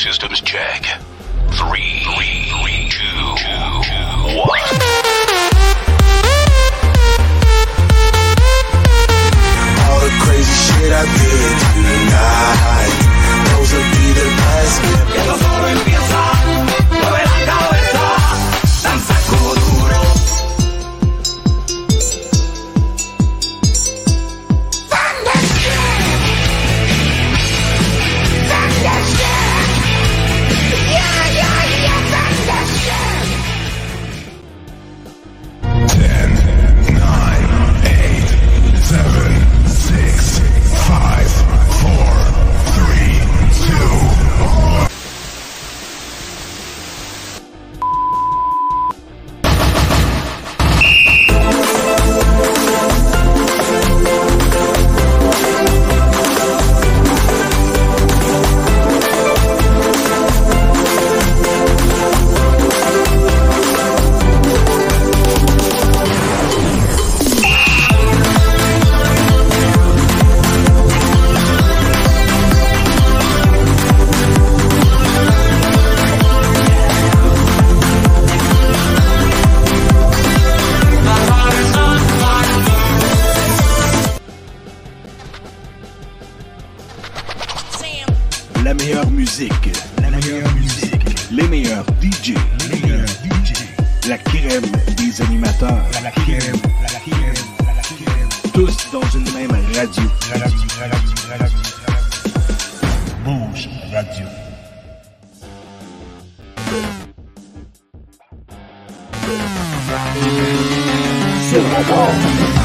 Systems 0.00 0.40
check. 0.40 0.82
Three, 1.50 2.00
three, 2.00 2.88
two, 2.88 3.20
two, 3.36 3.60
one. 4.32 4.64
All 9.84 10.00
the 10.00 10.12
crazy 10.24 10.56
shit 10.56 10.90
I 10.90 11.04
did 11.04 11.52
tonight. 11.76 12.96
Those 13.52 13.70
will 13.74 13.90
be 13.92 14.06
the 14.16 14.28
best. 14.40 14.80
Ten, 15.20 15.89
La 88.64 88.74
meilleure 88.74 89.10
musique. 89.10 89.70
La 90.02 90.10
meilleure 90.10 90.54
musique. 90.54 91.30
Les 91.30 91.48
meilleurs 91.48 91.84
DJ. 92.00 92.34
Les 92.68 92.80
meilleurs 92.80 93.06
DJ. 93.06 93.54
La 94.06 94.18
crème 94.18 94.70
des 94.96 95.22
animateurs. 95.22 95.84
La 96.02 96.10
crème. 96.10 96.56
Tous 98.52 98.76
dans 98.92 99.00
une 99.14 99.32
même 99.32 99.50
radio. 99.74 100.02
Bouge 103.24 103.68
Radio. 103.92 104.26
Sur 111.48 111.62
la 111.62 111.82
bande. 111.82 112.60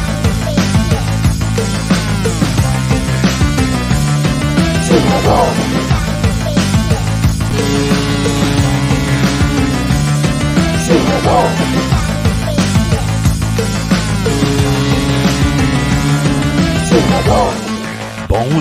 Sur 4.85 5.74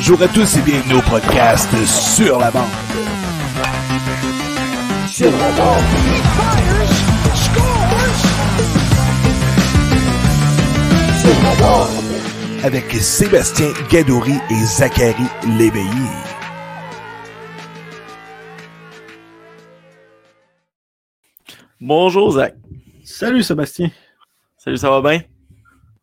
Bonjour 0.07 0.23
à 0.23 0.29
tous 0.29 0.59
et 0.59 0.61
bienvenue 0.61 0.97
au 0.97 1.01
podcast 1.01 1.71
Sur 1.87 2.39
la 2.39 2.51
bande. 2.51 2.69
Sur 5.09 5.31
la 5.31 5.51
bande. 5.53 5.85
Sur 11.19 11.43
la 11.43 11.55
bande. 11.59 12.65
Avec 12.65 12.93
Sébastien 12.93 13.73
Gadouri 13.91 14.35
et 14.51 14.65
Zachary 14.67 15.25
Léveillé. 15.57 15.89
Bonjour 21.81 22.33
Zach. 22.33 22.55
Salut 23.05 23.43
Sébastien. 23.43 23.91
Salut, 24.59 24.77
ça 24.77 24.91
va 24.91 25.01
bien? 25.01 25.23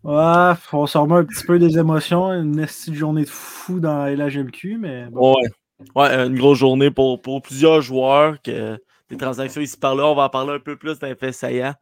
Ouais, 0.03 0.53
on 0.73 0.85
remet 0.85 1.15
un 1.15 1.25
petit 1.25 1.45
peu 1.45 1.59
des 1.59 1.77
émotions. 1.77 2.31
Une 2.33 2.55
petite 2.65 2.93
journée 2.95 3.23
de 3.23 3.29
fou 3.29 3.79
dans 3.79 4.05
LHMQ, 4.07 4.77
mais 4.79 5.05
bon. 5.11 5.35
Ouais. 5.35 5.49
Ouais, 5.95 6.13
une 6.27 6.37
grosse 6.37 6.59
journée 6.59 6.91
pour, 6.91 7.21
pour 7.21 7.41
plusieurs 7.41 7.81
joueurs. 7.81 8.41
Que, 8.41 8.77
des 9.09 9.17
transactions 9.17 9.61
ici 9.61 9.77
par 9.77 9.95
là. 9.95 10.05
On 10.07 10.15
va 10.15 10.23
en 10.23 10.29
parler 10.29 10.53
un 10.53 10.59
peu 10.59 10.75
plus 10.77 10.97
d'un 10.99 11.15
fait 11.15 11.31
saillant. 11.31 11.73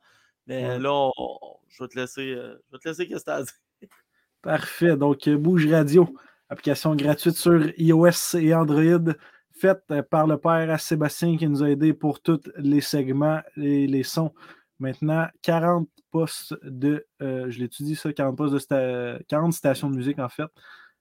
Mais 0.47 0.65
Ouais. 0.65 0.79
là, 0.79 0.93
on- 0.93 1.11
on- 1.17 1.39
je 1.69 1.83
vais 1.83 1.87
te 1.87 1.99
laisser. 1.99 2.31
euh, 2.33 2.55
je 2.67 2.73
vais 2.73 2.79
te 2.79 2.87
laisser 2.89 3.07
qu'est-ce 3.07 3.23
que. 3.25 3.87
Parfait. 4.41 4.95
Donc, 4.97 5.27
euh, 5.27 5.37
Bouge 5.37 5.67
Radio, 5.67 6.07
application 6.49 6.95
gratuite 6.95 7.35
sur 7.35 7.61
iOS 7.77 8.35
et 8.37 8.53
Android, 8.55 9.13
faite 9.59 9.83
euh, 9.91 10.01
par 10.01 10.27
le 10.27 10.37
père 10.37 10.69
à 10.71 10.77
Sébastien 10.77 11.37
qui 11.37 11.47
nous 11.47 11.61
a 11.63 11.69
aidé 11.69 11.93
pour 11.93 12.21
tous 12.21 12.39
les 12.57 12.81
segments 12.81 13.39
et 13.57 13.85
les 13.87 14.03
sons. 14.03 14.31
Maintenant, 14.79 15.27
40 15.41 15.87
postes 16.11 16.55
de. 16.63 17.05
euh, 17.21 17.49
je 17.49 17.59
l'étudie 17.59 17.95
ça, 17.95 18.11
40 18.13 18.37
postes 18.37 18.53
de 18.53 18.59
sta- 18.59 19.23
40 19.27 19.53
stations 19.53 19.89
de 19.89 19.95
musique 19.95 20.19
en 20.19 20.29
fait. 20.29 20.47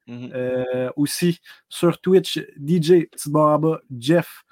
Mhm. 0.07 0.31
Euh, 0.35 0.91
aussi 0.97 1.39
sur 1.69 2.01
Twitch, 2.01 2.39
DJ 2.57 3.07
Petit 3.11 3.31
Baraba, 3.31 3.81
Jeff. 3.99 4.43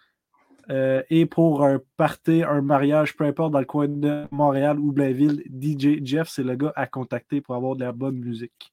Euh, 0.69 1.03
et 1.11 1.27
pour 1.27 1.65
un 1.65 1.81
party, 1.97 2.43
un 2.43 2.61
mariage, 2.61 3.17
peu 3.17 3.25
importe, 3.25 3.53
dans 3.53 3.61
le 3.61 3.65
coin 3.65 3.87
de 3.89 4.25
Montréal 4.33 4.79
ou 4.81 4.91
Blainville, 4.93 5.43
DJ 5.49 6.05
Jeff, 6.05 6.29
c'est 6.29 6.43
le 6.43 6.57
gars 6.57 6.73
à 6.75 6.87
contacter 6.87 7.41
pour 7.41 7.55
avoir 7.55 7.77
de 7.77 7.85
la 7.85 7.93
bonne 7.93 8.17
musique. 8.19 8.73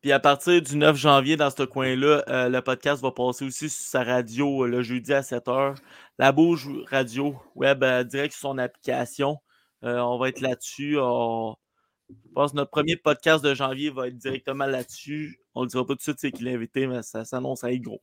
Puis 0.00 0.12
à 0.12 0.18
partir 0.20 0.60
du 0.62 0.76
9 0.76 0.96
janvier, 0.96 1.36
dans 1.36 1.50
ce 1.50 1.62
coin-là, 1.64 2.24
euh, 2.28 2.48
le 2.48 2.60
podcast 2.60 3.02
va 3.02 3.10
passer 3.12 3.44
aussi 3.44 3.68
sur 3.68 3.84
sa 3.86 4.02
radio 4.02 4.64
euh, 4.64 4.68
le 4.68 4.82
jeudi 4.82 5.12
à 5.12 5.22
7h. 5.22 5.76
La 6.18 6.32
Bouge 6.32 6.68
Radio 6.90 7.36
Web, 7.54 7.82
euh, 7.84 8.02
direct 8.04 8.32
sur 8.34 8.48
son 8.50 8.58
application. 8.58 9.38
Euh, 9.84 9.98
on 10.00 10.18
va 10.18 10.28
être 10.28 10.40
là-dessus. 10.40 10.98
On- 11.00 11.56
Je 12.10 12.32
pense 12.34 12.52
que 12.52 12.56
notre 12.56 12.70
premier 12.70 12.96
podcast 12.96 13.42
de 13.42 13.54
janvier 13.54 13.90
va 13.90 14.08
être 14.08 14.18
directement 14.18 14.66
là-dessus. 14.66 15.40
On 15.54 15.60
ne 15.60 15.66
le 15.66 15.70
dira 15.70 15.82
pas 15.84 15.94
tout 15.94 15.98
de 15.98 16.02
suite 16.02 16.18
c'est 16.20 16.30
qui 16.32 16.44
l'invité, 16.44 16.86
mais 16.86 17.02
ça 17.02 17.24
s'annonce 17.24 17.64
à 17.64 17.72
être 17.72 17.80
gros. 17.82 18.02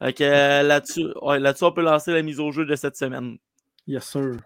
Fait 0.00 0.12
que 0.12 0.24
euh, 0.24 0.62
là-dessus, 0.62 1.06
ouais, 1.22 1.40
là-dessus, 1.40 1.64
on 1.64 1.72
peut 1.72 1.82
lancer 1.82 2.12
la 2.12 2.22
mise 2.22 2.38
au 2.40 2.52
jeu 2.52 2.64
de 2.66 2.76
cette 2.76 2.96
semaine. 2.96 3.36
Yes, 3.86 4.04
sir. 4.04 4.36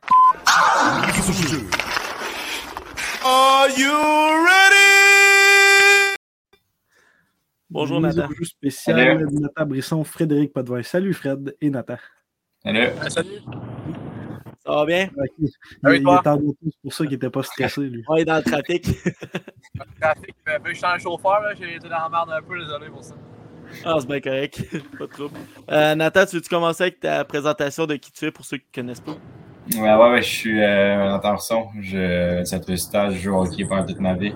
Are 3.25 3.69
you 3.76 3.93
ready? 3.93 6.16
Bonjour 7.70 8.00
Mise 8.00 8.19
au 8.19 8.22
Nathan. 8.22 8.34
jeu 8.34 8.44
spécial 8.44 9.26
Nathan 9.31 9.66
Brisson, 9.66 10.04
Frédéric 10.04 10.52
Potvin. 10.52 10.82
Salut 10.82 11.12
Fred 11.12 11.54
et 11.60 11.70
Nathan. 11.70 11.96
Salut. 12.64 13.40
Ça 14.69 14.75
va 14.75 14.85
bien? 14.85 15.09
Ok. 15.17 15.31
Il, 15.38 15.49
il 15.82 15.94
est 15.94 16.06
en 16.06 16.38
c'est 16.62 16.81
pour 16.82 16.93
ça 16.93 17.05
qu'il 17.05 17.12
n'était 17.12 17.31
pas 17.31 17.43
stressé, 17.43 17.81
lui. 17.81 18.05
Est 18.19 18.25
dans 18.26 18.37
le 18.37 18.43
trafic. 18.43 18.87
Le 18.87 19.82
trafic, 20.00 20.35
euh, 20.47 20.59
je 20.67 20.75
suis 20.75 20.85
un 20.85 20.99
chauffeur, 20.99 21.41
là, 21.41 21.55
j'ai 21.59 21.76
été 21.76 21.88
dans 21.88 21.97
la 21.97 22.09
merde 22.11 22.31
un 22.31 22.43
peu, 22.43 22.59
désolé 22.59 22.88
pour 22.91 23.03
ça. 23.03 23.15
Ah, 23.87 23.97
c'est 23.99 24.06
bien 24.06 24.20
correct. 24.20 24.62
pas 24.99 25.06
de 25.06 25.11
trouble. 25.11 25.38
Euh, 25.70 25.94
Nathan, 25.94 26.26
tu 26.26 26.37
veux-tu 26.37 26.50
commencer 26.50 26.82
avec 26.82 27.00
ta 27.00 27.25
présentation 27.25 27.87
de 27.87 27.97
qui 27.97 28.12
tu 28.12 28.26
es 28.26 28.31
pour 28.31 28.44
ceux 28.44 28.59
qui 28.59 28.67
ne 28.76 28.82
connaissent 28.82 29.00
pas? 29.00 29.17
Ouais, 29.75 29.94
ouais, 29.94 30.11
ouais, 30.11 30.23
je 30.23 30.29
suis 30.29 30.61
euh, 30.61 31.19
un 31.19 31.37
son. 31.38 31.69
Je, 31.81 32.43
c'est 32.44 32.69
un 32.69 32.76
stage, 32.76 33.15
je 33.15 33.20
joue 33.20 33.37
au 33.37 33.47
hockey 33.47 33.65
pendant 33.65 33.87
toute 33.87 34.00
ma 34.00 34.12
vie. 34.15 34.35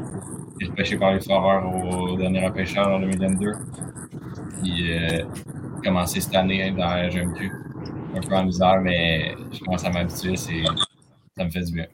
J'ai 0.60 0.68
pêché 0.68 0.96
par 0.96 1.12
les 1.12 1.20
foreurs 1.20 1.64
au 1.74 2.16
dernier 2.16 2.46
repêchage 2.46 2.86
en 2.86 3.00
2022. 3.00 3.52
Puis, 4.62 4.92
euh, 4.92 5.08
j'ai 5.08 5.24
commencé 5.84 6.22
cette 6.22 6.34
année 6.34 6.70
dans 6.70 6.86
la 6.86 7.10
GMQ. 7.10 7.50
Un 8.14 8.20
peu 8.20 8.34
en 8.34 8.44
misère, 8.44 8.80
mais 8.80 9.34
je 9.52 9.60
commence 9.60 9.84
à 9.84 9.90
m'habituer, 9.90 10.36
c'est, 10.36 10.62
ça 11.36 11.44
me 11.44 11.50
fait 11.50 11.62
du 11.62 11.72
bien. 11.72 11.86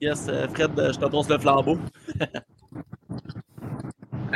Yes, 0.00 0.26
euh, 0.28 0.46
Fred, 0.48 0.78
euh, 0.78 0.92
je 0.92 0.98
te 0.98 1.06
pose 1.06 1.28
le 1.28 1.38
flambeau. 1.38 1.78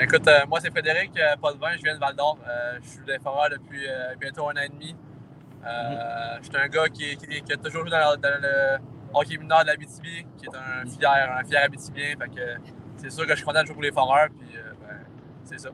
Écoute, 0.01 0.27
euh, 0.27 0.39
moi 0.49 0.59
c'est 0.61 0.71
Frédéric 0.71 1.11
euh, 1.19 1.37
Potvin, 1.41 1.77
je 1.77 1.83
viens 1.83 1.95
de 1.95 2.01
Val 2.01 2.17
d'Or. 2.17 2.39
Euh, 2.49 2.79
je 2.83 2.89
suis 2.89 3.05
déforeur 3.05 3.51
depuis 3.51 3.87
euh, 3.87 4.15
bientôt 4.19 4.49
un 4.49 4.53
an 4.53 4.63
et 4.65 4.69
demi. 4.71 4.95
Euh, 5.67 6.39
Je 6.41 6.47
suis 6.49 6.57
un 6.57 6.69
gars 6.69 6.89
qui, 6.89 7.17
qui- 7.19 7.43
qui 7.43 7.53
a 7.53 7.57
toujours 7.59 7.83
joué 7.83 7.91
dans, 7.91 8.17
dans 8.19 8.41
le 8.41 8.79
hockey 9.13 9.37
mineur 9.37 9.61
de 9.63 9.67
la 9.67 9.77
BTB, 9.77 10.05
qui 10.39 10.47
est 10.47 10.57
un 10.57 10.87
fier, 10.87 11.37
un 11.39 11.45
fier 11.45 11.63
Abitibien. 11.63 12.15
Fait 12.19 12.29
que 12.35 12.57
c'est 12.97 13.11
sûr 13.11 13.25
que 13.25 13.33
je 13.33 13.37
suis 13.37 13.45
content 13.45 13.61
de 13.61 13.67
jouer 13.67 13.75
pour 13.75 13.83
les 13.83 13.93
foreurs, 13.93 14.29
puis 14.39 14.57
euh, 14.57 14.73
ben, 14.81 14.97
c'est 15.45 15.59
ça. 15.61 15.69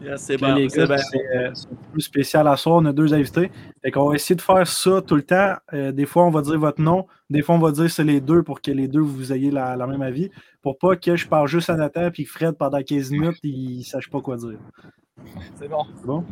Yes, 0.00 0.22
c'est 0.22 0.36
bon. 0.36 0.54
les 0.54 0.68
c'est 0.68 0.78
gars, 0.78 0.86
bien. 0.86 0.96
c'est 0.98 1.36
euh, 1.36 1.50
c'est 1.54 1.68
un 1.72 1.92
peu 1.92 2.00
spécial 2.00 2.46
à 2.46 2.56
soir. 2.56 2.76
On 2.76 2.84
a 2.84 2.92
deux 2.92 3.12
invités. 3.12 3.50
Fait 3.82 3.90
qu'on 3.90 4.08
va 4.08 4.14
essayer 4.14 4.36
de 4.36 4.40
faire 4.40 4.66
ça 4.66 5.02
tout 5.02 5.16
le 5.16 5.22
temps. 5.22 5.54
Euh, 5.72 5.90
des 5.92 6.06
fois, 6.06 6.24
on 6.24 6.30
va 6.30 6.40
dire 6.42 6.58
votre 6.58 6.80
nom. 6.80 7.06
Des 7.30 7.42
fois, 7.42 7.56
on 7.56 7.58
va 7.58 7.72
dire 7.72 7.90
c'est 7.90 8.04
les 8.04 8.20
deux 8.20 8.42
pour 8.42 8.60
que 8.60 8.70
les 8.70 8.86
deux 8.86 9.00
vous 9.00 9.32
ayez 9.32 9.50
la, 9.50 9.76
la 9.76 9.86
même 9.86 10.02
avis. 10.02 10.30
Pour 10.62 10.78
pas 10.78 10.96
que 10.96 11.16
je 11.16 11.26
parle 11.26 11.48
juste 11.48 11.68
à 11.70 11.76
Nathan 11.76 12.10
puis 12.12 12.24
que 12.24 12.30
Fred, 12.30 12.54
pendant 12.56 12.82
15 12.82 13.10
minutes, 13.10 13.38
il 13.42 13.78
ne 13.78 13.82
sache 13.82 14.08
pas 14.08 14.20
quoi 14.20 14.36
dire. 14.36 14.58
C'est 15.58 15.68
bon. 15.68 15.84
C'est 15.96 16.06
bon? 16.06 16.24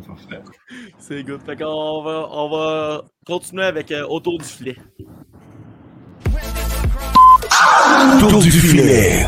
C'est 0.97 1.23
good. 1.23 1.41
Fait 1.45 1.57
qu'on 1.57 2.03
va, 2.03 2.29
on 2.31 2.49
va 2.49 3.03
continuer 3.25 3.63
avec 3.63 3.91
euh, 3.91 4.05
autour 4.07 4.37
du 4.37 4.45
filet. 4.45 4.75
Tour 8.19 8.39
du 8.41 8.51
filet. 8.51 9.27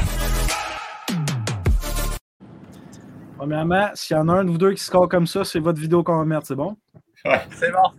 Premièrement, 3.40 3.90
s'il 3.94 4.18
y 4.18 4.20
en 4.20 4.28
a 4.28 4.34
un 4.34 4.44
de 4.44 4.50
vous 4.50 4.58
deux 4.58 4.74
qui 4.74 4.84
score 4.84 5.08
comme 5.08 5.26
ça, 5.26 5.46
c'est 5.46 5.60
votre 5.60 5.80
vidéo 5.80 6.04
qu'on 6.04 6.18
va 6.18 6.26
mettre, 6.26 6.46
c'est 6.46 6.58
bon? 6.58 6.76
Ouais. 7.24 7.40
C'est 7.52 7.72
bon. 7.72 7.90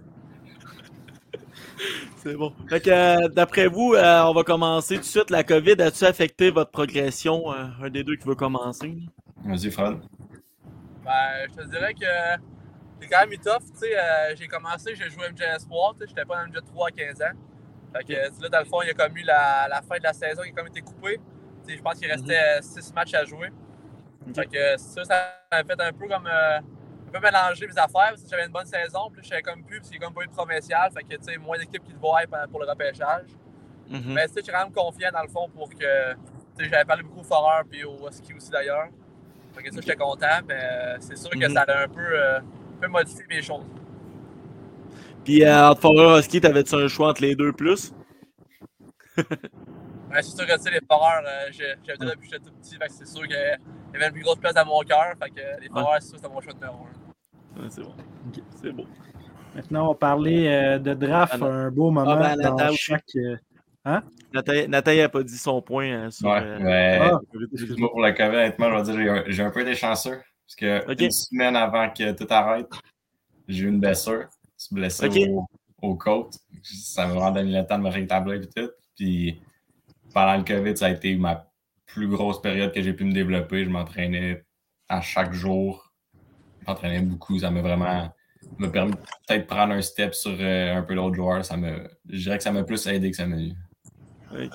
C'est 2.19 2.35
bon. 2.35 2.53
Fait 2.69 2.83
que 2.83 2.91
euh, 2.91 3.29
d'après 3.29 3.67
vous, 3.67 3.95
euh, 3.95 4.23
on 4.25 4.35
va 4.35 4.43
commencer 4.43 4.97
tout 4.97 5.01
de 5.01 5.07
suite. 5.07 5.31
La 5.31 5.43
COVID 5.43 5.81
a-tu 5.81 6.05
affecté 6.05 6.51
votre 6.51 6.71
progression? 6.71 7.55
Euh, 7.55 7.69
un 7.83 7.89
des 7.89 8.05
deux 8.05 8.17
qui 8.17 8.29
veut 8.29 8.35
commencer? 8.35 8.99
Vas-y, 9.43 9.71
Fred. 9.71 10.01
Ben, 11.07 11.49
je 11.49 11.63
te 11.63 11.71
dirais 11.71 11.95
que 11.95 12.43
c'est 13.01 13.09
quand 13.09 13.27
même 13.27 13.39
tough. 13.39 13.65
Tu 13.73 13.79
sais, 13.79 13.99
euh, 13.99 14.37
j'ai 14.37 14.47
commencé, 14.47 14.95
j'ai 14.95 15.09
joué 15.09 15.31
MJ 15.33 15.41
Espoir. 15.57 15.95
Tu 15.95 16.01
sais, 16.01 16.09
j'étais 16.09 16.27
pas 16.27 16.45
dans 16.45 16.51
MJ 16.51 16.63
3 16.67 16.89
à 16.89 16.91
15 16.91 17.23
ans. 17.23 17.39
Fait 17.97 18.05
que 18.05 18.13
là, 18.43 18.49
dans 18.51 18.59
le 18.59 18.67
fond, 18.67 18.83
il 18.83 18.89
y 18.89 18.91
a 18.91 18.95
comme 18.95 19.17
eu 19.17 19.23
la, 19.23 19.69
la 19.71 19.81
fin 19.81 19.97
de 19.97 20.03
la 20.03 20.13
saison 20.13 20.43
qui 20.43 20.51
a 20.51 20.53
comme 20.53 20.67
été 20.67 20.83
coupée. 20.83 21.19
Tu 21.65 21.71
sais, 21.71 21.79
je 21.79 21.83
pense 21.83 21.99
qu'il 21.99 22.11
restait 22.11 22.61
6 22.61 22.93
matchs 22.93 23.15
à 23.15 23.25
jouer. 23.25 23.49
Fait 24.35 24.47
que 24.47 24.77
ça, 24.79 25.05
ça 25.05 25.35
m'a 25.53 25.65
fait 25.65 25.81
un 25.81 25.93
peu 25.93 26.09
comme. 26.09 26.27
euh, 26.27 26.59
un 26.59 27.13
peu 27.13 27.19
mélanger 27.21 27.67
mes 27.67 27.73
affaires 27.79 28.11
parce 28.11 28.23
que 28.23 28.29
j'avais 28.31 28.47
une 28.47 28.53
bonne 28.53 28.67
saison. 28.67 29.11
Puis 29.13 29.23
je 29.25 29.29
savais 29.31 29.43
comme 29.43 29.65
plus, 29.65 29.79
parce 29.79 29.91
qu'il 29.91 29.99
n'y 29.99 30.05
a 30.05 30.07
comme 30.07 30.15
pas 30.15 30.23
eu 30.23 30.27
de 30.29 30.33
provincial. 30.33 30.91
Fait 30.93 31.03
que, 31.03 31.17
tu 31.17 31.25
sais, 31.25 31.39
moins 31.39 31.59
d'équipes 31.59 31.83
qui 31.85 31.93
te 31.93 31.99
voient 31.99 32.21
pour 32.51 32.61
le 32.61 32.67
repêchage. 32.71 33.27
Mhm. 33.89 34.13
Mais 34.15 34.29
tu 34.29 34.35
sais, 34.35 34.41
je 34.41 34.45
suis 34.45 34.53
quand 34.53 34.63
même 34.65 34.73
confiant 34.73 35.11
dans 35.13 35.23
le 35.23 35.29
fond 35.29 35.49
pour 35.49 35.69
que. 35.71 36.13
Tu 36.57 36.65
sais, 36.65 36.71
j'avais 36.71 36.85
parlé 36.85 37.03
beaucoup 37.03 37.21
au 37.21 37.25
Foreur 37.25 37.63
puis 37.69 37.83
au 37.85 38.09
ski 38.13 38.35
aussi 38.35 38.51
d'ailleurs. 38.51 38.89
Fait 39.55 39.63
que 39.65 39.75
ça, 39.75 39.81
j'étais 39.81 39.97
content, 39.97 40.41
mais 40.47 40.55
euh, 40.63 40.97
c'est 41.01 41.17
sûr 41.17 41.31
que 41.31 41.37
Mhm. 41.47 41.53
ça 41.55 41.63
a 41.63 41.83
un 41.83 41.89
peu, 41.89 42.01
euh, 42.01 42.39
un 42.39 42.81
peu 42.81 42.87
modifié 42.87 43.25
mes 43.29 43.43
choses. 43.43 43.65
Puis 45.25 45.45
euh, 45.45 45.69
entre 45.71 45.81
Foreur 45.81 46.19
Husky, 46.19 46.41
t'avais-tu 46.41 46.75
un 46.77 46.87
choix 46.89 47.11
entre 47.11 47.23
les 47.23 47.35
deux 47.35 47.53
plus? 47.53 47.93
Ouais, 50.11 50.23
c'est 50.23 50.37
sûr 50.37 50.47
que 50.47 50.57
tu 50.57 50.63
sais, 50.63 50.71
les 50.71 50.81
Foreurs, 50.89 51.23
euh, 51.25 51.47
j'ai- 51.53 51.75
j'avais 51.85 51.99
dit 51.99 52.07
depuis 52.07 52.29
que 52.29 52.35
j'étais 52.35 52.45
tout 52.45 52.53
petit, 52.55 52.77
fait 52.77 52.87
que 52.87 52.93
c'est 52.93 53.07
sûr 53.07 53.23
qu'il 53.91 54.01
y 54.01 54.03
avait 54.03 54.07
une 54.09 54.13
plus 54.13 54.23
grosse 54.23 54.39
place 54.39 54.55
dans 54.55 54.67
mon 54.67 54.81
cœur. 54.81 55.15
Fait 55.23 55.31
que 55.31 55.61
les 55.61 55.69
Foreurs, 55.69 55.99
que 55.99 56.05
c'était 56.05 56.29
mon 56.29 56.41
choix 56.41 56.53
numéro 56.55 56.75
un. 57.57 57.63
Ouais, 57.63 57.69
c'est 57.71 57.83
bon. 57.83 57.95
C'est 58.61 58.73
beau. 58.73 58.87
Maintenant, 59.55 59.85
on 59.85 59.89
va 59.89 59.95
parler 59.97 60.47
euh, 60.47 60.79
de 60.79 60.95
draft, 60.95 61.35
Ah, 61.41 61.45
un 61.47 61.71
beau 61.71 61.91
moment 61.91 62.17
ben, 62.17 62.37
dans 62.37 62.43
Nathan 62.55 62.69
aussi. 62.69 62.79
chaque. 62.79 63.05
euh, 63.17 64.01
Nathalie 64.33 64.69
Nathalie 64.69 65.01
a 65.01 65.09
pas 65.09 65.23
dit 65.25 65.37
son 65.39 65.61
point 65.61 65.89
euh, 65.91 66.11
sur. 66.11 66.29
Ouais, 66.29 66.41
euh, 66.41 66.59
mais 66.61 66.99
Ah, 67.03 67.19
excuse-moi 67.53 67.91
pour 67.91 68.01
le 68.03 68.13
COVID, 68.13 68.37
honnêtement, 68.37 68.71
je 68.71 68.93
vais 68.93 69.05
dire, 69.05 69.25
j'ai- 69.27 69.33
j'ai 69.33 69.43
un 69.43 69.51
peu 69.51 69.63
été 69.63 69.75
chanceux. 69.75 70.21
Parce 70.47 70.57
que 70.57 70.93
Ok. 70.93 71.01
une 71.01 71.11
semaine 71.11 71.57
avant 71.57 71.91
que 71.91 72.13
tout 72.13 72.27
arrête, 72.31 72.71
j'ai 73.49 73.65
eu 73.65 73.69
une 73.69 73.81
blessure. 73.81 74.29
Je 74.59 74.65
suis 74.67 74.75
blessé 74.75 75.09
au, 75.83 75.95
côtes. 75.97 76.37
Ça 76.63 77.07
m'a 77.07 77.15
vraiment 77.15 77.31
donné 77.33 77.59
le 77.61 77.67
temps 77.67 77.79
de 77.79 77.85
me 77.85 77.91
rétablir 77.91 78.43
et 78.43 78.49
tout. 78.49 78.71
Puis 78.97 79.41
pendant 80.13 80.37
le 80.37 80.45
COVID, 80.45 80.77
ça 80.77 80.87
a 80.87 80.91
été 80.91 81.17
ma 81.17 81.47
plus 81.93 82.09
grosse 82.09 82.41
période 82.43 82.73
que 82.73 82.83
j'ai 82.83 82.93
pu 82.93 83.05
me 83.05 83.13
développer. 83.13 83.65
Je 83.65 83.71
m'entraînais 83.71 84.45
à 84.89 85.01
chaque 85.01 85.33
jour. 85.33 85.93
Je 86.61 86.67
m'entraînais 86.67 87.01
beaucoup. 87.03 87.39
Ça 87.39 87.51
m'a 87.51 87.63
vraiment 87.63 88.13
m'a 88.59 88.69
permis 88.71 88.93
de 88.93 88.97
peut-être 88.97 89.47
prendre 89.47 89.73
un 89.75 89.83
step 89.83 90.15
sur 90.15 90.35
euh, 90.41 90.75
un 90.77 90.83
peu 90.83 90.95
l'autre 90.95 91.15
joueur. 91.15 91.45
Ça 91.45 91.57
me, 91.57 91.89
je 92.09 92.19
dirais 92.23 92.39
que 92.39 92.43
ça 92.45 92.53
m'a 92.53 92.65
plus 92.65 92.87
aidé 92.87 93.11
que 93.11 93.17
ça 93.17 93.27
m'a 93.27 93.37
eu. 93.41 93.53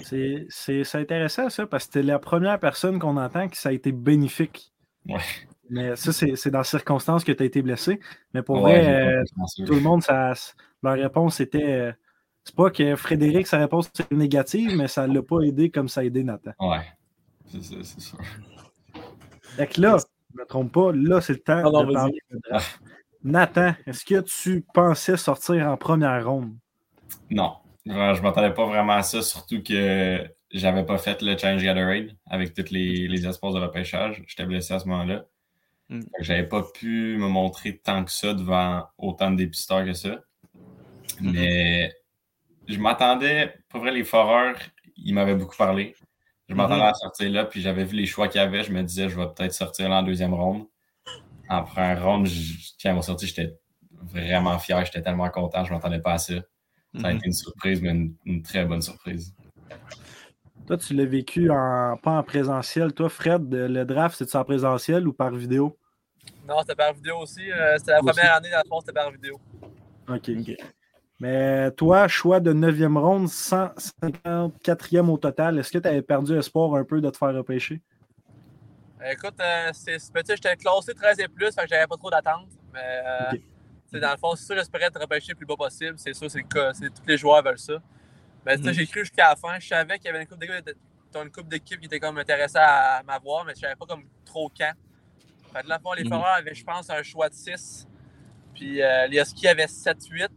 C'est 0.04 0.46
c'est- 0.50 0.84
c'est 0.86 1.00
intéressant, 1.00 1.50
ça, 1.50 1.68
parce 1.68 1.86
que 1.88 1.94
c'était 1.94 2.06
la 2.08 2.18
première 2.20 2.60
personne 2.60 2.98
qu'on 3.00 3.18
entend 3.18 3.50
que 3.50 3.58
ça 3.58 3.70
a 3.70 3.72
été 3.74 3.92
bénéfique. 3.92 4.72
Ouais. 5.08 5.20
Mais 5.70 5.96
ça, 5.96 6.14
c'est 6.14 6.36
c'est 6.36 6.50
dans 6.52 6.60
les 6.60 6.64
circonstances 6.66 7.24
que 7.24 7.32
tu 7.32 7.44
as 7.44 7.46
été 7.46 7.62
blessé. 7.62 8.00
Mais 8.34 8.42
pour 8.42 8.62
Ouais, 8.62 8.82
vrai, 8.82 9.20
euh, 9.20 9.24
tout 9.66 9.74
le 9.74 9.82
monde, 9.82 10.02
ça, 10.04 10.34
leur 10.84 10.94
réponse 10.94 11.40
était. 11.42 11.64
euh, 11.64 11.92
c'est 12.44 12.56
pas 12.56 12.70
que 12.70 12.96
Frédéric, 12.96 13.48
sa 13.48 13.58
réponse 13.58 13.88
était 13.90 14.16
négative, 14.16 14.72
mais 14.78 14.88
ça 14.88 15.08
ne 15.08 15.16
l'a 15.16 15.24
pas 15.24 15.42
aidé 15.42 15.72
comme 15.72 15.90
ça 15.90 16.02
a 16.02 16.04
aidé 16.04 16.24
Nathan. 16.24 16.52
Ouais. 16.60 16.86
C'est 17.62 17.64
ça, 17.64 17.76
c'est 17.84 18.02
sûr. 18.02 18.20
Fait 19.56 19.68
que 19.68 19.80
là, 19.82 19.98
je 19.98 20.04
ne 20.38 20.42
me 20.42 20.46
trompe 20.48 20.72
pas, 20.74 20.92
là, 20.92 21.22
c'est 21.22 21.34
le 21.34 21.40
temps 21.40 21.62
Ah 21.66 21.70
non, 21.72 21.82
de 21.84 21.86
vas-y. 21.86 21.94
parler 21.94 22.20
de 22.32 22.40
draft. 22.50 22.80
Nathan, 23.24 23.74
est-ce 23.86 24.06
que 24.06 24.22
tu 24.22 24.66
pensais 24.74 25.18
sortir 25.18 25.68
en 25.68 25.78
première 25.78 26.28
ronde? 26.28 26.54
Non, 27.30 27.56
je 27.86 27.92
je 27.94 28.22
m'attendais 28.22 28.54
pas 28.54 28.66
vraiment 28.66 28.94
à 28.94 29.04
ça, 29.04 29.22
surtout 29.22 29.64
que 29.64 30.28
j'avais 30.52 30.86
pas 30.86 30.98
fait 30.98 31.22
le 31.22 31.38
Challenge 31.38 31.64
Gatorade 31.64 32.16
avec 32.28 32.54
tous 32.54 32.72
les, 32.72 33.08
les 33.08 33.26
espoirs 33.26 33.54
de 33.54 33.60
repêchage. 33.60 34.24
J'étais 34.28 34.46
blessé 34.46 34.74
à 34.74 34.80
ce 34.80 34.88
moment-là. 34.88 35.26
Mm. 35.90 36.02
J'avais 36.20 36.46
pas 36.48 36.64
pu 36.64 37.18
me 37.18 37.28
montrer 37.28 37.78
tant 37.78 38.04
que 38.04 38.12
ça 38.12 38.34
devant 38.34 38.86
autant 38.98 39.32
de 39.32 39.38
dépisteurs 39.38 39.86
que 39.86 39.94
ça. 39.94 40.22
Mais 41.22 41.94
je 42.68 42.78
m'attendais, 42.78 43.54
pour 43.70 43.82
vrai, 43.82 43.92
les 43.92 44.04
foreurs, 44.04 44.58
ils 44.98 45.14
m'avaient 45.14 45.36
beaucoup 45.36 45.56
parlé. 45.58 45.96
Je 46.48 46.54
m'attendais 46.54 46.84
à 46.84 46.94
sortir 46.94 47.32
là, 47.32 47.46
puis 47.46 47.62
j'avais 47.62 47.84
vu 47.86 47.96
les 47.98 48.06
choix 48.06 48.28
qu'il 48.28 48.40
y 48.40 48.44
avait. 48.44 48.64
Je 48.64 48.72
me 48.72 48.84
disais, 48.84 49.10
je 49.10 49.16
vais 49.20 49.26
peut-être 49.36 49.54
sortir 49.54 49.90
là 49.90 50.00
en 50.00 50.04
deuxième 50.04 50.34
ronde. 50.34 50.66
En 51.50 51.64
première 51.64 52.04
ronde, 52.04 52.28
je- 52.28 52.72
quand 52.82 52.90
ils 52.92 52.96
m'ont 52.96 53.02
sorti, 53.02 53.26
j'étais 53.28 53.56
vraiment 54.04 54.58
fier. 54.60 54.84
J'étais 54.86 55.02
tellement 55.02 55.30
content. 55.30 55.64
Je 55.64 55.74
m'attendais 55.74 56.00
pas 56.00 56.14
à 56.14 56.18
ça. 56.18 56.34
Ça 57.00 57.08
a 57.08 57.12
Mhm. 57.12 57.18
été 57.18 57.28
une 57.28 57.34
surprise, 57.34 57.82
mais 57.82 57.90
une, 57.90 58.16
une 58.26 58.42
très 58.44 58.64
bonne 58.66 58.82
surprise. 58.82 59.34
Toi, 60.68 60.78
tu 60.78 60.94
l'as 60.94 61.06
vécu 61.06 61.50
en, 61.52 61.98
pas 62.02 62.12
en 62.18 62.24
présentiel. 62.24 62.94
Toi, 62.94 63.10
Fred, 63.10 63.44
le 63.54 63.84
draft, 63.86 64.18
c'est-tu 64.18 64.36
en 64.38 64.44
présentiel 64.44 65.08
ou 65.08 65.14
par 65.14 65.32
vidéo? 65.32 65.78
Non, 66.48 66.60
c'était 66.62 66.76
par 66.76 66.94
vidéo 66.94 67.18
aussi. 67.20 67.52
euh, 67.52 67.78
c'était 67.78 67.92
la 67.92 68.00
Aussi. 68.04 68.08
première 68.14 68.34
année, 68.36 68.50
dans 68.52 68.62
le 68.64 68.70
fond, 68.70 68.80
c'était 68.80 68.94
par 68.94 69.12
vidéo. 69.12 69.40
OK. 70.08 70.30
Ok. 70.30 70.56
Mais 71.20 71.72
toi, 71.72 72.08
choix 72.08 72.40
de 72.40 72.54
9e 72.54 72.98
ronde, 72.98 73.28
154e 73.28 75.10
au 75.10 75.18
total. 75.18 75.58
Est-ce 75.60 75.72
que 75.72 75.78
tu 75.78 75.88
avais 75.88 76.02
perdu 76.02 76.38
espoir 76.38 76.74
un 76.76 76.84
peu 76.84 77.00
de 77.00 77.10
te 77.10 77.18
faire 77.18 77.34
repêcher? 77.34 77.82
Euh, 79.02 79.12
écoute, 79.12 79.36
euh, 79.40 79.70
c'est 79.74 79.98
petit, 80.12 80.34
j'étais 80.36 80.56
classé 80.58 80.94
13 80.94 81.20
et 81.20 81.28
plus, 81.28 81.54
fait 81.54 81.62
que 81.64 81.68
j'avais 81.70 81.88
pas 81.88 81.96
trop 81.98 82.10
d'attente. 82.10 82.50
Mais 82.74 82.80
euh, 83.06 84.00
dans 84.00 84.12
le 84.12 84.18
fond, 84.18 84.36
c'est 84.36 84.46
sûr, 84.46 84.56
j'espérais 84.56 84.86
être 84.86 85.00
repêché 85.00 85.32
le 85.32 85.36
plus 85.36 85.46
bas 85.46 85.56
possible. 85.56 85.94
C'est 85.98 86.14
sûr, 86.14 86.30
c'est 86.30 86.40
le 86.40 86.48
cas. 86.48 86.72
Tous 86.74 87.08
les 87.08 87.18
joueurs 87.18 87.42
veulent 87.44 87.60
ça. 87.60 87.76
Mais 88.46 88.58
Mhm. 88.58 88.74
j'ai 88.74 88.86
cru 88.86 89.00
jusqu'à 89.02 89.30
la 89.30 89.36
fin. 89.36 89.58
Je 89.60 89.68
savais 89.68 89.98
qu'il 89.98 90.08
y 90.08 90.10
avait 90.10 90.22
une 90.22 90.28
coupe 90.28 90.40
d'équipe 90.40 90.70
une 91.24 91.32
couple 91.32 91.48
d'équipes 91.48 91.80
qui 91.80 91.86
était 91.86 92.00
comme 92.02 92.18
intéressée 92.18 92.58
à 92.60 93.02
m'avoir, 93.08 93.46
mais 93.46 93.54
je 93.56 93.62
savais 93.62 93.76
pas 93.78 93.86
comme 93.86 94.04
trop 94.26 94.50
quand. 94.50 94.74
Fait 95.54 95.64
que 95.64 95.70
là, 95.70 95.80
fond, 95.80 95.94
les 95.94 96.04
Mhm. 96.04 96.10
Foreurs 96.10 96.36
avaient, 96.40 96.54
je 96.54 96.64
pense, 96.66 96.90
un 96.90 97.02
choix 97.04 97.30
de 97.30 97.34
6. 97.34 97.88
Puis 98.54 98.82
euh, 98.82 99.08
les 99.08 99.20
Huskies 99.22 99.48
avaient 99.48 99.68
7-8. 99.68 100.30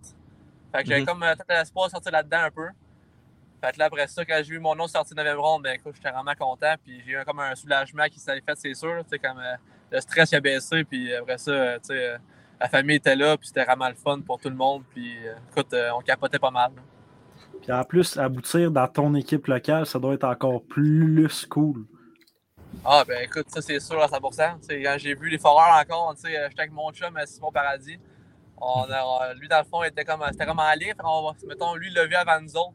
Fait 0.72 0.82
que 0.82 0.88
j'avais 0.88 1.00
Mhm. 1.00 1.06
comme 1.06 1.22
euh, 1.22 1.34
peut-être 1.34 1.48
l'espoir 1.60 1.86
de 1.86 1.92
sortir 1.92 2.12
là-dedans 2.12 2.42
un 2.44 2.50
peu. 2.50 2.68
Fait 3.62 3.72
que 3.72 3.78
là, 3.78 3.86
après 3.86 4.06
ça, 4.06 4.24
quand 4.24 4.36
j'ai 4.36 4.50
vu 4.52 4.60
mon 4.60 4.74
nom 4.76 4.86
sortir 4.86 5.16
9e 5.16 5.36
ronde, 5.36 5.62
ben 5.64 5.74
écoute, 5.74 5.94
j'étais 5.96 6.10
vraiment 6.12 6.34
content. 6.38 6.74
Puis 6.84 7.02
j'ai 7.04 7.12
eu 7.12 7.24
comme 7.26 7.40
un 7.40 7.54
soulagement 7.56 8.04
qui 8.06 8.20
s'est 8.20 8.40
fait, 8.40 8.54
c'est 8.56 8.74
sûr. 8.74 8.98
Tu 9.04 9.10
sais, 9.10 9.18
comme 9.18 9.38
euh, 9.38 9.54
le 9.90 10.00
stress 10.00 10.32
a 10.32 10.40
baissé. 10.40 10.84
Puis 10.84 11.12
après 11.14 11.38
ça, 11.38 11.50
euh, 11.50 11.78
tu 11.78 11.86
sais, 11.88 12.08
euh, 12.10 12.18
la 12.60 12.68
famille 12.68 12.96
était 12.96 13.16
là. 13.16 13.36
Puis 13.36 13.48
c'était 13.48 13.64
vraiment 13.64 13.88
le 13.88 13.94
fun 13.96 14.20
pour 14.20 14.38
tout 14.38 14.48
le 14.48 14.54
monde. 14.54 14.84
Puis 14.90 15.16
euh, 15.26 15.34
écoute, 15.50 15.72
euh, 15.72 15.90
on 15.96 16.00
capotait 16.02 16.38
pas 16.38 16.50
mal. 16.52 16.70
là. 16.76 16.82
Puis 17.62 17.72
en 17.72 17.82
plus, 17.82 18.16
aboutir 18.16 18.70
dans 18.70 18.86
ton 18.86 19.14
équipe 19.16 19.46
locale, 19.48 19.86
ça 19.86 19.98
doit 19.98 20.14
être 20.14 20.24
encore 20.24 20.62
plus 20.62 21.46
cool. 21.46 21.84
Ah, 22.84 23.02
ben 23.06 23.24
écoute, 23.24 23.46
ça 23.50 23.60
c'est 23.60 23.80
sûr 23.80 24.00
à 24.00 24.06
100%. 24.06 24.58
Tu 24.60 24.66
sais, 24.66 24.82
quand 24.82 24.94
j'ai 24.98 25.14
vu 25.14 25.28
les 25.30 25.38
foreurs 25.38 25.74
encore, 25.80 26.14
tu 26.14 26.20
sais, 26.22 26.28
j'étais 26.48 26.60
avec 26.60 26.72
mon 26.72 26.92
chum 26.92 27.18
Simon 27.26 27.50
Paradis. 27.50 27.98
On 28.60 28.82
a, 28.90 29.34
lui, 29.34 29.48
dans 29.48 29.58
le 29.58 29.64
fond, 29.64 29.82
il 29.84 29.88
était 29.88 30.04
comme, 30.04 30.22
c'était 30.30 30.46
comme 30.46 30.58
en 30.58 30.72
ligne. 30.72 30.88
Fait 30.88 31.02
qu'on 31.02 31.22
va- 31.22 31.36
mettons, 31.46 31.74
lui, 31.76 31.88
il 31.88 31.94
l'a 31.94 32.06
vu 32.06 32.14
avant 32.14 32.40
nous 32.40 32.56
autres. 32.56 32.74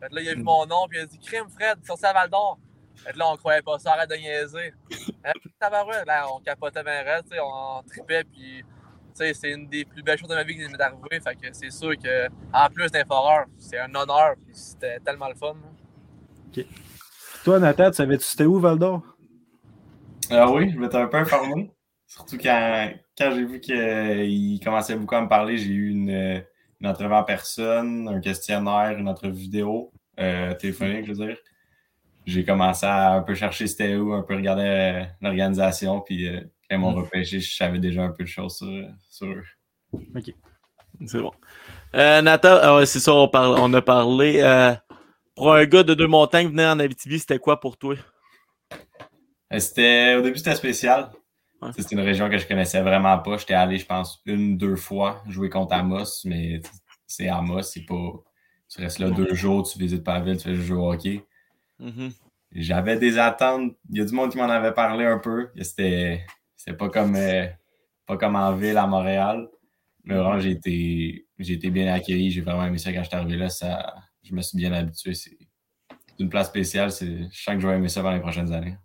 Fait 0.00 0.08
que 0.08 0.14
là, 0.14 0.20
il 0.20 0.28
a 0.28 0.34
vu 0.34 0.42
mon 0.42 0.66
nom, 0.66 0.86
puis 0.88 0.98
il 0.98 1.02
a 1.02 1.06
dit 1.06 1.18
Crime, 1.18 1.48
Fred, 1.48 1.78
sorti 1.86 2.04
à 2.06 2.12
Val 2.12 2.28
d'Or. 2.28 2.58
Fait 2.96 3.12
que 3.12 3.18
là, 3.18 3.28
on 3.28 3.36
croyait 3.36 3.62
pas 3.62 3.78
ça, 3.78 3.92
arrête 3.92 4.10
de 4.10 4.16
niaiser. 4.16 4.74
Hein, 5.24 5.30
tabarouette, 5.60 6.04
là, 6.04 6.26
on 6.34 6.40
capotait 6.40 6.82
bien 6.82 7.00
raide, 7.04 7.22
tu 7.30 7.36
sais, 7.36 7.40
on 7.40 7.80
tripait, 7.84 8.24
puis 8.24 8.64
tu 8.64 8.64
sais, 9.14 9.32
c'est 9.34 9.52
une 9.52 9.68
des 9.68 9.84
plus 9.84 10.02
belles 10.02 10.18
choses 10.18 10.28
de 10.28 10.34
ma 10.34 10.42
vie 10.42 10.56
qui 10.56 10.66
m'est 10.68 10.80
arrivée. 10.80 11.20
Fait 11.20 11.36
que 11.36 11.46
c'est 11.52 11.70
sûr 11.70 11.96
que, 11.96 12.26
en 12.52 12.68
plus 12.68 12.90
d'un 12.90 13.04
foreur, 13.04 13.46
c'est 13.56 13.78
un 13.78 13.94
honneur, 13.94 14.34
puis 14.44 14.52
c'était 14.52 14.98
tellement 14.98 15.28
le 15.28 15.36
fun. 15.36 15.54
là. 15.54 16.62
Toi, 17.44 17.60
Nathan, 17.60 17.90
tu 17.90 17.96
savais-tu 17.98 18.24
c'était 18.24 18.46
où, 18.46 18.58
Val 18.58 18.78
d'Or? 18.80 19.02
Ah 20.30 20.50
oui, 20.50 20.70
je 20.72 20.78
m'étais 20.78 20.96
un 20.96 21.06
peu 21.06 21.18
informé. 21.18 21.72
Surtout 22.06 22.36
quand, 22.38 22.92
quand 23.18 23.30
j'ai 23.34 23.44
vu 23.44 23.60
qu'il 23.60 24.60
commençait 24.64 24.96
beaucoup 24.96 25.14
à 25.14 25.20
me 25.22 25.28
parler, 25.28 25.56
j'ai 25.58 25.70
eu 25.70 25.90
une, 25.90 26.10
une 26.80 26.86
entrevue 26.86 27.14
en 27.14 27.24
personne, 27.24 28.08
un 28.08 28.20
questionnaire, 28.20 28.96
une 28.98 29.08
entrevue 29.08 29.38
vidéo, 29.40 29.92
euh, 30.18 30.54
téléphonique, 30.54 31.06
je 31.06 31.12
veux 31.12 31.26
dire. 31.26 31.36
J'ai 32.26 32.44
commencé 32.44 32.86
à 32.86 33.14
un 33.14 33.22
peu 33.22 33.34
chercher 33.34 33.66
c'était 33.66 33.96
où, 33.96 34.12
un 34.12 34.22
peu 34.22 34.34
regarder 34.36 34.62
euh, 34.64 35.04
l'organisation. 35.20 36.00
Puis 36.00 36.28
euh, 36.28 36.40
quand 36.68 36.76
ils 36.76 36.78
m'ont 36.78 36.92
Mm. 36.92 36.98
repêché, 37.02 37.40
je 37.40 37.54
savais 37.54 37.78
déjà 37.80 38.02
un 38.02 38.10
peu 38.12 38.22
de 38.24 38.28
choses 38.28 38.56
sur, 38.58 38.68
sur 39.10 39.26
eux. 39.28 39.44
C'est 41.06 41.20
bon. 41.20 41.32
Euh, 41.94 42.22
Nathan, 42.22 42.58
ah 42.62 42.86
c'est 42.86 43.00
ça, 43.00 43.12
on, 43.14 43.28
parle, 43.28 43.56
on 43.58 43.72
a 43.74 43.82
parlé. 43.82 44.40
euh, 44.40 44.72
pour 45.34 45.52
un 45.52 45.64
gars 45.64 45.82
de 45.82 45.94
deux 45.94 46.06
montagnes 46.06 46.48
venir 46.48 46.68
en 46.68 46.78
Abitibi, 46.78 47.18
c'était 47.18 47.38
quoi 47.38 47.58
pour 47.58 47.76
toi? 47.76 47.96
Euh, 49.52 49.58
C'était, 49.58 50.14
au 50.16 50.22
début, 50.22 50.38
c'était 50.38 50.54
spécial. 50.54 51.10
Ouais. 51.62 51.70
C'est 51.76 51.92
une 51.92 52.00
région 52.00 52.28
que 52.28 52.38
je 52.38 52.46
connaissais 52.46 52.82
vraiment 52.82 53.16
pas. 53.18 53.36
J'étais 53.36 53.54
allé, 53.54 53.78
je 53.78 53.86
pense, 53.86 54.20
une, 54.26 54.58
deux 54.58 54.74
fois 54.74 55.22
jouer 55.28 55.48
contre 55.48 55.74
Amos, 55.74 56.24
mais 56.24 56.60
c'est 57.06 57.28
Amos, 57.28 57.62
c'est 57.62 57.86
pas. 57.86 58.12
Tu 58.68 58.80
restes 58.80 58.98
là 58.98 59.10
deux 59.10 59.32
jours, 59.34 59.68
tu 59.70 59.78
visites 59.78 60.02
pas 60.02 60.14
la 60.14 60.24
ville, 60.24 60.36
tu 60.36 60.44
fais 60.44 60.54
juste 60.54 60.66
jouer 60.66 60.78
au 60.78 60.92
hockey. 60.92 61.24
Mhm. 61.78 62.10
J'avais 62.52 62.98
des 62.98 63.18
attentes. 63.18 63.76
Il 63.90 63.98
y 63.98 64.00
a 64.00 64.04
du 64.04 64.12
monde 64.12 64.32
qui 64.32 64.38
m'en 64.38 64.48
avait 64.48 64.72
parlé 64.72 65.04
un 65.04 65.18
peu. 65.18 65.50
C'était, 65.60 66.26
pas 66.78 66.88
comme 66.88 67.14
euh, 67.16 67.46
pas 68.06 68.16
comme 68.16 68.34
en 68.34 68.54
ville 68.54 68.76
à 68.76 68.86
Montréal. 68.86 69.48
Mais 70.04 70.14
vraiment, 70.14 70.40
j'ai 70.40 70.50
été, 70.50 71.26
j'ai 71.38 71.54
été 71.54 71.70
bien 71.70 71.92
accueilli. 71.92 72.30
J'ai 72.30 72.40
vraiment 72.40 72.64
aimé 72.64 72.78
ça 72.78 72.92
quand 72.92 73.02
je 73.04 73.08
suis 73.08 73.16
arrivé 73.16 73.36
là. 73.36 73.48
Ça, 73.48 73.94
je 74.22 74.34
me 74.34 74.42
suis 74.42 74.58
bien 74.58 74.72
habitué. 74.72 75.14
C'est 75.14 75.36
une 76.18 76.28
place 76.28 76.48
spéciale. 76.48 76.90
C'est, 76.90 77.30
je 77.30 77.42
sens 77.42 77.54
que 77.54 77.60
je 77.60 77.68
vais 77.68 77.76
aimer 77.76 77.88
ça 77.88 78.02
dans 78.02 78.12
les 78.12 78.20
prochaines 78.20 78.52
années. 78.52 78.76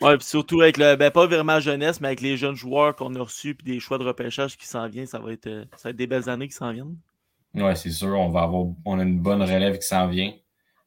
Ouais, 0.00 0.16
puis 0.18 0.26
surtout 0.26 0.60
avec 0.60 0.76
le. 0.76 0.94
Ben, 0.96 1.10
pas 1.10 1.26
vraiment 1.26 1.58
jeunesse, 1.58 2.00
mais 2.00 2.08
avec 2.08 2.20
les 2.20 2.36
jeunes 2.36 2.54
joueurs 2.54 2.94
qu'on 2.94 3.14
a 3.14 3.20
reçus 3.22 3.54
puis 3.54 3.64
des 3.72 3.80
choix 3.80 3.96
de 3.98 4.04
repêchage 4.04 4.56
qui 4.56 4.66
s'en 4.66 4.86
viennent, 4.88 5.06
ça 5.06 5.18
va 5.18 5.32
être, 5.32 5.46
euh, 5.46 5.64
ça 5.76 5.88
va 5.88 5.90
être 5.90 5.96
des 5.96 6.06
belles 6.06 6.28
années 6.28 6.48
qui 6.48 6.54
s'en 6.54 6.70
viennent. 6.72 6.96
Ouais, 7.54 7.74
c'est 7.74 7.90
sûr. 7.90 8.08
On 8.18 8.28
va 8.28 8.42
avoir, 8.42 8.66
on 8.84 8.98
a 8.98 9.02
une 9.02 9.18
bonne 9.20 9.40
relève 9.42 9.78
qui 9.78 9.86
s'en 9.86 10.06
vient. 10.08 10.32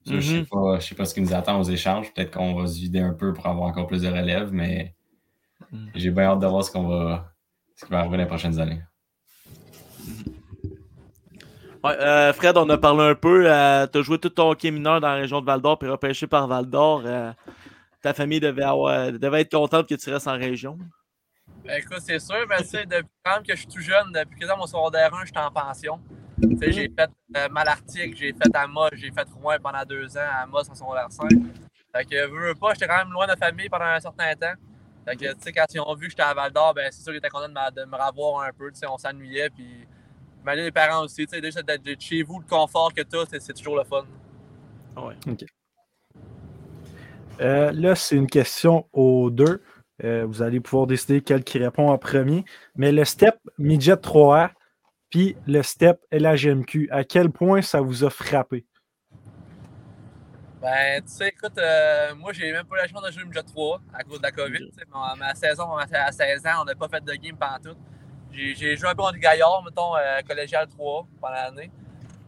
Je 0.06 0.20
sais 0.22 0.38
Mhm. 0.40 0.46
pas, 0.46 0.80
je 0.80 0.86
sais 0.88 0.96
pas 0.96 1.06
ce 1.06 1.14
qui 1.16 1.22
nous 1.22 1.34
attend 1.34 1.60
aux 1.60 1.64
échanges. 1.64 2.14
Peut-être 2.14 2.32
qu'on 2.32 2.54
va 2.54 2.68
se 2.68 2.76
vider 2.80 3.00
un 3.00 3.14
peu 3.14 3.34
pour 3.34 3.46
avoir 3.48 3.68
encore 3.68 3.88
plus 3.88 4.04
de 4.04 4.08
relève, 4.08 4.52
mais 4.52 4.94
Mhm. 5.72 5.90
j'ai 5.96 6.12
bien 6.12 6.24
hâte 6.26 6.40
de 6.40 6.48
voir 6.48 6.64
ce 6.64 6.72
qu'on 6.72 6.88
va, 6.88 7.34
ce 7.76 7.86
qui 7.86 7.92
va 7.92 8.00
arriver 8.00 8.18
les 8.18 8.26
prochaines 8.28 8.60
années. 8.60 8.82
Ouais, 11.84 11.96
euh, 12.00 12.34
Fred, 12.34 12.58
on 12.58 12.68
a 12.70 12.78
parlé 12.78 13.04
un 13.04 13.16
peu. 13.16 13.44
tu 13.44 13.48
as 13.98 14.02
joué 14.02 14.18
tout 14.20 14.30
ton 14.30 14.52
hockey 14.52 14.70
mineur 14.70 15.00
dans 15.00 15.08
la 15.08 15.16
région 15.16 15.40
de 15.42 15.46
Val 15.46 15.62
d'Or 15.62 15.80
puis 15.80 15.90
repêché 15.90 16.28
par 16.28 16.46
Val 16.48 16.66
d'Or. 16.66 17.04
euh, 17.06 17.32
ta 18.02 18.14
famille 18.14 18.40
devait, 18.40 18.64
avoir, 18.64 19.12
devait 19.12 19.42
être 19.42 19.52
contente 19.52 19.88
que 19.88 19.96
tu 19.96 20.10
restes 20.10 20.28
en 20.28 20.38
région? 20.38 20.78
Ben, 21.66 21.80
écoute, 21.80 22.00
c'est 22.02 22.20
sûr, 22.20 22.46
mais 22.48 22.58
tu 22.60 22.70
sais, 22.70 22.86
depuis 22.86 23.10
quand 23.24 23.42
que 23.46 23.54
je 23.54 23.60
suis 23.60 23.68
tout 23.68 23.82
jeune, 23.82 24.12
depuis 24.14 24.40
que 24.40 24.46
dans 24.46 24.58
mon 24.58 24.66
secondaire 24.68 25.14
1, 25.14 25.26
j'étais 25.26 25.40
en 25.40 25.52
pension. 25.52 26.00
Tu 26.42 26.58
sais, 26.58 26.72
j'ai 26.72 26.92
fait 26.98 27.10
euh, 27.38 27.50
Malartic, 27.50 28.16
j'ai 28.16 28.34
fait 28.34 28.56
Amos, 28.56 28.90
j'ai 28.94 29.12
fait 29.12 29.28
Rouen 29.42 29.58
pendant 29.62 29.84
deux 29.84 30.16
ans, 30.18 30.22
à 30.22 30.44
Amos 30.44 30.70
en 30.70 30.76
secondaire 30.76 31.08
5. 31.12 31.30
Fait 31.94 32.06
que, 32.06 32.28
veux, 32.28 32.48
veux 32.50 32.56
pas, 32.56 32.74
j'étais 32.74 32.88
quand 32.88 32.98
même 32.98 33.12
loin 33.12 33.26
de 33.26 33.32
la 33.32 33.38
famille 33.38 33.68
pendant 33.70 33.86
un 33.86 34.00
certain 34.00 34.34
temps. 34.36 34.54
Fait 35.06 35.16
que, 35.16 35.34
tu 35.34 35.42
sais, 35.42 35.52
quand 35.52 35.66
ils 35.74 35.80
ont 35.80 35.96
vu 35.96 36.06
que 36.06 36.12
j'étais 36.12 36.24
à 36.24 36.34
Val 36.34 36.52
d'Or, 36.52 36.74
ben, 36.74 36.90
c'est 36.92 37.02
sûr 37.02 37.12
qu'ils 37.12 37.18
étaient 37.18 37.30
contents 37.30 37.50
de, 37.50 37.54
me- 37.54 37.72
de 37.72 37.86
me 37.86 37.96
revoir 37.98 38.44
un 38.44 38.52
peu, 38.54 38.72
tu 38.72 38.80
sais, 38.80 38.88
on 38.88 38.98
s'ennuyait, 38.98 39.50
puis 39.50 39.86
imagine 40.42 40.64
les 40.66 40.72
parents 40.72 41.04
aussi, 41.04 41.26
tu 41.26 41.36
sais, 41.36 41.42
déjà 41.42 41.62
d'être 41.62 41.82
d'être 41.84 42.02
chez 42.02 42.24
vous, 42.24 42.40
le 42.40 42.46
confort 42.46 42.94
que 42.94 43.02
t'as, 43.02 43.26
c'est- 43.26 43.40
c'est 43.40 43.54
toujours 43.54 43.76
le 43.78 43.84
fun. 43.84 44.06
Ouais. 44.98 45.16
Euh, 47.40 47.72
là, 47.72 47.96
c'est 47.96 48.16
une 48.16 48.28
question 48.28 48.88
aux 48.94 49.30
deux. 49.30 49.62
Euh, 50.04 50.26
vous 50.26 50.42
allez 50.42 50.60
pouvoir 50.60 50.88
décider 50.88 51.22
quel 51.22 51.44
qui 51.44 51.58
répond 51.58 51.90
en 51.90 51.98
premier. 51.98 52.46
Mais 52.76 52.92
le 52.92 53.04
step 53.06 53.36
Midget 53.58 53.96
3A 53.96 54.52
puis 55.10 55.36
le 55.48 55.64
step 55.64 56.00
LHMQ, 56.12 56.90
à 56.92 57.04
quel 57.04 57.32
point 57.32 57.62
ça 57.62 57.82
vous 57.82 58.04
a 58.04 58.10
frappé? 58.10 58.66
Ben, 60.62 61.02
tu 61.02 61.10
sais, 61.12 61.30
écoute, 61.30 61.58
euh, 61.58 62.14
moi, 62.16 62.34
j'ai 62.34 62.52
même 62.52 62.66
pas 62.66 62.78
la 62.78 62.88
chance 62.88 63.02
de 63.02 63.12
jouer 63.12 63.24
Midget 63.24 63.44
3 63.44 63.82
à 63.94 64.04
cause 64.04 64.20
de 64.20 64.24
la 64.24 64.32
COVID. 64.32 64.70
Ma, 64.92 65.16
ma 65.16 65.34
saison, 65.34 65.68
ma- 65.76 65.88
à 65.92 66.12
16 66.12 66.46
ans, 66.46 66.62
on 66.62 66.66
n'a 66.66 66.76
pas 66.76 66.90
fait 66.90 67.04
de 67.04 67.14
game 67.14 67.38
pendant 67.38 67.72
tout. 67.72 67.80
J'ai 68.32 68.76
joué 68.78 68.90
un 68.90 68.96
peu 68.96 69.02
contre 69.02 69.18
Gaillard, 69.18 69.64
mettons, 69.64 69.96
euh, 69.96 70.20
collégial 70.28 70.68
3 70.68 71.08
pendant 71.20 71.34
l'année. 71.34 71.72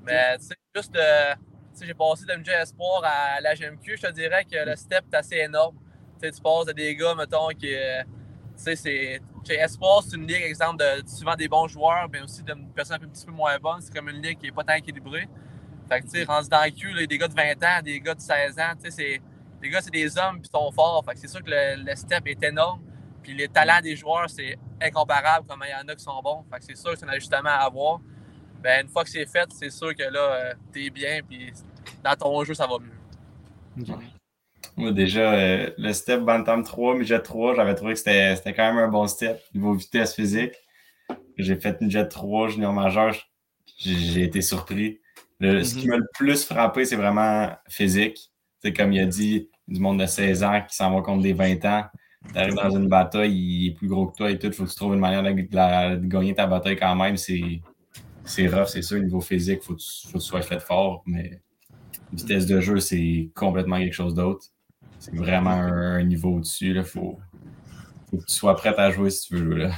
Mais, 0.04 0.38
tu 0.40 0.46
sais, 0.46 0.56
juste, 0.76 0.96
euh, 0.96 1.36
j'ai 1.86 1.94
passé 1.94 2.26
de 2.26 2.34
Midget 2.36 2.62
Espoir 2.62 3.02
à 3.04 3.42
la 3.42 3.56
GMQ. 3.56 3.98
Je 3.98 4.08
te 4.08 4.12
dirais 4.12 4.46
que 4.46 4.58
le 4.58 4.76
step 4.76 5.06
est 5.12 5.16
assez 5.16 5.38
énorme. 5.38 5.78
Tu 6.22 6.30
passes 6.42 6.66
de 6.68 6.74
des 6.74 6.96
gars, 6.96 7.16
mettons, 7.16 7.48
qui. 7.50 7.74
euh, 7.74 8.04
tu 8.56 8.64
sais, 8.64 8.76
c'est. 8.76 9.22
Espoir, 9.50 10.04
c'est 10.04 10.16
une 10.16 10.28
ligue, 10.28 10.44
exemple, 10.44 10.78
de 10.78 11.08
souvent 11.08 11.36
des 11.36 11.48
bons 11.48 11.68
joueurs, 11.68 12.08
mais 12.12 12.22
aussi 12.22 12.44
de 12.44 12.54
personnes 12.76 13.04
un 13.04 13.08
petit 13.08 13.26
peu 13.26 13.32
moins 13.32 13.58
bonnes. 13.58 13.82
C'est 13.82 13.94
comme 13.94 14.10
une 14.10 14.22
ligue 14.22 14.38
qui 14.38 14.46
n'est 14.46 14.52
pas 14.52 14.64
tant 14.64 14.76
équilibrée. 14.76 15.28
Fait 15.90 16.00
que, 16.00 16.06
tu 16.06 16.12
sais, 16.12 16.26
dans 16.26 16.64
le 16.64 16.72
cul, 16.72 17.08
des 17.08 17.18
gars 17.18 17.28
de 17.28 17.34
20 17.34 17.52
ans, 17.64 17.82
des 17.84 18.00
gars 18.00 18.14
de 18.14 18.22
16 18.22 18.60
ans, 18.60 18.74
tu 18.76 18.90
sais, 18.90 18.92
c'est... 18.92 19.22
Les 19.62 19.70
gars, 19.70 19.82
c'est 19.82 19.92
des 19.92 20.18
hommes, 20.18 20.40
puis 20.40 20.50
ils 20.52 20.58
sont 20.58 20.72
forts. 20.72 21.04
Fait 21.06 21.14
que 21.14 21.20
c'est 21.20 21.28
sûr 21.28 21.44
que 21.44 21.50
le, 21.50 21.96
step 21.96 22.26
est 22.28 22.44
énorme. 22.44 22.82
Puis 23.22 23.34
les 23.36 23.48
talents 23.48 23.82
des 23.82 23.96
joueurs, 23.96 24.30
c'est 24.30 24.58
incomparable 24.82 25.46
comment 25.48 25.66
il 25.66 25.72
y 25.72 25.76
en 25.76 25.88
a 25.88 25.96
qui 25.96 26.04
sont 26.04 26.22
bons. 26.22 26.44
Fait 26.52 26.60
que 26.60 26.66
c'est 26.66 26.78
sûr 26.78 26.92
que 26.92 27.00
c'est 27.00 27.06
un 27.06 27.10
ajustement 27.10 27.50
à 27.50 27.66
avoir. 27.66 28.00
Ben, 28.62 28.86
une 28.86 28.90
fois 28.90 29.04
que 29.04 29.10
c'est 29.10 29.26
fait, 29.26 29.52
c'est 29.52 29.70
sûr 29.70 29.96
que 29.96 30.04
là, 30.04 30.20
euh, 30.20 30.54
t'es 30.72 30.90
bien, 30.92 31.22
puis 31.28 31.52
dans 32.04 32.16
ton 32.16 32.44
jeu, 32.44 32.54
ça 32.54 32.68
va 32.68 32.78
mieux. 32.80 33.86
Moi, 34.78 34.92
déjà, 34.92 35.34
euh, 35.34 35.70
le 35.78 35.94
step 35.94 36.22
Bantam 36.22 36.64
3, 36.64 36.96
Midget 36.96 37.22
3, 37.22 37.56
j'avais 37.56 37.76
trouvé 37.76 37.94
que 37.94 38.00
c'était 38.00 38.36
c'était 38.36 38.54
quand 38.54 38.74
même 38.74 38.84
un 38.84 38.88
bon 38.88 39.08
step, 39.08 39.42
niveau 39.54 39.74
vitesse 39.74 40.16
physique. 40.16 40.54
J'ai 41.38 41.56
fait 41.60 41.80
Midget 41.82 42.08
3, 42.08 42.50
junior 42.50 42.72
majeur, 42.74 43.16
j'ai 43.78 44.24
été 44.24 44.42
surpris. 44.42 45.00
Le- 45.40 45.64
Ce 45.64 45.76
qui 45.76 45.88
m'a 45.88 45.98
le 45.98 46.08
plus 46.14 46.46
frappé, 46.46 46.86
c'est 46.86 46.96
vraiment 46.96 47.50
physique. 47.68 48.32
C'est 48.62 48.74
comme 48.74 48.94
il 48.94 49.00
a 49.02 49.06
dit, 49.06 49.50
du 49.68 49.80
monde 49.80 50.00
de 50.00 50.06
16 50.06 50.44
ans 50.44 50.62
qui 50.68 50.76
s'en 50.76 50.94
va 50.94 51.02
contre 51.02 51.24
des 51.24 51.34
20 51.34 51.64
ans. 51.66 51.84
T'arrives 52.34 52.54
dans 52.54 52.70
une 52.70 52.88
bataille, 52.88 53.34
il 53.34 53.68
est 53.70 53.74
plus 53.74 53.88
gros 53.88 54.06
que 54.08 54.16
toi 54.16 54.30
et 54.30 54.38
tout. 54.38 54.48
Il 54.48 54.54
faut 54.54 54.66
que 54.66 54.70
tu 54.70 54.76
trouves 54.76 54.94
une 54.94 55.00
manière 55.00 55.24
de, 55.24 55.32
de 55.32 55.56
la- 55.56 55.96
de 55.96 56.06
gagner 56.06 56.36
ta 56.36 56.46
bataille 56.46 56.76
quand 56.78 56.96
même. 56.96 57.18
C'est 57.18 57.60
c'est 58.24 58.48
rough, 58.48 58.68
c'est 58.68 58.84
sûr. 58.84 59.00
Niveau 59.02 59.20
physique, 59.22 59.60
il 59.64 59.66
faut, 59.66 59.74
que 59.74 59.80
tu- 59.80 60.08
faut 60.08 60.14
que 60.20 60.24
tu 60.24 60.30
sois 60.30 60.42
fait 60.44 60.60
fort. 60.60 61.02
Mais 61.08 61.42
vitesse 62.14 62.46
de 62.46 62.60
jeu, 62.60 62.80
c'est 62.80 63.30
complètement 63.36 63.78
quelque 63.78 63.94
chose 63.94 64.14
d'autre. 64.14 64.46
C'est 65.00 65.16
vraiment 65.16 65.52
un, 65.52 65.98
un 65.98 66.04
niveau 66.04 66.36
au-dessus. 66.36 66.76
Il 66.76 66.84
faut, 66.84 67.20
faut 68.10 68.18
que 68.18 68.26
tu 68.26 68.34
sois 68.34 68.56
prêt 68.56 68.74
à 68.78 68.92
jouer 68.92 69.10
si 69.10 69.28
tu 69.28 69.36
veux 69.36 69.44
jouer 69.44 69.64
là. 69.64 69.72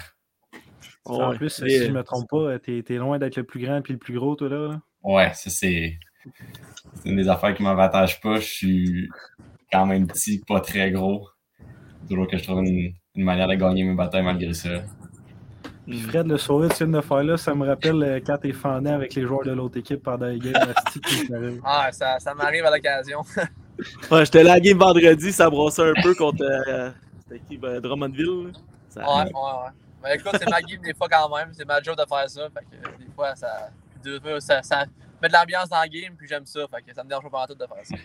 en 1.05 1.35
plus, 1.35 1.49
si 1.49 1.69
je 1.69 1.83
euh, 1.83 1.87
ne 1.89 1.93
me 1.93 2.03
trompe 2.03 2.29
pas, 2.29 2.59
t'es 2.59 2.83
es 2.87 2.97
loin 2.97 3.19
d'être 3.19 3.37
le 3.37 3.43
plus 3.43 3.61
grand 3.61 3.77
et 3.77 3.93
le 3.93 3.99
plus 3.99 4.15
gros, 4.15 4.35
toi, 4.35 4.49
là. 4.49 4.67
là. 4.67 4.81
Ouais, 5.03 5.31
ça 5.33 5.49
c'est. 5.49 5.97
C'est 6.95 7.09
une 7.09 7.17
des 7.17 7.27
affaires 7.27 7.53
qui 7.53 7.63
m'avantage 7.63 8.21
pas. 8.21 8.35
Je 8.35 8.45
suis 8.45 9.09
quand 9.71 9.85
même 9.85 10.07
petit, 10.07 10.41
pas 10.47 10.61
très 10.61 10.91
gros. 10.91 11.27
Toujours 12.07 12.27
que 12.27 12.37
je 12.37 12.43
trouve 12.43 12.63
une, 12.63 12.93
une 13.15 13.23
manière 13.23 13.47
de 13.47 13.55
gagner 13.55 13.83
mes 13.83 13.95
batailles 13.95 14.23
malgré 14.23 14.53
ça. 14.53 14.83
Puis 15.85 15.99
Fred, 15.99 16.27
le 16.27 16.37
sourire 16.37 16.69
que 16.69 16.75
tu 16.75 16.85
viens 16.85 16.97
de 16.99 17.01
faire 17.05 17.23
là, 17.23 17.35
ça 17.37 17.53
me 17.53 17.67
rappelle 17.67 18.01
euh, 18.03 18.19
quand 18.25 18.37
t'es 18.37 18.53
fendant 18.53 18.93
avec 18.93 19.13
les 19.15 19.23
joueurs 19.23 19.43
de 19.43 19.51
l'autre 19.51 19.77
équipe 19.77 20.01
pendant 20.01 20.27
les 20.27 20.39
games. 20.39 20.53
Ah, 21.63 21.91
ça, 21.91 22.19
ça 22.19 22.33
m'arrive 22.33 22.65
à 22.65 22.71
l'occasion. 22.75 23.21
Ouais, 24.11 24.23
j'étais 24.23 24.43
là 24.43 24.53
à 24.53 24.59
game 24.59 24.77
vendredi, 24.77 25.31
ça 25.33 25.49
brossait 25.49 25.89
un 25.89 25.93
peu 26.03 26.13
contre. 26.13 26.43
euh, 26.43 26.91
qui 27.49 27.57
ben, 27.57 27.79
Drummondville. 27.79 28.51
Ça- 28.89 29.01
Ouais, 29.01 29.23
ouais, 29.23 29.31
ouais. 29.33 29.69
Mais 30.03 30.15
écoute, 30.15 30.35
c'est 30.39 30.47
ma 30.49 30.61
game 30.61 30.79
des 30.81 30.93
fois 30.93 31.07
quand 31.09 31.35
même. 31.35 31.49
C'est 31.53 31.65
ma 31.65 31.81
job 31.81 31.95
de 31.97 32.05
faire 32.07 32.29
ça. 32.29 32.47
Fait 32.49 32.59
que 32.65 32.87
euh, 32.87 32.91
des 32.99 33.11
fois, 33.15 33.35
ça, 33.35 33.69
fois, 34.21 34.39
ça, 34.39 34.61
ça 34.61 34.85
met 35.21 35.27
de 35.27 35.33
l'ambiance 35.33 35.69
dans 35.69 35.81
le 35.81 35.89
game, 35.89 36.13
puis 36.15 36.27
j'aime 36.27 36.45
ça. 36.45 36.61
Fait 36.71 36.83
que 36.83 36.93
ça 36.93 37.03
me 37.03 37.09
dérange 37.09 37.29
pas 37.31 37.47
tout 37.47 37.55
de 37.55 37.65
faire 37.65 37.83
ça. 37.83 37.95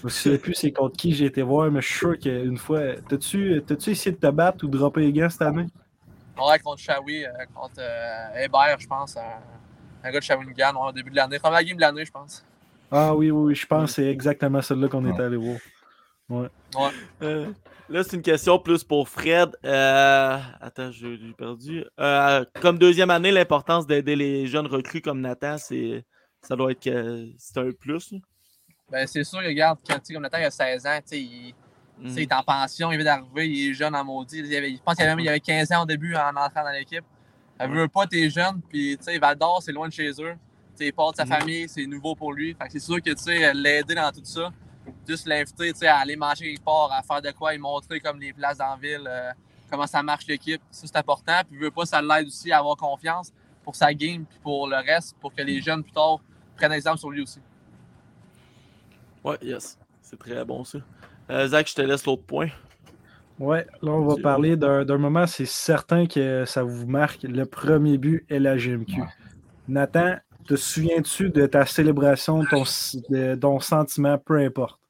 Je 0.00 0.04
me 0.06 0.08
souviens 0.08 0.38
plus 0.38 0.54
c'est 0.54 0.72
contre 0.72 0.96
qui 0.96 1.12
j'ai 1.12 1.26
été 1.26 1.42
voir, 1.42 1.70
mais 1.70 1.82
je 1.82 1.86
suis 1.88 1.98
sûr 1.98 2.18
qu'une 2.18 2.56
fois. 2.56 2.80
T'as-tu 3.08 3.62
t'as-tu 3.66 3.90
essayé 3.90 4.12
de 4.16 4.20
te 4.20 4.30
battre 4.30 4.64
ou 4.64 4.68
de 4.68 4.78
dropper 4.78 5.00
les 5.02 5.12
gants 5.12 5.28
cette 5.28 5.42
année? 5.42 5.66
Ouais, 6.38 6.58
contre 6.58 6.80
Shawi, 6.80 7.24
euh, 7.24 7.30
contre 7.54 7.74
euh, 7.78 8.44
Hébert, 8.44 8.78
je 8.78 8.86
pense. 8.86 9.16
Un, 9.16 9.40
un 10.04 10.10
gars 10.10 10.18
de 10.18 10.24
Shawinigan, 10.24 10.72
ouais, 10.74 10.88
au 10.88 10.92
début 10.92 11.10
de 11.10 11.16
l'année. 11.16 11.38
Première 11.38 11.64
game 11.64 11.76
de 11.76 11.80
l'année, 11.80 12.04
je 12.04 12.10
pense. 12.10 12.44
Ah 12.90 13.14
oui, 13.14 13.30
oui, 13.30 13.48
oui, 13.48 13.54
je 13.54 13.66
pense 13.66 13.90
que 13.90 14.02
c'est 14.02 14.10
exactement 14.10 14.62
celle-là 14.62 14.88
qu'on 14.88 15.04
est 15.06 15.20
allé 15.20 15.36
voir. 15.36 15.58
Euh, 17.22 17.52
là, 17.88 18.02
c'est 18.02 18.16
une 18.16 18.22
question 18.22 18.58
plus 18.58 18.84
pour 18.84 19.08
Fred. 19.08 19.50
Euh, 19.64 20.38
Attends, 20.60 20.90
je 20.90 21.06
l'ai 21.06 21.32
perdu. 21.32 21.84
Euh, 21.98 22.44
comme 22.60 22.78
deuxième 22.78 23.10
année, 23.10 23.30
l'importance 23.30 23.86
d'aider 23.86 24.16
les 24.16 24.46
jeunes 24.46 24.66
recrues 24.66 25.00
comme 25.00 25.20
Nathan, 25.20 25.56
c'est 25.58 26.04
ça 26.42 26.54
doit 26.54 26.70
être 26.72 26.82
que 26.82 27.28
c'est 27.38 27.58
un 27.58 27.70
plus. 27.72 28.12
là. 28.12 28.18
Ben, 28.90 29.06
c'est 29.06 29.24
sûr, 29.24 29.40
regarde, 29.40 29.78
quand 29.86 30.00
comme 30.10 30.22
Nathan, 30.22 30.38
il 30.38 30.44
a 30.44 30.50
16 30.50 30.86
ans, 30.86 30.98
tu 31.02 31.08
sais, 31.08 31.20
il, 31.20 31.54
sais, 32.06 32.08
il 32.08 32.12
Mhm. 32.12 32.18
est 32.18 32.32
en 32.32 32.42
pension, 32.42 32.92
il 32.92 32.96
vient 32.98 33.04
d'arriver, 33.04 33.48
il 33.48 33.70
est 33.70 33.74
jeune 33.74 33.94
en 33.94 34.04
maudit. 34.04 34.38
Il 34.38 34.54
avait- 34.56 34.74
je 34.76 34.82
pense 34.82 34.94
qu'il 34.96 35.06
avait, 35.06 35.22
il 35.22 35.28
avait 35.28 35.40
15 35.40 35.70
ans 35.72 35.82
au 35.82 35.86
début 35.86 36.14
en 36.14 36.28
entrant 36.36 36.62
dans 36.62 36.70
l'équipe. 36.70 37.04
Elle 37.58 37.70
veut 37.70 37.88
pas, 37.88 38.06
t'es 38.06 38.30
jeune, 38.30 38.60
puis 38.68 38.96
tu 38.98 39.04
sais, 39.04 39.18
Val 39.18 39.36
d'Or, 39.36 39.60
c'est 39.62 39.72
loin 39.72 39.88
de 39.88 39.92
chez 39.92 40.08
eux. 40.10 40.34
Tu 40.34 40.84
sais, 40.84 40.86
il 40.86 40.92
part 40.92 41.10
de 41.10 41.16
sa 41.16 41.24
Mhm. 41.24 41.30
famille, 41.32 41.68
c'est 41.68 41.86
nouveau 41.86 42.14
pour 42.14 42.32
lui. 42.32 42.54
Fait 42.54 42.66
que 42.66 42.72
c'est 42.72 42.78
sûr 42.80 43.02
que, 43.02 43.10
tu 43.10 43.16
sais, 43.22 43.52
l'aider 43.52 43.96
dans 43.96 44.12
tout 44.12 44.24
ça, 44.24 44.52
juste 45.08 45.26
l'inviter, 45.26 45.72
tu 45.72 45.80
sais, 45.80 45.88
à 45.88 45.96
aller 45.98 46.14
manger 46.14 46.52
quelque 46.54 46.64
part, 46.64 46.90
à 46.92 47.02
faire 47.02 47.20
de 47.20 47.30
quoi, 47.32 47.52
lui 47.52 47.58
montrer 47.58 47.98
comme 47.98 48.20
les 48.20 48.32
places 48.32 48.58
dans 48.58 48.70
la 48.70 48.76
ville, 48.76 49.04
euh, 49.08 49.32
comment 49.68 49.86
ça 49.88 50.02
marche 50.04 50.26
l'équipe, 50.28 50.62
ça 50.70 50.86
c'est 50.86 50.96
important. 50.96 51.40
Puis, 51.48 51.56
il 51.56 51.58
veut 51.58 51.70
pas, 51.72 51.84
ça 51.84 52.00
l'aide 52.00 52.28
aussi 52.28 52.52
à 52.52 52.58
avoir 52.58 52.76
confiance 52.76 53.32
pour 53.64 53.74
sa 53.74 53.92
game, 53.92 54.24
puis 54.24 54.38
pour 54.40 54.68
le 54.68 54.76
reste, 54.76 55.16
pour 55.18 55.34
que 55.34 55.42
les 55.42 55.60
jeunes, 55.60 55.82
plus 55.82 55.92
tard, 55.92 56.20
prennent 56.56 56.72
exemple 56.72 56.98
sur 56.98 57.10
lui 57.10 57.22
aussi. 57.22 57.40
Ouais, 59.24 59.36
yes. 59.42 59.76
C'est 60.00 60.18
très 60.18 60.44
bon 60.44 60.64
ça. 60.64 60.78
Euh, 61.30 61.46
Zach, 61.48 61.68
je 61.68 61.74
te 61.74 61.82
laisse 61.82 62.04
l'autre 62.06 62.24
point. 62.24 62.48
Ouais, 63.38 63.66
là, 63.82 63.92
on 63.92 64.04
va 64.04 64.16
parler 64.20 64.56
d'un 64.56 64.84
d'un 64.84 64.98
moment, 64.98 65.26
c'est 65.26 65.46
certain 65.46 66.06
que 66.06 66.44
ça 66.44 66.64
vous 66.64 66.86
marque. 66.86 67.22
Le 67.22 67.44
premier 67.44 67.96
but 67.96 68.24
est 68.28 68.40
la 68.40 68.56
GMQ. 68.56 69.00
Ouais. 69.00 69.06
Nathan, 69.68 70.16
te 70.46 70.56
souviens-tu 70.56 71.30
de 71.30 71.46
ta 71.46 71.64
célébration, 71.66 72.44
ton, 72.46 72.64
de 73.10 73.34
ton 73.36 73.60
sentiment, 73.60 74.18
peu 74.18 74.38
importe? 74.38 74.80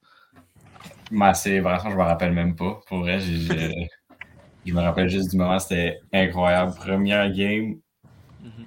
Ma 1.11 1.35
célébration, 1.35 1.91
je 1.91 1.97
me 1.97 2.03
rappelle 2.03 2.33
même 2.33 2.55
pas. 2.55 2.81
Pour 2.87 3.01
vrai, 3.01 3.21
je 4.67 4.73
me 4.73 4.81
rappelle 4.81 5.09
juste 5.09 5.31
du 5.31 5.37
moment, 5.37 5.59
c'était 5.59 6.01
incroyable. 6.13 6.75
Première 6.75 7.31
game 7.33 7.77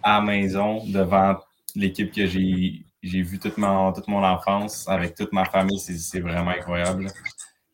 à 0.03 0.19
la 0.19 0.21
maison 0.21 0.83
devant 0.85 1.37
l'équipe 1.75 2.11
que 2.11 2.25
j'ai 2.27 2.85
j'ai 3.03 3.23
vu 3.23 3.39
toute 3.39 3.57
mon, 3.57 3.91
toute 3.93 4.07
mon 4.07 4.23
enfance 4.23 4.87
avec 4.87 5.15
toute 5.15 5.33
ma 5.33 5.45
famille, 5.45 5.79
c'est 5.79 5.97
c'est 5.97 6.19
vraiment 6.19 6.51
incroyable. 6.51 7.07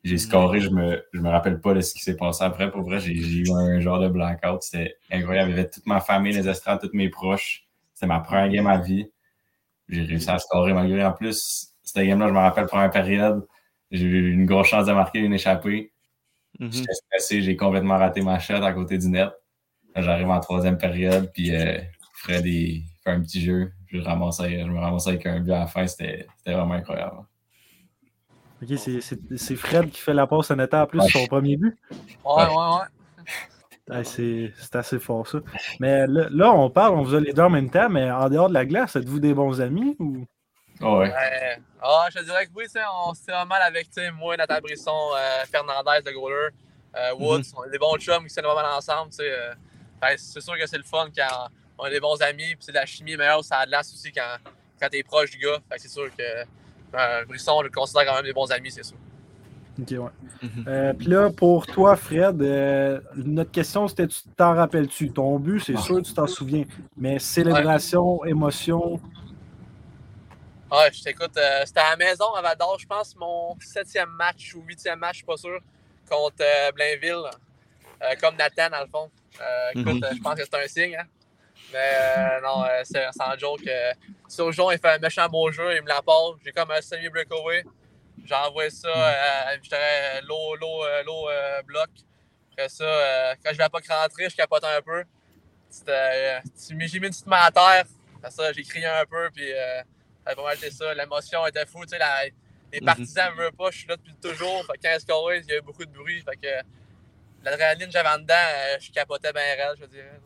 J'ai 0.08 0.18
scoré, 0.18 0.62
je 0.62 0.70
me, 0.70 1.04
je 1.12 1.20
me 1.20 1.30
rappelle 1.30 1.60
pas 1.60 1.74
de 1.74 1.82
ce 1.82 1.94
qui 1.94 2.00
s'est 2.00 2.16
passé 2.16 2.42
après. 2.42 2.72
Pour 2.72 2.84
vrai, 2.84 3.02
j'ai 3.02 3.12
eu 3.12 3.52
un 3.52 3.82
genre 3.82 4.00
de 4.00 4.08
blackout. 4.08 4.62
C'était 4.62 4.96
incroyable. 5.12 5.50
Il 5.52 5.58
y 5.58 5.60
avait 5.60 5.70
toute 5.70 5.86
ma 5.86 6.00
famille, 6.00 6.32
les 6.32 6.48
estrades, 6.48 6.80
tous 6.80 6.92
mes 6.94 7.10
proches. 7.10 7.66
C'était 7.94 8.08
ma 8.08 8.22
première 8.22 8.48
game 8.48 8.68
à 8.68 8.78
vie. 8.78 9.12
J'ai 9.90 10.04
réussi 10.04 10.30
à 10.30 10.40
scorer 10.40 10.74
malgré. 10.74 11.04
En 11.04 11.12
plus, 11.12 11.74
cette 11.84 12.06
game-là, 12.06 12.30
je 12.30 12.34
me 12.34 12.40
rappelle, 12.40 12.68
première 12.68 12.90
période, 12.90 13.46
j'ai 13.92 14.06
eu 14.06 14.32
une 14.32 14.46
grosse 14.46 14.68
chance 14.68 14.86
de 14.86 14.94
marquer 14.94 15.20
une 15.20 15.34
échappée. 15.34 15.92
Mhm. 16.58 16.72
J'étais 16.72 16.94
stressé, 16.94 17.42
j'ai 17.42 17.58
complètement 17.58 17.98
raté 17.98 18.22
ma 18.22 18.40
shot 18.40 18.64
à 18.64 18.72
côté 18.72 18.98
du 18.98 19.10
net. 19.10 19.32
J'arrive 19.94 20.30
en 20.30 20.40
troisième 20.40 20.78
période, 20.78 21.30
puis 21.34 21.54
euh, 21.54 21.80
Fred 22.14 22.46
fait 22.46 23.12
un 23.12 23.22
petit 23.22 23.42
jeu. 23.42 23.74
Je, 23.88 24.00
ramassais, 24.00 24.62
je 24.62 24.72
me 24.72 24.80
ramassais 24.80 25.10
avec 25.10 25.26
un 25.26 25.42
but 25.42 25.52
à 25.52 25.60
la 25.60 25.68
fin, 25.68 25.86
c'était 25.86 26.28
vraiment 26.46 26.76
incroyable. 26.76 27.26
Ok, 28.62 28.78
c'est- 28.78 29.56
Fred 29.56 29.90
qui 29.92 30.00
fait 30.02 30.14
la 30.14 30.26
passe 30.28 30.52
à 30.52 30.56
Nathan 30.56 30.82
en 30.82 30.88
plus 30.88 31.00
son 31.10 31.28
premier 31.28 31.58
but. 31.58 31.78
Ouais, 31.92 32.46
ouais, 32.46 32.46
ouais. 32.48 32.86
Ouais, 33.90 34.04
c'est 34.04 34.76
assez 34.76 35.00
fort 35.00 35.26
ça. 35.28 35.40
Mais 35.80 36.06
là, 36.08 36.28
là, 36.30 36.52
on 36.52 36.70
parle, 36.70 36.96
on 36.96 37.04
vous 37.04 37.16
a 37.16 37.22
les 37.22 37.32
deux 37.32 37.42
en 37.44 37.50
même 37.50 37.70
temps, 37.70 37.88
mais 37.90 38.12
en 38.12 38.30
dehors 38.30 38.50
de 38.50 38.54
la 38.54 38.66
glace, 38.66 38.96
êtes-vous 38.98 39.20
des 39.20 39.34
bons 39.34 39.62
amis 39.62 39.96
ou? 40.00 40.26
Oh, 40.82 40.98
ouais. 41.00 41.08
Ouais. 41.10 41.58
Ah, 41.82 42.08
je 42.12 42.20
te 42.20 42.24
dirais 42.26 42.46
que 42.48 42.52
oui, 42.56 42.66
on 43.06 43.14
se 43.14 43.24
tient 43.24 43.46
mal 43.46 43.62
avec 43.62 43.86
tu 43.90 44.02
sais, 44.02 44.12
moi, 44.12 44.36
Nathan 44.36 44.60
Brisson, 44.62 44.92
euh, 45.16 45.46
Fernandez, 45.50 46.00
le 46.06 46.12
goaler, 46.12 46.50
euh, 46.96 47.14
Woods. 47.16 47.44
On 47.56 47.64
est 47.64 47.70
des 47.70 47.78
bons 47.80 47.96
chums 47.98 48.24
qui 48.24 48.30
se 48.30 48.34
tiennent 48.36 48.46
vraiment 48.52 48.76
ensemble. 48.76 49.12
tu 49.12 49.18
sais, 49.18 49.32
euh. 49.32 49.54
C'est 50.18 50.42
sûr 50.42 50.58
que 50.58 50.68
c'est 50.68 50.78
le 50.78 50.84
fun 50.84 51.08
quand 51.16 51.48
on 51.78 51.86
est 51.86 51.92
des 51.92 52.00
bons 52.00 52.22
amis. 52.22 52.56
Puis 52.56 52.58
c'est 52.62 52.72
de 52.72 52.78
la 52.78 52.86
chimie 52.86 53.16
meilleure, 53.16 53.44
ça 53.44 53.60
a 53.60 53.66
de 53.66 53.72
l'as 53.72 53.80
aussi 53.80 54.12
quand, 54.12 54.36
quand 54.80 54.90
t'es 54.90 55.02
proche 55.04 55.32
du 55.32 55.38
gars. 55.38 55.60
Fait 55.70 55.76
que 55.78 55.82
c'est 55.82 55.88
sûr 55.88 56.10
que 56.16 56.24
euh, 56.96 57.26
Brisson, 57.26 57.54
on 57.58 57.62
le 57.62 57.70
considère 57.70 58.06
quand 58.06 58.16
même 58.16 58.26
des 58.26 58.34
bons 58.34 58.52
amis, 58.52 58.72
c'est 58.72 58.84
sûr. 58.84 58.98
Ok, 59.80 59.90
ouais. 59.92 59.98
Mhm. 60.42 60.64
Euh, 60.68 60.94
Puis 60.94 61.08
là, 61.08 61.30
pour 61.30 61.68
toi, 61.68 61.96
Fred, 61.96 62.42
euh, 62.42 63.00
notre 63.16 63.52
question 63.52 63.88
c'était 63.88 64.08
tu 64.08 64.22
t'en 64.36 64.56
rappelles-tu? 64.56 65.12
Ton 65.12 65.38
but, 65.40 65.60
c'est 65.60 65.78
sûr, 65.78 66.02
tu 66.02 66.14
t'en 66.14 66.26
souviens. 66.28 66.66
Mais 66.98 67.20
célébration, 67.20 68.24
émotion? 68.26 69.00
Ouais, 70.72 70.92
je 70.92 71.04
t'écoute. 71.04 71.38
euh, 71.38 71.62
C'était 71.66 71.80
à 71.80 71.92
la 71.92 71.96
maison 71.98 72.34
à 72.34 72.42
Val 72.42 72.58
d'Or, 72.58 72.78
je 72.80 72.88
pense, 72.88 73.16
mon 73.16 73.56
septième 73.60 74.10
match 74.10 74.54
ou 74.56 74.62
huitième 74.64 75.00
match, 75.00 75.14
je 75.14 75.18
suis 75.18 75.26
pas 75.26 75.38
sûr, 75.38 75.60
contre 76.10 76.36
euh, 76.42 76.72
Blainville. 76.74 77.30
Euh, 78.04 78.14
comme 78.22 78.36
Nathan, 78.36 78.70
dans 78.70 78.82
le 78.82 78.88
fond. 78.88 79.10
Euh, 79.42 79.70
écoute, 79.74 79.96
Mhm. 79.96 80.04
euh, 80.04 80.14
je 80.16 80.22
pense 80.22 80.36
que 80.36 80.44
c'est 80.44 80.56
un 80.64 80.68
signe. 80.68 80.96
Hein? 80.98 81.06
Mais 81.72 81.92
euh, 81.96 82.42
non, 82.42 82.64
euh, 82.64 82.82
c'est 82.84 83.06
sans 83.12 83.38
joke. 83.38 83.68
Euh, 83.68 83.94
Surgeon, 84.28 84.72
il 84.72 84.80
fait 84.80 84.90
un 84.92 85.00
méchant 85.00 85.28
beau 85.28 85.52
jeu, 85.52 85.76
il 85.76 85.82
me 85.82 85.88
la 85.88 86.02
passe. 86.02 86.36
J'ai 86.44 86.52
comme 86.52 86.72
un 86.72 86.82
semi-breakaway. 86.82 87.64
J'envoie 88.26 88.70
ça, 88.70 88.88
euh, 88.88 89.58
je 89.64 89.70
dirais, 89.70 90.22
low, 90.24 90.56
low, 90.56 90.84
euh, 90.86 91.04
low 91.04 91.30
euh, 91.30 91.62
bloc. 91.64 91.90
Après 92.52 92.70
ça, 92.70 92.84
euh, 92.84 93.36
quand 93.44 93.52
je 93.54 93.58
ne 93.60 93.64
vais 93.64 93.70
pas 93.70 94.02
rentrer, 94.02 94.30
je 94.30 94.36
capotais 94.36 94.66
un 94.68 94.82
peu. 94.82 95.04
Euh, 95.90 96.40
j'ai 96.68 96.74
mis 96.76 96.90
une 96.90 97.02
petite 97.10 97.28
main 97.28 97.42
à 97.44 97.52
terre. 97.52 97.86
Après 98.18 98.32
ça, 98.32 98.52
j'ai 98.54 98.64
crié 98.64 98.86
un 98.86 99.06
peu, 99.06 99.30
puis 99.34 99.52
euh, 99.52 99.82
ça 100.26 100.32
a 100.32 100.36
pas 100.36 100.44
mal 100.44 100.56
été 100.58 100.72
ça. 100.72 100.94
L'émotion 100.94 101.46
était 101.48 101.66
fou. 101.66 101.84
Tu 101.86 101.90
sais, 101.90 101.98
la- 102.00 102.26
les 102.72 102.80
Mhm. 102.80 102.86
partisans 102.86 103.32
ne 103.32 103.38
veulent 103.44 103.52
pas, 103.54 103.72
je 103.72 103.78
suis 103.80 103.88
là 103.88 103.96
depuis 103.98 104.16
toujours. 104.16 104.66
Fait 104.66 104.74
que 104.78 104.82
quand 104.84 104.94
ils 104.96 105.02
scoraient, 105.02 105.40
il 105.40 105.46
y 105.46 105.54
a 105.54 105.58
eu 105.58 105.62
beaucoup 105.62 105.86
de 105.86 105.92
bruit. 105.92 106.22
Fait 106.22 106.36
que 106.38 106.66
l'adrénaline 107.44 107.88
que 107.88 107.92
j'avais 107.94 108.10
en 108.10 108.18
dedans, 108.20 108.34
euh, 108.36 108.78
je 108.80 108.92
capotais 108.92 109.32
bien 109.32 109.42
réel, 109.44 109.76
je 109.80 109.86
dirais. 109.86 110.20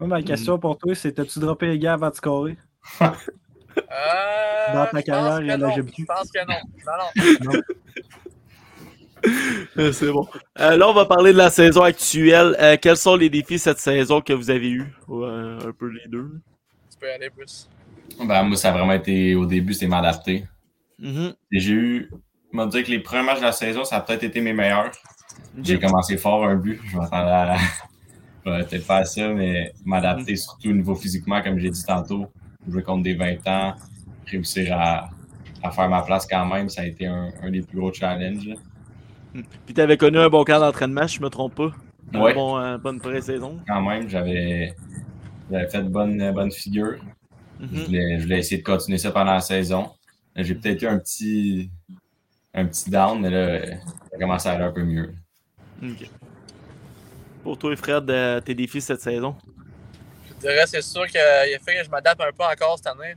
Moi, 0.00 0.08
ma 0.08 0.22
question 0.22 0.58
pour 0.58 0.78
toi, 0.78 0.94
c'est 0.94 1.12
t'as-tu 1.12 1.38
droppé 1.38 1.66
les 1.66 1.78
gars 1.78 1.92
avant 1.92 2.08
de 2.08 2.14
scorer? 2.14 2.56
Euh, 3.02 4.74
Dans 4.74 4.86
ta 4.86 5.02
carrière, 5.02 5.40
il 5.40 5.46
y 5.46 5.50
a 5.50 5.82
plus. 5.82 5.92
Je 5.98 6.04
pense 6.04 6.30
que 6.32 6.40
non. 6.46 6.56
Non, 6.86 7.52
non. 7.52 7.60
Euh, 9.76 9.92
C'est 9.92 10.10
bon. 10.10 10.26
Euh, 10.58 10.78
là, 10.78 10.88
on 10.88 10.94
va 10.94 11.04
parler 11.04 11.32
de 11.34 11.36
la 11.36 11.50
saison 11.50 11.82
actuelle. 11.82 12.56
Euh, 12.58 12.78
quels 12.80 12.96
sont 12.96 13.16
les 13.16 13.28
défis 13.28 13.58
cette 13.58 13.78
saison 13.78 14.22
que 14.22 14.32
vous 14.32 14.48
avez 14.50 14.70
eus? 14.70 14.94
Un 15.10 15.72
peu 15.78 15.88
les 15.88 16.08
deux. 16.08 16.40
Tu 16.90 16.98
peux 16.98 17.06
y 17.06 17.10
aller 17.10 17.28
plus. 17.28 17.68
Ben, 18.18 18.42
moi, 18.44 18.56
ça 18.56 18.70
a 18.70 18.72
vraiment 18.72 18.94
été, 18.94 19.34
au 19.34 19.44
début, 19.44 19.74
c'était 19.74 19.88
m'adapter. 19.88 20.46
Mhm. 20.98 21.34
Et 21.52 21.60
J'ai 21.60 21.72
eu, 21.74 22.10
je 22.50 22.58
vais 22.58 22.66
dire 22.68 22.82
que 22.82 22.90
les 22.90 23.00
premiers 23.00 23.24
matchs 23.24 23.40
de 23.40 23.44
la 23.44 23.52
saison, 23.52 23.84
ça 23.84 23.96
a 23.96 24.00
peut-être 24.00 24.24
été 24.24 24.40
mes 24.40 24.54
meilleurs. 24.54 24.90
J'ai 25.62 25.78
commencé 25.78 26.16
fort 26.16 26.46
un 26.46 26.56
but. 26.56 26.80
Je 26.90 26.96
m'attendais 26.96 27.30
à 27.30 27.56
je 28.44 28.50
vais 28.50 28.64
peut-être 28.64 28.84
faire 28.84 29.06
ça, 29.06 29.28
mais 29.28 29.72
m'adapter 29.84 30.36
surtout 30.36 30.70
au 30.70 30.72
niveau 30.72 30.94
physiquement, 30.94 31.42
comme 31.42 31.58
j'ai 31.58 31.70
dit 31.70 31.84
tantôt. 31.84 32.26
Jouer 32.68 32.82
contre 32.82 33.02
des 33.04 33.14
20 33.14 33.46
ans, 33.48 33.74
réussir 34.26 34.72
à, 34.78 35.10
à 35.62 35.70
faire 35.70 35.88
ma 35.88 36.02
place 36.02 36.26
quand 36.26 36.46
même, 36.46 36.68
ça 36.68 36.82
a 36.82 36.86
été 36.86 37.06
un, 37.06 37.30
un 37.42 37.50
des 37.50 37.62
plus 37.62 37.78
gros 37.78 37.92
challenges. 37.92 38.46
là. 38.46 38.54
Puis 39.64 39.74
t'avais 39.74 39.96
connu 39.96 40.18
un 40.18 40.28
bon 40.28 40.44
camp 40.44 40.60
d'entraînement, 40.60 41.06
si 41.06 41.16
je 41.16 41.22
me 41.22 41.28
trompe 41.28 41.54
pas. 41.54 41.70
Ouais. 42.12 42.34
bon, 42.34 42.58
euh, 42.58 42.76
bonne 42.78 42.98
pré-saison. 42.98 43.60
Quand 43.68 43.80
même, 43.82 44.08
j'avais 44.08 44.74
j'avais 45.50 45.68
fait 45.68 45.82
de 45.82 45.88
bonnes 45.88 46.32
bonne 46.32 46.50
figure. 46.50 46.96
Je 47.60 47.82
voulais, 47.84 48.18
je 48.18 48.22
voulais 48.24 48.38
essayer 48.38 48.58
de 48.58 48.64
continuer 48.66 48.98
ça 48.98 49.10
pendant 49.10 49.32
la 49.34 49.40
saison. 49.40 49.90
J'ai 50.34 50.54
peut-être 50.54 50.82
eu 50.82 50.86
un 50.86 50.98
petit, 50.98 51.70
un 52.54 52.64
petit 52.66 52.90
down, 52.90 53.20
mais 53.20 53.30
là, 53.30 53.66
ça 53.66 54.16
a 54.16 54.18
commencé 54.18 54.48
à 54.48 54.52
aller 54.52 54.64
un 54.64 54.72
peu 54.72 54.82
mieux. 54.84 55.14
Pour 57.42 57.58
toi, 57.58 57.74
Fred, 57.76 58.08
euh, 58.10 58.40
tes 58.40 58.54
défis 58.54 58.80
cette 58.80 59.00
saison? 59.00 59.34
Je 60.28 60.34
dirais, 60.34 60.66
c'est 60.66 60.82
sûr 60.82 61.06
qu'il 61.06 61.20
a 61.20 61.44
fait 61.58 61.76
que 61.76 61.84
je 61.84 61.90
m'adapte 61.90 62.20
un 62.20 62.32
peu 62.32 62.44
encore 62.44 62.76
cette 62.76 62.86
année. 62.88 63.14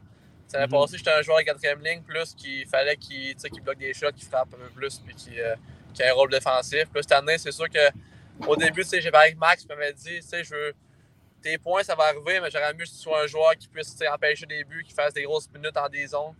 L'année 0.54 0.66
Mhm. 0.68 0.72
passée, 0.72 0.98
j'étais 0.98 1.12
un 1.12 1.22
joueur 1.22 1.40
de 1.40 1.44
quatrième 1.44 1.84
ligne, 1.84 2.02
plus 2.04 2.34
qu'il 2.36 2.68
fallait 2.68 2.96
qu'il 2.96 3.36
bloque 3.64 3.80
des 3.80 3.94
shots, 3.94 4.12
qu'il 4.16 4.28
frappe 4.28 4.50
un 4.54 4.58
peu 4.58 4.70
plus, 4.76 5.00
puis 5.00 5.16
qu'il 5.16 5.40
euh, 5.40 5.56
ait 6.00 6.10
un 6.10 6.14
rôle 6.14 6.30
défensif. 6.30 6.86
Plus 6.90 7.02
cette 7.02 7.12
année, 7.14 7.38
c'est 7.38 7.52
sûr 7.52 7.68
que 7.70 7.80
au 8.48 8.56
début, 8.56 8.84
j'ai 8.92 9.10
parlé 9.12 9.28
avec 9.30 9.38
Max, 9.40 9.64
il 9.64 9.68
m'avait 9.70 9.94
dit, 9.94 10.20
tu 10.20 10.22
sais, 10.22 10.44
je 10.44 10.54
veux. 10.54 10.74
Tes 11.42 11.58
points, 11.58 11.84
ça 11.84 11.94
va 11.96 12.06
arriver, 12.06 12.40
mais 12.40 12.50
j'aurais 12.50 12.74
mieux 12.74 12.86
que 12.86 12.90
tu 12.90 12.96
sois 12.96 13.24
un 13.24 13.28
joueur 13.28 13.52
qui 13.58 13.68
puisse 13.68 13.94
empêcher 14.14 14.46
des 14.46 14.64
buts, 14.64 14.84
qui 14.88 14.94
fasse 14.94 15.14
des 15.14 15.24
grosses 15.24 15.50
minutes 15.54 15.76
en 15.76 15.90
des 15.90 16.08
zones. 16.08 16.34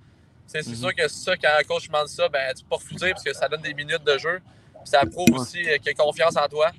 C'est 0.48 0.66
Mhm. 0.66 0.76
sûr 0.76 0.96
que 0.96 1.08
ça, 1.10 1.36
quand 1.36 1.50
un 1.60 1.64
coach 1.64 1.88
demande 1.88 2.08
ça, 2.08 2.30
ben, 2.30 2.54
tu 2.56 2.64
peux 2.64 2.70
pas 2.70 2.76
refuser 2.78 3.12
parce 3.12 3.24
que 3.24 3.34
ça 3.34 3.50
donne 3.50 3.62
des 3.62 3.74
minutes 3.74 4.04
de 4.06 4.18
jeu. 4.18 4.40
Puis 4.40 4.86
ça 4.86 5.02
prouve 5.06 5.34
aussi 5.34 5.68
euh, 5.70 5.78
qu'il 5.78 5.90
a 5.90 5.94
confiance 5.94 6.38
en 6.38 6.48
toi. 6.48 6.72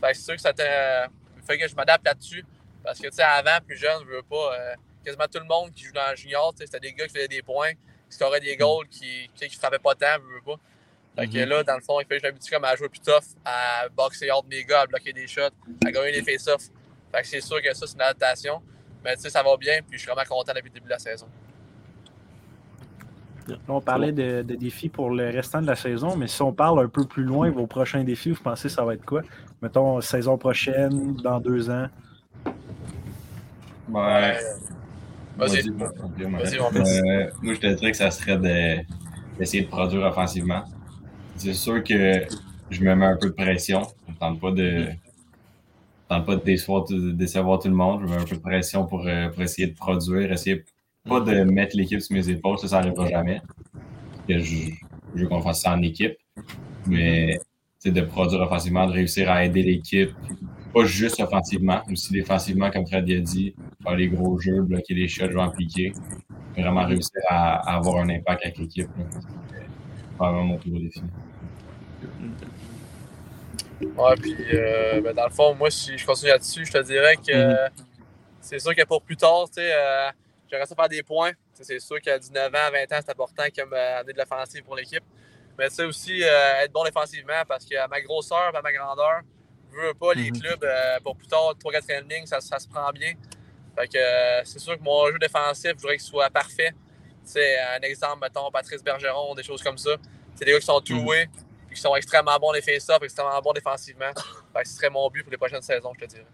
Fait 0.00 0.12
que 0.12 0.16
c'est 0.16 0.24
sûr 0.24 0.34
que 0.34 0.40
ça 0.40 0.52
fait 1.46 1.58
que 1.58 1.68
je 1.68 1.74
m'adapte 1.74 2.04
là-dessus. 2.04 2.44
Parce 2.82 2.98
que, 2.98 3.08
tu 3.08 3.16
sais, 3.16 3.22
avant, 3.22 3.58
plus 3.66 3.76
jeune, 3.76 4.00
je 4.04 4.10
veux 4.16 4.22
pas. 4.22 4.54
euh, 4.58 4.74
quasiment 5.04 5.26
tout 5.32 5.38
le 5.38 5.46
monde 5.46 5.72
qui 5.72 5.84
joue 5.84 5.92
dans 5.92 6.10
le 6.10 6.16
junior, 6.16 6.52
tu 6.52 6.58
sais, 6.58 6.66
c'était 6.66 6.80
des 6.80 6.92
gars 6.92 7.06
qui 7.06 7.14
faisaient 7.14 7.28
des 7.28 7.42
points, 7.42 7.72
qui 7.72 8.16
scoraient 8.16 8.40
des 8.40 8.54
goals, 8.56 8.86
qui, 8.88 9.30
qui 9.34 9.48
frappaient 9.56 9.78
pas 9.78 9.94
tant, 9.94 10.16
je 10.18 10.34
veux 10.34 10.42
pas. 10.42 10.60
Fait 11.16 11.26
que 11.26 11.38
Mhm. 11.38 11.48
là, 11.48 11.62
dans 11.64 11.74
le 11.74 11.80
fond, 11.80 12.00
il 12.00 12.06
fait 12.06 12.16
que 12.16 12.22
je 12.22 12.26
m'habitue 12.28 12.50
comme 12.50 12.64
à 12.64 12.76
jouer 12.76 12.88
plus 12.90 13.00
tough, 13.00 13.24
à 13.44 13.88
boxer 13.88 14.30
hors 14.30 14.42
de 14.42 14.48
mes 14.48 14.62
gars, 14.64 14.82
à 14.82 14.86
bloquer 14.86 15.12
des 15.12 15.26
shots, 15.26 15.40
à 15.86 15.90
gagner 15.90 16.12
des 16.12 16.22
face-offs. 16.22 16.68
Fait 17.12 17.22
que 17.22 17.26
c'est 17.28 17.40
sûr 17.40 17.60
que 17.62 17.72
ça, 17.74 17.86
c'est 17.86 17.94
une 17.94 18.02
adaptation. 18.02 18.62
Mais 19.02 19.16
tu 19.16 19.22
sais, 19.22 19.30
ça 19.30 19.42
va 19.42 19.56
bien, 19.56 19.80
puis 19.82 19.98
je 19.98 20.02
suis 20.04 20.10
vraiment 20.12 20.28
content 20.28 20.52
depuis 20.54 20.68
le 20.68 20.74
début 20.74 20.84
de 20.86 20.90
la 20.90 20.98
saison. 20.98 21.26
Là, 23.48 23.56
on 23.68 23.80
parlait 23.80 24.12
de, 24.12 24.42
de 24.42 24.54
défis 24.54 24.88
pour 24.88 25.10
le 25.10 25.30
restant 25.30 25.60
de 25.60 25.66
la 25.66 25.76
saison, 25.76 26.16
mais 26.16 26.26
si 26.26 26.40
on 26.42 26.52
parle 26.52 26.84
un 26.84 26.88
peu 26.88 27.04
plus 27.04 27.24
loin, 27.24 27.50
vos 27.50 27.66
prochains 27.66 28.04
défis, 28.04 28.30
vous 28.30 28.42
pensez 28.42 28.68
que 28.68 28.74
ça 28.74 28.84
va 28.84 28.94
être 28.94 29.04
quoi? 29.04 29.22
Mettons, 29.62 30.00
saison 30.00 30.38
prochaine, 30.38 31.16
dans 31.16 31.40
deux 31.40 31.68
ans? 31.70 31.86
Ouais. 33.88 34.38
Vas-y. 35.36 35.68
Euh, 35.68 37.30
moi, 37.42 37.54
je 37.54 37.60
te 37.60 37.66
dirais 37.74 37.90
que 37.90 37.96
ça 37.96 38.10
serait 38.10 38.36
de- 38.36 38.84
d'essayer 39.38 39.64
de, 39.64 39.68
produire 39.68 40.02
offensivement. 40.02 40.64
C'est 41.36 41.54
sûr 41.54 41.82
que 41.82 42.22
je 42.70 42.84
me 42.84 42.94
mets 42.94 43.06
un 43.06 43.16
peu 43.16 43.28
de 43.28 43.34
pression. 43.34 43.82
Je 44.06 44.12
ne 44.12 44.18
tente 44.18 44.40
pas 44.40 44.52
de, 44.52 44.88
tente 46.08 46.26
pas 46.26 46.36
de 46.36 46.44
décevoir, 46.44 46.84
de 46.84 47.10
décevoir 47.12 47.58
tout 47.58 47.68
le 47.68 47.74
monde. 47.74 48.02
Je 48.02 48.06
mets 48.06 48.20
un 48.20 48.24
peu 48.24 48.36
de 48.36 48.40
pression 48.40 48.86
pour, 48.86 49.06
euh, 49.06 49.28
pour 49.28 49.42
essayer 49.42 49.68
de 49.68 49.74
produire, 49.74 50.30
essayer 50.30 50.64
pas 51.08 51.20
de 51.20 51.42
mettre 51.42 51.76
l'équipe 51.76 52.00
sur 52.00 52.14
mes 52.14 52.28
épaules. 52.28 52.58
Ça, 52.58 52.68
ça 52.68 52.80
n'arrivera 52.80 53.08
jamais. 53.08 53.40
Que 54.28 54.38
je, 54.38 54.70
je 55.14 55.22
veux 55.22 55.28
qu'on 55.28 55.40
fasse 55.42 55.62
ça 55.62 55.72
en 55.72 55.82
équipe. 55.82 56.16
Mais 56.86 57.38
c'est 57.78 57.90
de 57.90 58.00
produire 58.02 58.40
offensivement, 58.42 58.86
de 58.86 58.92
réussir 58.92 59.30
à 59.30 59.44
aider 59.44 59.62
l'équipe, 59.62 60.10
pas 60.74 60.84
juste 60.84 61.20
offensivement, 61.20 61.80
aussi 61.90 62.12
défensivement, 62.12 62.70
comme 62.70 62.86
Fred 62.86 63.10
a 63.10 63.18
dit, 63.20 63.54
faire 63.82 63.96
les 63.96 64.08
gros 64.08 64.38
jeux, 64.38 64.62
bloquer 64.62 64.94
les 64.94 65.08
shots, 65.08 65.30
jouer 65.30 65.42
en 65.42 65.50
piqué. 65.50 65.92
Vraiment 66.56 66.84
réussir 66.86 67.20
à, 67.28 67.70
à 67.70 67.76
avoir 67.76 67.96
un 68.02 68.08
impact 68.10 68.44
avec 68.44 68.58
l'équipe. 68.58 68.88
Vraiment 70.18 70.44
mon 70.44 70.58
plus 70.58 70.70
gros 70.70 70.80
défi. 70.80 71.02
Ouais, 73.80 74.14
puis 74.20 74.34
euh, 74.52 75.00
ben, 75.00 75.14
dans 75.14 75.24
le 75.24 75.30
fond, 75.30 75.54
moi, 75.54 75.70
si 75.70 75.96
je 75.96 76.04
continue 76.04 76.30
là-dessus, 76.30 76.66
je 76.66 76.72
te 76.72 76.82
dirais 76.82 77.16
que 77.16 77.32
Mhm. 77.32 77.50
euh, 77.54 77.68
c'est 78.40 78.58
sûr 78.58 78.74
que 78.74 78.84
pour 78.84 79.00
plus 79.02 79.16
tard, 79.16 79.44
tu 79.46 79.54
sais, 79.62 79.70
euh, 79.72 80.10
j'aimerais 80.50 80.66
ça 80.66 80.74
faire 80.74 80.88
des 80.88 81.02
points. 81.02 81.32
C'est 81.54 81.78
sûr 81.78 82.00
qu'à 82.00 82.18
19 82.18 82.46
ans, 82.54 82.70
20 82.72 82.82
ans, 82.92 83.00
c'est 83.04 83.10
important 83.10 83.44
comme 83.56 83.72
euh, 83.72 84.00
année 84.00 84.12
de 84.12 84.18
l'offensive 84.18 84.62
pour 84.64 84.76
l'équipe. 84.76 85.04
Mais 85.58 85.68
tu 85.68 85.74
sais 85.76 85.84
aussi 85.84 86.22
euh, 86.24 86.60
être 86.62 86.72
bon 86.72 86.84
défensivement 86.84 87.42
parce 87.46 87.64
qu'à 87.64 87.86
ma 87.88 88.00
grosseur, 88.00 88.54
à 88.54 88.62
ma 88.62 88.72
grandeur, 88.72 89.20
je 89.72 89.76
veux 89.76 89.94
pas 89.94 90.14
les 90.14 90.30
Mhm. 90.30 90.40
clubs 90.40 90.64
euh, 90.64 90.98
pour 91.04 91.16
plus 91.16 91.26
tard, 91.28 91.54
3-4 91.58 92.08
ligne, 92.08 92.26
ça, 92.26 92.40
ça 92.40 92.58
se 92.58 92.66
prend 92.68 92.90
bien. 92.92 93.12
Fait 93.76 93.86
que 93.88 93.98
euh, 93.98 94.42
c'est 94.44 94.58
sûr 94.58 94.76
que 94.76 94.82
mon 94.82 95.06
jeu 95.08 95.18
défensif, 95.18 95.72
je 95.76 95.80
voudrais 95.80 95.96
qu'il 95.96 96.06
soit 96.06 96.30
parfait. 96.30 96.72
Sais, 97.22 97.58
un 97.60 97.80
exemple, 97.82 98.18
mettons, 98.22 98.50
Patrice 98.50 98.82
Bergeron, 98.82 99.34
des 99.34 99.42
choses 99.42 99.62
comme 99.62 99.78
ça. 99.78 99.90
C'est 100.34 100.44
des 100.44 100.52
gars 100.52 100.58
qui 100.58 100.66
sont 100.66 100.80
two-way, 100.80 101.28
puis 101.68 101.76
qui 101.76 101.80
sont 101.80 101.94
extrêmement 101.94 102.36
bons 102.38 102.50
les 102.52 102.62
face-up, 102.62 103.02
extrêmement 103.02 103.40
bons 103.40 103.52
défensivement. 103.52 104.10
Fait 104.54 104.62
que 104.62 104.68
ce 104.68 104.74
serait 104.76 104.90
mon 104.90 105.08
but 105.10 105.22
pour 105.22 105.30
les 105.30 105.36
prochaines 105.38 105.62
saisons, 105.62 105.92
je 105.94 106.00
te 106.06 106.10
dirais. 106.10 106.26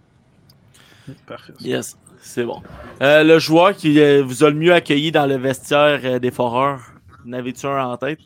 Parfait. 1.27 1.53
Yes, 1.61 1.97
c'est 2.21 2.45
bon. 2.45 2.63
Euh, 3.03 3.23
le 3.23 3.39
joueur 3.39 3.75
qui 3.77 4.01
euh, 4.01 4.23
vous 4.23 4.45
a 4.45 4.51
le 4.51 4.57
mieux 4.57 4.73
accueilli 4.73 5.13
dans 5.13 5.27
le 5.27 5.37
vestiaire 5.37 6.01
euh, 6.05 6.19
des 6.19 6.31
Foreurs, 6.31 6.81
n'avez-tu 7.25 7.67
un 7.67 7.87
en 7.87 7.97
tête? 7.97 8.21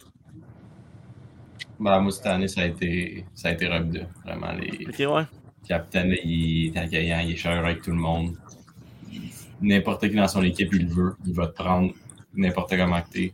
Ben, 1.79 2.01
moi, 2.01 2.13
cette 2.13 2.27
année, 2.27 2.49
ça 2.49 2.63
a 2.63 2.67
été, 2.67 3.25
ça 3.35 3.49
a 3.49 3.53
été 3.53 3.67
Rob 3.67 3.91
2. 3.91 4.01
Vraiment, 4.25 4.53
les 4.53 4.87
Ok, 4.87 5.15
ouais. 5.17 5.25
capitaines, 5.67 6.15
il 6.25 6.67
est 6.69 6.79
accueillant, 6.79 7.21
il 7.25 7.33
est 7.33 7.37
chaleureux 7.37 7.67
avec 7.67 7.83
tout 7.83 7.91
le 7.91 7.97
monde. 7.97 8.35
N'importe 9.63 10.09
qui 10.09 10.15
dans 10.15 10.29
son 10.29 10.43
équipe, 10.43 10.71
il 10.73 10.87
le 10.89 10.95
veut. 10.95 11.17
Il 11.27 11.35
va 11.35 11.47
te 11.47 11.55
prendre 11.55 11.93
n'importe 12.35 12.77
comment 12.77 13.01
que 13.03 13.09
t'es. 13.11 13.33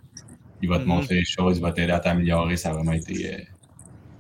Il 0.63 0.69
va 0.69 0.77
te 0.79 0.83
Mhm. 0.83 0.89
montrer 0.89 1.15
les 1.17 1.25
choses, 1.25 1.59
il 1.59 1.63
va 1.63 1.73
t'aider 1.73 1.93
à 1.93 2.01
t'améliorer. 2.01 2.57
Ça 2.57 2.71
a 2.71 2.73
vraiment 2.73 2.93
été, 2.93 3.15
ça 3.15 3.29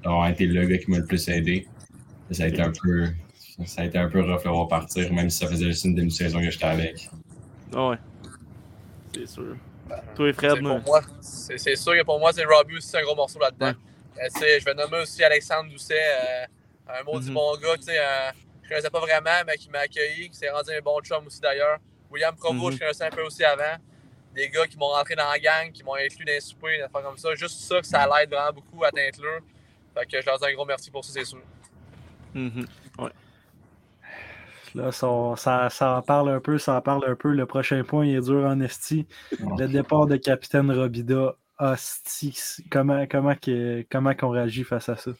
a 0.05 0.09
vraiment 0.11 0.27
été 0.27 0.47
le 0.47 0.65
gars 0.67 0.79
qui 0.79 0.91
m'a 0.91 0.99
le 0.99 1.05
plus 1.07 1.29
aidé. 1.29 1.67
Ça 2.31 2.45
a 2.45 2.47
été 2.49 2.61
un 2.63 2.73
peu, 2.83 3.07
ça 3.65 3.83
a 3.83 3.85
été 3.85 3.99
un 3.99 4.09
peu 4.09 4.21
rough 4.21 4.45
le 4.45 4.51
voir 4.51 4.69
partir, 4.69 5.13
même 5.13 5.31
si 5.31 5.39
ça 5.39 5.49
faisait 5.49 5.67
juste 5.67 5.85
une 5.85 5.95
demi-saison 5.95 6.41
que 6.41 6.51
j'étais 6.51 6.65
avec. 6.67 7.09
Ah 7.75 7.89
ouais. 7.91 7.97
C'est 9.15 9.27
sûr. 9.27 9.57
Toi 10.15 10.29
et 10.29 10.33
Fred, 10.33 10.61
moi, 10.61 11.01
c'est 11.21 11.77
sûr 11.77 11.95
que 11.95 12.03
pour 12.03 12.19
moi, 12.19 12.33
c'est 12.33 12.45
Robbie 12.45 12.77
aussi 12.77 12.97
un 12.97 13.03
gros 13.03 13.15
morceau 13.15 13.39
là-dedans. 13.39 13.73
Euh, 14.19 14.29
tu 14.35 14.41
sais, 14.41 14.61
je 14.61 14.65
vais 14.65 14.75
nommer 14.75 14.99
aussi 15.03 15.23
Alexandre 15.23 15.71
Doucet, 15.71 15.95
euh, 15.95 16.45
un 17.01 17.03
maudit 17.05 17.29
Mhm. 17.29 17.35
bon 17.35 17.57
gars, 17.59 17.77
tu 17.77 17.85
sais, 17.85 17.99
euh, 17.99 18.31
je 18.63 18.69
connaissais 18.69 18.91
pas 18.91 19.01
vraiment, 19.01 19.43
mais 19.47 19.57
qui 19.57 19.71
m'a 19.71 19.81
accueilli, 19.81 20.29
qui 20.31 20.37
s'est 20.37 20.51
rendu 20.51 20.71
un 20.73 20.81
bon 20.81 21.01
chum 21.03 21.25
aussi 21.27 21.41
d'ailleurs. 21.41 21.79
William 22.11 22.35
Provo, 22.35 22.67
Mhm. 22.71 22.73
je 22.73 22.79
connaissais 22.79 23.05
un 23.05 23.11
peu 23.11 23.23
aussi 23.23 23.45
avant. 23.45 23.77
Des 24.35 24.49
gars 24.51 24.67
qui 24.67 24.77
m'ont 24.77 24.89
rentré 24.89 25.15
dans 25.15 25.29
la 25.31 25.39
gang, 25.39 25.71
qui 25.73 25.83
m'ont 25.83 25.95
inclus 25.95 26.25
dans 26.25 26.33
les 26.33 26.41
soupers, 26.41 26.77
des 26.77 26.83
affaires 26.83 27.03
comme 27.03 27.17
ça. 27.17 27.35
Juste 27.35 27.59
ça, 27.61 27.81
que 27.81 27.87
ça 27.87 28.07
l'aide 28.07 28.29
vraiment 28.31 28.53
beaucoup 28.53 28.85
à 28.85 28.91
Tinteleur. 28.91 29.41
Fait 29.95 30.05
que 30.07 30.21
je 30.21 30.27
leur 30.27 30.39
dis 30.39 30.45
un 30.47 30.53
gros 30.55 30.65
merci 30.67 30.91
pour 30.91 31.05
ça, 31.05 31.13
c'est 31.13 31.25
sûr. 31.25 31.39
Mhm. 32.35 32.67
Là, 34.77 34.93
ça, 34.93 35.09
ça, 35.37 35.71
ça 35.71 35.97
en 35.97 36.03
parle 36.03 36.29
un 36.29 36.41
peu, 36.41 36.59
ça 36.59 36.75
en 36.75 36.81
parle 36.83 37.09
un 37.11 37.15
peu. 37.15 37.33
Le 37.33 37.47
prochain 37.47 37.83
point, 37.83 38.05
il 38.05 38.17
est 38.17 38.21
dur 38.21 38.45
en 38.45 38.61
esti. 38.61 39.07
Le 39.59 39.67
départ 39.67 40.07
de 40.07 40.17
Capitaine 40.17 40.71
Robida. 40.71 41.35
Asti, 41.59 42.39
comment, 42.71 43.07
comment, 43.11 43.35
que- 43.35 43.87
comment 43.91 44.15
qu'on 44.15 44.29
réagit 44.29 44.65
face 44.65 44.91
à 44.91 44.97
ça? 44.97 45.11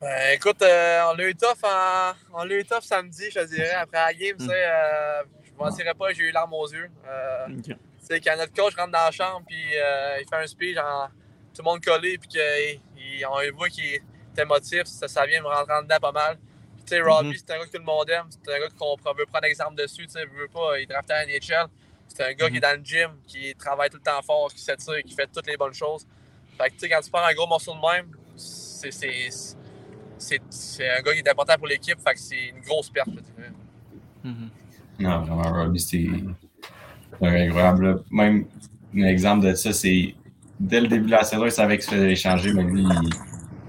Ben, 0.00 0.34
écoute, 0.34 0.60
euh, 0.62 1.02
on 1.08 1.14
l'a 1.14 1.28
eu 1.28 1.34
tough, 1.36 1.62
en- 1.62 2.12
on 2.34 2.42
l'a 2.42 2.56
eu 2.56 2.64
tough 2.64 2.82
samedi, 2.82 3.30
je 3.30 3.38
te 3.38 3.46
dirais. 3.46 3.74
Après 3.74 3.98
la 3.98 4.12
game, 4.12 4.36
sais, 4.40 4.48
euh, 4.50 5.22
je 5.44 5.52
ne 5.52 5.56
mentirais 5.56 5.94
pas, 5.94 6.12
j'ai 6.12 6.24
eu 6.24 6.32
larmes 6.32 6.54
aux 6.54 6.66
yeux. 6.66 6.90
Euh. 7.06 7.46
Tu 7.62 7.76
sais, 8.00 8.20
quand 8.20 8.36
notre 8.36 8.52
coach 8.52 8.74
rentre 8.74 8.90
dans 8.90 9.04
la 9.04 9.10
chambre, 9.12 9.42
puis 9.46 9.62
euh, 9.76 10.16
il 10.20 10.26
fait 10.28 10.42
un 10.42 10.46
speech, 10.48 10.76
en, 10.78 11.06
tout 11.54 11.62
le 11.62 11.64
monde 11.64 11.84
collé, 11.84 12.18
puis 12.18 12.28
qu'on 13.22 13.56
voit 13.56 13.68
qu'il 13.68 13.94
est 13.94 14.02
émotif, 14.36 14.84
ça, 14.86 15.06
ça 15.06 15.24
vient 15.26 15.42
me 15.42 15.46
rentrer 15.46 15.74
en 15.74 15.82
dedans 15.82 15.98
pas 16.00 16.12
mal. 16.12 16.38
Sais, 16.90 17.00
Robbie, 17.02 17.28
Mhm. 17.28 17.34
c'est 17.36 17.50
un 17.52 17.58
gars 17.58 17.64
que 17.66 17.70
tout 17.70 17.78
le 17.78 17.84
monde 17.84 18.10
aime, 18.10 18.24
c'est 18.30 18.52
un 18.52 18.58
gars 18.58 18.66
qu'on 18.76 18.96
veut 19.12 19.26
prendre 19.26 19.44
exemple 19.44 19.76
dessus, 19.80 20.06
tu 20.06 20.10
sais, 20.12 20.24
veut 20.24 20.48
pas, 20.52 20.76
il 20.80 20.88
draftait 20.88 21.12
à 21.12 21.22
NHL. 21.24 21.68
C'est 22.08 22.24
un 22.24 22.32
gars 22.32 22.50
qui 22.50 22.56
est 22.56 22.60
dans 22.60 22.76
le 22.76 22.84
gym, 22.84 23.10
qui 23.28 23.54
travaille 23.54 23.88
tout 23.90 23.98
le 23.98 24.02
temps 24.02 24.20
fort, 24.22 24.52
qui 24.52 24.60
s'étire, 24.60 25.00
qui 25.04 25.14
fait 25.14 25.28
toutes 25.32 25.46
les 25.46 25.56
bonnes 25.56 25.72
choses. 25.72 26.04
Fait 26.58 26.68
que, 26.68 26.72
tu 26.74 26.78
sais, 26.80 26.88
quand 26.88 27.00
tu 27.00 27.08
prends 27.10 27.22
un 27.24 27.32
gros 27.32 27.46
morceau 27.46 27.72
de 27.74 27.78
même, 27.80 28.06
c'est- 28.36 28.90
c'est 28.90 29.28
c'est- 30.18 30.42
c'est 30.50 30.88
un 30.90 31.00
gars 31.00 31.12
qui 31.14 31.20
est 31.20 31.28
important 31.30 31.54
pour 31.56 31.66
l'équipe, 31.68 31.98
fait 31.98 32.12
que 32.12 32.18
c'est 32.18 32.48
une 32.48 32.60
grosse 32.60 32.90
perte, 32.90 33.08
je. 33.08 34.28
Mhm. 34.28 34.50
Non, 34.98 35.20
vraiment, 35.22 35.62
Robbie, 35.62 35.80
c'est 35.80 36.06
incroyable. 37.22 38.02
Même 38.10 38.46
un 38.96 39.04
exemple 39.04 39.46
de 39.46 39.54
ça, 39.54 39.72
c'est 39.72 40.14
dès 40.58 40.80
le 40.80 40.88
début 40.88 41.06
de 41.06 41.10
la 41.12 41.22
saison, 41.24 41.44
il 41.46 41.52
savait 41.52 41.76
qu'il 41.78 41.84
se 41.84 41.90
faisait 41.92 42.10
échanger, 42.12 42.52
mais 42.52 42.64
lui, 42.64 42.82
il, 42.82 43.10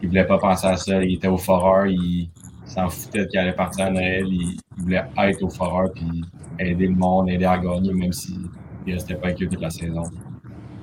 il 0.01 0.09
voulait 0.09 0.25
pas 0.25 0.39
penser 0.39 0.67
à 0.67 0.75
ça. 0.75 1.01
Il 1.03 1.13
était 1.15 1.27
au 1.27 1.37
foreur, 1.37 1.85
il 1.85 2.29
s'en 2.71 2.89
foutait 2.89 3.27
qu'il 3.27 3.39
allait 3.39 3.53
partir 3.53 3.85
à 3.85 3.89
Noël. 3.89 4.25
Il, 4.27 4.57
il 4.77 4.83
voulait 4.83 5.03
être 5.17 5.43
au 5.43 5.49
foreur 5.49 5.91
puis 5.93 6.23
aider 6.59 6.87
le 6.87 6.95
monde, 6.95 7.29
aider 7.29 7.45
à 7.45 7.57
gagner, 7.57 7.93
même 7.93 8.13
s'il 8.13 8.39
ne 8.87 8.93
restait 8.93 9.15
pas 9.15 9.27
avec 9.27 9.41
eux 9.41 9.47
toute 9.47 9.61
la 9.61 9.69
saison. 9.69 10.03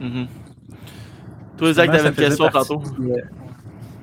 Mhm. 0.01 0.29
Toi, 1.57 1.72
Zach, 1.72 1.87
t'avais 1.87 1.98
ça 1.98 2.09
une 2.09 2.14
question 2.14 2.48
tantôt. 2.48 2.83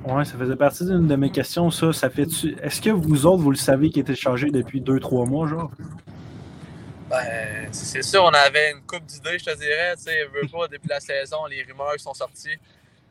Ouais, 0.06 0.24
ça 0.24 0.38
faisait 0.38 0.56
partie 0.56 0.84
d'une 0.84 1.08
de 1.08 1.16
mes 1.16 1.30
questions, 1.30 1.70
ça. 1.70 1.92
ça 1.92 2.10
fait 2.10 2.28
Est-ce 2.62 2.80
que 2.80 2.90
vous 2.90 3.26
autres, 3.26 3.42
vous 3.42 3.50
le 3.50 3.56
savez 3.56 3.90
qu'il 3.90 4.02
était 4.02 4.14
chargé 4.14 4.50
depuis 4.50 4.80
2-3 4.80 5.28
mois, 5.28 5.48
genre? 5.48 5.70
Ben, 7.10 7.68
c'est 7.72 7.86
c'est 7.86 8.02
sûr, 8.02 8.22
on 8.22 8.28
avait 8.34 8.72
une 8.72 8.82
coupe 8.82 9.04
d'idées, 9.06 9.38
je 9.38 9.44
te 9.44 9.56
dirais. 9.56 9.94
Tu 9.96 10.04
sais, 10.04 10.24
veux 10.26 10.48
pas, 10.48 10.68
depuis 10.68 10.88
la 10.88 11.00
saison, 11.00 11.46
les 11.48 11.62
rumeurs 11.62 11.94
qui 11.96 12.02
sont 12.02 12.14
sorties. 12.14 12.56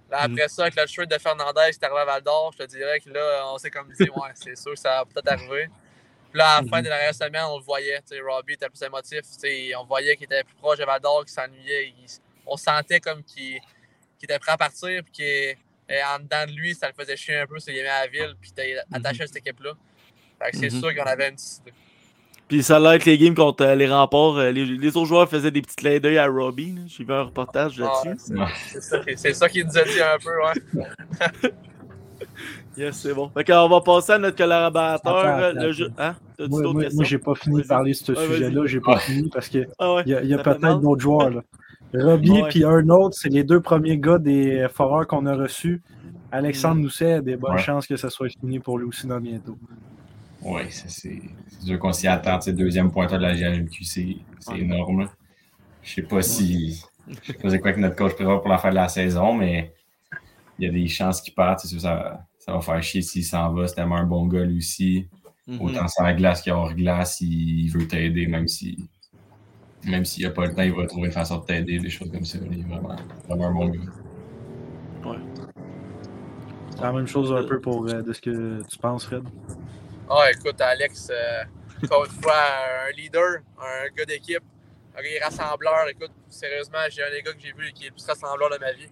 Là, 0.09 0.19
après 0.21 0.47
ça, 0.47 0.63
avec 0.63 0.75
le 0.75 0.85
trade 0.87 1.09
de 1.09 1.17
Fernandez 1.17 1.71
qui 1.71 1.79
est 1.79 1.83
arrivé 1.83 1.99
à 2.01 2.05
Val 2.05 2.21
d'Or, 2.21 2.51
je 2.53 2.63
te 2.63 2.69
dirais 2.69 2.99
que 2.99 3.09
là, 3.09 3.43
on 3.47 3.57
s'est 3.57 3.71
comme 3.71 3.91
dit, 3.91 4.03
ouais, 4.15 4.29
c'est 4.35 4.55
sûr 4.55 4.73
que 4.73 4.79
ça 4.79 4.89
va 4.99 5.05
peut-être 5.05 5.31
arriver. 5.31 5.67
Puis 6.31 6.37
là, 6.39 6.57
à 6.57 6.61
la 6.61 6.67
fin 6.67 6.81
de 6.81 6.89
la 6.89 6.95
dernière 6.97 7.15
semaine, 7.15 7.43
on 7.47 7.57
le 7.57 7.63
voyait. 7.63 7.99
Robbie 8.27 8.53
était 8.53 8.69
plus 8.69 8.81
émotif. 8.83 9.21
On 9.79 9.85
voyait 9.85 10.15
qu'il 10.15 10.25
était 10.25 10.43
plus 10.43 10.55
proche 10.55 10.77
de 10.77 10.85
Val 10.85 11.01
d'Or, 11.01 11.23
qu'il 11.25 11.33
s'ennuyait. 11.33 11.87
Il- 11.87 12.05
on 12.45 12.57
sentait 12.57 12.99
comme 12.99 13.23
qu'il 13.23 13.59
était 14.21 14.37
prêt 14.39 14.51
à 14.51 14.57
partir, 14.57 15.01
puis 15.11 15.55
en 16.13 16.19
dedans 16.19 16.45
de 16.45 16.51
lui, 16.51 16.75
ça 16.75 16.87
le 16.87 16.93
faisait 16.93 17.15
chier 17.17 17.37
un 17.39 17.47
peu, 17.47 17.57
s'il 17.59 17.75
aimait 17.77 17.87
la 17.87 18.07
ville, 18.07 18.35
puis 18.39 18.51
il 18.57 18.61
était 18.61 18.79
attaché 18.93 19.23
à 19.23 19.27
cette 19.27 19.37
équipe-là. 19.37 19.71
Fait 20.41 20.51
que 20.51 20.57
c'est 20.57 20.71
Mhm. 20.73 20.79
sûr 20.81 20.95
qu'on 20.95 21.03
avait 21.03 21.29
une 21.29 21.35
petite 21.35 21.61
idée. 21.61 21.73
Puis 22.47 22.61
ça 22.61 22.77
a 22.77 22.95
être 22.95 23.05
les 23.05 23.17
games 23.17 23.33
contre 23.33 23.63
euh, 23.65 23.75
les 23.75 23.87
remparts. 23.91 24.37
euh, 24.37 24.51
les, 24.51 24.65
les 24.65 24.97
autres 24.97 25.07
joueurs 25.07 25.27
faisaient 25.27 25.49
des 25.51 25.61
petits 25.63 25.75
clins 25.75 25.97
d'œil 25.99 26.17
à 26.19 26.27
Robbie. 26.27 26.73
là. 26.75 26.81
J'ai 26.85 27.03
vu 27.03 27.11
un 27.13 27.23
reportage 27.23 27.81
Ah, 27.83 27.91
là-dessus. 28.05 28.21
c'est- 28.79 29.15
c'est 29.15 29.33
ça 29.33 29.49
qui- 29.49 29.59
qu'il 29.61 29.65
nous 29.65 29.77
a 29.77 29.83
dit 29.83 30.01
un 30.01 30.17
peu, 30.23 31.49
ouais. 31.49 31.51
Yes, 32.77 32.97
c'est 32.97 33.13
bon. 33.13 33.29
Fait 33.29 33.45
qu'on 33.45 33.69
va 33.69 33.79
passer 33.81 34.11
à 34.13 34.17
notre 34.17 34.35
collaborateur. 34.37 35.17
Attends, 35.17 35.43
attends, 35.43 35.59
le 35.61 35.71
jeu. 35.71 35.89
Hein? 35.97 36.15
Moi, 36.49 36.83
j'ai 37.05 37.17
pas 37.17 37.33
fini 37.35 37.61
de 37.61 37.67
parler 37.67 37.91
de 37.91 37.95
ce 37.95 38.11
Ouais, 38.11 38.17
vas-y. 38.17 38.27
sujet-là. 38.37 38.65
J'ai 38.65 38.79
pas 38.81 38.93
Ouais. 38.95 38.99
fini 38.99 39.29
parce 39.29 39.47
qu'il 39.47 39.67
Ah 39.79 39.93
ouais. 39.95 40.03
y 40.05 40.13
a, 40.13 40.21
il 40.21 40.29
y 40.29 40.33
a 40.33 40.37
Ça 40.37 40.43
fait 40.43 40.59
peut-être 40.59 40.79
d'autres 40.81 41.01
joueurs. 41.01 41.29
Là. 41.29 41.41
Robbie 41.93 42.43
puis 42.49 42.65
un 42.65 42.89
autre, 42.89 43.15
c'est 43.17 43.29
les 43.29 43.45
deux 43.45 43.61
premiers 43.61 43.97
gars 43.97 44.17
des 44.17 44.67
foreurs 44.73 45.07
qu'on 45.07 45.25
a 45.25 45.35
reçus. 45.35 45.81
Alexandre. 46.33 46.81
Nousset 46.81 47.13
a 47.13 47.21
des 47.21 47.37
bonnes 47.37 47.53
Ouais. 47.53 47.57
chances 47.61 47.87
que 47.87 47.95
ça 47.95 48.09
soit 48.09 48.27
fini 48.29 48.59
pour 48.59 48.77
lui 48.77 48.85
aussi 48.87 49.07
dans 49.07 49.21
bientôt. 49.21 49.57
Oui, 50.45 50.61
c'est 50.69 50.89
c'est 50.89 51.19
sûr 51.65 51.79
qu'on 51.79 51.91
s'y 51.91 52.07
attend. 52.07 52.39
Sais, 52.39 52.53
deuxième 52.53 52.91
pointeur 52.91 53.17
de 53.17 53.23
la 53.23 53.35
GMQ, 53.35 53.83
c'est 53.83 54.15
c'est 54.39 54.51
Ouais. 54.51 54.59
énorme. 54.61 55.09
Je 55.81 55.93
sais 55.95 56.01
pas 56.03 56.21
si. 56.21 56.83
Je 57.07 57.27
sais 57.27 57.33
pas 57.33 57.49
c'est 57.49 57.59
quoi 57.59 57.73
que 57.73 57.79
notre 57.79 57.95
coach 57.95 58.13
prévoit 58.13 58.39
pour 58.41 58.49
la 58.49 58.57
fin 58.59 58.69
de 58.69 58.75
la 58.75 58.87
saison, 58.87 59.33
mais 59.33 59.73
il 60.59 60.65
y 60.65 60.69
a 60.69 60.71
des 60.71 60.87
chances 60.87 61.21
qu'il 61.21 61.33
parte. 61.33 61.59
C'est 61.61 61.67
sûr, 61.67 61.79
ça, 61.81 62.25
ça 62.37 62.53
va 62.53 62.61
faire 62.61 62.81
chier 62.83 63.01
s'il 63.01 63.23
s'en 63.23 63.51
va. 63.53 63.67
C'est 63.67 63.75
tellement 63.75 63.97
un 63.97 64.05
bon 64.05 64.27
gars 64.27 64.43
lui 64.45 64.57
aussi. 64.57 65.07
Mhm. 65.47 65.61
Autant 65.61 65.85
la 65.99 66.13
glace 66.13 66.41
qu'hors 66.43 66.73
glace, 66.73 67.21
il 67.21 67.67
veut 67.69 67.87
t'aider, 67.87 68.27
même 68.27 68.47
si. 68.47 68.87
Même 69.83 70.05
s'il 70.05 70.23
n'a 70.25 70.31
pas 70.31 70.45
le 70.47 70.53
temps, 70.55 70.63
il 70.63 70.73
va 70.73 70.85
trouver 70.87 71.07
une 71.07 71.11
façon 71.13 71.37
de 71.37 71.45
t'aider, 71.45 71.77
des 71.79 71.89
choses 71.91 72.11
comme 72.11 72.25
ça. 72.25 72.39
Il 72.51 72.59
est 72.59 72.63
vraiment, 72.63 72.95
vraiment 73.27 73.47
un 73.47 73.53
bon 73.53 73.69
gars. 73.69 73.81
C'est 76.75 76.81
la 76.81 76.91
même 76.91 77.07
chose 77.07 77.31
un 77.31 77.43
peu 77.47 77.59
pour 77.61 77.87
euh, 77.87 78.01
de 78.01 78.11
ce 78.11 78.19
que 78.21 78.61
tu 78.67 78.77
penses, 78.79 79.05
Fred. 79.05 79.23
Ah, 80.09 80.29
écoute, 80.31 80.59
Alex, 80.61 81.09
euh, 81.11 81.43
encore 81.83 82.05
une 82.05 82.11
fois, 82.11 82.35
un 82.87 82.91
leader, 82.91 83.37
un 83.59 83.87
gars 83.95 84.05
d'équipe, 84.05 84.43
un 84.95 85.01
gars 85.01 85.25
rassembleur. 85.25 85.87
Écoute, 85.89 86.11
sérieusement, 86.29 86.77
j'ai 86.89 87.03
un 87.03 87.09
des 87.09 87.21
gars 87.23 87.33
que 87.33 87.39
j'ai 87.41 87.53
vu 87.53 87.71
qui 87.73 87.85
est 87.85 87.89
le 87.89 87.93
plus 87.93 88.05
rassembleur 88.05 88.49
de 88.51 88.57
ma 88.57 88.71
vie. 88.73 88.87
Tu 88.87 88.91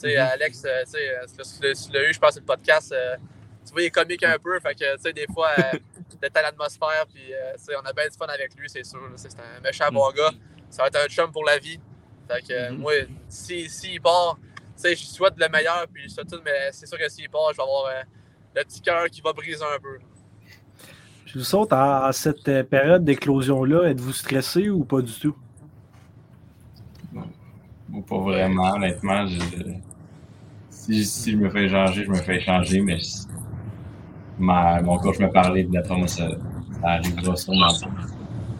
sais, 0.00 0.14
Mhm. 0.14 0.20
Alex, 0.32 0.62
euh, 0.64 0.84
tu 0.84 0.90
sais, 0.92 1.10
euh, 1.10 1.26
si 1.26 1.58
tu 1.60 1.66
l'as- 1.66 1.74
si 1.74 1.90
eu, 1.92 2.12
je 2.14 2.18
pense, 2.18 2.32
sur 2.32 2.40
le 2.40 2.46
podcast, 2.46 2.92
euh, 2.92 3.16
tu 3.66 3.72
vois, 3.72 3.82
il 3.82 3.86
est 3.86 3.90
comique 3.90 4.22
un 4.22 4.38
peu. 4.38 4.58
Fait 4.60 4.74
que, 4.74 4.96
tu 4.96 5.02
sais, 5.02 5.12
des 5.12 5.26
fois, 5.32 5.50
d'être 6.22 6.36
à 6.36 6.42
l'atmosphère, 6.42 7.04
puis, 7.12 7.22
tu 7.26 7.62
sais, 7.64 7.72
on 7.76 7.80
a 7.86 7.92
bien 7.92 8.08
du 8.08 8.16
fun 8.16 8.26
avec 8.26 8.54
lui, 8.56 8.68
c'est 8.70 8.84
sûr. 8.84 9.00
C'est 9.16 9.38
un 9.38 9.60
méchant 9.62 9.90
bon 9.92 10.10
gars. 10.12 10.30
Ça 10.70 10.82
va 10.82 10.88
être 10.88 11.04
un 11.04 11.08
chum 11.08 11.30
pour 11.32 11.44
la 11.44 11.58
vie. 11.58 11.78
Fait 12.30 12.42
que, 12.42 12.70
Mhm. 12.70 12.78
moi, 12.78 12.92
s'il 13.28 13.68
si, 13.70 13.94
il 13.94 14.00
part, 14.00 14.38
tu 14.56 14.62
sais, 14.76 14.96
je 14.96 15.04
souhaite 15.04 15.34
le 15.36 15.48
meilleur, 15.48 15.86
puis 15.92 16.04
je 16.08 16.14
souhaite 16.14 16.28
tout, 16.30 16.40
mais 16.44 16.70
c'est 16.72 16.86
sûr 16.86 16.98
que 16.98 17.08
s'il 17.10 17.28
part, 17.28 17.52
je 17.52 17.56
vais 17.58 17.62
avoir 17.62 17.92
le 18.54 18.64
petit 18.64 18.80
cœur 18.80 19.06
qui 19.10 19.20
va 19.20 19.32
briser 19.34 19.62
un 19.64 19.78
peu. 19.78 19.98
Vous 21.36 21.44
saute 21.44 21.70
à, 21.74 22.06
à 22.06 22.12
cette 22.12 22.48
euh, 22.48 22.64
période 22.64 23.04
d'éclosion-là. 23.04 23.90
Êtes-vous 23.90 24.14
stressé 24.14 24.70
ou 24.70 24.84
pas 24.84 25.02
du 25.02 25.12
tout? 25.12 25.36
Ou 27.92 28.00
pas 28.00 28.18
vraiment, 28.18 28.72
honnêtement. 28.76 29.26
Je... 29.26 29.38
Si, 30.70 31.04
si 31.04 31.32
je 31.32 31.36
me 31.36 31.50
fais 31.50 31.64
échanger, 31.64 32.04
je 32.04 32.10
me 32.10 32.16
fais 32.16 32.36
échanger, 32.36 32.80
mais 32.80 32.98
je, 32.98 33.26
ma- 34.38 34.80
mon 34.80 34.96
coach 34.96 35.18
me 35.18 35.30
parlait, 35.30 35.64
d'après 35.64 35.96
moi, 35.96 36.08
ça, 36.08 36.26
ça 36.80 36.88
arrivera 36.88 37.36
sûrement. 37.36 37.66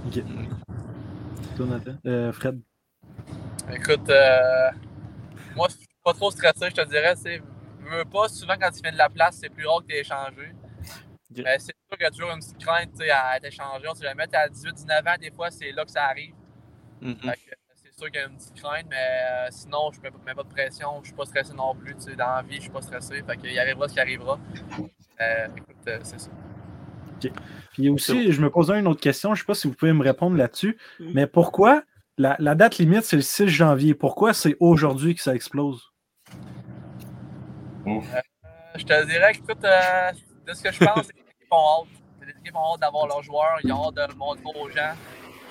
Ok. 0.06 0.22
Toi, 1.56 1.66
Nathan? 1.66 1.92
Euh, 2.06 2.30
Fred? 2.32 2.60
Écoute, 3.72 4.10
euh, 4.10 4.70
moi, 5.56 5.68
je 5.70 5.76
suis 5.76 5.88
pas 6.04 6.12
trop 6.12 6.30
stressé, 6.30 6.66
je 6.68 6.74
te 6.74 6.86
dirais. 6.90 7.14
tu 7.14 7.22
sais. 7.22 7.40
Je 7.82 7.96
veux 7.96 8.04
pas, 8.04 8.28
souvent 8.28 8.54
quand 8.60 8.70
tu 8.70 8.82
viens 8.82 8.92
de 8.92 8.98
la 8.98 9.08
place, 9.08 9.38
c'est 9.40 9.48
plus 9.48 9.66
rare 9.66 9.80
que 9.80 9.86
tu 9.86 9.94
es 9.94 10.00
échangé. 10.00 10.52
Mais 11.44 11.58
c'est 11.58 11.66
sûr 11.66 11.96
qu'il 11.96 12.02
y 12.02 12.06
a 12.06 12.10
toujours 12.10 12.30
une 12.30 12.38
petite 12.38 12.58
crainte 12.58 13.00
à 13.00 13.36
être 13.36 13.44
échangé. 13.44 13.86
On 13.88 13.94
sait 13.94 14.04
jamais, 14.04 14.24
à 14.34 14.48
18-19 14.48 15.08
ans, 15.08 15.16
des 15.20 15.30
fois, 15.30 15.50
c'est 15.50 15.72
là 15.72 15.84
que 15.84 15.90
ça 15.90 16.04
arrive. 16.04 16.34
Mhm. 17.00 17.16
Que, 17.16 17.28
euh, 17.28 17.32
c'est 17.74 17.94
sûr 17.98 18.10
qu'il 18.10 18.20
y 18.20 18.24
a 18.24 18.26
une 18.26 18.36
petite 18.36 18.54
crainte, 18.54 18.86
mais 18.88 18.96
euh, 18.96 19.48
sinon, 19.50 19.90
je 19.92 19.98
ne 20.00 20.24
mets 20.24 20.34
pas 20.34 20.42
de 20.42 20.48
pression. 20.48 21.00
Je 21.02 21.08
suis 21.08 21.16
pas 21.16 21.24
stressé 21.24 21.52
non 21.54 21.74
plus. 21.74 21.94
tu 21.94 22.02
sais, 22.02 22.16
Dans 22.16 22.36
la 22.36 22.42
vie, 22.42 22.56
je 22.56 22.62
suis 22.62 22.70
pas 22.70 22.82
stressé. 22.82 23.22
Fait 23.22 23.36
qu'il 23.36 23.58
arrivera 23.58 23.88
ce 23.88 23.94
qui 23.94 24.00
arrivera. 24.00 24.38
Euh, 25.20 25.46
écoute, 25.56 25.76
euh, 25.88 25.98
c'est 26.02 26.20
ça. 26.20 26.30
Puis 27.72 27.88
aussi, 27.88 28.32
je 28.32 28.40
me 28.40 28.50
posais 28.50 28.78
une 28.78 28.86
autre 28.86 29.00
question, 29.00 29.34
je 29.34 29.40
ne 29.40 29.42
sais 29.42 29.46
pas 29.46 29.54
si 29.54 29.68
vous 29.68 29.74
pouvez 29.74 29.92
me 29.92 30.02
répondre 30.02 30.36
là-dessus, 30.36 30.76
mais 31.00 31.26
pourquoi 31.26 31.82
la, 32.18 32.36
la 32.38 32.54
date 32.54 32.78
limite, 32.78 33.04
c'est 33.04 33.16
le 33.16 33.22
6 33.22 33.48
janvier? 33.48 33.94
Pourquoi 33.94 34.32
c'est 34.34 34.56
aujourd'hui 34.60 35.14
que 35.14 35.22
ça 35.22 35.34
explose? 35.34 35.92
Euh, 37.86 38.00
je 38.76 38.84
te 38.84 39.06
dirais 39.06 39.32
que, 39.32 39.38
écoute, 39.38 39.64
euh, 39.64 40.12
de 40.46 40.52
ce 40.52 40.62
que 40.62 40.72
je 40.72 40.78
pense, 40.84 41.08
équipes 41.46 41.52
ont 41.52 41.82
hâte. 41.82 41.88
Les 42.26 42.40
équipes 42.40 42.56
ont 42.56 42.74
hâte 42.74 42.80
d'avoir 42.80 43.06
leurs 43.06 43.22
joueurs, 43.22 43.58
ils 43.62 43.72
ont 43.72 43.88
hâte 43.88 43.94
de 43.94 44.12
le 44.12 44.14
montrer 44.14 44.42
aux 44.44 44.68
gens. 44.70 44.94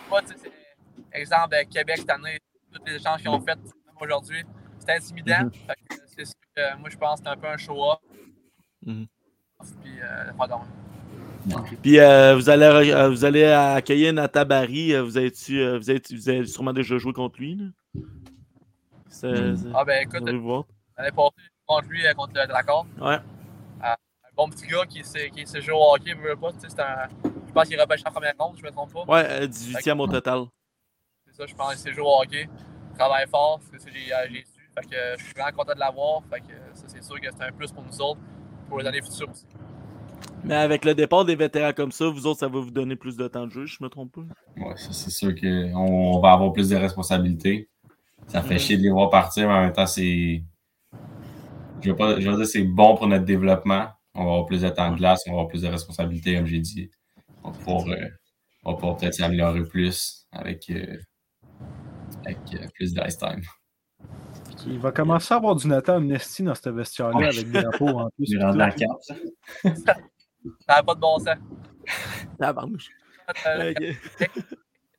Moi, 0.10 0.22
tu 0.22 0.28
sais, 0.30 0.36
c'est 0.44 1.20
exemple 1.20 1.56
de 1.56 1.74
Québec 1.74 1.98
cette 2.00 2.10
année, 2.10 2.40
tous 2.72 2.82
les 2.86 2.96
échanges 2.96 3.22
qu'ils 3.22 3.30
ont 3.30 3.40
fait 3.40 3.56
même 3.56 3.96
aujourd'hui, 4.02 4.44
c'est 4.80 4.92
intimidant. 4.92 5.44
Mhm. 5.46 5.52
Fait 5.54 5.76
que 5.90 5.96
c'est 6.08 6.26
sûr 6.26 6.36
que 6.56 6.78
moi, 6.78 6.90
je 6.90 6.98
pense 6.98 7.20
que 7.20 7.26
c'est 7.26 7.32
un 7.32 7.38
peu 7.38 7.48
un 7.48 7.58
show-off. 7.58 8.00
Mhm. 8.86 9.08
Puis, 9.82 10.02
euh, 10.02 10.34
pardon. 10.38 10.60
Puis 11.82 12.00
euh, 12.00 12.36
vous, 12.36 12.50
allez, 12.50 12.92
euh, 12.92 13.10
vous 13.10 13.24
allez 13.24 13.46
accueillir 13.46 14.14
euh, 14.18 15.04
Vous 15.04 15.18
avez, 15.18 15.32
vous, 16.12 16.30
avez, 16.30 16.46
sûrement 16.48 16.74
déjà 16.74 16.98
joué 16.98 17.14
contre 17.14 17.40
lui. 17.40 17.56
Là? 17.56 18.02
C'est- 19.08 19.54
Ah, 19.74 19.86
ben 19.86 20.02
écoute, 20.02 20.22
vous 20.22 20.28
allez 20.28 20.40
joué 20.40 21.30
contre 21.68 21.88
lui, 21.88 22.06
euh, 22.06 22.14
contre 22.14 22.34
le 22.36 22.48
Dracor. 22.48 22.86
Ouais. 23.00 23.18
Bon 24.36 24.50
petit 24.50 24.68
gars 24.68 24.86
qui 24.88 25.04
sait, 25.04 25.30
qui 25.30 25.46
sait 25.48 25.62
jouer 25.62 25.74
au 25.76 25.94
hockey, 25.94 26.14
veut 26.14 26.36
pas. 26.36 26.52
tu 26.52 26.60
sais, 26.60 26.68
c'est 26.70 26.82
un- 26.82 27.08
Je 27.48 27.52
pense 27.54 27.68
qu'il 27.70 27.78
est 27.78 27.82
repêché 27.82 28.04
en 28.06 28.12
première 28.12 28.34
ronde, 28.38 28.58
je 28.58 28.64
me 28.64 28.70
trompe 28.72 28.92
pas. 28.94 29.04
Ouais, 29.06 29.26
euh, 29.44 29.48
18e 29.48 30.00
au 30.02 30.08
total. 30.08 30.42
C'est 31.28 31.36
ça, 31.38 31.46
je 31.48 31.56
pense 31.56 31.70
qu'il 31.70 31.78
sait 31.80 31.94
jouer 31.94 32.04
au 32.04 32.22
hockey. 32.22 32.50
Il 32.92 32.98
travaille 32.98 33.28
fort, 33.28 33.60
c'est 33.72 33.80
ça 33.80 33.90
que 33.90 33.96
j'ai 33.96 34.14
euh, 34.14 34.18
j'ai 34.30 34.40
su. 34.44 34.70
Fait 34.78 34.86
que 34.90 34.96
euh, 34.96 35.16
je 35.18 35.24
suis 35.24 35.34
vraiment 35.34 35.52
content 35.58 35.74
de 35.74 35.80
l'avoir. 35.80 36.22
Fait 36.30 36.42
que 36.42 36.52
euh, 36.52 36.74
ça, 36.74 36.84
c'est 36.88 37.02
sûr 37.04 37.20
que 37.20 37.28
c'est 37.32 37.44
un 37.46 37.52
plus 37.54 37.72
pour 37.72 37.84
nous 37.84 38.02
autres, 38.02 38.20
pour 38.68 38.80
les 38.80 38.86
années 38.88 39.02
futures 39.02 39.30
aussi. 39.30 39.46
Mais 40.44 40.56
avec 40.56 40.84
le 40.86 40.94
départ 40.94 41.24
des 41.26 41.36
vétérans 41.36 41.72
comme 41.74 41.92
ça, 41.94 42.08
vous 42.10 42.28
autres, 42.28 42.40
ça 42.42 42.48
va 42.50 42.60
vous 42.60 42.72
donner 42.72 42.96
plus 42.98 43.16
de 43.16 43.28
temps 43.28 43.48
de 43.48 43.52
jeu, 43.52 43.66
je 43.66 43.78
me 43.82 43.88
trompe 43.90 44.12
pas? 44.12 44.22
Ouais, 44.58 44.76
ça, 44.78 44.92
c'est 44.92 45.10
sûr 45.12 45.34
qu'on 45.34 45.74
on 45.78 46.20
va 46.20 46.34
avoir 46.34 46.52
plus 46.54 46.70
de 46.70 46.76
responsabilités. 46.76 47.70
Ça 48.28 48.42
fait 48.42 48.60
chier 48.60 48.78
de 48.78 48.82
les 48.84 48.90
voir 48.92 49.10
partir, 49.10 49.48
mais 49.48 49.54
en 49.54 49.62
même 49.62 49.74
temps, 49.74 49.88
c'est. 49.88 50.44
Je 51.82 51.90
veux, 51.90 51.96
pas, 51.96 52.20
je 52.20 52.30
veux 52.30 52.36
dire, 52.38 52.46
c'est 52.48 52.64
bon 52.64 52.96
pour 52.96 53.08
notre 53.08 53.26
développement. 53.26 53.88
On 54.16 54.24
va 54.26 54.32
avoir 54.32 54.46
plus 54.46 54.62
de 54.62 54.70
temps 54.70 54.92
de 54.92 54.98
glace, 54.98 55.22
on 55.28 55.32
va 55.32 55.36
avoir 55.36 55.48
plus 55.50 55.62
de 55.62 55.68
responsabilités, 55.68 56.36
comme 56.36 56.46
j'ai 56.46 56.60
dit. 56.60 56.90
On 57.44 57.52
va 57.52 57.58
pouvoir, 57.58 57.88
euh, 57.90 58.08
pouvoir 58.64 58.98
peut-être 58.98 59.14
s'améliorer 59.14 59.64
plus 59.64 60.26
avec, 60.32 60.70
euh, 60.70 60.98
avec 62.26 62.38
euh, 62.54 62.66
plus 62.76 62.94
d'ice 62.94 63.18
time. 63.18 63.42
Il 64.68 64.80
va 64.80 64.92
commencer 64.92 65.34
à 65.34 65.38
avoir 65.38 65.56
du 65.56 65.68
Nathan 65.68 65.96
Amnesty 65.98 66.44
dans 66.44 66.56
ce 66.56 66.70
vestiaire-là 66.70 67.18
Ouais. 67.18 67.26
avec 67.28 67.52
des 67.52 67.62
drapeaux 67.62 67.90
en 67.90 68.10
plus. 68.12 68.26
Je 68.32 68.40
rentre 68.40 68.58
dans 68.58 68.66
la 68.66 68.72
carte. 68.72 69.04
ça. 69.04 69.16
Ça 69.86 69.96
n'a 70.76 70.84
pas 70.84 70.96
de 70.96 71.00
bon 71.00 71.20
sens. 71.20 71.36
Tabarnouche. 72.40 72.90
Euh, 73.48 73.72
Ok. 73.72 74.30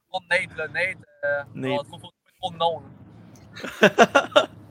trop 0.09 0.21
de 0.21 0.27
Nate, 0.29 0.57
là. 0.57 0.69
Nate, 0.69 0.97
euh, 1.25 1.43
Nate. 1.55 1.81
on 1.81 1.99
trouve 1.99 2.11
trop 2.41 2.51
de 2.53 2.57
noms. 2.59 2.83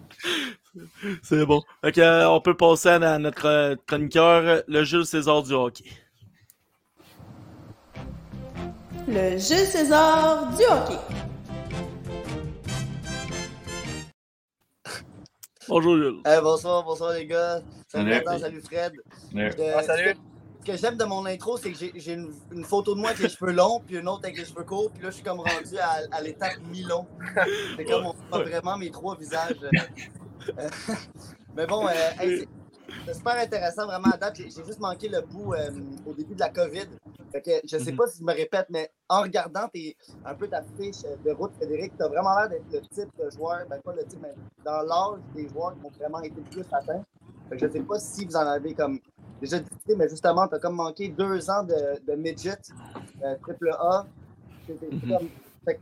C'est 1.24 1.46
bon. 1.46 1.62
Que, 1.84 2.02
euh, 2.02 2.30
on 2.30 2.42
peut 2.42 2.56
passer 2.56 2.90
à 2.90 3.18
notre 3.20 3.46
euh, 3.48 3.76
chroniqueur, 3.88 4.64
le 4.68 4.84
Jules 4.84 5.06
César 5.06 5.44
du 5.44 5.54
hockey. 5.54 5.86
Le 9.08 9.32
Jules 9.38 9.68
César 9.68 10.52
du 10.56 10.64
hockey. 10.64 11.00
Bonjour 15.68 15.96
Jules. 15.98 16.22
Bonsoir, 16.44 16.84
bonsoir 16.84 17.14
les 17.14 17.26
gars. 17.26 17.62
Salut 17.88 18.12
Salut. 18.12 18.26
Nathan, 18.26 18.40
salut 18.40 18.62
Fred. 18.62 18.94
Euh, 19.36 19.74
Ah, 19.78 19.84
salut. 19.84 20.16
Ce 20.65 20.71
que, 20.71 20.78
j'aime 20.78 20.97
de 20.97 21.04
mon 21.06 21.25
intro, 21.28 21.58
c'est 21.58 21.71
que 21.71 21.78
j'ai- 21.78 22.13
une, 22.13 22.34
une 22.51 22.63
photo 22.65 22.95
de 22.95 22.99
moi 22.99 23.10
avec 23.12 23.21
les 23.21 23.30
cheveux 23.30 23.51
longs, 23.51 23.82
puis 23.86 23.97
une 23.97 24.08
autre 24.08 24.21
avec 24.23 24.38
les 24.38 24.45
cheveux 24.45 24.63
courts, 24.63 24.89
puis 24.91 25.04
là, 25.04 25.10
je 25.12 25.15
suis 25.15 25.23
comme 25.23 25.39
rendu 25.39 25.78
à, 25.78 25.99
à 26.12 26.21
l'étape 26.21 26.54
mi-long. 26.71 27.06
C'est 27.78 27.86
comme 27.86 28.06
on 28.08 28.13
voit 28.32 28.43
vraiment 28.43 28.75
mes 28.78 28.89
trois 28.89 29.15
visages. 29.15 29.58
Euh, 29.63 30.69
Mais 31.56 31.67
bon, 31.67 31.88
euh, 31.88 31.91
hey, 32.19 32.39
c'est- 32.39 33.13
super 33.13 33.36
intéressant 33.38 33.86
vraiment 33.86 34.10
à 34.12 34.17
date. 34.17 34.38
J'ai 34.38 34.49
juste 34.49 34.80
manqué 34.80 35.08
le 35.08 35.21
bout 35.21 35.54
euh, 35.54 35.69
au 36.06 36.13
début 36.13 36.34
de 36.34 36.39
la 36.39 36.49
COVID. 36.49 36.88
Fait 37.32 37.41
que 37.41 37.51
je 37.67 37.78
sais 37.78 37.91
Mhm. 37.91 37.97
pas 37.97 38.08
si 38.08 38.19
je 38.19 38.23
me 38.23 38.34
répète, 38.34 38.65
mais 38.71 38.89
en 39.08 39.21
regardant 39.21 39.67
tes, 39.67 39.95
un 40.25 40.34
peu 40.34 40.47
ta 40.47 40.63
fiche 40.80 41.04
de 41.23 41.32
route, 41.32 41.51
Frédéric, 41.58 41.95
tu 41.95 42.04
as 42.04 42.08
vraiment 42.08 42.36
l'air 42.39 42.49
d'être 42.49 42.65
le 42.71 42.82
type 42.82 43.10
de 43.19 43.30
joueur, 43.30 43.60
ben 43.69 43.80
pas 43.82 43.93
le 43.93 44.04
type, 44.06 44.19
mais 44.21 44.34
dans 44.63 44.82
l'âge 44.82 45.19
des 45.36 45.47
joueurs 45.47 45.75
qui 45.80 45.86
ont 45.86 45.91
vraiment 45.99 46.21
été 46.21 46.36
le 46.38 46.43
plus 46.43 46.65
atteints. 46.71 47.04
Fait 47.49 47.58
que 47.58 47.67
je 47.67 47.71
sais 47.71 47.82
pas 47.82 47.99
si 47.99 48.25
vous 48.25 48.36
en 48.36 48.47
avez 48.47 48.73
comme 48.73 48.99
déjà 49.41 49.60
discuté, 49.60 49.95
mais 49.95 50.10
justement, 50.10 50.48
tu 50.48 50.56
as 50.56 50.60
comme 50.60 50.76
manqué 50.76 51.10
deux 51.10 51.50
ans 51.50 51.63
de, 51.63 51.76
de 52.08 52.15
midget, 52.15 52.58
euh, 53.24 53.36
triple 53.41 53.69
A. 53.71 54.06
Mhm. 54.67 55.30
fait 55.63 55.76
que 55.76 55.80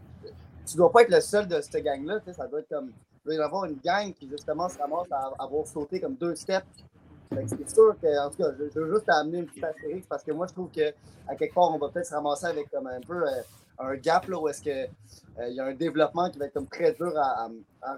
tu 0.66 0.76
dois 0.78 0.92
pas 0.92 1.04
être 1.04 1.12
le 1.12 1.22
seul 1.22 1.48
de 1.48 1.62
cette 1.62 1.84
gang-là. 1.84 2.20
tu 2.20 2.26
sais, 2.26 2.34
Ça 2.34 2.48
doit 2.48 2.60
être 2.60 2.70
comme. 2.70 2.92
Il 3.26 3.28
doit 3.28 3.36
y 3.36 3.40
avoir 3.40 3.66
une 3.66 3.78
gang 3.84 4.14
qui 4.14 4.28
justement 4.28 4.68
se 4.68 4.78
ramasse 4.78 5.10
à 5.12 5.32
avoir 5.40 5.66
sauté 5.66 6.02
comme 6.02 6.16
deux 6.16 6.36
steps. 6.36 6.66
Fait 7.34 7.44
que 7.44 7.50
C'est 7.50 7.70
sûr 7.70 7.96
que, 8.02 8.26
en 8.26 8.30
tout 8.30 8.38
cas, 8.38 8.52
je, 8.60 8.66
je 8.74 8.80
veux 8.82 8.94
juste 8.96 9.10
amener 9.10 9.40
une 9.40 9.46
petite 9.46 9.64
astérix 9.64 10.06
parce 10.08 10.24
que 10.24 10.32
moi, 10.34 10.46
je 10.48 10.54
trouve 10.54 10.70
que 10.70 10.94
à 11.28 11.36
quelque 11.36 11.54
part, 11.54 11.72
on 11.74 11.78
va 11.78 11.88
peut-être 11.90 12.06
se 12.06 12.14
ramasser 12.14 12.48
avec 12.48 12.70
comme 12.70 12.88
un 12.88 13.00
peu 13.00 13.26
euh, 13.26 13.42
un 13.80 13.96
gap 13.96 14.28
là, 14.28 14.40
où 14.40 14.48
est-ce 14.48 14.62
que 14.62 14.70
euh, 14.70 15.48
il 15.50 15.56
y 15.56 15.60
a 15.60 15.66
un 15.66 15.74
développement 15.74 16.30
qui 16.30 16.38
va 16.38 16.46
être 16.46 16.54
comme 16.54 16.68
très 16.68 16.94
dur 16.94 17.12
à, 17.18 17.50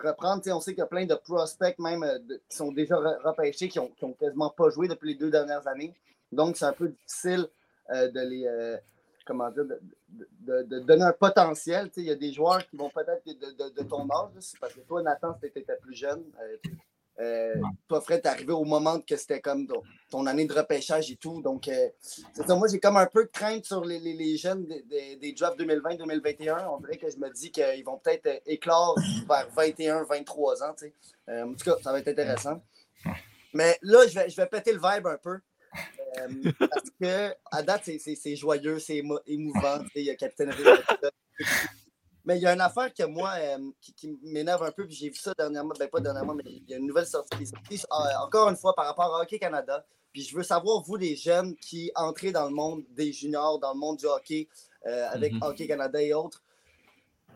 reprendre. 0.03 0.41
On 0.47 0.59
sait 0.59 0.71
qu'il 0.71 0.79
y 0.79 0.83
a 0.83 0.88
plein 0.88 1.05
de 1.05 1.15
prospects 1.15 1.77
même 1.79 2.03
euh, 2.03 2.19
qui 2.49 2.55
sont 2.57 2.71
déjà 2.71 2.95
re- 2.95 3.21
repêchés, 3.23 3.67
qui 3.67 3.79
ont, 3.79 3.89
qui 3.89 4.05
ont 4.05 4.13
quasiment 4.13 4.49
pas 4.49 4.69
joué 4.69 4.88
depuis 4.88 5.09
les 5.09 5.15
deux 5.15 5.29
dernières 5.29 5.67
années. 5.67 5.93
Donc, 6.31 6.57
c'est 6.57 6.65
un 6.65 6.73
peu 6.73 6.89
difficile 6.89 7.47
euh, 7.91 8.09
de 8.09 8.19
les. 8.21 8.77
comment 9.25 9.49
dire, 9.51 9.65
de, 10.07 10.63
de- 10.63 10.79
donner 10.79 11.03
un 11.03 11.13
potentiel. 11.13 11.91
Il 11.97 12.03
y 12.03 12.11
a 12.11 12.15
des 12.15 12.31
joueurs 12.31 12.65
qui 12.67 12.77
vont 12.77 12.89
peut-être 12.89 13.23
de, 13.25 13.83
ton 13.83 14.09
âge, 14.09 14.53
parce 14.59 14.73
que 14.73 14.81
toi, 14.81 15.01
Nathan, 15.01 15.33
tu 15.39 15.47
étais 15.47 15.65
plus 15.81 15.95
jeune. 15.95 16.23
Euh, 17.19 17.56
toi, 17.88 18.01
Fred, 18.01 18.21
t'es 18.21 18.28
arrivé 18.28 18.51
au 18.54 18.65
moment 18.65 18.99
que 18.99 19.15
c'était 19.15 19.39
comme 19.39 19.67
ton, 19.67 19.82
ton 20.10 20.25
année 20.25 20.45
de 20.45 20.54
repêchage 20.54 21.10
et 21.12 21.15
tout. 21.15 21.41
Donc, 21.41 21.67
euh, 21.67 21.88
ça. 22.01 22.56
Moi, 22.56 22.67
j'ai 22.69 22.80
comme 22.80 22.97
un 22.97 23.06
peu 23.06 23.23
de 23.25 23.30
crainte 23.30 23.65
sur 23.65 23.86
les, 23.86 23.99
les- 23.99 24.13
les 24.13 24.38
jeunes 24.38 24.65
des, 24.65 24.82
des, 24.84 25.15
des 25.15 25.32
drafts 25.34 25.60
2020-2021. 25.60 26.67
On 26.71 26.80
dirait 26.80 26.97
que 26.97 27.10
je 27.10 27.17
me 27.17 27.30
dis 27.32 27.51
qu'ils 27.51 27.84
vont 27.86 27.97
peut-être 27.97 28.25
euh, 28.28 28.39
éclore 28.45 28.95
vers 29.30 29.47
21-23 29.56 30.63
ans. 30.63 30.75
Euh, 31.30 31.43
en 31.43 31.54
tout 31.54 31.63
cas, 31.65 31.75
ça 31.82 31.91
va 31.91 31.99
être 31.99 32.08
intéressant. 32.10 32.62
Mais 33.54 33.78
là, 33.82 34.06
je 34.08 34.15
vais, 34.15 34.30
je 34.30 34.36
vais 34.36 34.47
péter 34.47 34.73
le 34.73 34.80
vibe 34.80 35.08
un 35.08 35.17
peu. 35.17 35.39
Parce 36.60 36.89
que 37.01 37.34
à 37.51 37.63
date, 37.63 37.84
c'est- 37.86 38.36
joyeux, 38.36 38.80
c'est 38.80 38.95
émo- 38.97 39.21
émouvant. 39.28 39.80
Il 39.95 40.04
y 40.04 40.10
a 40.10 40.15
Capitaine. 40.15 40.51
Mais 42.25 42.38
il 42.38 42.41
y 42.41 42.47
a 42.47 42.53
une 42.53 42.61
affaire 42.61 42.91
que 42.93 43.03
moi, 43.03 43.33
euh, 43.38 43.57
qui, 43.79 43.93
qui 43.93 44.19
m'énerve 44.23 44.63
un 44.63 44.71
peu, 44.71 44.85
puis 44.88 44.95
j'ai 44.95 45.09
vu 45.09 45.15
ça 45.15 45.33
dernièrement, 45.38 45.73
ben 45.77 45.88
pas 45.88 45.99
dernièrement, 45.99 46.33
mais 46.33 46.43
il 46.45 46.67
y 46.67 46.73
a 46.73 46.77
une 46.77 46.88
nouvelle 46.88 47.05
sortie 47.05 47.38
qui 47.38 47.43
est 47.43 47.45
sortie, 47.45 47.81
euh, 47.91 48.25
encore 48.25 48.49
une 48.49 48.55
fois 48.57 48.73
par 48.73 48.85
rapport 48.88 49.15
à 49.15 49.21
Hockey 49.21 49.38
Canada. 49.38 49.85
Puis 50.11 50.23
je 50.23 50.35
veux 50.35 50.43
savoir, 50.43 50.81
vous, 50.83 50.95
les 50.95 51.15
jeunes 51.15 51.55
qui 51.57 51.91
entrez 51.95 52.31
dans 52.31 52.45
le 52.45 52.53
monde 52.55 52.83
des 52.89 53.11
juniors, 53.13 53.59
dans 53.59 53.73
le 53.73 53.79
monde 53.79 53.97
du 53.97 54.05
hockey, 54.05 54.47
euh, 54.88 55.07
avec 55.11 55.33
Mhm. 55.33 55.43
Hockey 55.43 55.67
Canada 55.67 56.01
et 56.01 56.13
autres, 56.13 56.41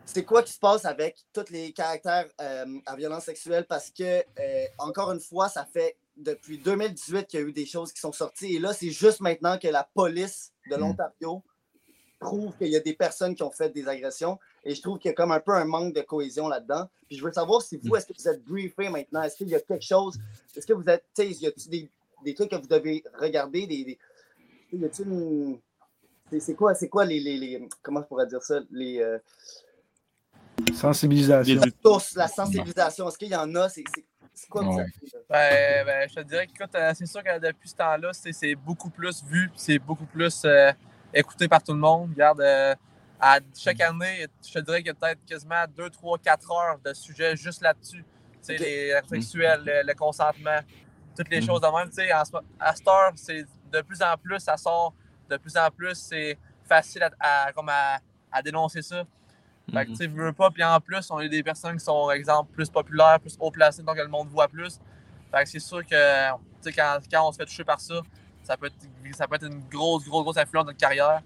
c'est 0.06 0.24
quoi 0.24 0.42
qui 0.42 0.52
se 0.52 0.58
passe 0.58 0.84
avec 0.84 1.24
tous 1.32 1.50
les 1.50 1.72
caractères 1.72 2.26
à 2.38 2.96
violence 2.96 3.24
sexuelle? 3.24 3.64
Parce 3.68 3.90
que, 3.90 4.24
encore 4.78 5.12
une 5.12 5.20
fois, 5.20 5.48
ça 5.48 5.64
fait 5.64 5.96
depuis 6.16 6.58
2018 6.58 7.26
qu'il 7.28 7.38
y 7.40 7.42
a 7.44 7.46
eu 7.46 7.52
des 7.52 7.66
choses 7.66 7.92
qui 7.92 8.00
sont 8.00 8.10
sorties. 8.12 8.56
Et 8.56 8.58
là, 8.58 8.72
c'est 8.72 8.90
juste 8.90 9.20
maintenant 9.20 9.56
que 9.58 9.68
la 9.68 9.84
police 9.94 10.52
de 10.68 10.74
Mhm. 10.74 10.80
l'Ontario 10.80 11.44
prouve 12.20 12.54
qu'il 12.56 12.68
y 12.68 12.76
a 12.76 12.80
des 12.80 12.92
personnes 12.94 13.34
qui 13.34 13.42
ont 13.42 13.50
fait 13.50 13.70
des 13.70 13.88
agressions. 13.88 14.38
Et 14.64 14.74
je 14.74 14.80
trouve 14.82 14.98
qu'il 14.98 15.08
y 15.08 15.12
a 15.12 15.14
comme 15.14 15.32
un 15.32 15.40
peu 15.40 15.52
un 15.52 15.64
manque 15.64 15.94
de 15.94 16.02
cohésion 16.02 16.46
là-dedans. 16.48 16.88
Puis 17.08 17.16
je 17.16 17.24
veux 17.24 17.32
savoir 17.32 17.62
si 17.62 17.78
vous, 17.82 17.96
est-ce 17.96 18.06
que 18.06 18.12
vous 18.16 18.28
êtes 18.28 18.44
briefé 18.44 18.88
maintenant? 18.88 19.22
Est-ce 19.22 19.36
qu'il 19.36 19.48
y 19.48 19.54
a 19.56 19.60
quelque 19.60 19.82
chose? 19.84 20.18
Est-ce 20.54 20.66
que 20.66 20.72
vous 20.74 20.84
êtes. 20.86 21.02
Tu 21.16 21.22
sais, 21.22 21.30
y 21.32 21.46
a-t-il 21.48 21.70
des, 21.70 21.90
des 22.24 22.34
trucs 22.34 22.50
que 22.50 22.56
vous 22.56 22.68
devez 22.68 23.02
regarder? 23.18 23.66
Des, 23.66 23.84
des, 23.84 23.98
y 24.72 24.84
a-t-il 24.84 25.08
une- 25.08 25.58
C'est 26.30 26.40
c'est 26.40 26.54
quoi, 26.54 26.74
c'est 26.74 26.88
quoi 26.88 27.04
les, 27.04 27.18
les, 27.18 27.36
les- 27.38 27.68
Comment 27.82 28.02
je 28.02 28.06
pourrais 28.06 28.26
dire 28.26 28.42
ça? 28.42 28.60
Les. 28.70 29.00
euh, 29.00 29.18
Sensibilisation. 30.74 31.60
Les- 31.64 31.72
tous, 31.82 32.14
la 32.14 32.28
sensibilisation, 32.28 33.08
est-ce 33.08 33.18
qu'il 33.18 33.28
y 33.28 33.36
en 33.36 33.52
a? 33.56 33.68
C'est- 33.68 33.84
c'est- 33.94 34.04
C'est 34.32 34.48
quoi 34.48 34.62
ça 34.62 34.68
Ouais. 34.70 34.86
Ben, 35.28 35.84
ben, 35.86 36.08
je 36.08 36.14
te 36.14 36.20
dirais 36.20 36.46
que 36.46 36.52
écoute, 36.52 36.74
euh, 36.74 36.92
c'est 36.96 37.04
sûr 37.06 37.22
que 37.22 37.38
depuis 37.40 37.68
ce 37.68 37.74
temps-là, 37.74 38.12
c'est 38.12 38.32
c'est 38.32 38.54
beaucoup 38.54 38.88
plus 38.88 39.22
vu, 39.24 39.50
c'est 39.56 39.78
beaucoup 39.78 40.06
plus 40.06 40.42
euh, 40.46 40.70
écouté 41.12 41.48
par 41.48 41.62
tout 41.62 41.72
le 41.72 41.78
monde. 41.78 42.10
Regarde, 42.10 42.40
euh, 42.40 42.74
à 43.20 43.38
chaque 43.56 43.80
année, 43.80 44.26
je 44.46 44.52
te 44.52 44.58
dirais 44.60 44.78
qu'il 44.78 44.86
y 44.88 44.90
a 44.90 44.94
peut-être 44.94 45.24
quasiment 45.26 45.64
2, 45.76 45.90
3, 45.90 46.18
4 46.18 46.50
heures 46.52 46.78
de 46.84 46.92
sujets 46.94 47.36
juste 47.36 47.60
là-dessus. 47.62 48.02
Tu 48.02 48.38
sais, 48.40 48.54
Ok. 48.54 48.60
les 48.60 48.92
actes 48.92 49.08
sexuels, 49.10 49.62
le, 49.64 49.82
le 49.86 49.94
consentement, 49.94 50.58
toutes 51.16 51.28
les 51.30 51.40
Mhm. 51.40 51.46
choses 51.46 51.60
de 51.60 51.66
même. 51.66 51.90
Tu 51.90 52.12
en 52.12 52.40
à 52.58 52.74
cette 52.74 52.88
heure, 52.88 53.12
c'est 53.16 53.44
de 53.70 53.80
plus 53.82 54.00
en 54.02 54.16
plus, 54.16 54.38
ça 54.40 54.56
sort 54.56 54.94
de 55.28 55.36
plus 55.36 55.56
en 55.56 55.70
plus, 55.70 55.94
c'est 55.94 56.38
facile 56.64 57.02
à, 57.02 57.10
à- 57.46 57.52
comme 57.52 57.68
à, 57.68 57.98
à 58.32 58.42
dénoncer 58.42 58.82
ça. 58.82 59.04
Fait 59.72 59.84
que, 59.84 59.90
tu 59.90 59.96
sais, 59.96 60.06
veux 60.08 60.32
pas. 60.32 60.50
Puis 60.50 60.64
en 60.64 60.80
plus, 60.80 61.08
on 61.12 61.20
est 61.20 61.28
des 61.28 61.42
personnes 61.44 61.76
qui 61.76 61.84
sont, 61.84 62.10
exemple, 62.10 62.50
plus 62.52 62.68
populaires, 62.68 63.20
plus 63.20 63.36
haut 63.38 63.50
placées, 63.52 63.82
donc 63.84 63.96
le 63.96 64.08
monde 64.08 64.28
voit 64.28 64.48
plus. 64.48 64.80
Fait 65.30 65.44
que 65.44 65.48
c'est 65.48 65.60
sûr 65.60 65.84
que, 65.86 66.30
tu 66.30 66.36
sais, 66.62 66.72
quand, 66.72 66.98
quand 67.08 67.28
on 67.28 67.30
se 67.32 67.36
fait 67.36 67.44
toucher 67.44 67.62
par 67.62 67.80
ça, 67.80 68.00
ça 68.42 68.56
peut 68.56 68.66
être, 68.66 69.16
ça 69.16 69.26
peut 69.26 69.36
être 69.36 69.46
une 69.46 69.62
grosse, 69.68 70.04
grosse, 70.04 70.24
grosse 70.24 70.36
influence 70.36 70.64
dans 70.64 70.70
notre 70.70 70.78
carrière. 70.78 71.22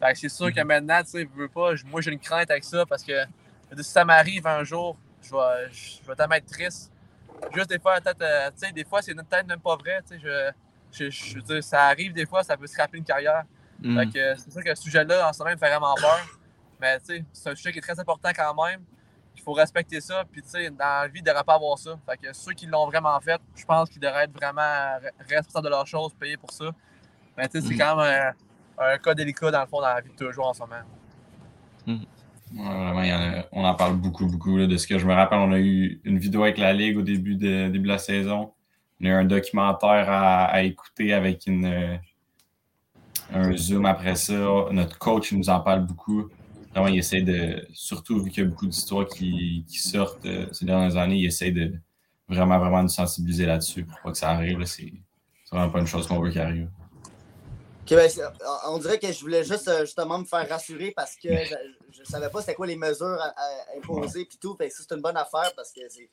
Fait 0.00 0.14
c'est 0.14 0.28
sûr 0.28 0.52
que 0.52 0.60
maintenant, 0.62 1.02
tu 1.02 1.10
sais, 1.10 1.28
veux 1.34 1.48
pas, 1.48 1.72
moi 1.86 2.00
j'ai 2.00 2.10
une 2.10 2.18
crainte 2.18 2.50
avec 2.50 2.64
ça 2.64 2.86
parce 2.86 3.02
que 3.02 3.12
si 3.76 3.84
ça 3.84 4.04
m'arrive 4.04 4.46
un 4.46 4.64
jour, 4.64 4.96
je 5.22 5.30
vais, 5.30 5.72
je 5.72 6.06
vais 6.06 6.14
tellement 6.14 6.34
être 6.34 6.46
triste. 6.46 6.90
Juste 7.54 7.70
des 7.70 7.78
fois, 7.78 8.00
peut-être, 8.00 8.22
euh, 8.22 8.50
tu 8.50 8.66
sais, 8.66 8.72
des 8.72 8.84
fois, 8.84 9.02
c'est 9.02 9.14
peut-être 9.14 9.46
même 9.46 9.60
pas 9.60 9.76
vrai, 9.76 10.02
tu 10.02 10.14
sais, 10.14 10.20
je, 10.22 10.50
je, 10.92 11.10
je 11.10 11.34
veux 11.36 11.42
dire, 11.42 11.64
ça 11.64 11.84
arrive 11.84 12.12
des 12.12 12.26
fois, 12.26 12.42
ça 12.42 12.56
peut 12.56 12.66
se 12.66 12.76
rappeler 12.76 12.98
une 12.98 13.04
carrière. 13.04 13.44
Mm. 13.82 13.98
Fait 13.98 14.06
que 14.06 14.34
c'est 14.36 14.52
sûr 14.52 14.64
que 14.64 14.74
ce 14.74 14.82
sujet-là, 14.82 15.28
en 15.28 15.32
ce 15.32 15.38
moment, 15.38 15.52
me 15.52 15.56
fait 15.56 15.68
vraiment 15.68 15.94
peur. 15.94 16.38
Mais 16.80 16.98
tu 17.00 17.06
sais, 17.06 17.24
c'est 17.32 17.50
un 17.50 17.54
sujet 17.54 17.72
qui 17.72 17.78
est 17.78 17.82
très 17.82 17.98
important 17.98 18.30
quand 18.34 18.64
même. 18.64 18.82
Il 19.36 19.42
faut 19.42 19.52
respecter 19.52 20.00
ça. 20.00 20.24
Puis 20.30 20.42
tu 20.42 20.48
sais, 20.50 20.70
dans 20.70 20.78
la 21.02 21.06
vie, 21.08 21.20
il 21.20 21.22
ne 21.22 21.26
devrait 21.28 21.44
pas 21.44 21.54
avoir 21.54 21.78
ça. 21.78 21.98
Fait 22.08 22.16
que 22.18 22.32
ceux 22.32 22.52
qui 22.52 22.66
l'ont 22.66 22.86
vraiment 22.86 23.18
fait, 23.20 23.40
je 23.56 23.64
pense 23.64 23.88
qu'ils 23.88 24.00
devraient 24.00 24.24
être 24.24 24.32
vraiment 24.34 24.60
re- 24.60 25.10
responsables 25.28 25.64
de 25.64 25.70
leurs 25.70 25.86
choses, 25.86 26.12
payés 26.14 26.36
pour 26.36 26.50
ça. 26.50 26.66
Mais 27.36 27.48
tu 27.48 27.60
sais, 27.60 27.68
c'est 27.68 27.74
Mm. 27.74 27.78
quand 27.78 27.96
même 27.96 28.34
un, 28.78 28.84
un 28.94 28.98
cas 28.98 29.14
délicat 29.14 29.50
dans 29.50 29.60
le 29.62 29.66
fond 29.66 29.80
dans 29.80 29.88
la 29.88 30.00
vie 30.00 30.10
de 30.10 30.14
tous 30.16 30.26
les 30.26 30.32
jours 30.32 30.48
en 30.48 30.54
ce 30.54 30.60
moment. 30.60 30.76
Ouais, 31.86 31.96
vraiment, 32.56 33.02
il 33.02 33.08
y 33.08 33.12
en 33.14 33.20
a- 33.40 33.44
on 33.52 33.64
en 33.64 33.74
parle 33.74 33.96
beaucoup, 33.96 34.26
beaucoup. 34.26 34.56
là, 34.58 34.66
de 34.66 34.76
ce 34.76 34.86
que 34.86 34.98
je 34.98 35.06
me 35.06 35.14
rappelle, 35.14 35.38
on 35.38 35.52
a 35.52 35.58
eu 35.58 36.00
une 36.04 36.18
vidéo 36.18 36.42
avec 36.42 36.58
la 36.58 36.72
Ligue 36.72 36.98
au 36.98 37.02
début 37.02 37.36
de, 37.36 37.68
début 37.68 37.84
de 37.84 37.88
la 37.88 37.98
saison. 37.98 38.52
On 39.00 39.06
a 39.06 39.08
eu 39.08 39.12
un 39.12 39.24
documentaire 39.24 40.10
à, 40.10 40.44
à 40.46 40.62
écouter 40.62 41.14
avec 41.14 41.46
une, 41.46 41.64
euh, 41.64 41.96
un 43.32 43.56
Zoom 43.56 43.86
après 43.86 44.16
ça. 44.16 44.34
Notre 44.72 44.98
coach 44.98 45.32
nous 45.32 45.48
en 45.48 45.60
parle 45.60 45.86
beaucoup. 45.86 46.28
Vraiment, 46.70 46.88
il 46.88 46.98
essaie 46.98 47.22
de, 47.22 47.66
surtout 47.72 48.22
vu 48.22 48.30
qu'il 48.30 48.44
y 48.44 48.46
a 48.46 48.48
beaucoup 48.48 48.66
d'histoires 48.66 49.06
qui, 49.06 49.64
sortent 49.68 50.24
euh, 50.24 50.46
ces 50.52 50.64
dernières 50.64 50.96
années, 50.96 51.16
il 51.16 51.26
essaie 51.26 51.50
de 51.50 51.72
vraiment, 52.28 52.58
vraiment 52.58 52.82
nous 52.82 52.88
sensibiliser 52.88 53.46
là-dessus 53.46 53.84
pour 53.84 53.98
pas 54.00 54.12
que 54.12 54.18
ça 54.18 54.30
arrive. 54.30 54.64
C'est 54.64 54.92
vraiment 55.50 55.70
pas 55.70 55.80
une 55.80 55.86
chose 55.86 56.06
qu'on 56.06 56.20
veut 56.20 56.30
qu'il 56.30 56.40
arrive. 56.40 56.68
Ben, 57.96 58.08
on 58.68 58.78
dirait 58.78 59.00
que 59.00 59.10
je 59.10 59.20
voulais 59.20 59.42
juste 59.42 59.66
euh, 59.66 59.80
justement 59.80 60.18
me 60.18 60.24
faire 60.24 60.48
rassurer 60.48 60.92
parce 60.94 61.16
que 61.16 61.28
je, 61.28 61.54
je 61.90 62.04
savais 62.04 62.28
pas 62.28 62.40
c'était 62.40 62.54
quoi 62.54 62.66
les 62.66 62.76
mesures 62.76 63.18
à, 63.20 63.34
imposer 63.76 64.24
puis 64.26 64.38
tout. 64.40 64.56
C'est 64.60 64.94
une 64.94 65.00
bonne 65.00 65.16
affaire 65.16 65.52
parce 65.56 65.72
que 65.72 65.80
c'est 65.88 66.08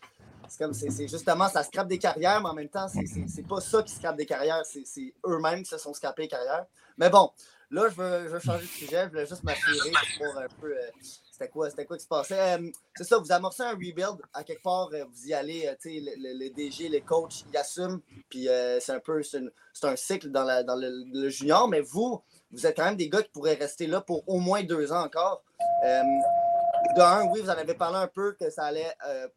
comme 0.58 0.74
c'est 0.74 1.08
justement 1.08 1.48
ça 1.50 1.62
scrape 1.62 1.88
des 1.88 2.00
carrières, 2.00 2.42
mais 2.42 2.50
en 2.50 2.54
même 2.54 2.70
temps, 2.70 2.88
c'est- 2.88 3.48
pas 3.48 3.62
ça 3.62 3.84
qui 3.84 3.94
scrape 3.94 4.18
des 4.18 4.26
carrières, 4.26 4.64
c'est 4.66 5.14
eux-mêmes 5.26 5.62
qui 5.62 5.70
se 5.70 5.78
sont 5.78 5.94
scrapés 5.94 6.24
les 6.24 6.28
carrières. 6.28 6.66
Mais 6.98 7.10
bon, 7.12 7.30
là, 7.72 7.90
je 7.90 7.96
veux, 7.96 8.40
changer 8.40 8.64
de 8.64 8.68
sujet, 8.70 9.04
je 9.06 9.10
voulais 9.10 9.26
juste 9.26 9.44
m'assurer 9.44 9.92
pour 10.18 10.38
un 10.38 10.48
peu 10.62 10.76
euh, 10.76 10.90
c'était 11.32 11.50
quoi, 11.50 11.70
c'était 11.70 11.86
quoi 11.86 11.98
qui 11.98 12.04
se 12.04 12.08
passait. 12.08 12.58
Euh, 12.58 12.72
c'est 12.96 13.04
ça, 13.04 13.18
vous 13.18 13.32
amorcez 13.32 13.64
un 13.64 13.72
rebuild, 13.72 14.18
à 14.34 14.44
quelque 14.44 14.64
part, 14.64 14.90
euh, 14.94 15.04
vous 15.06 15.28
y 15.28 15.34
allez, 15.34 15.72
tu 15.82 15.90
sais, 15.90 16.00
le, 16.18 16.34
le- 16.40 16.50
DG, 16.50 16.90
les 16.90 17.02
coachs, 17.02 17.46
ils 17.52 17.58
assument, 17.58 18.00
puis 18.30 18.48
c'est 18.80 18.92
un 18.92 19.00
peu, 19.00 19.22
c'est 19.24 19.40
un 19.84 19.96
cycle 19.96 20.30
dans, 20.32 20.44
le, 20.46 21.22
le 21.22 21.30
junior, 21.30 21.68
mais 21.68 21.82
vous, 21.82 22.22
vous 22.52 22.66
êtes 22.66 22.76
quand 22.76 22.86
même 22.86 22.96
des 22.96 23.10
gars 23.10 23.22
qui 23.22 23.30
pourraient 23.30 23.56
rester 23.56 23.86
là 23.86 24.02
pour 24.02 24.28
au 24.28 24.40
moins 24.40 24.64
deux 24.64 24.92
ans 24.92 25.04
encore. 25.04 25.44
De 25.84 27.02
un, 27.02 27.26
oui, 27.32 27.42
vous 27.42 27.50
en 27.50 27.54
avez 27.54 27.74
parlé 27.74 27.98
un 27.98 28.08
peu 28.08 28.34
que 28.34 28.50
ça 28.50 28.64
allait 28.64 28.92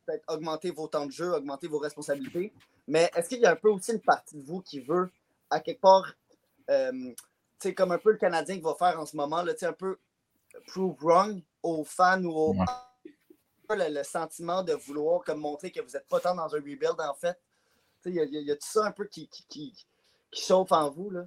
peut-être 0.06 0.24
augmenter 0.32 0.70
vos 0.70 0.86
temps 0.88 1.04
de 1.04 1.10
jeu, 1.12 1.32
augmenter 1.34 1.66
vos 1.66 1.78
responsabilités. 1.78 2.52
Mais 2.86 3.10
est-ce 3.14 3.28
qu'il 3.28 3.40
y 3.40 3.46
a 3.46 3.50
un 3.50 3.56
peu 3.56 3.68
aussi 3.68 3.92
une 3.92 4.00
partie 4.00 4.36
de 4.36 4.42
vous 4.42 4.62
qui 4.62 4.80
veut, 4.80 5.10
à 5.50 5.60
quelque 5.60 5.80
part, 5.80 6.14
sais, 7.68 7.74
comme 7.74 7.92
un 7.92 7.98
peu 7.98 8.12
le 8.12 8.18
Canadien 8.18 8.56
qui 8.56 8.62
va 8.62 8.74
faire 8.74 8.98
en 9.00 9.06
ce 9.06 9.16
moment, 9.16 9.42
là, 9.42 9.52
un 9.62 9.72
peu 9.72 9.98
prove 10.66 10.96
wrong 11.00 11.42
aux 11.62 11.84
fans 11.84 12.22
ou 12.24 12.30
aux. 12.30 12.54
Ouais. 12.54 12.66
Le, 13.70 13.94
le 13.98 14.02
sentiment 14.02 14.64
de 14.64 14.72
vouloir 14.72 15.22
comme 15.22 15.38
montrer 15.38 15.70
que 15.70 15.80
vous 15.80 15.90
n'êtes 15.92 16.08
pas 16.08 16.18
tant 16.18 16.34
dans 16.34 16.52
un 16.54 16.58
rebuild, 16.58 16.96
en 16.98 17.14
fait. 17.14 17.38
Il 18.04 18.12
y, 18.12 18.16
y 18.16 18.20
a- 18.20 18.24
il 18.24 18.42
y 18.46 18.50
a 18.50 18.56
tout 18.56 18.66
ça 18.68 18.84
un 18.86 18.90
peu 18.90 19.04
qui, 19.04 19.28
qui, 19.28 19.44
qui, 19.48 19.72
qui 20.32 20.42
chauffe 20.42 20.72
en 20.72 20.90
vous, 20.90 21.10
là. 21.10 21.26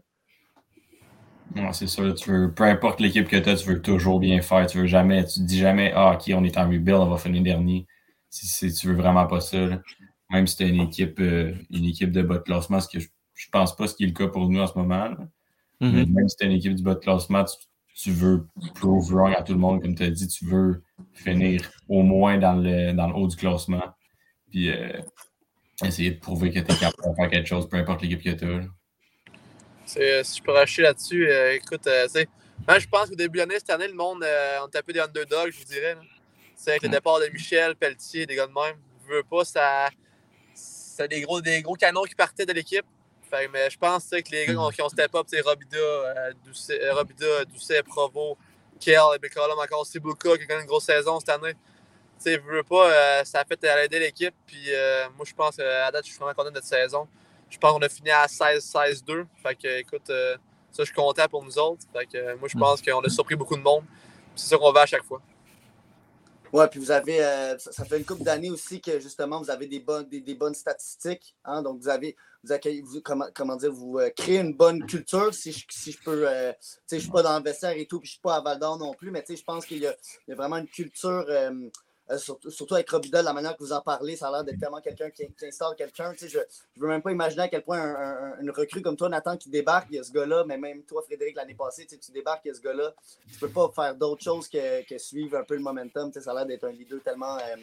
Non, 1.56 1.72
c'est 1.72 1.88
sûr, 1.88 2.14
tu 2.16 2.32
veux, 2.32 2.52
peu 2.54 2.64
importe 2.64 3.00
l'équipe 3.00 3.28
que 3.28 3.38
tu 3.38 3.50
as, 3.50 3.56
tu 3.56 3.68
veux 3.68 3.82
toujours 3.82 4.20
bien 4.20 4.42
faire. 4.42 4.66
Tu 4.66 4.80
veux 4.80 4.88
jamais, 4.88 5.24
tu 5.26 5.40
te 5.40 5.46
dis 5.46 5.60
jamais, 5.60 5.92
ah, 5.96 6.14
ok, 6.16 6.32
on 6.36 6.44
est 6.44 6.58
en 6.58 6.64
rebuild, 6.64 6.98
on 6.98 7.10
va 7.10 7.18
finir 7.18 7.44
dernier. 7.44 7.86
Si, 8.30 8.48
si 8.48 8.74
tu 8.74 8.88
veux 8.88 8.96
vraiment 8.96 9.28
pas 9.28 9.40
ça, 9.40 9.58
là. 9.60 9.82
même 10.32 10.48
si 10.48 10.56
tu 10.58 10.68
une 10.68 10.82
équipe, 10.82 11.20
euh, 11.20 11.54
une 11.70 11.86
équipe 11.86 12.12
de 12.12 12.24
bas 12.24 12.38
de 12.40 12.44
classement, 12.44 12.80
ce 12.80 12.88
que 12.90 13.00
je, 13.00 13.08
je 13.36 13.50
pense 13.52 13.76
pas 13.76 13.88
ce 13.88 13.94
qui 13.94 14.04
est 14.04 14.08
le 14.08 14.14
cas 14.14 14.28
pour 14.28 14.50
nous 14.50 14.60
en 14.60 14.68
ce 14.68 14.78
moment. 14.78 15.10
là. 15.10 15.18
Mais 15.92 16.06
Mhm. 16.06 16.14
même 16.14 16.30
si 16.30 16.36
tu 16.38 16.46
une 16.46 16.52
équipe 16.54 16.76
du 16.76 16.84
bas 16.84 16.96
de 16.96 17.00
classement, 17.00 17.44
tu, 17.44 17.56
tu 17.96 18.12
veux 18.12 18.48
prove 18.76 19.14
wrong 19.14 19.34
à 19.38 19.44
tout 19.44 19.54
le 19.54 19.60
monde, 19.60 19.82
comme 19.82 19.96
tu 19.96 20.04
as 20.04 20.10
dit, 20.10 20.28
tu 20.28 20.46
veux 20.46 20.82
finir 21.14 21.70
au 21.90 22.02
moins 22.04 22.38
dans 22.38 22.54
le, 22.54 22.94
dans 22.94 23.08
le 23.08 23.14
haut 23.16 23.28
du 23.28 23.36
classement. 23.36 23.84
Puis 24.50 24.72
euh, 24.72 25.02
essayer 25.84 26.12
de 26.12 26.20
prouver 26.20 26.50
que 26.52 26.60
tu 26.60 26.72
es 26.72 26.76
capable 26.78 26.96
de 27.10 27.16
faire 27.16 27.30
quelque 27.30 27.48
chose, 27.48 27.68
peu 27.68 27.78
importe 27.78 28.02
l'équipe 28.02 28.24
que 28.24 28.30
tu 28.32 28.46
as. 28.46 28.64
C'est- 29.86 30.24
Si 30.24 30.40
je 30.40 30.44
peux 30.44 30.52
racheter 30.52 30.82
là-dessus, 30.84 31.30
euh, 31.30 31.56
écoute, 31.56 31.86
euh, 31.88 32.06
tu 32.06 32.12
sais, 32.14 32.28
moi, 32.68 32.80
je 32.80 32.88
pense 32.88 33.10
qu'au 33.10 33.16
début 33.16 33.34
de 33.40 33.44
l'année, 33.44 33.56
cette 33.60 33.70
année, 33.70 33.88
le 33.88 33.94
monde, 33.94 34.24
euh, 34.24 34.60
on 34.64 34.68
était 34.68 34.78
un 34.80 34.82
peu 34.82 34.94
des 34.94 35.00
underdogs, 35.02 35.52
je 35.52 35.60
vous 35.60 35.66
dirais. 35.66 35.98
sais, 36.56 36.72
avec 36.72 36.84
le 36.84 36.90
départ 36.90 37.20
de 37.20 37.28
Michel, 37.34 37.76
Pelletier, 37.76 38.26
des 38.26 38.36
gars 38.36 38.48
de 38.48 38.54
même. 38.54 38.76
Je 39.06 39.16
veux 39.16 39.24
pas, 39.24 39.44
ça. 39.44 39.90
C'est 40.54 41.10
des 41.10 41.22
gros, 41.22 41.42
des 41.42 41.62
gros 41.62 41.74
canons 41.76 42.04
qui 42.04 42.16
partaient 42.16 42.46
de 42.46 42.54
l'équipe. 42.54 42.86
Fait, 43.34 43.48
mais 43.48 43.70
je 43.70 43.78
pense 43.80 44.06
que 44.10 44.16
les 44.32 44.46
gars 44.46 44.54
qui 44.54 44.58
ont- 44.58 44.70
qui 44.70 44.82
ont 44.84 44.90
step 44.90 45.16
up, 45.16 45.26
Robida, 45.44 45.78
euh, 45.78 46.34
Doucet, 46.46 46.80
euh, 46.84 46.94
Robida, 46.94 47.46
Doucet, 47.46 47.82
Provo, 47.84 48.38
Kell, 48.80 49.02
et 49.16 49.20
Becolum, 49.20 49.58
encore 49.58 49.86
Sibuka, 49.88 50.38
qui 50.38 50.52
a 50.52 50.60
une 50.60 50.66
grosse 50.68 50.84
saison 50.86 51.20
cette 51.20 51.30
année. 51.30 51.54
Tu 51.54 52.32
sais, 52.32 52.38
veux 52.38 52.64
pas, 52.64 52.92
euh, 52.92 53.24
ça 53.24 53.40
a 53.40 53.46
fait 53.46 53.64
à 53.66 53.84
aider 53.86 54.00
l'équipe. 54.00 54.36
Puis 54.46 54.68
moi, 55.16 55.26
je 55.26 55.34
pense 55.34 55.56
qu'à 55.56 55.90
date, 55.92 56.06
je 56.06 56.10
suis 56.12 56.20
vraiment 56.20 56.34
content 56.36 56.50
de 56.50 56.56
notre 56.56 56.68
saison. 56.68 57.08
Je 57.50 57.58
pense 57.58 57.72
qu'on 57.74 57.82
a 57.82 57.90
fini 57.90 58.12
à 58.12 58.28
16-16-2. 58.28 59.26
Fait 59.42 59.56
que, 59.56 59.80
écoute, 59.80 60.08
ça, 60.08 60.36
je 60.80 60.84
suis 60.84 60.94
content 60.94 61.28
pour 61.28 61.44
nous 61.44 61.58
autres. 61.58 61.84
Fait 61.92 62.06
que, 62.06 62.36
moi, 62.36 62.48
je 62.48 62.58
pense 62.58 62.82
qu'on 62.82 63.02
a 63.02 63.10
surpris 63.10 63.36
beaucoup 63.36 63.56
de 63.58 63.62
monde. 63.62 63.84
C'est 64.36 64.50
ça 64.50 64.58
qu'on 64.58 64.72
va 64.72 64.82
à 64.82 64.86
chaque 64.86 65.04
fois. 65.04 65.22
Ouais, 66.54 66.68
puis 66.68 66.80
vous 66.80 66.92
avez, 66.92 67.26
euh, 67.26 67.58
ça, 67.58 67.84
fait 67.84 67.98
une 67.98 68.06
couple 68.06 68.22
d'années 68.22 68.52
aussi 68.52 68.80
que 68.80 69.00
justement 69.00 69.42
vous 69.42 69.50
avez 69.50 69.66
des 69.66 69.80
bonnes, 69.80 70.08
des, 70.08 70.36
bonnes 70.36 70.54
statistiques. 70.54 71.36
Hein, 71.44 71.64
donc 71.64 71.82
vous 71.82 71.90
avez, 71.90 72.16
vous 72.44 72.52
accueillez, 72.52 72.84
vous- 72.84 73.02
comment, 73.02 73.26
comment 73.34 73.56
dire, 73.56 73.72
vous 73.72 73.98
euh, 73.98 74.12
créez 74.16 74.38
une 74.38 74.54
bonne 74.54 74.86
culture. 74.86 75.34
Si 75.34 75.52
je, 75.52 75.66
si 75.72 75.92
je 75.92 75.98
peux, 76.04 76.30
euh, 76.30 76.54
tu 76.54 76.68
sais, 76.86 76.98
je 76.98 77.02
suis 77.02 77.12
pas 77.12 77.24
dans 77.24 77.36
le 77.40 77.44
vestiaire 77.44 77.76
et 77.76 77.88
tout, 77.88 78.00
puis 78.00 78.06
je 78.06 78.12
suis 78.14 78.22
pas 78.22 78.36
à 78.36 78.42
Val 78.42 78.60
d'Or 78.60 78.78
non 78.78 78.94
plus, 78.94 79.10
mais 79.10 79.24
tu 79.24 79.34
sais, 79.34 79.40
je 79.40 79.44
pense 79.44 79.66
qu'il 79.66 79.80
y, 79.80 79.82
y 79.82 79.88
a 80.32 80.36
vraiment 80.36 80.58
une 80.58 80.68
culture. 80.68 81.26
Euh, 82.14 82.18
surtout, 82.18 82.50
surtout 82.52 82.76
avec 82.76 82.90
Robida, 82.90 83.22
la 83.22 83.34
manière 83.34 83.58
que 83.58 83.64
vous 83.64 83.74
en 83.74 83.82
parlez, 83.82 84.16
ça 84.16 84.28
a 84.28 84.32
l'air 84.32 84.44
d'être 84.44 84.60
tellement 84.60 84.80
quelqu'un 84.82 85.10
qui, 85.10 85.28
installe 85.46 85.76
quelqu'un. 85.76 86.12
Tu 86.14 86.20
sais, 86.20 86.30
je 86.30 86.38
ne 86.40 86.82
veux 86.82 86.88
même 86.88 87.02
pas 87.02 87.12
imaginer 87.12 87.44
à 87.44 87.48
quel 87.50 87.64
point 87.64 87.80
un, 87.82 87.96
un- 87.96 88.40
une 88.42 88.52
recrue 88.52 88.82
comme 88.82 88.96
toi, 88.96 89.10
Nathan, 89.10 89.36
qui 89.38 89.50
débarque, 89.50 89.88
il 89.92 89.96
y 89.98 90.00
a 90.00 90.04
ce 90.04 90.12
gars-là, 90.12 90.44
mais 90.48 90.58
même 90.58 90.84
toi, 90.84 91.02
Frédéric, 91.02 91.36
l'année 91.36 91.56
passée, 91.56 91.86
tu 91.86 91.98
tu 92.00 92.12
débarques, 92.12 92.42
il 92.46 92.50
y 92.50 92.52
a 92.52 92.54
ce 92.56 92.62
gars-là. 92.62 92.94
Tu 93.32 93.40
peux 93.40 93.50
pas 93.50 93.70
faire 93.76 93.96
d'autre 93.96 94.24
chose 94.24 94.48
que, 94.48 94.88
que 94.88 94.98
suivre 94.98 95.38
un 95.38 95.44
peu 95.44 95.56
le 95.56 95.62
momentum. 95.62 96.12
Tu 96.12 96.20
sais, 96.20 96.26
ça 96.26 96.32
a 96.32 96.36
l'air 96.36 96.46
d'être 96.46 96.64
un 96.66 96.72
leader 96.72 97.00
tellement 97.04 97.38
euh, 97.38 97.56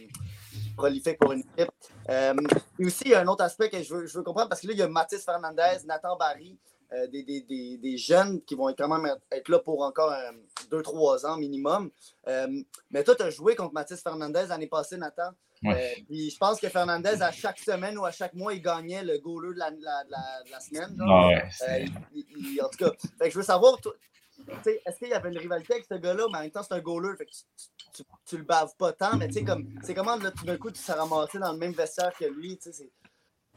prolifique 0.77 1.19
pour 1.19 1.33
une 1.33 1.41
équipe. 1.57 1.71
Euh, 2.09 2.35
et 2.79 2.85
aussi, 2.85 3.05
il 3.07 3.11
y 3.11 3.15
a 3.15 3.21
un 3.21 3.27
autre 3.27 3.45
aspect 3.45 3.69
que 3.71 3.83
je 3.83 3.95
veux, 3.95 4.07
je 4.07 4.17
veux 4.19 4.25
comprendre, 4.25 4.49
parce 4.49 4.61
que 4.61 4.67
là, 4.67 4.73
il 4.73 4.79
y 4.79 4.83
a 4.83 4.89
Mathis 4.89 5.25
Fernandez, 5.25 5.85
Nathan 5.85 6.17
Barry, 6.17 6.59
euh, 6.93 7.07
des, 7.09 7.23
des- 7.23 7.43
des- 7.43 7.77
des 7.79 7.97
jeunes 7.97 8.43
qui 8.43 8.55
vont 8.55 8.73
quand 8.77 8.89
même 8.89 9.07
être- 9.07 9.23
être 9.31 9.49
là 9.49 9.59
pour 9.61 9.83
encore 9.83 10.13
2-3 10.71 11.25
ans 11.27 11.37
minimum. 11.37 11.91
Euh, 12.29 12.49
mais 12.91 13.05
toi, 13.05 13.15
tu 13.15 13.23
as 13.23 13.31
joué 13.31 13.55
contre 13.57 13.73
Mathis 13.75 14.03
Fernandez 14.03 14.47
l'année 14.49 14.67
passée, 14.67 14.97
Nathan. 14.97 15.31
Ouais. 15.63 15.95
Euh, 15.99 16.03
puis 16.09 16.31
je 16.31 16.39
pense 16.39 16.59
que 16.59 16.69
Fernandez, 16.69 17.21
à 17.23 17.31
chaque 17.33 17.59
semaine 17.59 17.99
ou 17.99 18.05
à 18.07 18.11
chaque 18.11 18.33
mois, 18.35 18.55
il 18.55 18.63
gagnait 18.63 19.05
le 19.05 19.19
goaler 19.19 19.53
de 19.55 19.59
la, 19.59 19.71
la- 19.71 20.05
la- 20.51 20.61
semaine. 20.61 20.97
genre. 20.97 21.09
Ah 21.11 21.27
ouais, 21.29 21.43
Euh, 21.43 21.49
c'est- 21.53 21.85
il- 22.15 22.25
il- 22.37 22.55
il- 22.55 22.63
en 22.63 22.69
tout 22.71 22.79
cas, 22.79 22.91
fait 23.19 23.25
que 23.27 23.31
je 23.31 23.39
veux 23.39 23.45
savoir, 23.45 23.77
est-ce 24.65 24.99
qu'il 24.99 25.09
y 25.09 25.13
avait 25.13 25.29
une 25.31 25.39
rivalité 25.39 25.75
avec 25.75 25.87
ce 25.87 25.95
gars-là, 25.95 26.25
mais 26.33 26.39
en 26.39 26.41
même 26.43 26.51
temps, 26.51 26.63
c'est 26.63 26.73
un 26.75 26.81
goaler, 26.81 27.15
fait 27.17 27.27
que 27.27 27.31
tu, 27.95 28.03
tu, 28.27 28.37
le 28.39 28.45
baves 28.45 28.73
pas 28.79 28.93
tant, 28.93 29.17
mais 29.17 29.29
tu 29.29 29.35
sais, 29.35 29.45
comme, 29.45 29.69
c'est 29.83 29.93
comment, 29.95 30.17
là, 30.17 30.31
tout 30.31 30.45
d'un 30.47 30.57
coup, 30.57 30.71
tu 30.71 30.83
t'es 30.83 30.93
ramassé 30.93 31.39
dans 31.39 31.53
le 31.53 31.59
même 31.59 31.73
vestiaire 31.73 32.13
que 32.19 32.25
lui, 32.25 32.57
tu 32.57 32.65
sais, 32.65 32.73
c'est- 32.73 32.91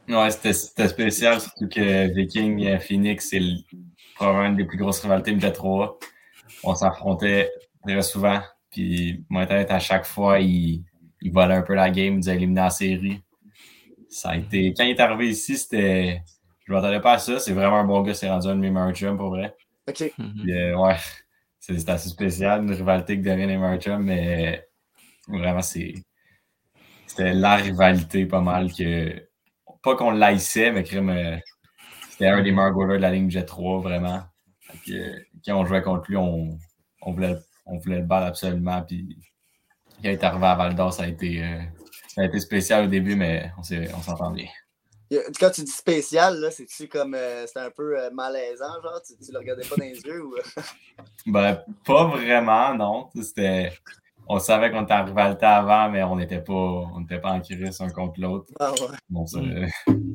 Ouais, 0.08 0.30
c'était 0.30 0.52
c'était 0.52 0.88
spécial, 0.88 1.40
surtout 1.40 1.68
que 1.68 2.12
Viking 2.14 2.60
et 2.60 2.78
Phoenix, 2.78 3.28
c'est 3.30 3.40
le- 3.40 3.56
probablement 4.14 4.46
une 4.48 4.56
des 4.56 4.64
plus 4.64 4.76
grosses 4.78 5.00
rivalités 5.00 5.32
de 5.34 5.48
3 5.48 5.98
On 6.64 6.74
s'affrontait 6.74 7.50
très 7.84 8.02
souvent. 8.02 8.40
Puis 8.70 9.24
Montaigne, 9.30 9.66
à 9.70 9.78
chaque 9.80 10.06
fois, 10.06 10.40
il, 10.40 10.84
il 11.22 11.32
volait 11.32 11.54
un 11.56 11.62
peu 11.62 11.74
la 11.74 11.90
game, 11.90 12.14
il 12.14 12.18
nous 12.18 12.28
a 12.30 12.34
éliminés 12.34 12.60
en 12.62 12.70
série. 12.70 13.22
ça 14.08 14.30
a 14.30 14.36
été. 14.36 14.74
Quand 14.76 14.84
il 14.84 14.90
est 14.92 15.00
arrivé 15.00 15.28
ici, 15.30 15.58
c'était. 15.58 16.22
Je 16.66 16.72
m'attendais 16.72 17.00
pas 17.00 17.14
à 17.14 17.18
ça. 17.18 17.38
C'est 17.40 17.52
vraiment 17.52 17.78
un 17.80 17.84
bon 17.84 18.02
gars. 18.02 18.14
C'est 18.14 18.30
rendu 18.30 18.48
un 18.48 18.56
de 18.56 18.60
mes 18.60 18.70
meilleurs 18.70 18.94
chums 18.94 19.16
pour 19.18 19.30
vrai. 19.30 19.54
OK. 19.88 20.14
Puis, 20.42 20.52
euh, 20.52 20.76
ouais, 20.78 20.96
c'est 21.60 21.78
c'est 21.78 21.90
assez 21.90 22.10
spécial, 22.10 22.62
une 22.64 22.72
rivalité 22.74 23.18
que 23.20 23.24
devient 23.24 23.46
les 23.46 23.58
meilleurs 23.58 23.80
chums, 23.80 24.04
mais 24.04 24.66
vraiment, 25.28 25.62
c'est. 25.62 25.94
C'était 27.06 27.32
la 27.32 27.56
rivalité 27.56 28.26
pas 28.26 28.40
mal 28.40 28.72
que. 28.72 29.28
Pas 29.84 29.96
qu'on 29.96 30.10
l'haïssait, 30.10 30.72
mais 30.72 30.84
euh, 30.94 31.36
c'était 32.10 32.26
un 32.26 32.42
des 32.42 32.50
meilleurs 32.52 32.72
goalers 32.72 32.96
de 32.96 33.02
la 33.02 33.10
ligne 33.10 33.30
Jet 33.30 33.44
3, 33.44 33.80
vraiment. 33.80 34.22
Que, 34.86 34.92
euh, 34.92 35.18
quand 35.44 35.60
on 35.60 35.64
jouait 35.66 35.82
contre 35.82 36.04
lui, 36.08 36.16
on, 36.16 36.58
on, 37.02 37.12
voulait, 37.12 37.36
on 37.66 37.78
voulait 37.78 37.98
le 37.98 38.04
battre 38.06 38.26
absolument. 38.26 38.82
Puis 38.82 39.18
quand 40.02 40.08
il 40.08 40.10
est 40.10 40.24
arrivé 40.24 40.46
à 40.46 40.54
Val 40.54 40.74
d'Or, 40.74 40.92
ça 40.92 41.04
a 41.04 41.06
été. 41.06 41.42
euh, 41.44 41.60
ça 42.08 42.22
a 42.22 42.24
été 42.26 42.38
spécial 42.40 42.84
au 42.84 42.88
début, 42.88 43.16
mais 43.16 43.50
on 43.58 44.02
s'entend 44.02 44.30
bien. 44.30 44.46
Quand 45.38 45.50
tu 45.50 45.62
dis 45.62 45.70
spécial, 45.70 46.40
là, 46.40 46.50
c'est-tu 46.50 46.88
comme. 46.88 47.14
euh, 47.14 47.46
c'était 47.46 47.60
un 47.60 47.70
peu 47.70 47.98
euh, 47.98 48.10
malaisant, 48.10 48.80
genre? 48.82 49.00
Tu, 49.06 49.14
tu 49.24 49.32
le 49.32 49.38
regardais 49.38 49.66
pas 49.66 49.76
dans 49.76 49.84
les 49.84 50.00
yeux 50.00 50.24
ou? 50.24 50.34
Ben, 51.26 51.62
pas 51.84 52.04
vraiment, 52.06 52.74
non. 52.74 53.08
C'était. 53.20 53.72
On 54.28 54.38
savait 54.38 54.70
qu'on 54.70 54.84
était 54.84 54.94
en 54.94 55.04
rivalité 55.04 55.44
avant, 55.46 55.90
mais 55.90 56.02
on 56.02 56.16
n'était 56.16 56.40
pas, 56.40 56.52
on 56.52 57.00
n'était 57.00 57.20
pas 57.20 57.30
en 57.32 57.40
crise 57.40 57.80
un 57.80 57.90
contre 57.90 58.20
l'autre. 58.20 58.46
Ah 58.58 58.72
ouais. 58.72 58.96
Bon, 59.10 59.26
ça, 59.26 59.38
Mm. 59.40 59.66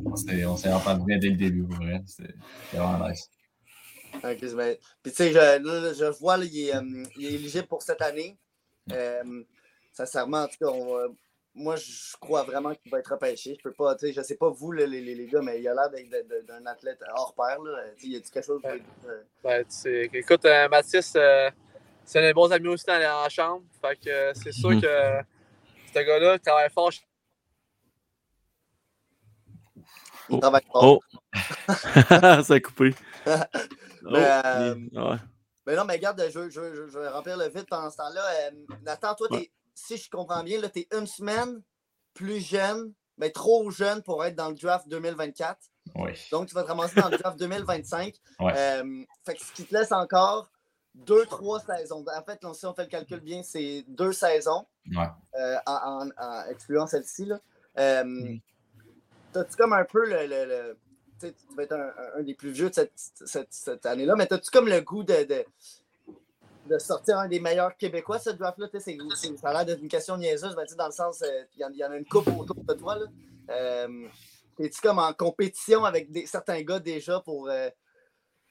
on 0.06 0.16
s'est, 0.56 0.70
entendu 0.74 1.06
bien 1.06 1.18
dès 1.20 1.30
le 1.30 1.36
début, 1.36 1.64
pour 1.64 1.78
vrai. 1.78 2.02
C'était 2.08 2.34
vraiment 2.74 3.08
nice. 3.08 3.30
Ok, 4.16 4.38
c'est 4.42 4.56
bien. 4.56 4.74
Puis 5.04 5.12
tu 5.12 5.18
sais, 5.18 5.32
je, 5.32 5.38
là, 5.38 5.94
je 5.94 6.20
vois, 6.20 6.38
là, 6.38 6.46
il, 6.46 6.68
est, 6.70 6.76
euh, 6.76 7.04
il 7.18 7.26
est 7.28 7.34
éligible 7.34 7.68
pour 7.68 7.84
cette 7.84 8.02
année. 8.02 8.38
Euh, 8.92 9.44
sincèrement, 9.94 10.44
en 10.44 10.48
tout 10.48 10.58
cas, 10.60 10.72
on, 10.72 10.98
euh, 10.98 11.08
moi, 11.54 11.76
je 11.76 12.18
crois 12.20 12.44
vraiment 12.44 12.74
qu'il 12.74 12.92
va 12.92 13.00
être 13.00 13.12
repêché. 13.12 13.56
Je 13.58 13.62
peux 13.62 13.74
pas, 13.74 13.94
tu 13.96 14.08
sais, 14.08 14.14
je 14.14 14.22
sais 14.22 14.38
pas 14.38 14.50
vous, 14.50 14.72
là, 14.72 14.88
les, 14.88 15.02
les, 15.02 15.14
les 15.14 15.28
gars, 15.28 15.42
mais 15.44 15.60
il 15.62 15.68
a 15.68 15.74
l'air 15.76 15.90
d'être- 15.92 16.46
d'un 16.48 16.66
athlète 16.66 17.00
hors 17.16 17.36
pair. 17.36 17.62
Là. 17.62 17.84
Tu 17.96 18.02
sais, 18.02 18.08
Il 18.08 18.14
y 18.14 18.16
a 18.16 18.20
quelque 18.22 18.44
chose. 18.46 18.62
euh, 18.66 19.22
Ben, 19.44 19.64
tu 19.64 19.66
sais, 19.70 20.10
écoute, 20.12 20.46
euh, 20.46 20.68
Mathis, 20.70 21.14
euh, 21.16 21.50
c'est 22.10 22.20
un 22.20 22.22
des 22.24 22.34
bons 22.34 22.52
amis 22.52 22.68
aussi 22.70 22.86
dans 22.86 22.98
la 22.98 23.24
en 23.26 23.30
chambre. 23.30 23.64
Fait 23.82 23.96
que 23.96 24.10
euh, 24.10 24.34
c'est 24.34 24.52
sûr 24.52 24.72
Mhm. 24.72 24.82
que 24.82 25.22
ce 25.94 26.00
gars-là 26.00 26.34
il 26.36 26.40
travaille 26.40 26.70
fort. 26.72 26.92
il 30.30 30.40
travaille 30.40 30.66
fort. 30.72 30.84
Oh! 30.84 31.02
ça 32.44 32.54
a 32.54 32.60
coupé. 32.60 32.94
Oh, 34.02 34.12
Mais, 34.14 34.26
euh, 34.46 34.76
ouais. 34.94 35.18
Mais 35.68 35.76
non, 35.76 35.84
mais 35.84 35.96
regarde, 35.96 36.24
je, 36.34 36.50
je, 36.50 36.74
je, 36.74 36.88
je 36.88 37.00
vais 37.00 37.10
remplir 37.10 37.36
le 37.38 37.50
vide 37.50 37.66
pendant 37.70 37.90
ce 37.92 37.98
temps-là. 37.98 38.24
Euh, 38.48 38.52
Nathan, 38.84 39.14
toi, 39.14 39.28
Ouais. 39.32 39.52
si 39.76 39.98
je 39.98 40.10
comprends 40.10 40.42
bien, 40.42 40.62
tu 40.74 40.80
es 40.80 40.88
une 40.98 41.06
semaine 41.06 41.62
plus 42.14 42.40
jeune, 42.40 42.94
mais 43.18 43.30
trop 43.32 43.70
jeune 43.72 44.02
pour 44.02 44.24
être 44.24 44.36
dans 44.36 44.48
le 44.48 44.56
draft 44.56 44.88
2024. 44.88 45.60
Oui. 45.96 46.12
Donc, 46.32 46.48
tu 46.48 46.56
vas 46.56 46.64
te 46.64 46.70
ramasser 46.70 47.00
dans 47.02 47.10
le 47.10 47.18
draft 47.18 47.38
2025. 47.38 48.16
Ouais. 48.40 48.54
Euh, 48.56 49.04
fait 49.26 49.36
que 49.36 49.44
ce 49.44 49.52
qui 49.52 49.66
te 49.66 49.76
laisse 49.76 49.92
encore 49.92 50.50
deux, 50.96 51.26
trois 51.26 51.60
saisons. 51.62 52.04
En 52.08 52.24
fait, 52.24 52.40
si 52.54 52.66
on 52.66 52.74
fait 52.74 52.84
le 52.84 52.90
calcul 52.90 53.20
bien, 53.20 53.42
c'est 53.44 53.84
deux 53.88 54.12
saisons, 54.14 54.66
Ouais. 54.96 55.08
euh, 55.40 55.56
en, 55.66 56.08
en- 56.08 56.10
en 56.18 56.46
excluant 56.50 56.88
celle-ci. 56.88 57.30
Euh, 57.78 58.04
Mm. 58.04 58.40
T'as-tu 59.32 59.56
comme 59.58 59.74
un 59.74 59.86
peu 59.86 60.06
le. 60.10 60.26
le- 60.26 60.46
le- 60.46 60.78
tu 61.22 61.56
vas 61.56 61.64
être 61.64 61.74
un, 62.18 62.24
des 62.24 62.34
plus 62.34 62.50
vieux 62.52 62.70
de 62.70 62.74
cette, 62.74 62.94
cette- 62.96 63.54
cette 63.54 63.86
année-là, 63.86 64.16
mais 64.16 64.26
t'as-tu 64.26 64.50
comme 64.50 64.68
le 64.68 64.82
goût 64.82 65.04
de, 65.04 65.24
de, 65.24 65.46
de 66.68 66.78
sortir 66.80 67.20
un 67.20 67.28
des 67.28 67.40
meilleurs 67.40 67.76
Québécois, 67.78 68.18
ce 68.20 68.32
draft-là? 68.32 68.68
C'est- 68.80 68.98
Ça 69.38 69.50
a 69.50 69.54
l'air 69.54 69.66
d'être 69.66 69.82
une 69.82 69.88
question 69.90 70.18
niaiseuse, 70.18 70.56
mais 70.58 70.64
dans 70.76 70.88
le 70.88 70.92
sens, 70.92 71.22
euh, 71.22 71.44
il 71.56 71.62
y, 71.62 71.66
en- 71.66 71.70
il 71.70 71.78
y 71.78 71.84
en 71.86 71.92
a 71.92 71.98
une 71.98 72.06
coupe 72.08 72.28
autour 72.28 72.56
de 72.56 72.74
toi. 72.74 72.96
Là. 72.98 73.06
Euh, 73.52 74.08
Es-tu 74.62 74.82
comme 74.82 75.00
en 75.00 75.14
compétition 75.14 75.86
avec 75.86 76.12
des, 76.12 76.26
certains 76.26 76.62
gars 76.64 76.80
déjà 76.80 77.22
pour, 77.22 77.50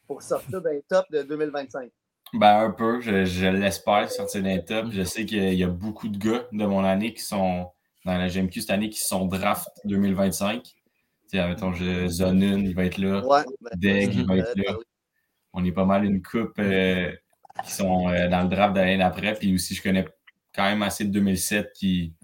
pour 0.07 0.23
sortir 0.23 0.63
d'un 0.63 0.81
top 0.89 1.05
de 1.11 1.23
2025? 1.23 1.91
Ben, 2.35 2.61
un 2.61 2.71
peu. 2.71 3.01
Je, 3.01 3.25
je 3.25 3.47
l'espère 3.47 4.11
sortir 4.11 4.43
d'un 4.43 4.59
top. 4.59 4.91
Je 4.91 5.03
sais 5.03 5.25
qu'il 5.25 5.55
y 5.55 5.65
a 5.65 5.69
beaucoup 5.69 6.09
de 6.09 6.19
gars 6.19 6.47
de 6.53 6.65
mon 6.67 6.85
année 6.85 7.15
qui 7.15 7.23
sont 7.23 7.71
dans 8.05 8.17
la 8.17 8.29
GMQ 8.29 8.61
cette 8.61 8.71
année 8.71 8.91
qui 8.91 9.01
sont 9.01 9.27
draft 9.27 9.69
2025. 9.85 10.63
Tu 10.63 10.73
sais, 11.27 11.47
mettons, 11.47 11.73
Zonun, 12.09 12.61
il 12.61 12.75
va 12.75 12.85
être 12.85 12.99
là. 12.99 13.25
Ouais. 13.27 13.43
ben, 13.61 13.71
Deg, 13.77 14.15
il 14.15 14.27
va 14.27 14.35
euh, 14.35 14.39
être 14.39 14.57
là. 14.57 14.77
On 15.53 15.65
est 15.65 15.73
pas 15.73 15.85
mal 15.85 16.05
une 16.05 16.23
coupe 16.23 16.59
euh, 16.59 17.13
qui 17.65 17.73
sont 17.73 18.09
euh, 18.09 18.29
dans 18.29 18.43
le 18.43 18.49
draft 18.49 18.75
de 18.75 18.81
l'année 18.81 18.99
d'après. 18.99 19.35
Puis 19.35 19.55
aussi, 19.55 19.75
je 19.75 19.83
connais 19.83 20.07
quand 20.55 20.65
même 20.65 20.83
assez 20.83 21.05
de 21.05 21.11
2007 21.11 21.73
qui, 21.75 22.15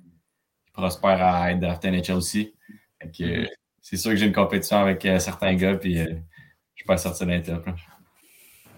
qui 0.65 0.73
prospèrent 0.73 1.23
à 1.23 1.53
être 1.53 1.61
drafté 1.61 1.91
NHL 1.91 2.13
aussi. 2.13 2.55
Euh, 3.21 3.47
c'est 3.81 3.97
sûr 3.97 4.13
que 4.13 4.17
j'ai 4.17 4.27
une 4.27 4.33
compétition 4.33 4.79
avec 4.79 5.07
certains 5.21 5.55
gars. 5.55 5.77
Puis 5.77 5.97
je 5.97 6.07
suis 6.75 6.87
pas 6.87 6.97
sorti 6.97 7.27
d'un 7.27 7.41
top. 7.41 7.67
là. 7.67 7.75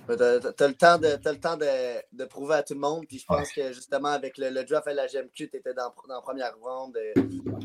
T'as 0.06 0.52
t'as 0.52 0.68
le 0.68 0.74
temps, 0.74 0.98
de, 0.98 1.16
t'as 1.16 1.32
le 1.32 1.40
temps 1.40 1.56
de, 1.56 1.66
de 2.12 2.24
prouver 2.26 2.54
à 2.56 2.62
tout 2.62 2.74
le 2.74 2.80
monde. 2.80 3.06
Puis 3.08 3.18
je 3.18 3.26
pense 3.26 3.50
que 3.52 3.72
justement, 3.72 4.10
avec 4.10 4.38
le, 4.38 4.50
le 4.50 4.64
draft 4.64 4.86
à 4.88 4.94
la 4.94 5.06
GMQ, 5.06 5.48
tu 5.50 5.56
étais 5.56 5.74
dans, 5.74 5.92
dans 6.08 6.14
la 6.14 6.20
première 6.20 6.56
ronde 6.58 6.96
euh, 6.96 7.12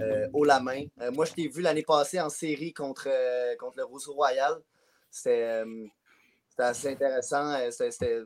euh, 0.01 0.27
haut 0.33 0.43
la 0.43 0.59
main. 0.59 0.83
Euh, 1.01 1.11
moi, 1.11 1.25
je 1.25 1.33
t'ai 1.33 1.47
vu 1.47 1.61
l'année 1.61 1.83
passée 1.83 2.19
en 2.19 2.29
série 2.29 2.73
contre, 2.73 3.07
euh, 3.07 3.55
contre 3.57 3.77
le 3.77 3.83
Rousseau 3.85 4.13
Royal. 4.13 4.53
C'était 5.09 5.63
assez 6.57 6.89
intéressant. 6.89 7.57
C'était 7.69 8.23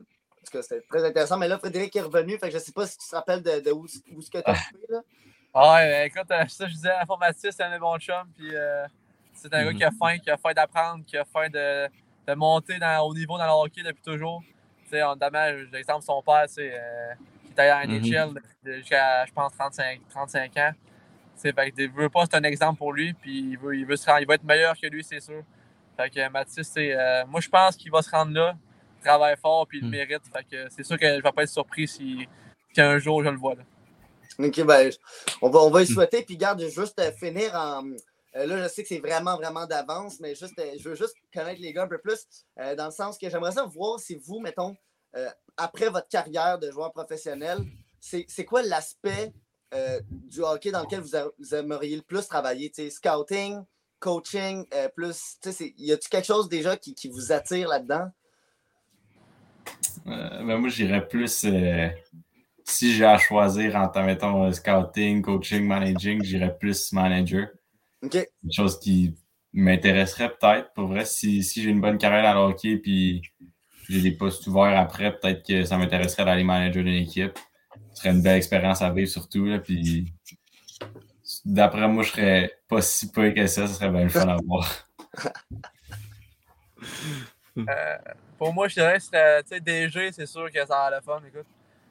très 0.88 1.04
intéressant. 1.04 1.36
Mais 1.38 1.48
là, 1.48 1.58
Frédéric 1.58 1.94
est 1.96 2.00
revenu. 2.02 2.38
Fait 2.38 2.48
que 2.48 2.54
je 2.54 2.58
sais 2.58 2.72
pas 2.72 2.86
si 2.86 2.96
tu 2.98 3.08
te 3.08 3.14
rappelles 3.14 3.42
de, 3.42 3.60
de 3.60 3.70
où, 3.72 3.86
où 4.14 4.22
ce 4.22 4.30
que 4.30 4.38
tu 4.38 4.50
as. 4.50 4.54
Là. 4.88 5.00
Ah 5.52 5.74
ouais, 5.74 5.88
ben, 5.88 6.06
écoute, 6.06 6.28
ça, 6.28 6.66
je 6.66 6.74
disais, 6.74 6.90
informaticien, 6.92 7.50
c'est 7.50 7.62
un 7.62 7.70
des 7.72 7.78
bons 7.78 7.98
chums. 7.98 8.30
Puis 8.36 8.50
c'est 9.34 9.52
un 9.52 9.64
gars 9.64 9.70
Mhm. 9.72 9.76
qui 9.76 9.84
a 9.84 9.90
faim, 9.90 10.18
qui 10.18 10.30
a 10.30 10.36
faim 10.36 10.52
d'apprendre, 10.54 11.04
qui 11.04 11.16
a 11.16 11.24
faim 11.24 11.48
de, 11.50 11.86
de 12.26 12.34
monter 12.34 12.78
dans, 12.78 13.06
au 13.06 13.14
niveau 13.14 13.38
dans 13.38 13.46
le 13.46 13.52
hockey 13.52 13.82
depuis 13.82 14.02
toujours. 14.02 14.42
Tu 14.84 14.90
sais, 14.90 15.02
l'exemple 15.72 16.00
de 16.00 16.04
son 16.04 16.22
père, 16.22 16.46
euh, 16.58 17.14
qui 17.44 17.52
est 17.52 17.60
allé 17.60 17.70
à 17.70 17.86
Mhm. 17.86 18.04
NHL 18.04 18.40
jusqu'à, 18.64 19.26
je 19.26 19.32
pense, 19.32 19.52
35, 19.52 20.00
35 20.10 20.56
ans. 20.58 20.72
Sais, 21.36 21.52
fait 21.52 21.70
que, 21.70 21.82
il 21.82 21.90
veut 21.90 22.08
pas, 22.08 22.24
c'est 22.24 22.36
un 22.36 22.42
exemple 22.44 22.78
pour 22.78 22.92
lui. 22.92 23.12
Puis 23.12 23.50
il 23.50 23.58
veut, 23.58 23.76
il 23.76 23.84
veut, 23.84 23.96
se 23.96 24.06
rendre- 24.06 24.20
il 24.22 24.26
va 24.26 24.34
être 24.34 24.44
meilleur 24.44 24.74
que 24.80 24.86
lui, 24.86 25.04
c'est 25.04 25.20
sûr. 25.20 25.42
Fait 25.96 26.10
que 26.10 26.28
Mathis, 26.28 26.62
c'est, 26.72 26.92
euh, 26.92 27.24
moi, 27.26 27.40
je 27.40 27.48
pense 27.48 27.76
qu'il 27.76 27.90
va 27.90 28.02
se 28.02 28.10
rendre 28.10 28.32
là. 28.32 28.56
Il 29.00 29.04
travaille 29.04 29.36
fort, 29.36 29.66
puis 29.66 29.78
il 29.78 29.82
le 29.82 29.86
Mhm. 29.88 29.90
mérite. 30.08 30.22
Fait 30.32 30.44
que 30.44 30.68
c'est 30.70 30.82
sûr 30.84 30.98
que 30.98 31.06
je 31.06 31.22
vais 31.22 31.32
pas 31.32 31.42
être 31.42 31.48
surpris 31.48 31.86
si, 31.88 32.26
si 32.72 32.80
un 32.80 32.98
jour 32.98 33.22
je 33.22 33.28
le 33.28 33.36
vois 33.36 33.54
là. 33.54 33.62
Ok, 34.38 34.60
ben, 34.64 34.90
on 35.40 35.48
va, 35.50 35.60
on 35.60 35.70
va 35.70 35.82
y 35.82 35.86
souhaiter. 35.86 36.22
Puis, 36.22 36.36
garde, 36.36 36.60
juste 36.68 36.98
euh, 37.00 37.10
finir 37.12 37.54
en. 37.54 37.82
Euh, 38.36 38.46
là, 38.46 38.62
je 38.62 38.68
sais 38.68 38.82
que 38.82 38.88
c'est 38.88 38.98
vraiment, 38.98 39.36
vraiment 39.36 39.66
d'avance, 39.66 40.20
mais 40.20 40.34
juste, 40.34 40.58
euh, 40.58 40.74
je 40.78 40.88
veux 40.88 40.94
juste 40.94 41.14
connaître 41.32 41.60
les 41.60 41.72
gars 41.72 41.84
un 41.84 41.88
peu 41.88 41.98
plus, 41.98 42.26
euh, 42.60 42.74
dans 42.74 42.86
le 42.86 42.90
sens 42.90 43.16
que 43.16 43.30
j'aimerais 43.30 43.52
ça 43.52 43.64
voir 43.64 43.98
si 43.98 44.16
vous, 44.16 44.40
mettons, 44.40 44.76
après 45.56 45.88
votre 45.88 46.08
carrière 46.08 46.58
de 46.58 46.70
joueur 46.70 46.92
professionnel, 46.92 47.58
c'est 48.00 48.44
quoi 48.44 48.60
l'aspect 48.60 49.32
du 50.10 50.42
hockey 50.42 50.70
dans 50.70 50.82
lequel 50.82 51.00
vous, 51.00 51.54
aimeriez 51.54 51.96
le 51.96 52.02
plus 52.02 52.28
travailler? 52.28 52.70
Scouting, 52.90 53.64
coaching, 53.98 54.66
plus. 54.94 55.38
Y 55.58 55.92
a-t-il 55.92 56.08
quelque 56.10 56.26
chose 56.26 56.50
déjà 56.50 56.76
qui, 56.76 56.94
qui 56.94 57.08
vous 57.08 57.32
attire 57.32 57.68
là-dedans? 57.68 58.10
Ben, 60.04 60.58
moi, 60.58 60.68
j'irais 60.68 61.08
plus. 61.08 61.46
si 62.64 62.94
j'ai 62.94 63.06
à 63.06 63.16
choisir 63.16 63.74
entre, 63.76 64.02
mettons, 64.02 64.52
scouting, 64.52 65.22
coaching, 65.22 65.66
managing, 65.66 66.22
j'irais 66.22 66.54
plus 66.58 66.92
manager. 66.92 67.48
OK. 68.02 68.16
Une 68.44 68.52
chose 68.52 68.78
qui 68.78 69.14
m'intéresserait 69.52 70.30
peut-être. 70.30 70.72
Pour 70.74 70.88
vrai, 70.88 71.04
si, 71.04 71.42
si 71.42 71.62
j'ai 71.62 71.70
une 71.70 71.80
bonne 71.80 71.98
carrière 71.98 72.34
le 72.34 72.40
hockey 72.40 72.76
puis 72.76 73.22
j'ai 73.88 74.00
des 74.00 74.12
postes 74.12 74.46
ouverts 74.46 74.78
après, 74.78 75.16
peut-être 75.16 75.46
que 75.46 75.64
ça 75.64 75.78
m'intéresserait 75.78 76.24
d'aller 76.24 76.44
manager 76.44 76.84
d'une 76.84 76.94
équipe. 76.94 77.38
Ce 77.92 78.02
serait 78.02 78.10
une 78.10 78.22
belle 78.22 78.36
expérience 78.36 78.82
à 78.82 78.90
vivre 78.90 79.08
surtout. 79.08 79.46
Là, 79.46 79.58
puis 79.58 80.12
d'après 81.44 81.88
moi, 81.88 82.02
je 82.02 82.10
serais 82.10 82.52
pas 82.68 82.82
si 82.82 83.10
peu 83.10 83.30
que 83.30 83.46
ça. 83.46 83.66
Ce 83.66 83.74
serait 83.74 83.90
bien 83.90 84.04
le 84.04 84.08
fun 84.08 84.28
à 84.28 84.36
voir. 84.44 84.88
Euh, 87.58 87.96
pour 88.36 88.52
moi, 88.52 88.68
je 88.68 88.74
dirais 88.74 88.98
que 88.98 89.02
c'était, 89.02 89.42
tu 89.42 89.48
sais, 89.48 89.60
DG, 89.60 90.12
c'est 90.12 90.26
sûr 90.26 90.50
que 90.52 90.66
ça 90.66 90.84
a 90.84 90.90
le 90.90 91.00
fun, 91.00 91.22
écoute. 91.26 91.46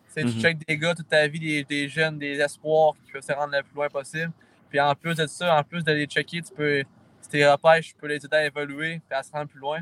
Tu 0.08 0.14
sais, 0.14 0.24
Mhm. 0.24 0.34
Tu 0.34 0.40
checkes 0.40 0.68
des 0.68 0.78
gars 0.78 0.94
toute 0.94 1.10
ta 1.10 1.28
vie, 1.28 1.40
des, 1.40 1.64
des 1.64 1.90
jeunes, 1.90 2.20
des 2.20 2.40
espoirs 2.40 2.94
qui 3.04 3.12
peuvent 3.12 3.24
se 3.24 3.32
rendre 3.34 3.56
le 3.56 3.64
plus 3.64 3.74
loin 3.74 3.90
possible. 3.90 4.32
Puis 4.76 4.82
en 4.82 4.94
plus 4.94 5.16
de 5.16 5.26
ça, 5.26 5.58
en 5.58 5.64
plus 5.64 5.86
de 5.86 5.94
les 5.94 6.06
checker, 6.06 6.42
tu 6.42 6.54
peux, 6.54 6.84
si 7.22 7.30
tu 7.30 7.38
les 7.38 7.50
repêches, 7.50 7.94
tu 7.94 7.96
peux 7.96 8.08
les 8.08 8.18
aider 8.18 8.36
à 8.36 8.46
évoluer 8.46 9.02
et 9.10 9.14
à 9.14 9.24
se 9.24 9.32
rendre 9.32 9.48
plus 9.48 9.62
loin. 9.62 9.80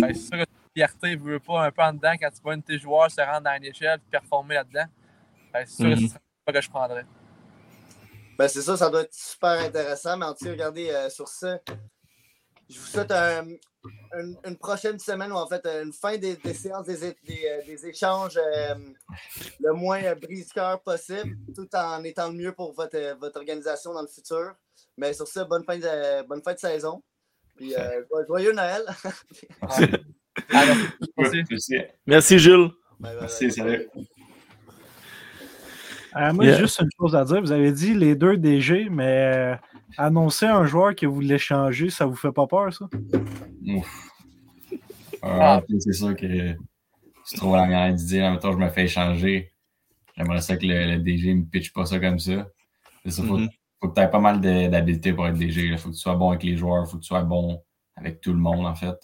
Ben, 0.00 0.14
c'est 0.14 0.20
sûr 0.20 0.30
que 0.30 0.36
la 0.36 0.46
fierté 0.72 1.16
veut 1.16 1.40
pas 1.40 1.64
un 1.64 1.72
peu 1.72 1.82
en 1.82 1.92
dedans 1.92 2.12
quand 2.12 2.30
tu 2.30 2.40
vois 2.42 2.52
un 2.52 2.58
de 2.58 2.62
tes 2.62 2.78
joueurs 2.78 3.10
se 3.10 3.20
rendre 3.20 3.40
dans 3.40 3.56
une 3.56 3.64
échelle 3.64 3.98
et 3.98 4.08
performer 4.08 4.54
là-dedans. 4.54 4.84
Ben, 5.52 5.66
c'est 5.66 5.74
sûr 5.82 5.90
que 5.96 6.00
Mhm. 6.00 6.08
c'est 6.10 6.18
pas 6.44 6.52
que 6.52 6.60
je 6.60 6.70
prendrais. 6.70 7.04
Ben, 8.38 8.46
c'est 8.46 8.62
ça, 8.62 8.76
ça 8.76 8.88
doit 8.88 9.00
être 9.00 9.12
super 9.12 9.58
intéressant. 9.58 10.16
Mais 10.16 10.26
en 10.26 10.32
tout 10.34 10.44
cas, 10.44 10.50
regardez, 10.52 10.90
euh, 10.90 11.10
sur 11.10 11.26
ça, 11.26 11.58
je 12.70 12.78
vous 12.78 12.86
souhaite 12.86 13.10
un, 13.10 13.48
une, 14.18 14.36
une 14.44 14.56
prochaine 14.56 14.98
semaine 14.98 15.32
ou 15.32 15.36
en 15.36 15.46
fait 15.46 15.64
une 15.66 15.92
fin 15.92 16.16
des, 16.16 16.36
des 16.36 16.54
séances, 16.54 16.86
des, 16.86 17.02
euh, 17.02 17.64
des 17.66 17.86
échanges 17.86 18.36
euh, 18.36 18.74
le 19.60 19.72
moins 19.72 20.02
euh, 20.02 20.14
brise-cœur 20.14 20.80
possible, 20.82 21.36
tout 21.54 21.68
en 21.74 22.02
étant 22.04 22.28
le 22.28 22.34
mieux 22.34 22.52
pour 22.52 22.72
votre, 22.72 23.18
votre 23.18 23.38
organisation 23.38 23.92
dans 23.92 24.02
le 24.02 24.08
futur. 24.08 24.54
Mais 24.96 25.12
sur 25.12 25.26
ça, 25.26 25.44
bonne 25.44 25.64
fin 25.64 25.78
de, 25.78 26.26
bonne 26.26 26.42
fin 26.42 26.54
de 26.54 26.58
saison. 26.58 27.02
Puis 27.56 27.74
euh, 27.74 28.02
joyeux 28.26 28.52
Noël. 28.52 28.84
Merci. 29.62 31.44
Merci. 31.48 31.76
Merci, 32.06 32.38
Gilles. 32.38 32.70
Merci, 33.00 33.50
salut. 33.50 33.88
Euh, 36.16 36.32
moi, 36.32 36.44
Yeah. 36.46 36.58
juste 36.58 36.80
une 36.80 36.88
chose 36.98 37.14
à 37.14 37.24
dire. 37.24 37.40
Vous 37.40 37.52
avez 37.52 37.72
dit 37.72 37.92
les 37.94 38.14
deux 38.14 38.36
DG, 38.36 38.88
mais 38.90 39.04
euh, 39.34 39.56
annoncer 39.98 40.46
un 40.46 40.64
joueur 40.64 40.94
que 40.94 41.04
vous 41.06 41.14
voulez 41.16 41.38
changer, 41.38 41.90
ça 41.90 42.06
vous 42.06 42.16
fait 42.16 42.32
pas 42.32 42.46
peur, 42.46 42.72
ça? 42.72 42.88
Ouf. 43.66 44.08
Ah, 45.22 45.60
puis 45.66 45.80
c'est 45.80 45.92
sûr 45.92 46.14
que 46.16 46.26
je 46.26 47.36
trouve 47.36 47.56
la 47.56 47.66
manière 47.66 47.92
d'idée, 47.94 48.22
en 48.22 48.30
même 48.32 48.40
temps, 48.40 48.52
je 48.52 48.56
me 48.58 48.68
fais 48.70 48.84
échanger. 48.84 49.52
J'aimerais 50.16 50.40
ça 50.40 50.56
que 50.56 50.64
le, 50.64 50.92
le 50.96 50.98
DG 50.98 51.34
me 51.34 51.44
pitche 51.44 51.72
pas 51.72 51.84
ça 51.84 51.98
comme 51.98 52.18
ça. 52.18 52.46
C'est 53.04 53.10
ça, 53.10 53.22
faut, 53.22 53.36
Mhm. 53.38 53.48
faut 53.80 53.88
que 53.88 53.94
tu 53.94 54.00
aies 54.00 54.10
pas 54.10 54.20
mal 54.20 54.40
d'habileté 54.40 55.12
pour 55.12 55.26
être 55.26 55.36
DG. 55.36 55.66
Il 55.66 55.78
faut 55.78 55.90
que 55.90 55.94
tu 55.94 56.00
sois 56.00 56.14
bon 56.14 56.30
avec 56.30 56.42
les 56.44 56.56
joueurs, 56.56 56.88
faut 56.88 56.96
que 56.96 57.02
tu 57.02 57.08
sois 57.08 57.22
bon 57.22 57.62
avec 57.96 58.20
tout 58.20 58.32
le 58.32 58.38
monde, 58.38 58.64
en 58.66 58.74
fait. 58.74 58.96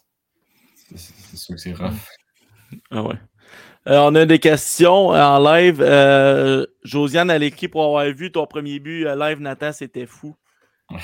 C'est 0.95 1.37
sûr 1.37 1.55
que 1.57 1.61
c'est 1.61 1.73
rough. 1.75 1.93
Ah 2.91 3.03
ouais. 3.03 3.17
Euh, 3.89 3.99
on 3.99 4.15
a 4.15 4.25
des 4.27 4.39
questions 4.39 5.09
en 5.09 5.39
live. 5.41 5.81
Euh, 5.81 6.67
Josiane, 6.85 7.31
elle 7.31 7.43
écrit 7.43 7.67
pour 7.67 7.85
avoir 7.85 8.05
vu 8.07 8.31
ton 8.31 8.47
premier 8.47 8.79
but 8.79 9.07
euh, 9.07 9.17
live, 9.17 9.41
Nathan, 9.41 9.73
c'était 9.73 10.07
fou. 10.07 10.37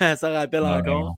Ça 0.00 0.30
rappelle 0.30 0.64
encore. 0.64 1.14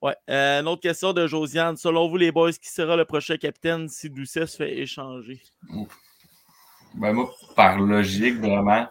Ouais. 0.00 0.16
Euh, 0.30 0.60
une 0.62 0.68
autre 0.68 0.80
question 0.80 1.12
de 1.12 1.26
Josiane. 1.26 1.76
Selon 1.76 2.08
vous, 2.08 2.16
les 2.16 2.32
boys, 2.32 2.52
qui 2.52 2.70
sera 2.70 2.96
le 2.96 3.04
prochain 3.04 3.36
capitaine 3.36 3.88
si 3.88 4.08
Doucet 4.08 4.46
se 4.46 4.56
fait 4.56 4.78
échanger? 4.78 5.42
Ben, 6.94 7.12
moi, 7.12 7.30
par 7.54 7.78
logique, 7.78 8.38
vraiment, 8.38 8.88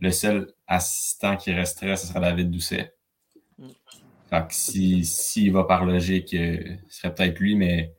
le 0.00 0.10
seul 0.10 0.52
assistant 0.66 1.36
qui 1.36 1.52
resterait, 1.52 1.94
ce 1.94 2.08
serait 2.08 2.20
David 2.20 2.50
Doucet. 2.50 2.92
Mm. 3.56 3.68
Fait 4.28 4.48
que 4.48 4.54
si, 4.54 5.04
s'il 5.04 5.52
va 5.52 5.62
par 5.62 5.84
logique, 5.84 6.30
ce 6.30 6.78
serait 6.88 7.14
peut-être 7.14 7.38
lui, 7.38 7.54
mais 7.54 7.94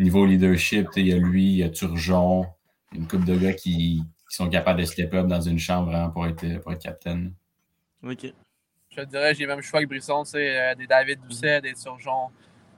niveau 0.00 0.26
leadership, 0.26 0.88
il 0.96 1.08
y 1.08 1.12
a 1.12 1.16
lui, 1.16 1.44
il 1.44 1.56
y 1.58 1.62
a 1.62 1.68
Turgeon, 1.68 2.46
une 2.92 3.06
couple 3.06 3.26
de 3.26 3.36
gars 3.36 3.52
qui, 3.52 4.02
qui 4.28 4.36
sont 4.36 4.48
capables 4.48 4.80
de 4.80 4.86
step 4.86 5.12
up 5.14 5.26
dans 5.26 5.40
une 5.40 5.58
chambre 5.58 5.90
vraiment 5.90 6.10
pour 6.10 6.26
être, 6.26 6.58
pour 6.62 6.72
être 6.72 6.82
capitaine. 6.82 7.34
OK. 8.02 8.26
Je 8.90 8.96
te 8.96 9.06
dirais, 9.06 9.34
j'ai 9.34 9.44
le 9.44 9.54
même 9.54 9.62
choix 9.62 9.80
que 9.80 9.86
Brisson, 9.86 10.24
tu 10.24 10.30
sais, 10.30 10.58
euh, 10.58 10.74
des 10.74 10.86
David 10.86 11.20
Doucet, 11.20 11.60
des 11.60 11.74
Surgeons. 11.76 12.30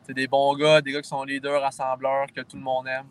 C'est 0.02 0.12
des 0.12 0.26
bons 0.26 0.54
gars, 0.56 0.80
des 0.82 0.92
gars 0.92 1.00
qui 1.00 1.08
sont 1.08 1.22
leaders, 1.24 1.62
rassembleurs, 1.62 2.26
que 2.34 2.42
tout 2.42 2.56
le 2.56 2.62
monde 2.62 2.86
aime. 2.86 3.06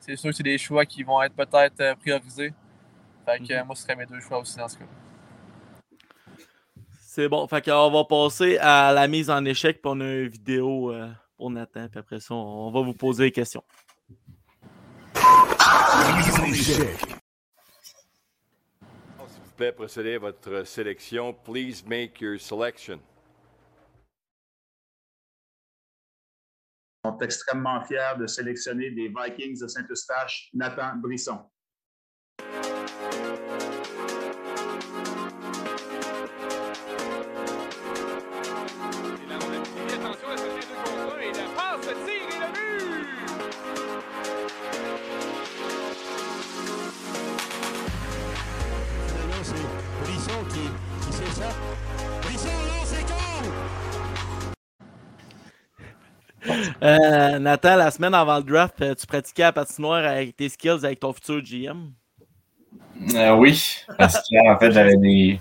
C'est 0.00 0.16
sûr 0.16 0.30
que 0.30 0.36
c'est 0.36 0.42
des 0.42 0.58
choix 0.58 0.86
qui 0.86 1.02
vont 1.02 1.22
être 1.22 1.34
peut-être 1.34 1.80
euh, 1.80 1.94
priorisés. 1.94 2.52
Fait 3.26 3.38
que 3.38 3.52
euh, 3.52 3.64
moi, 3.64 3.76
ce 3.76 3.82
serait 3.82 3.94
mes 3.94 4.06
deux 4.06 4.20
choix 4.20 4.40
aussi 4.40 4.56
dans 4.56 4.66
ce 4.66 4.78
cas. 4.78 4.84
C'est 7.00 7.28
bon. 7.28 7.46
Fait 7.46 7.62
qu'on 7.64 7.90
va 7.90 8.04
passer 8.04 8.56
à 8.58 8.92
la 8.92 9.06
mise 9.06 9.30
en 9.30 9.44
échec, 9.44 9.82
puis 9.82 9.92
on 9.92 10.00
a 10.00 10.04
une 10.04 10.28
vidéo 10.28 10.92
euh, 10.92 11.10
pour 11.40 11.50
Nathan. 11.50 11.88
Puis 11.88 11.98
après 11.98 12.20
ça, 12.20 12.34
on 12.34 12.70
va 12.70 12.82
vous 12.82 12.92
poser 12.92 13.24
des 13.24 13.32
questions. 13.32 13.64
S'il 15.14 16.74
vous 19.42 19.52
plaît, 19.56 19.72
procédez 19.72 20.16
à 20.16 20.18
votre 20.18 20.66
sélection. 20.66 21.32
Please 21.32 21.82
make 21.86 22.20
your 22.20 22.38
selection. 22.38 23.00
sont 27.02 27.16
extrêmement 27.20 27.82
fiers 27.86 28.18
de 28.18 28.26
sélectionner 28.26 28.90
des 28.90 29.08
Vikings 29.08 29.58
de 29.58 29.66
Saint-Eustache, 29.66 30.50
Nathan 30.52 30.96
Brisson. 30.96 31.38
Euh, 56.82 57.38
Nathan, 57.38 57.76
la 57.76 57.90
semaine 57.90 58.14
avant 58.14 58.38
le 58.38 58.44
draft, 58.44 58.80
euh, 58.80 58.94
tu 58.94 59.06
pratiquais 59.06 59.42
la 59.42 59.52
patinoire 59.52 60.04
avec 60.04 60.36
tes 60.36 60.48
skills 60.48 60.84
avec 60.84 60.98
ton 61.00 61.12
futur 61.12 61.42
GM? 61.42 61.92
Euh, 63.14 63.34
oui, 63.36 63.76
parce 63.98 64.16
que 64.28 64.50
en 64.50 64.58
fait, 64.58 64.72
j'avais 64.72 64.96
des, 64.96 65.38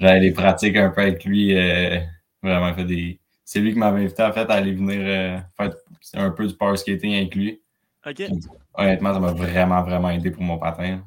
j'avais 0.00 0.20
des 0.20 0.32
pratiques 0.32 0.76
un 0.76 0.90
peu 0.90 1.00
avec 1.02 1.24
lui. 1.24 1.56
euh, 1.56 1.98
vraiment 2.42 2.74
fait 2.74 2.84
des. 2.84 3.18
C'est 3.44 3.60
lui 3.60 3.72
qui 3.72 3.78
m'avait 3.78 4.02
invité 4.04 4.22
en 4.22 4.32
fait 4.32 4.48
à 4.50 4.54
aller 4.54 4.72
venir 4.72 5.42
faire 5.56 5.70
un 6.14 6.30
peu 6.30 6.46
du 6.46 6.54
power 6.54 6.76
skating 6.76 7.14
avec 7.14 7.34
lui. 7.34 7.60
OK. 8.06 8.14
Puis, 8.14 8.26
honnêtement, 8.74 9.14
ça 9.14 9.20
m'a 9.20 9.32
vraiment, 9.32 9.82
vraiment 9.82 10.10
aidé 10.10 10.30
pour 10.30 10.42
mon 10.42 10.58
patin. 10.58 11.02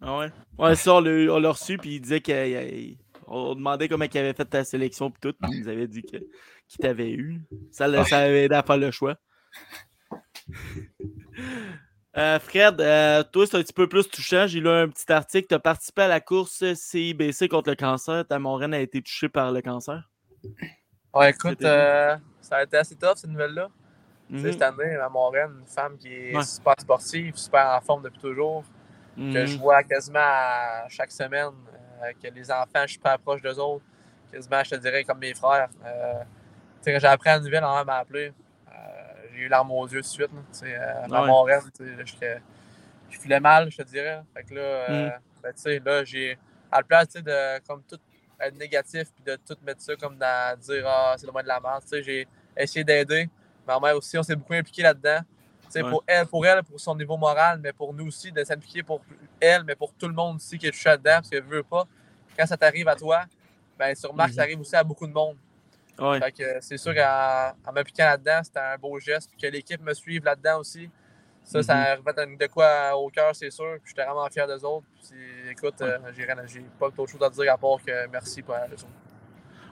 Ah 0.00 0.18
ouais? 0.18 0.30
Ouais, 0.58 0.74
ça, 0.74 0.94
on 0.94 1.00
l'a 1.00 1.10
eu- 1.10 1.30
on 1.30 1.38
l'a 1.38 1.50
reçu, 1.50 1.78
puis 1.78 1.94
il 1.96 2.00
disait 2.00 2.20
qu'on 2.20 3.54
demandait 3.54 3.88
comment 3.88 4.04
il 4.12 4.18
avait 4.18 4.32
fait 4.32 4.44
ta 4.44 4.64
sélection, 4.64 5.10
puis 5.10 5.20
tout, 5.20 5.32
puis 5.40 5.52
il 5.52 5.60
nous 5.62 5.68
avait 5.68 5.86
dit 5.86 6.02
que- 6.02 6.16
qu'il 6.72 6.82
t'avait 6.82 7.10
eu. 7.12 7.40
Ça, 7.70 7.86
l'a- 7.88 8.04
ça 8.04 8.18
avait 8.18 8.44
aidé 8.44 8.54
à 8.54 8.62
faire 8.62 8.76
le 8.78 8.90
choix. 8.90 9.16
Euh, 12.14 12.38
Fred, 12.38 12.78
euh, 12.78 13.22
toi, 13.32 13.46
c'est 13.46 13.56
un 13.56 13.62
petit 13.62 13.72
peu 13.72 13.88
plus 13.88 14.06
touchant. 14.06 14.46
J'ai 14.46 14.60
lu 14.60 14.68
un 14.68 14.86
petit 14.86 15.10
article. 15.10 15.48
Tu 15.48 15.54
as 15.54 15.58
participé 15.58 16.02
à 16.02 16.08
la 16.08 16.20
course 16.20 16.62
CIBC 16.74 17.48
contre 17.48 17.70
le 17.70 17.74
cancer. 17.76 18.26
Ta 18.28 18.38
moraine 18.38 18.74
a 18.74 18.80
été 18.80 19.00
touchée 19.00 19.30
par 19.30 19.50
le 19.50 19.62
cancer. 19.62 20.10
Ouais, 21.14 21.30
écoute, 21.30 21.62
euh, 21.64 22.14
ça 22.42 22.56
a 22.56 22.64
été 22.64 22.76
assez 22.76 22.96
tough 22.96 23.14
cette 23.16 23.30
nouvelle-là. 23.30 23.70
Tu 24.28 24.40
sais, 24.40 24.44
Mhm. 24.46 24.52
Cette 24.52 24.60
année, 24.62 24.96
ma 24.98 25.08
Moraine, 25.08 25.52
une 25.60 25.66
femme 25.66 25.96
qui 25.96 26.08
est 26.12 26.36
Ouais. 26.36 26.44
super 26.44 26.74
sportive, 26.78 27.34
super 27.36 27.66
en 27.66 27.80
forme 27.80 28.02
depuis 28.02 28.20
toujours, 28.20 28.62
que 29.16 29.22
Mhm. 29.40 29.46
je 29.46 29.58
vois 29.58 29.82
quasiment 29.82 30.20
à 30.20 30.84
chaque 30.90 31.12
semaine, 31.12 31.52
que 32.22 32.28
les 32.28 32.50
enfants, 32.50 32.82
je 32.82 32.88
suis 32.90 32.98
pas 32.98 33.16
proche 33.16 33.40
d'eux 33.40 33.58
autres, 33.58 33.84
quasiment, 34.30 34.62
je 34.64 34.68
te 34.70 34.76
dirais, 34.76 35.02
comme 35.04 35.18
mes 35.18 35.32
frères. 35.32 35.70
Tu 36.82 36.86
sais, 36.86 36.92
quand 36.94 36.98
j'ai 37.00 37.06
appris 37.06 37.28
la 37.28 37.38
nouvelle, 37.40 37.64
on 37.64 37.84
m'a 37.84 37.96
appelé. 37.98 38.32
Euh, 38.68 38.72
j'ai 39.32 39.42
eu 39.42 39.48
l'arme 39.48 39.70
aux 39.70 39.86
yeux 39.86 40.00
tout 40.02 40.08
de 40.08 40.12
suite. 40.12 40.30
là. 40.32 40.40
Tu 40.52 40.64
euh, 40.66 41.44
Ouais. 41.44 41.60
Tu 41.76 41.84
là, 41.96 42.04
j'étais- 42.04 42.42
je 43.10 43.18
filais 43.20 43.40
mal, 43.40 43.70
je 43.70 43.76
te 43.76 43.82
dirais. 43.82 44.20
Fait 44.34 44.42
que 44.44 44.54
là, 44.54 44.60
euh, 44.60 45.06
Mhm. 45.06 45.12
ben, 45.42 45.52
tu 45.52 45.60
sais, 45.62 45.78
là, 45.84 46.04
j'ai, 46.04 46.38
à 46.70 46.78
la 46.78 46.82
place 46.82 47.08
tu 47.08 47.22
de 47.22 47.58
comme 47.66 47.82
tout 47.84 47.98
être 48.40 48.56
négatif 48.58 49.12
puis 49.14 49.22
de 49.24 49.36
tout 49.36 49.56
mettre 49.64 49.80
ça 49.82 49.94
comme 49.94 50.16
dans 50.16 50.58
dire 50.58 50.84
ah 50.86 51.14
c'est 51.16 51.26
le 51.26 51.32
moins 51.32 51.42
de 51.44 51.48
la 51.48 51.60
merde 51.60 51.82
tu 51.82 51.90
sais 51.90 52.02
j'ai 52.02 52.26
essayé 52.56 52.82
d'aider 52.82 53.28
ma 53.64 53.78
mère 53.78 53.94
aussi 53.96 54.18
on 54.18 54.22
s'est 54.24 54.34
beaucoup 54.34 54.54
impliqué 54.54 54.82
là-dedans 54.82 55.20
tu 55.70 55.80
Ouais. 55.82 55.88
pour 55.90 56.02
elle 56.08 56.26
pour 56.26 56.44
elle 56.46 56.62
pour 56.64 56.80
son 56.80 56.96
niveau 56.96 57.16
moral 57.16 57.60
mais 57.62 57.72
pour 57.72 57.92
nous 57.94 58.06
aussi 58.08 58.32
de 58.32 58.42
s'impliquer 58.42 58.82
pour 58.82 59.00
elle 59.38 59.62
mais 59.64 59.76
pour 59.76 59.92
tout 59.94 60.08
le 60.08 60.14
monde 60.14 60.36
aussi 60.36 60.58
qui 60.58 60.66
est 60.66 60.70
touché 60.72 60.88
là-dedans 60.88 61.16
parce 61.16 61.28
que 61.28 61.40
veut 61.40 61.62
pas 61.62 61.84
quand 62.36 62.46
ça 62.46 62.56
t'arrive 62.56 62.88
à 62.88 62.96
toi 62.96 63.26
ben 63.78 63.94
sûrement 63.94 64.24
que 64.24 64.30
Mhm. 64.30 64.34
ça 64.34 64.42
arrive 64.42 64.60
aussi 64.60 64.74
à 64.74 64.82
beaucoup 64.82 65.06
de 65.06 65.12
monde 65.12 65.36
Ouais. 65.98 66.20
fait 66.20 66.32
que 66.32 66.44
c'est 66.60 66.78
sûr 66.78 66.94
qu'en 66.94 67.52
en 67.66 67.72
m'impliquant 67.72 68.04
là-dedans 68.04 68.40
c'était 68.42 68.60
un 68.60 68.76
beau 68.78 68.98
geste 68.98 69.30
puis 69.30 69.38
que 69.40 69.46
l'équipe 69.52 69.80
me 69.82 69.92
suive 69.94 70.24
là-dedans 70.24 70.60
aussi 70.60 70.88
ça, 71.44 71.62
ça 71.62 71.96
Mhm. 71.96 72.02
remet 72.06 72.36
de 72.36 72.46
quoi 72.46 72.96
au 72.96 73.08
cœur, 73.10 73.34
c'est 73.34 73.50
sûr. 73.50 73.74
Puis 73.82 73.92
j'étais 73.96 74.04
vraiment 74.08 74.28
fier 74.30 74.46
d'eux 74.46 74.64
autres. 74.64 74.86
Puis 75.02 75.50
écoute, 75.50 75.74
euh, 75.82 75.98
j'ai 76.14 76.64
pas 76.78 76.88
d'autre 76.90 77.10
chose 77.10 77.20
à 77.22 77.28
dire 77.30 77.52
à 77.52 77.58
part 77.58 77.78
que 77.84 78.06
merci 78.12 78.42
pour 78.42 78.54
eux 78.54 78.72
autres. 78.72 78.86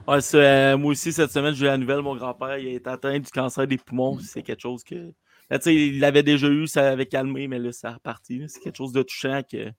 Ouais, 0.05 0.19
euh, 0.35 0.77
moi 0.77 0.91
aussi, 0.91 1.13
cette 1.13 1.31
semaine, 1.31 1.53
j'ai 1.53 1.65
eu 1.65 1.69
la 1.69 1.77
nouvelle. 1.77 2.01
Mon 2.01 2.15
grand-père 2.17 2.57
il 2.57 2.67
est 2.75 2.87
atteint 2.87 3.17
du 3.17 3.31
cancer 3.31 3.65
des 3.67 3.77
poumons. 3.77 4.19
C'est 4.19 4.41
quelque 4.43 4.61
chose 4.61 4.83
que. 4.83 5.13
Là, 5.49 5.61
sais, 5.61 5.73
il 5.73 5.99
l'avait 6.01 6.23
déjà 6.23 6.47
eu, 6.47 6.67
ça 6.67 6.89
avait 6.89 7.05
calmé, 7.05 7.47
mais 7.47 7.57
là, 7.59 7.71
ça 7.71 7.89
a 7.89 7.93
reparti. 7.93 8.43
C'est 8.49 8.59
quelque 8.59 8.75
chose 8.77 8.91
de 8.91 9.03
touchant 9.03 9.41
que. 9.49 9.71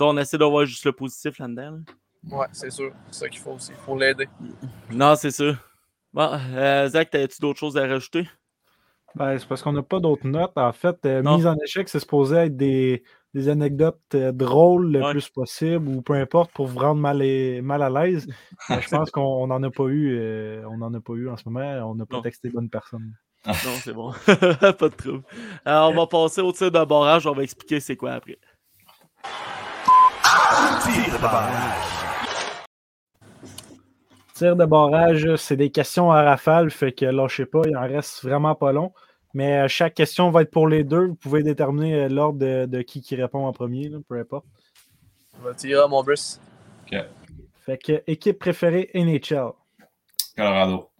on 0.00 0.16
essaie 0.18 0.38
de 0.38 0.44
voir 0.44 0.64
juste 0.66 0.84
le 0.86 0.92
positif 0.92 1.38
là-dedans. 1.38 1.70
là. 1.70 2.36
Ouais, 2.36 2.46
c'est 2.50 2.70
sûr. 2.70 2.92
C'est 3.12 3.20
ça 3.20 3.28
qu'il 3.28 3.40
faut 3.40 3.52
aussi. 3.52 3.70
Il 3.70 3.76
faut 3.84 3.96
l'aider. 3.96 4.28
Non, 4.90 5.14
c'est 5.14 5.30
ça. 5.30 5.52
Bon, 6.12 6.30
euh, 6.54 6.88
Zach, 6.88 7.14
as-tu 7.14 7.40
d'autres 7.40 7.58
choses 7.58 7.76
à 7.76 7.86
rajouter? 7.86 8.28
Ben, 9.14 9.38
c'est 9.38 9.46
parce 9.48 9.62
qu'on 9.62 9.72
n'a 9.72 9.82
pas 9.82 10.00
d'autres 10.00 10.26
notes. 10.26 10.52
En 10.56 10.72
fait, 10.72 10.96
euh, 11.06 11.22
mise 11.22 11.46
en 11.46 11.56
échec, 11.64 11.88
c'est 11.88 11.98
supposé 12.00 12.36
être 12.36 12.56
des, 12.56 13.02
des 13.34 13.48
anecdotes 13.48 14.00
euh, 14.14 14.32
drôles 14.32 14.92
le 14.92 15.02
Ouais. 15.02 15.10
plus 15.12 15.28
possible 15.28 15.88
ou 15.88 16.02
peu 16.02 16.14
importe 16.14 16.52
pour 16.52 16.66
vous 16.66 16.78
rendre 16.78 17.00
mal, 17.00 17.22
et- 17.22 17.60
mal 17.62 17.82
à 17.82 17.90
l'aise. 17.90 18.26
Je 18.68 18.88
pense 18.88 19.10
qu'on 19.10 19.46
n'en 19.46 19.62
a 19.62 19.70
pas 19.70 19.84
eu. 19.86 20.16
euh, 20.18 20.62
on 20.70 20.76
n'en 20.78 20.92
a 20.94 21.00
pas 21.00 21.14
eu 21.14 21.28
en 21.28 21.36
ce 21.36 21.42
moment. 21.48 21.90
On 21.90 21.94
n'a 21.94 22.06
pas 22.06 22.16
Non. 22.16 22.22
texté 22.22 22.48
bonne 22.50 22.68
personne. 22.70 23.14
Non, 23.46 23.52
c'est 23.82 23.92
bon. 23.94 24.12
pas 24.26 24.88
de 24.88 24.94
trouble. 24.94 25.22
Alors, 25.64 25.90
on 25.90 25.94
va 25.94 26.06
passer 26.06 26.40
au 26.42 26.52
tir 26.52 26.70
de 26.70 26.84
barrage. 26.84 27.26
On 27.26 27.32
va 27.32 27.42
expliquer 27.42 27.80
c'est 27.80 27.96
quoi 27.96 28.12
après. 28.12 28.38
Tir 30.82 31.14
de 31.16 31.22
barrage, 31.22 32.04
c'est 35.36 35.56
des 35.56 35.70
questions 35.70 36.10
à 36.10 36.22
rafale, 36.22 36.70
fait 36.70 36.92
que 36.92 37.06
lâchez 37.06 37.46
pas, 37.46 37.62
il 37.66 37.76
en 37.76 37.82
reste 37.82 38.22
vraiment 38.24 38.54
pas 38.54 38.72
long. 38.72 38.92
Mais 39.34 39.60
euh, 39.60 39.68
chaque 39.68 39.94
question 39.94 40.30
va 40.30 40.42
être 40.42 40.50
pour 40.50 40.68
les 40.68 40.84
deux. 40.84 41.08
Vous 41.08 41.14
pouvez 41.14 41.42
déterminer 41.42 42.04
euh, 42.04 42.08
l'ordre 42.08 42.38
de, 42.38 42.66
de 42.66 42.82
qui 42.82 43.00
qui 43.00 43.14
répond 43.14 43.46
en 43.46 43.52
premier, 43.52 43.88
là, 43.88 43.98
peu 44.08 44.18
importe. 44.18 44.46
On 45.38 45.44
va 45.44 45.54
tirer 45.54 45.86
mon 45.88 46.02
Bruce. 46.02 46.40
Ok. 46.86 46.98
Fait 47.60 47.78
que 47.78 48.02
équipe 48.06 48.38
préférée 48.38 48.90
NHL. 48.94 49.52
Colorado. 50.36 50.90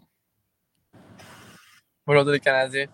Je 2.06 2.12
dire 2.12 2.24
les 2.24 2.40
Canadiens. 2.40 2.86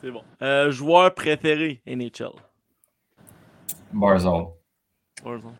C'est 0.00 0.10
bon. 0.10 0.22
Euh, 0.42 0.70
joueur 0.70 1.14
préféré 1.14 1.82
NHL. 1.86 2.32
Barzal. 3.92 4.46
Warzone. 5.24 5.56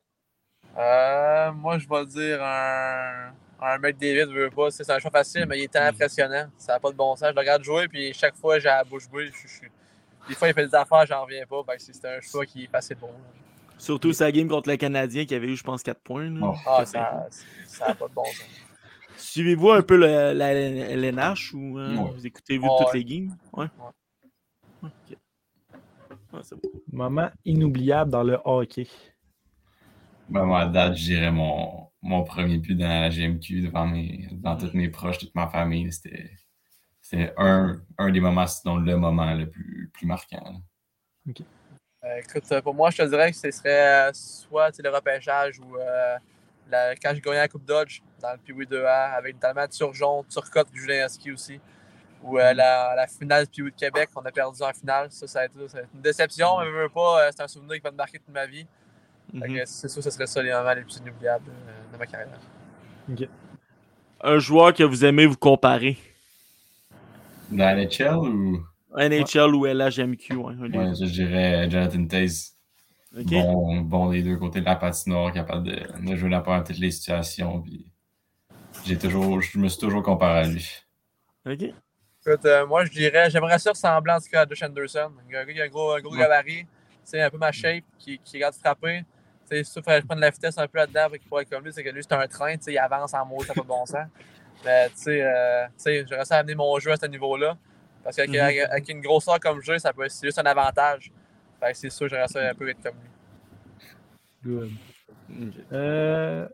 Euh, 0.78 1.52
moi, 1.52 1.78
je 1.78 1.86
vais 1.88 2.06
dire 2.06 2.42
un, 2.42 3.32
un 3.60 3.78
McDavid, 3.78 4.30
je 4.32 4.38
veux 4.44 4.50
pas. 4.50 4.70
C'est 4.70 4.88
un 4.90 4.98
choix 4.98 5.10
facile, 5.10 5.44
mais 5.46 5.58
il 5.58 5.64
est 5.64 5.68
tellement 5.68 5.88
impressionnant. 5.90 6.46
Ça 6.56 6.72
n'a 6.74 6.80
pas 6.80 6.90
de 6.90 6.96
bon 6.96 7.14
sens. 7.14 7.28
Je 7.28 7.34
le 7.34 7.40
regarde 7.40 7.62
jouer, 7.62 7.88
puis 7.88 8.12
chaque 8.14 8.36
fois, 8.36 8.58
j'ai 8.58 8.68
la 8.68 8.84
bouche 8.84 9.08
bouée. 9.08 9.30
Je- 9.32 9.48
je- 9.48 9.68
Des 10.28 10.34
fois, 10.34 10.48
il 10.48 10.54
fait 10.54 10.66
des 10.66 10.74
affaires, 10.74 11.04
j'en 11.04 11.22
reviens 11.24 11.44
pas. 11.46 11.62
Que 11.64 11.82
c'est 11.82 12.04
un 12.06 12.20
choix 12.20 12.46
qui 12.46 12.64
est 12.64 12.94
pour 12.94 13.08
moi. 13.10 13.18
Surtout 13.76 14.12
sa 14.12 14.30
game 14.30 14.46
contre 14.48 14.68
le 14.70 14.76
Canadien 14.76 15.24
qui 15.24 15.34
avait 15.34 15.48
eu, 15.48 15.56
je 15.56 15.64
pense, 15.64 15.82
4 15.82 16.00
points. 16.00 16.30
là. 16.30 16.52
Ah, 16.66 16.86
ça 16.86 17.26
n'a 17.88 17.94
pas 17.94 18.06
de 18.08 18.14
bon 18.14 18.24
sens. 18.24 18.46
Suivez-vous 19.16 19.70
un 19.72 19.82
peu 19.82 19.96
le- 19.96 20.32
la 20.32 20.52
LNH 20.54 21.52
ou 21.54 21.78
euh, 21.78 21.96
Ouais. 21.96 22.10
vous 22.14 22.26
écoutez 22.26 22.56
vu 22.58 22.64
Ouais. 22.64 22.70
toutes 22.78 22.94
les 22.94 23.04
games? 23.04 23.36
Ouais. 23.52 23.66
Ouais, 24.82 24.90
bon. 26.32 26.40
Moment 26.92 27.30
inoubliable 27.44 28.10
dans 28.10 28.22
le 28.22 28.38
hockey. 28.44 28.86
Ben, 30.28 30.44
moi, 30.44 30.60
à 30.62 30.66
date, 30.66 30.94
je 30.96 31.04
dirais 31.04 31.30
mon, 31.30 31.88
mon 32.00 32.24
premier 32.24 32.58
but 32.58 32.74
dans 32.74 32.88
la 32.88 33.10
GMQ 33.10 33.62
devant, 33.62 33.86
mes, 33.86 34.28
devant 34.32 34.56
tous 34.56 34.72
mes 34.74 34.88
proches, 34.88 35.18
toute 35.18 35.34
ma 35.34 35.48
famille. 35.48 35.92
C'était 35.92 36.30
c'était 37.00 37.34
un, 37.36 37.82
un 37.98 38.10
des 38.10 38.20
moments, 38.20 38.46
sinon 38.46 38.76
le 38.76 38.96
moment 38.96 39.34
le 39.34 39.50
plus, 39.50 39.90
plus 39.92 40.06
marquant. 40.06 40.62
Euh, 42.04 42.16
écoute, 42.18 42.50
euh, 42.52 42.62
pour 42.62 42.74
moi, 42.74 42.90
je 42.90 42.98
te 42.98 43.08
dirais 43.08 43.30
que 43.30 43.36
ce 43.36 43.50
serait 43.50 44.08
euh, 44.08 44.12
soit 44.12 44.70
le 44.78 44.88
repêchage 44.90 45.58
ou 45.60 45.76
euh, 45.76 46.16
la- 46.70 46.94
quand 46.96 47.12
j'ai 47.14 47.20
gagné 47.20 47.36
la 47.38 47.48
Coupe 47.48 47.64
Dodge 47.64 48.00
dans 48.20 48.32
le 48.32 48.38
Pee-Wee 48.38 48.66
2A 48.66 49.14
avec 49.14 49.34
notamment 49.34 49.66
Turgeon, 49.68 50.24
Turcotte, 50.24 50.68
Julinski 50.72 51.32
aussi. 51.32 51.60
Ou 52.22 52.38
euh, 52.38 52.54
la, 52.54 52.94
la 52.96 53.06
finale 53.06 53.44
du 53.46 53.50
Pee-Wee 53.50 53.70
de 53.72 53.76
Québec, 53.76 54.08
on 54.16 54.20
a 54.24 54.30
perdu 54.32 54.62
en 54.62 54.72
finale. 54.72 55.10
Ça, 55.10 55.26
ça 55.26 55.40
a 55.40 55.44
été, 55.46 55.68
ça 55.68 55.78
a 55.78 55.80
été 55.82 55.90
une 55.94 56.00
déception, 56.02 56.58
mais 56.60 56.66
je 56.66 56.70
veux 56.70 56.88
pas. 56.88 57.26
euh, 57.26 57.30
c'est 57.36 57.42
un 57.42 57.48
souvenir 57.48 57.74
qui 57.76 57.80
va 57.82 57.90
me 57.90 57.96
marquer 57.96 58.18
toute 58.18 58.32
ma 58.34 58.46
vie. 58.46 58.66
Mhm. 59.32 59.62
C'est 59.64 59.88
sûr, 59.88 60.02
ce 60.02 60.10
serait 60.10 60.26
ça 60.26 60.42
les 60.42 60.52
moments 60.52 60.74
les 60.74 60.82
plus 60.82 60.96
inoubliables 60.98 61.50
euh, 61.50 61.92
de 61.92 61.98
ma 61.98 62.06
carrière. 62.06 62.28
Un 64.20 64.38
joueur 64.38 64.72
que 64.74 64.82
vous 64.82 65.04
aimez 65.04 65.26
vous 65.26 65.36
comparer? 65.36 65.96
Dans 67.50 67.64
la 67.64 67.74
NHL 67.74 68.14
ou? 68.16 68.66
NHL 68.96 69.54
ou 69.54 69.66
LHMQ. 69.66 70.28
Des 70.28 70.78
Ouais, 70.78 70.94
je 70.94 71.04
dirais 71.10 71.68
Jonathan 71.70 72.06
Taze. 72.06 72.56
Bon, 73.12 73.80
bon 73.82 74.10
des 74.10 74.22
deux 74.22 74.36
côtés 74.36 74.60
de 74.60 74.64
la 74.66 74.76
patinoire, 74.76 75.32
capable 75.32 75.66
de, 75.66 76.06
de 76.06 76.16
jouer 76.16 76.30
n'importe 76.30 76.58
dans 76.58 76.64
toutes 76.64 76.78
les 76.78 76.90
situations. 76.90 77.60
Puis 77.60 77.86
j'ai 78.84 78.96
toujours, 78.96 79.40
je 79.40 79.58
me 79.58 79.68
suis 79.68 79.80
toujours 79.80 80.02
comparé 80.02 80.40
à 80.40 80.44
lui. 80.48 80.70
Ok. 81.46 81.62
Écoute, 82.24 82.44
euh, 82.44 82.66
moi, 82.66 82.84
je 82.84 82.90
dirais, 82.90 83.28
j'aimerais 83.30 83.58
ça 83.58 83.70
ressembler 83.70 84.12
en 84.12 84.20
tout 84.20 84.28
cas 84.30 84.42
à 84.42 84.46
Josh 84.48 84.62
Anderson. 84.62 85.10
Gars 85.28 85.44
qui 85.44 85.60
a 85.60 85.64
un 85.64 85.68
gros, 85.68 85.92
un 85.92 86.00
gros 86.00 86.12
Ouais. 86.12 86.20
gabarit, 86.20 86.66
c'est 87.04 87.20
un 87.20 87.28
peu 87.28 87.36
ma 87.38 87.50
shape, 87.50 87.84
qui, 87.98 88.18
qui 88.18 88.36
regarde 88.36 88.54
frapper. 88.54 89.04
Tu 89.52 89.58
sais, 89.58 89.64
sûr, 89.64 89.80
il 89.80 89.84
faudrait 89.84 89.96
que 89.98 90.02
je 90.02 90.06
prenne 90.06 90.20
la 90.20 90.30
vitesse 90.30 90.56
un 90.56 90.66
peu 90.66 90.78
là-dedans 90.78 91.08
pour 91.08 91.18
qu'il 91.18 91.28
pourrait 91.28 91.42
être 91.42 91.50
comme 91.50 91.64
lui. 91.64 91.72
C'est 91.72 91.84
que 91.84 91.90
lui, 91.90 92.02
c'est 92.02 92.14
un 92.14 92.26
train, 92.26 92.56
tu 92.56 92.62
sais, 92.62 92.72
il 92.72 92.78
avance 92.78 93.12
en 93.12 93.26
mot, 93.26 93.40
ça 93.42 93.48
n'a 93.48 93.54
pas 93.54 93.60
de 93.62 93.66
bon 93.66 93.84
sens. 93.84 94.06
Mais 94.64 94.88
tu 94.88 94.94
sais, 94.96 95.22
euh, 95.22 95.66
sais, 95.76 96.04
j'aimerais 96.08 96.24
ça 96.24 96.36
amener 96.38 96.54
mon 96.54 96.78
jeu 96.78 96.92
à 96.92 96.96
ce 96.96 97.06
niveau-là. 97.06 97.56
Parce 98.02 98.16
qu'avec 98.16 98.30
Mhm. 98.32 98.66
avec 98.70 98.88
une 98.88 99.00
grosseur 99.00 99.38
comme 99.40 99.60
jeu, 99.60 99.78
ça 99.78 99.92
peut 99.92 100.08
c'est 100.08 100.26
juste 100.26 100.38
un 100.38 100.46
avantage. 100.46 101.12
Fait 101.60 101.72
que 101.72 101.76
c'est 101.78 101.90
sûr, 101.90 102.08
j'aimerais 102.08 102.28
ça 102.28 102.48
un 102.48 102.54
peu 102.54 102.68
être 102.68 102.82
comme 102.82 102.94
lui. 104.44 104.70
Good. 105.30 105.52
Euh... 105.72 106.48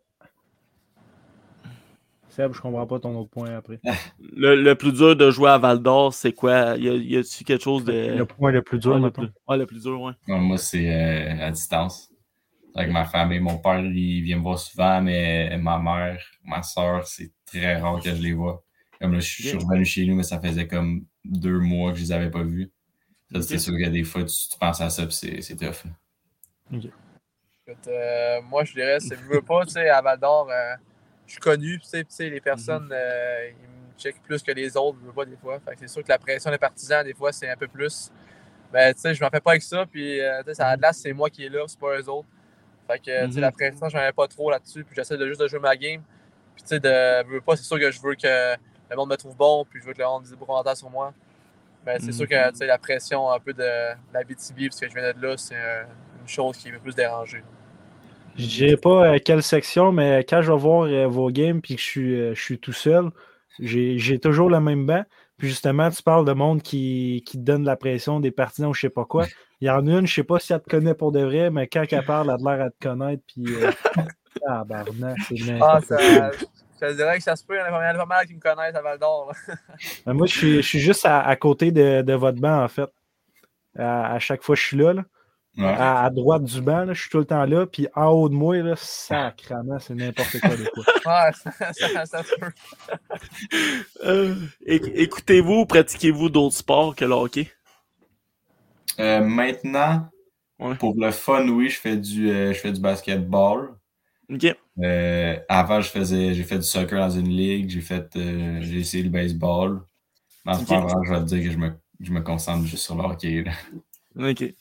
Seb, 2.30 2.52
je 2.52 2.60
comprends 2.60 2.86
pas 2.86 2.98
ton 3.00 3.16
autre 3.18 3.30
point 3.30 3.56
après. 3.56 3.80
Le, 4.36 4.54
le 4.54 4.74
plus 4.74 4.92
dur 4.92 5.16
de 5.16 5.30
jouer 5.30 5.50
à 5.50 5.58
Val 5.58 5.78
d'Or, 5.80 6.12
c'est 6.12 6.32
quoi? 6.32 6.76
Y 6.76 6.88
a- 6.88 6.94
y 6.94 7.16
a-tu 7.16 7.44
quelque 7.44 7.62
chose 7.62 7.84
de. 7.84 7.92
Le 8.16 8.26
point 8.26 8.50
le 8.52 8.62
plus 8.62 8.78
dur, 8.78 8.92
Ouais, 8.94 9.00
le 9.00 9.10
plus, 9.10 9.28
ouais, 9.48 9.56
le 9.56 9.66
plus 9.66 9.82
dur, 9.82 10.00
ouais. 10.00 10.12
Ouais, 10.28 10.38
moi, 10.38 10.58
c'est 10.58 10.88
euh, 10.92 11.46
à 11.46 11.50
distance. 11.50 12.10
Avec 12.78 12.92
ma 12.92 13.04
famille, 13.04 13.40
mon 13.40 13.58
père, 13.58 13.80
il 13.80 14.22
vient 14.22 14.36
me 14.36 14.42
voir 14.42 14.58
souvent, 14.58 15.02
mais 15.02 15.56
ma 15.58 15.78
mère, 15.78 16.22
ma 16.44 16.62
soeur, 16.62 17.06
c'est 17.06 17.32
très 17.44 17.76
rare 17.76 18.00
que 18.00 18.14
je 18.14 18.22
les 18.22 18.32
vois. 18.32 18.62
Comme 19.00 19.14
là, 19.14 19.20
je 19.20 19.26
suis 19.28 19.42
je 19.42 19.48
suis 19.48 19.56
Ok. 19.56 19.64
revenu 19.64 19.84
chez 19.84 20.06
nous, 20.06 20.14
mais 20.14 20.22
ça 20.22 20.40
faisait 20.40 20.68
comme 20.68 21.04
deux 21.24 21.58
mois 21.58 21.90
que 21.90 21.98
je 21.98 22.02
les 22.04 22.12
avais 22.12 22.30
pas 22.30 22.42
vus. 22.44 22.70
C'est 23.40 23.58
sûr 23.58 23.72
que 23.74 23.88
des 23.88 24.04
fois, 24.04 24.22
tu, 24.24 24.34
tu 24.34 24.58
penses 24.58 24.80
à 24.80 24.90
ça, 24.90 25.04
puis 25.06 25.14
c'est 25.14 25.42
c'est 25.42 25.56
tough. 25.56 25.84
Écoute, 26.72 27.88
euh, 27.88 28.40
moi, 28.42 28.64
je 28.64 28.72
dirais, 28.72 29.00
c'est 29.00 29.16
je 29.16 29.24
veux 29.24 29.42
pas, 29.42 29.64
tu 29.66 29.72
sais, 29.72 29.88
à 29.88 30.00
Val 30.00 30.18
d'Or, 30.18 30.48
euh, 30.50 30.74
je 31.26 31.32
suis 31.32 31.40
connu, 31.40 31.78
tu 31.80 31.86
sais, 31.86 32.04
puis, 32.04 32.10
tu 32.10 32.14
sais, 32.16 32.30
les 32.30 32.40
personnes, 32.40 32.88
euh, 32.92 33.50
ils 33.50 33.54
me 33.68 33.98
checkent 33.98 34.22
plus 34.22 34.42
que 34.42 34.52
les 34.52 34.76
autres, 34.76 34.98
je 35.02 35.06
veux 35.06 35.12
pas 35.12 35.24
des 35.26 35.36
fois. 35.36 35.58
Fait 35.60 35.74
que 35.74 35.80
c'est 35.80 35.88
sûr 35.88 36.02
que 36.02 36.08
la 36.08 36.18
pression 36.18 36.50
des 36.50 36.58
partisans, 36.58 37.04
des 37.04 37.12
fois, 37.14 37.32
c'est 37.32 37.50
un 37.50 37.56
peu 37.56 37.68
plus. 37.68 38.10
Mais, 38.72 38.94
tu 38.94 39.00
sais, 39.00 39.14
je 39.14 39.22
m'en 39.22 39.30
fais 39.30 39.40
pas 39.40 39.50
avec 39.50 39.62
ça, 39.62 39.84
puis, 39.84 40.20
euh, 40.20 40.38
tu 40.42 40.50
sais, 40.50 40.54
ça 40.54 40.76
glace, 40.76 41.00
c'est 41.02 41.12
moi 41.12 41.28
qui 41.28 41.44
est 41.44 41.48
là, 41.48 41.64
c'est 41.66 41.78
pas 41.78 41.98
eux 41.98 42.08
autres. 42.08 42.28
Fait 42.88 42.98
que, 42.98 43.26
tu 43.26 43.32
sais, 43.32 43.40
Mhm. 43.40 43.42
la 43.42 43.52
pression, 43.52 43.88
j'en 43.90 43.98
avais 43.98 44.12
pas 44.12 44.26
trop 44.28 44.50
là-dessus, 44.50 44.84
puis 44.84 44.96
j'essaie 44.96 45.16
de 45.18 45.28
juste 45.28 45.40
de 45.40 45.48
jouer 45.48 45.60
ma 45.60 45.76
game. 45.76 46.02
Puis, 46.56 46.64
tu 46.64 46.68
sais, 46.70 46.80
de, 46.80 46.88
je 47.28 47.34
veux 47.34 47.40
pas, 47.42 47.56
c'est 47.56 47.64
sûr 47.64 47.78
que 47.78 47.90
je 47.90 48.00
veux 48.02 48.14
que 48.16 48.54
le 48.90 48.96
monde 48.96 49.10
me 49.10 49.16
trouve 49.16 49.36
bon, 49.36 49.64
puis 49.70 49.80
je 49.80 49.86
veux 49.86 49.92
que 49.94 49.98
le 50.00 50.06
monde 50.06 50.24
dise 50.24 50.36
commentaires 50.44 50.76
sur 50.76 50.90
moi. 50.90 51.12
Mais 51.86 51.98
c'est 52.00 52.06
Mhm. 52.08 52.12
sûr 52.12 52.28
que, 52.28 52.50
tu 52.50 52.56
sais, 52.58 52.66
la 52.66 52.78
pression 52.78 53.30
un 53.30 53.38
peu 53.40 53.52
de 53.54 53.62
la 54.12 54.24
BTB, 54.24 54.68
parce 54.68 54.80
que 54.80 54.88
je 54.88 54.94
viens 54.94 55.12
de 55.12 55.22
là, 55.26 55.36
c'est 55.36 55.54
euh, 55.56 55.84
une 56.20 56.28
chose 56.28 56.56
qui 56.58 56.72
me 56.72 56.78
plus 56.80 56.94
déranger. 56.94 57.42
Je 58.36 58.46
dirais 58.46 58.76
pas 58.76 59.14
euh, 59.14 59.18
quelle 59.24 59.42
section, 59.42 59.92
mais 59.92 60.24
quand 60.28 60.42
je 60.42 60.52
vais 60.52 60.58
voir 60.58 60.84
euh, 60.84 61.06
vos 61.08 61.30
games 61.30 61.60
puis 61.60 61.74
que 61.76 61.80
je 61.80 61.86
suis, 61.86 62.20
euh, 62.20 62.34
je 62.34 62.40
suis 62.42 62.58
tout 62.58 62.72
seul, 62.72 63.10
j'ai 63.58 63.98
j'ai 63.98 64.18
toujours 64.20 64.48
le 64.50 64.60
même 64.60 64.86
banc. 64.86 65.04
Puis 65.38 65.48
justement, 65.48 65.90
tu 65.90 66.02
parles 66.02 66.24
de 66.24 66.32
monde 66.32 66.62
qui, 66.62 67.22
qui 67.26 67.38
te 67.38 67.42
donne 67.42 67.62
de 67.62 67.66
la 67.66 67.76
pression, 67.76 68.20
des 68.20 68.30
partisans 68.30 68.70
ou 68.70 68.74
je 68.74 68.82
sais 68.82 68.90
pas 68.90 69.04
quoi. 69.04 69.26
Il 69.60 69.66
y 69.66 69.70
en 69.70 69.86
a 69.86 69.90
une, 69.98 70.06
je 70.06 70.14
sais 70.14 70.22
pas 70.24 70.38
si 70.38 70.52
elle 70.52 70.60
te 70.62 70.70
connaît 70.70 70.94
pour 70.94 71.10
de 71.12 71.20
vrai, 71.20 71.50
mais 71.50 71.66
quand 71.66 71.84
elle 71.90 72.04
parle, 72.04 72.28
elle 72.38 72.46
a 72.46 72.56
l'air 72.56 72.66
à 72.66 72.70
te 72.70 72.78
connaître. 72.88 73.22
Puis. 73.26 73.54
Euh, 73.56 73.70
ah, 74.46 74.64
barnac, 74.64 75.16
c'est 75.28 75.34
Ah, 75.60 75.80
n'importe 75.80 75.84
ça, 75.86 75.96
quoi. 75.96 76.30
je 76.80 76.86
te 76.86 76.92
dirais 76.96 77.16
que 77.18 77.24
ça 77.24 77.34
se 77.36 77.44
peut, 77.44 77.54
il 77.56 77.58
y 77.58 77.62
en 77.62 77.64
a 77.74 77.94
pas 77.94 78.06
mal- 78.06 78.26
qui 78.26 78.34
me 78.34 78.40
connaissent 78.40 78.74
à 78.76 78.82
Val 78.82 78.98
d'Or. 78.98 79.32
Ben, 80.06 80.12
moi, 80.14 80.26
je 80.26 80.32
suis, 80.38 80.56
je 80.62 80.68
suis 80.68 80.78
juste 80.80 81.04
à, 81.06 81.20
à 81.26 81.34
côté 81.36 81.72
de, 81.72 82.02
de 82.02 82.12
votre 82.14 82.38
banc, 82.40 82.62
en 82.62 82.68
fait. 82.68 82.88
À, 83.76 84.12
à 84.14 84.18
chaque 84.18 84.42
fois 84.42 84.54
que 84.54 84.60
je 84.60 84.66
suis 84.66 84.76
là, 84.76 84.92
là. 84.92 85.04
Ouais. 85.56 85.64
À, 85.66 86.04
à 86.04 86.10
droite 86.10 86.44
du 86.44 86.60
banc, 86.60 86.84
là, 86.84 86.92
je 86.92 87.00
suis 87.00 87.10
tout 87.10 87.18
le 87.18 87.24
temps 87.24 87.44
là. 87.44 87.66
Puis 87.66 87.88
en 87.96 88.06
haut 88.10 88.28
de 88.28 88.34
moi, 88.34 88.56
là, 88.58 88.74
sacrement, 88.76 89.80
c'est 89.80 89.94
n'importe 89.94 90.38
quoi 90.38 90.50
des. 90.56 90.64
Ouais, 91.06 91.32
ça, 91.32 91.72
ça, 91.72 92.06
ça 92.06 92.22
se 92.22 92.34
peut. 92.38 92.52
Euh, 94.04 94.34
éc- 94.66 94.92
Écoutez-vous 94.94 95.60
ou 95.60 95.66
pratiquez-vous 95.66 96.28
d'autres 96.28 96.54
sports 96.56 96.94
que 96.94 97.04
le 97.04 97.12
hockey? 97.14 97.50
Euh, 99.00 99.20
maintenant, 99.20 100.08
Ouais. 100.58 100.74
pour 100.74 100.94
le 100.98 101.12
fun, 101.12 101.46
oui, 101.48 101.68
je 101.68 101.78
fais 101.78 101.96
du, 101.96 102.30
euh, 102.30 102.52
je 102.52 102.58
fais 102.58 102.72
du 102.72 102.80
basketball. 102.80 103.76
Euh, 104.82 105.36
avant, 105.48 105.80
je 105.80 105.88
faisais, 105.88 106.34
j'ai 106.34 106.42
fait 106.44 106.56
du 106.58 106.64
soccer 106.64 106.98
dans 106.98 107.10
une 107.10 107.28
ligue, 107.28 107.68
j'ai 107.70 107.80
fait, 107.80 108.14
euh, 108.16 108.58
j'ai 108.60 108.80
essayé 108.80 109.02
le 109.04 109.08
baseball. 109.10 109.82
Mais 110.44 110.52
en 110.52 110.54
ce 110.58 110.62
Ok. 110.62 110.70
moment, 110.70 111.04
je 111.04 111.10
vais 111.12 111.18
te 111.20 111.24
dire 111.24 111.44
que 111.44 111.50
je 111.50 111.58
me, 111.58 111.72
je 112.00 112.12
me 112.12 112.20
concentre 112.20 112.64
juste 112.66 112.84
sur 112.84 112.96
le 112.96 113.02
hockey. 113.04 113.42
là. 113.44 113.52
Ok. 114.16 114.40
Ouais. 114.40 114.54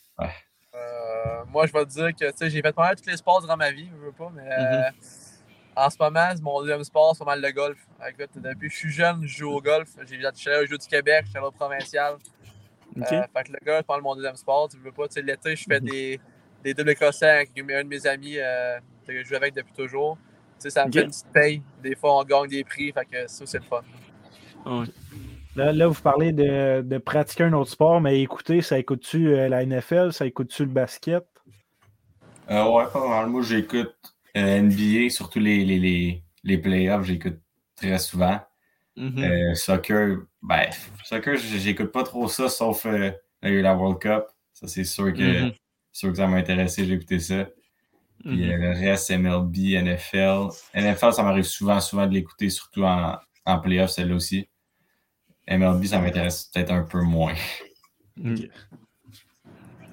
Euh, 0.76 1.44
moi, 1.52 1.66
je 1.66 1.74
vais 1.74 1.86
te 1.86 1.90
dire 1.92 2.16
que 2.16 2.30
tu 2.32 2.38
sais, 2.38 2.50
j'ai 2.50 2.62
fait 2.62 2.74
pas 2.74 2.84
mal 2.84 2.96
tous 2.96 3.10
les 3.10 3.18
sports 3.18 3.42
durant 3.42 3.58
ma 3.58 3.72
vie, 3.72 3.90
je 3.92 4.06
veux 4.06 4.12
pas, 4.12 4.32
mais 4.36 4.48
euh, 4.52 4.90
en 5.76 5.90
ce 5.90 5.98
moment, 6.00 6.30
c'est 6.32 6.42
mon 6.42 6.62
deuxième 6.62 6.84
sport, 6.84 7.16
c'est 7.16 7.20
pas 7.26 7.32
mal 7.32 7.42
le 7.42 7.52
golf. 7.52 7.78
Écoute, 8.08 8.30
depuis 8.36 8.68
que 8.70 8.74
je 8.74 8.80
suis 8.80 8.92
jeune, 8.92 9.22
je 9.24 9.38
joue 9.40 9.50
au 9.52 9.62
golf. 9.62 9.90
J'ai 10.08 10.16
allé 10.16 10.64
au 10.64 10.68
Jeu 10.68 10.78
du 10.78 10.88
Québec, 10.88 11.24
je 11.26 11.30
suis 11.30 11.38
allé 11.38 11.48
au 11.48 11.52
provincial. 11.52 12.18
Euh, 12.98 13.04
fait 13.04 13.44
que 13.44 13.52
le 13.52 13.60
golf, 13.66 13.78
c'est 13.78 13.86
pas 13.86 13.94
mal 13.96 14.04
mon 14.04 14.16
deuxième 14.16 14.36
sport. 14.36 14.70
Tu 14.70 14.78
veux 14.78 14.92
pas, 14.92 15.08
tu 15.08 15.16
sais, 15.16 15.22
l'été, 15.22 15.56
je 15.56 15.66
fais 15.68 15.80
des, 15.80 16.20
des 16.64 16.74
doubles 16.74 16.92
écossais 16.92 17.30
avec 17.30 17.52
un 17.58 17.84
de 17.84 17.88
mes 17.88 18.08
amis 18.08 18.38
euh, 18.38 18.80
que 19.06 19.22
je 19.22 19.28
joue 19.28 19.36
avec 19.36 19.54
depuis 19.54 19.74
toujours. 19.74 20.18
Tu 20.60 20.64
sais, 20.64 20.70
ça 20.72 20.86
me 20.86 20.92
fait 20.92 21.04
une 21.04 21.10
petite 21.10 21.32
paye. 21.32 21.62
Des 21.84 21.96
fois, 21.96 22.20
on 22.20 22.24
gagne 22.24 22.48
des 22.48 22.64
prix, 22.64 22.92
fait 22.92 23.06
que 23.06 23.28
ça, 23.28 23.46
c'est 23.46 23.60
le 23.60 23.64
fun. 23.64 23.82
Là, 25.56 25.74
là, 25.74 25.88
vous 25.88 26.02
parlez 26.02 26.32
de, 26.34 26.82
de 26.82 26.98
pratiquer 27.00 27.46
un 27.46 27.54
autre 27.54 27.72
sport, 27.72 28.00
mais 28.00 28.22
écoutez, 28.22 28.62
ça 28.62 28.78
écoute-tu 28.78 29.30
euh, 29.30 29.50
la 29.50 29.66
NFL, 29.66 30.14
ça 30.14 30.28
écoute-tu 30.28 30.66
le 30.66 30.72
basket? 30.72 31.26
Euh, 32.52 32.64
ouais, 32.72 32.86
pas 32.94 33.08
mal. 33.08 33.28
Moi, 33.28 33.42
j'écoute 33.42 33.96
euh, 34.38 34.62
NBA, 34.62 35.10
surtout 35.10 35.40
les, 35.40 35.66
les, 35.66 35.80
les, 35.80 36.24
les 36.44 36.58
playoffs, 36.60 37.06
j'écoute 37.06 37.40
très 37.76 37.98
souvent. 37.98 38.40
Mhm. 38.98 39.24
Euh, 39.24 39.54
soccer, 39.54 40.18
ben, 40.42 40.70
soccer, 41.04 41.38
j'écoute 41.38 41.92
pas 41.92 42.04
trop 42.04 42.28
ça, 42.28 42.50
sauf 42.50 42.86
euh, 42.88 42.98
là, 42.98 43.14
il 43.44 43.50
y 43.50 43.52
a 43.52 43.56
eu 43.60 43.62
la 43.62 43.76
World 43.76 44.00
Cup. 44.00 44.26
Ça, 44.54 44.68
c'est 44.68 44.84
sûr 44.84 45.14
que, 45.14 45.44
Mhm. 45.44 45.52
sûr 45.92 46.10
que 46.10 46.18
ça 46.18 46.26
m'a 46.28 46.38
intéressé, 46.38 46.84
j'ai 46.86 46.94
écouté 46.96 47.20
ça. 47.20 47.46
Puis 48.26 48.44
Mhm. 48.44 48.52
euh, 48.52 48.58
le 48.58 48.70
reste, 48.72 49.12
MLB, 49.12 49.76
NFL. 49.76 50.48
NFL, 50.74 51.14
ça 51.14 51.22
m'arrive 51.22 51.44
souvent, 51.44 51.80
souvent 51.80 52.08
de 52.08 52.14
l'écouter, 52.14 52.50
surtout 52.50 52.84
en, 52.84 53.16
en 53.46 53.60
playoff, 53.60 53.92
celle-là 53.92 54.16
aussi. 54.16 54.50
MLB, 55.48 55.86
ça 55.86 56.00
m'intéresse 56.00 56.46
peut-être 56.46 56.72
un 56.72 56.84
peu 56.84 57.02
moins. 57.02 57.36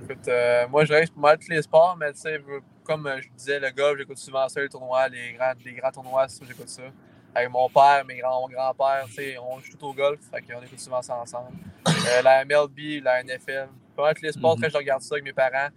Écoute, 0.03 0.29
euh, 0.29 0.67
moi, 0.69 0.85
je 0.87 0.93
reste 0.95 1.13
pour 1.13 1.23
mal 1.23 1.39
tous 1.39 1.51
les 1.51 1.63
sports, 1.63 1.97
mais 1.99 2.13
tu 2.13 2.21
sais, 2.21 2.43
comme 2.85 3.09
je 3.23 3.29
disais, 3.37 3.61
le 3.61 3.71
golf, 3.71 3.99
j'écoute 3.99 4.19
souvent 4.19 4.49
ça, 4.49 4.61
les 4.61 4.69
tournois, 4.69 5.09
les 5.09 5.35
grands, 5.35 5.53
les 5.65 5.73
grands 5.75 5.91
tournois, 5.93 6.27
c'est 6.29 6.41
ça, 6.41 6.45
j'écoute 6.49 6.69
ça. 6.69 6.83
Avec 7.35 7.51
mon 7.51 7.69
père, 7.69 8.05
mes 8.07 8.19
grands, 8.19 8.43
mon 8.43 8.49
grand-père, 8.49 9.05
tu 9.09 9.15
sais, 9.15 9.39
on 9.39 9.59
joue 9.59 9.77
tout 9.77 9.87
au 9.87 9.93
golf, 9.93 10.21
fait 10.31 10.41
qu'on 10.43 10.63
écoute 10.63 10.79
souvent 10.79 11.03
ça 11.03 11.17
ensemble. 11.17 11.51
Euh, 11.89 12.23
la 12.23 12.45
MLB, 12.45 13.03
la 13.03 13.23
NFL, 13.25 13.69
pas 13.97 14.03
mal 14.05 14.15
les 14.23 14.33
sports, 14.33 14.57
Mhm. 14.59 14.71
je 14.71 14.77
regarde 14.77 15.03
ça 15.03 15.15
avec 15.17 15.25
mes 15.25 15.33
parents 15.33 15.69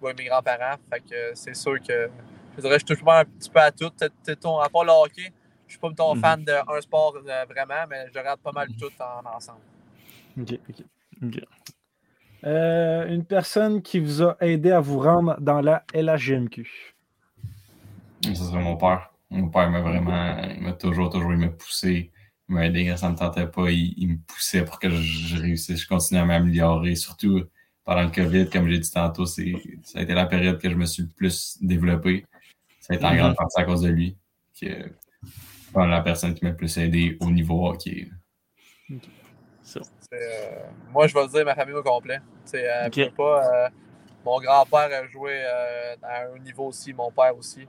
ou 0.00 0.06
avec 0.06 0.18
mes 0.18 0.26
grands-parents, 0.26 0.76
fait 0.92 1.00
que 1.00 1.34
c'est 1.34 1.54
sûr 1.54 1.80
que 1.80 2.10
je 2.56 2.60
dirais, 2.62 2.78
je 2.78 2.84
touche 2.84 3.02
pas 3.04 3.20
un 3.20 3.24
petit 3.24 3.48
peu 3.48 3.60
à 3.60 3.70
tout. 3.70 3.90
Peut-être, 3.90 4.46
à 4.62 4.68
part 4.68 4.84
le 4.84 4.90
hockey, 4.90 5.32
je 5.66 5.72
suis 5.72 5.78
pas 5.78 5.90
ton 5.92 6.14
Mhm. 6.14 6.20
fan 6.20 6.44
d'un 6.44 6.80
sport 6.80 7.14
euh, 7.16 7.44
vraiment, 7.48 7.86
mais 7.88 8.06
je 8.12 8.18
regarde 8.18 8.40
pas 8.40 8.52
mal 8.52 8.68
tout 8.78 8.90
en 9.00 9.34
ensemble. 9.36 9.60
OK, 10.40 10.58
OK. 10.68 10.84
Ok. 11.24 11.40
Euh, 12.44 13.06
une 13.08 13.24
personne 13.24 13.80
qui 13.82 13.98
vous 13.98 14.22
a 14.22 14.36
aidé 14.40 14.70
à 14.72 14.80
vous 14.80 15.00
rendre 15.00 15.36
dans 15.40 15.60
la 15.60 15.84
LHGMQ. 15.92 16.94
Ça 18.24 18.34
serait 18.34 18.58
mon 18.62 18.76
père. 18.76 19.10
Mon 19.30 19.48
père 19.48 19.70
m'a 19.70 19.80
vraiment, 19.80 20.38
il 20.56 20.62
m'a 20.62 20.72
toujours, 20.72 21.10
toujours, 21.10 21.32
il 21.32 21.38
m'a 21.38 21.48
poussé. 21.48 22.10
Il 22.48 22.54
m'a 22.54 22.66
aidé 22.66 22.86
quand 22.86 22.96
ça 22.96 23.10
me 23.10 23.16
tentait 23.16 23.46
pas. 23.46 23.70
Il, 23.70 23.94
il 23.98 24.08
me 24.08 24.16
poussait 24.26 24.64
pour 24.64 24.78
que 24.78 24.88
je, 24.88 24.96
je 24.96 25.40
réussisse. 25.42 25.82
Je 25.82 25.86
continue 25.88 26.20
à 26.20 26.24
m'améliorer. 26.24 26.94
Surtout 26.94 27.44
pendant 27.84 28.02
le 28.02 28.10
COVID, 28.10 28.48
comme 28.50 28.68
j'ai 28.68 28.78
dit 28.78 28.90
tantôt, 28.90 29.26
c'est, 29.26 29.52
ça 29.82 29.98
a 29.98 30.02
été 30.02 30.14
la 30.14 30.26
période 30.26 30.58
que 30.58 30.68
je 30.70 30.74
me 30.74 30.86
suis 30.86 31.02
le 31.02 31.08
plus 31.08 31.58
développé. 31.60 32.26
Ça 32.80 32.94
a 32.94 32.96
été 32.96 33.04
en 33.04 33.10
Mhm. 33.12 33.18
grande 33.18 33.36
partie 33.36 33.60
à 33.60 33.64
cause 33.64 33.82
de 33.82 33.88
lui. 33.90 34.16
Que, 34.58 34.66
c'est 35.24 35.72
pas 35.72 35.86
la 35.86 36.00
personne 36.00 36.34
qui 36.34 36.44
m'a 36.44 36.50
le 36.50 36.56
plus 36.56 36.76
aidé 36.78 37.18
au 37.20 37.30
niveau 37.30 37.68
hockey. 37.68 38.08
Euh, 40.12 40.66
moi, 40.90 41.06
je 41.06 41.14
vais 41.14 41.28
dire 41.28 41.44
ma 41.44 41.54
famille 41.54 41.74
au 41.74 41.82
complet. 41.82 42.20
C'est, 42.44 42.66
euh, 42.66 42.88
pas, 43.16 43.66
euh, 43.66 43.68
mon 44.24 44.40
grand-père 44.40 44.88
a 44.90 45.06
joué 45.06 45.32
euh, 45.34 45.96
à 46.02 46.22
un 46.22 46.28
haut 46.30 46.38
niveau 46.38 46.68
aussi, 46.68 46.94
mon 46.94 47.10
père 47.10 47.36
aussi. 47.36 47.68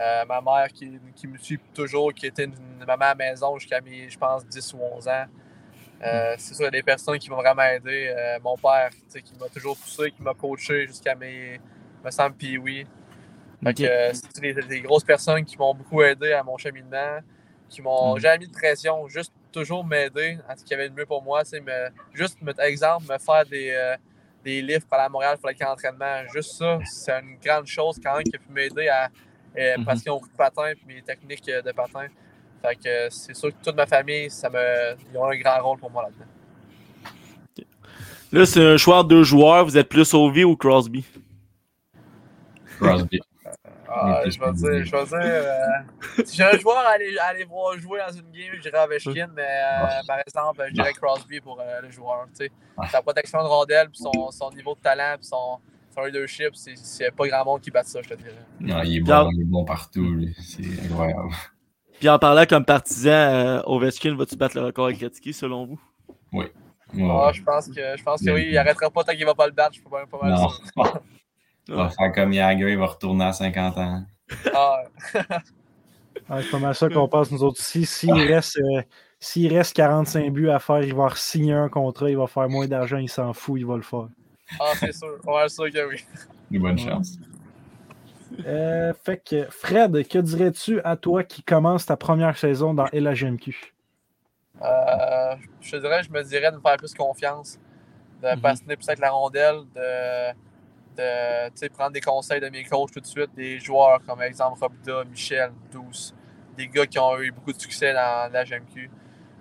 Euh, 0.00 0.24
ma 0.24 0.40
mère 0.40 0.68
qui, 0.72 0.98
qui 1.14 1.26
me 1.28 1.38
suit 1.38 1.60
toujours, 1.72 2.12
qui 2.12 2.26
était 2.26 2.44
une, 2.44 2.54
une 2.80 2.84
maman 2.84 3.04
à 3.04 3.08
la 3.08 3.14
maison 3.14 3.56
jusqu'à 3.58 3.80
mes, 3.80 4.08
je 4.10 4.18
pense, 4.18 4.44
10 4.46 4.74
ou 4.74 4.78
11 4.82 5.06
ans. 5.06 5.24
Euh, 6.02 6.34
c'est 6.36 6.54
sûr, 6.54 6.62
il 6.62 6.64
y 6.64 6.68
a 6.68 6.70
des 6.72 6.82
personnes 6.82 7.18
qui 7.18 7.30
m'ont 7.30 7.36
vraiment 7.36 7.62
aidé. 7.62 8.12
Euh, 8.16 8.38
mon 8.42 8.56
père, 8.56 8.90
tu 8.90 8.98
sais, 9.08 9.22
qui 9.22 9.34
m'a 9.36 9.48
toujours 9.48 9.76
poussé, 9.76 10.10
qui 10.10 10.20
m'a 10.22 10.34
coaché 10.34 10.86
jusqu'à 10.88 11.14
mes, 11.14 11.60
me 12.04 12.10
semble, 12.10 12.34
puis 12.34 12.58
oui. 12.58 12.86
Fait 13.62 13.70
Ok. 13.70 13.76
que, 13.76 13.82
euh, 13.84 14.12
c'est 14.12 14.40
des, 14.40 14.54
des 14.54 14.80
grosses 14.80 15.04
personnes 15.04 15.44
qui 15.44 15.56
m'ont 15.56 15.74
beaucoup 15.74 16.02
aidé 16.02 16.32
à 16.32 16.42
mon 16.42 16.58
cheminement, 16.58 17.20
qui 17.68 17.80
m'ont 17.80 18.14
Mhm. 18.16 18.20
jamais 18.20 18.38
mis 18.38 18.48
de 18.48 18.52
pression, 18.52 19.06
juste 19.08 19.32
toujours 19.52 19.84
m'aider 19.84 20.38
à 20.48 20.56
ce 20.56 20.64
qu'il 20.64 20.72
y 20.72 20.80
avait 20.80 20.88
de 20.90 20.94
mieux 20.94 21.06
pour 21.06 21.22
moi. 21.22 21.44
c'est 21.44 21.60
Me, 21.60 21.88
juste, 22.12 22.42
me, 22.42 22.52
exemple, 22.60 23.04
me 23.10 23.16
faire 23.18 23.46
des, 23.46 23.94
des 24.42 24.60
livres 24.60 24.84
pour 24.86 24.94
aller 24.98 25.06
à 25.06 25.08
Montréal 25.08 25.38
pour 25.38 25.48
le 25.48 25.54
camp 25.54 25.70
d'entraînement. 25.70 26.26
Juste 26.34 26.54
ça, 26.56 26.78
c'est 26.84 27.12
une 27.20 27.36
grande 27.42 27.66
chose 27.66 27.98
quand 28.04 28.14
même 28.14 28.24
qui 28.24 28.34
a 28.34 28.38
pu 28.40 28.50
m'aider 28.50 28.88
à 28.88 29.08
euh, 29.58 29.76
Mhm. 29.78 29.84
pratiquer 29.84 30.10
mon 30.10 30.20
coup 30.20 30.28
de 30.28 30.36
patin 30.36 30.68
et 30.68 30.76
mes 30.86 31.02
techniques 31.02 31.48
euh, 31.48 31.62
de 31.62 31.72
patin. 31.72 32.06
Fait 32.62 32.76
que 32.76 32.88
euh, 32.88 33.08
c'est 33.10 33.34
sûr 33.34 33.50
que 33.50 33.62
toute 33.64 33.76
ma 33.76 33.86
famille, 33.86 34.30
ça 34.30 34.48
me, 34.50 34.96
ils 35.12 35.18
ont 35.18 35.24
un 35.26 35.36
grand 35.36 35.62
rôle 35.62 35.78
pour 35.78 35.90
moi 35.90 36.02
là-dedans. 36.04 36.24
Là, 38.32 38.46
c'est 38.46 38.64
un 38.64 38.76
choix 38.76 39.02
de 39.04 39.08
deux 39.08 39.22
joueurs. 39.22 39.64
Vous 39.64 39.76
êtes 39.78 39.88
plus 39.88 40.12
OV 40.12 40.44
ou 40.44 40.56
Crosby? 40.56 41.04
Crosby. 42.80 43.20
Ah, 43.88 44.22
je 44.24 44.40
vais 44.40 44.52
dire, 44.52 44.84
je 44.86 44.90
vais 44.90 45.04
dire 45.04 45.18
euh, 45.22 46.24
si 46.24 46.36
j'ai 46.36 46.42
un 46.42 46.58
joueur 46.58 46.78
à 46.78 46.92
aller, 46.94 47.16
à 47.16 47.26
aller 47.26 47.44
voir 47.44 47.78
jouer 47.78 48.00
dans 48.04 48.12
une 48.12 48.28
game, 48.32 48.54
je 48.54 48.60
dirais 48.62 48.82
Ovechkin, 48.82 49.28
mais 49.36 49.42
euh, 49.46 50.00
par 50.06 50.18
exemple, 50.26 50.64
je 50.68 50.72
dirais 50.74 50.92
Crosby 50.94 51.40
pour 51.40 51.60
euh, 51.60 51.80
le 51.80 51.90
joueur. 51.90 52.26
tu 52.36 52.46
sais. 52.46 52.52
Sa 52.90 53.02
protection 53.02 53.40
de 53.40 53.46
rondelle, 53.46 53.88
puis 53.90 54.00
son, 54.02 54.30
son 54.32 54.50
niveau 54.50 54.74
de 54.74 54.80
talent, 54.80 55.14
puis 55.16 55.26
son, 55.26 55.58
son 55.94 56.04
leadership, 56.04 56.54
c'est- 56.54 56.76
c'est 56.76 57.10
pas 57.10 57.26
grand 57.28 57.44
monde 57.44 57.60
qui 57.60 57.70
bat 57.70 57.82
ça, 57.82 58.00
je 58.02 58.08
te 58.08 58.14
dirais. 58.14 58.34
Non, 58.60 58.82
il 58.82 58.96
est 58.96 59.00
bon, 59.00 59.30
il 59.32 59.42
est 59.42 59.44
bon 59.44 59.64
partout. 59.64 60.02
lui. 60.10 60.34
C'est 60.40 60.62
incroyable. 60.84 61.30
Puis 61.98 62.08
en 62.08 62.18
parlant 62.18 62.44
comme 62.46 62.64
partisan, 62.64 63.10
euh, 63.10 63.62
Ovechkin, 63.66 64.14
va-tu 64.16 64.36
battre 64.36 64.56
le 64.56 64.64
record 64.66 64.86
avec 64.86 64.98
Gretzky 64.98 65.32
selon 65.32 65.66
vous? 65.66 65.80
Oui. 66.32 66.46
Ah, 67.00 67.30
je 67.32 67.42
pense 67.42 67.68
que, 67.68 67.96
je 67.96 68.02
pense 68.02 68.22
que 68.22 68.30
oui, 68.30 68.46
il 68.50 68.58
arrêtera 68.58 68.90
pas 68.90 69.02
tant 69.04 69.14
qu'il 69.14 69.24
va 69.24 69.34
pas 69.34 69.46
le 69.46 69.52
battre, 69.52 69.74
je 69.74 69.80
suis 69.80 69.88
pas, 69.88 70.04
pas 70.06 70.18
mal 70.22 70.32
Non. 70.34 70.48
Il 71.66 71.74
va 71.74 71.88
faire 71.88 72.12
comme 72.12 72.30
Jagger, 72.32 72.72
il 72.72 72.78
va 72.78 72.84
retourner 72.86 73.24
à 73.24 73.32
50 73.32 73.78
ans. 73.78 74.04
Ah, 74.54 74.82
Ouais, 75.14 75.22
c'est 76.42 76.50
pas 76.50 76.58
mal 76.58 76.74
ça 76.74 76.88
qu'on 76.90 77.08
pense, 77.08 77.30
nous 77.30 77.42
autres 77.42 77.58
aussi. 77.60 77.86
S'il 77.86 78.12
reste, 78.12 78.58
euh, 78.58 78.82
s'il 79.18 79.50
reste 79.56 79.74
45 79.74 80.30
buts 80.30 80.50
à 80.50 80.58
faire, 80.58 80.82
il 80.82 80.94
va 80.94 81.08
signer 81.14 81.54
un 81.54 81.70
contrat, 81.70 82.10
il 82.10 82.18
va 82.18 82.26
faire 82.26 82.48
moins 82.50 82.66
d'argent, 82.66 82.98
il 82.98 83.08
s'en 83.08 83.32
fout, 83.32 83.58
il 83.60 83.64
va 83.66 83.76
le 83.76 83.82
faire. 83.82 84.08
Ah, 84.60 84.72
c'est 84.78 84.92
sûr, 84.92 85.20
pas 85.24 85.32
mal 85.32 85.50
sûr 85.50 85.70
que 85.70 85.88
oui. 85.88 86.04
Une 86.50 86.62
bonne 86.62 86.78
chance. 86.78 87.18
Euh, 88.46 88.92
fait 89.04 89.18
que, 89.18 89.44
Fred, 89.50 90.06
que 90.08 90.18
dirais-tu 90.18 90.80
à 90.82 90.96
toi 90.96 91.22
qui 91.22 91.42
commence 91.42 91.86
ta 91.86 91.96
première 91.96 92.36
saison 92.36 92.74
dans 92.74 92.86
LHGMQ? 92.92 93.74
Euh, 94.62 95.34
je 95.60 95.70
te 95.72 95.76
dirais, 95.76 96.02
je 96.02 96.10
me 96.10 96.22
dirais 96.22 96.50
de 96.50 96.56
me 96.56 96.60
faire 96.60 96.76
plus 96.76 96.94
confiance, 96.94 97.58
de 98.22 98.28
Mhm. 98.34 98.40
passer 98.40 98.64
plus 98.64 98.88
avec 98.88 98.98
la 99.00 99.10
rondelle, 99.10 99.60
de, 99.74 100.32
de 100.96 101.48
tu 101.50 101.52
sais, 101.56 101.68
prendre 101.68 101.92
des 101.92 102.00
conseils 102.00 102.40
de 102.40 102.48
mes 102.48 102.64
coachs 102.64 102.92
tout 102.92 103.00
de 103.00 103.06
suite, 103.06 103.34
des 103.34 103.58
joueurs 103.60 104.00
comme 104.06 104.22
exemple 104.22 104.58
Robida, 104.60 105.04
Michel, 105.04 105.52
Douce, 105.72 106.14
des 106.56 106.68
gars 106.68 106.86
qui 106.86 106.98
ont 106.98 107.18
eu 107.20 107.30
beaucoup 107.32 107.52
de 107.52 107.60
succès 107.60 107.92
dans 107.92 108.32
la 108.32 108.44
GMQ. 108.44 108.90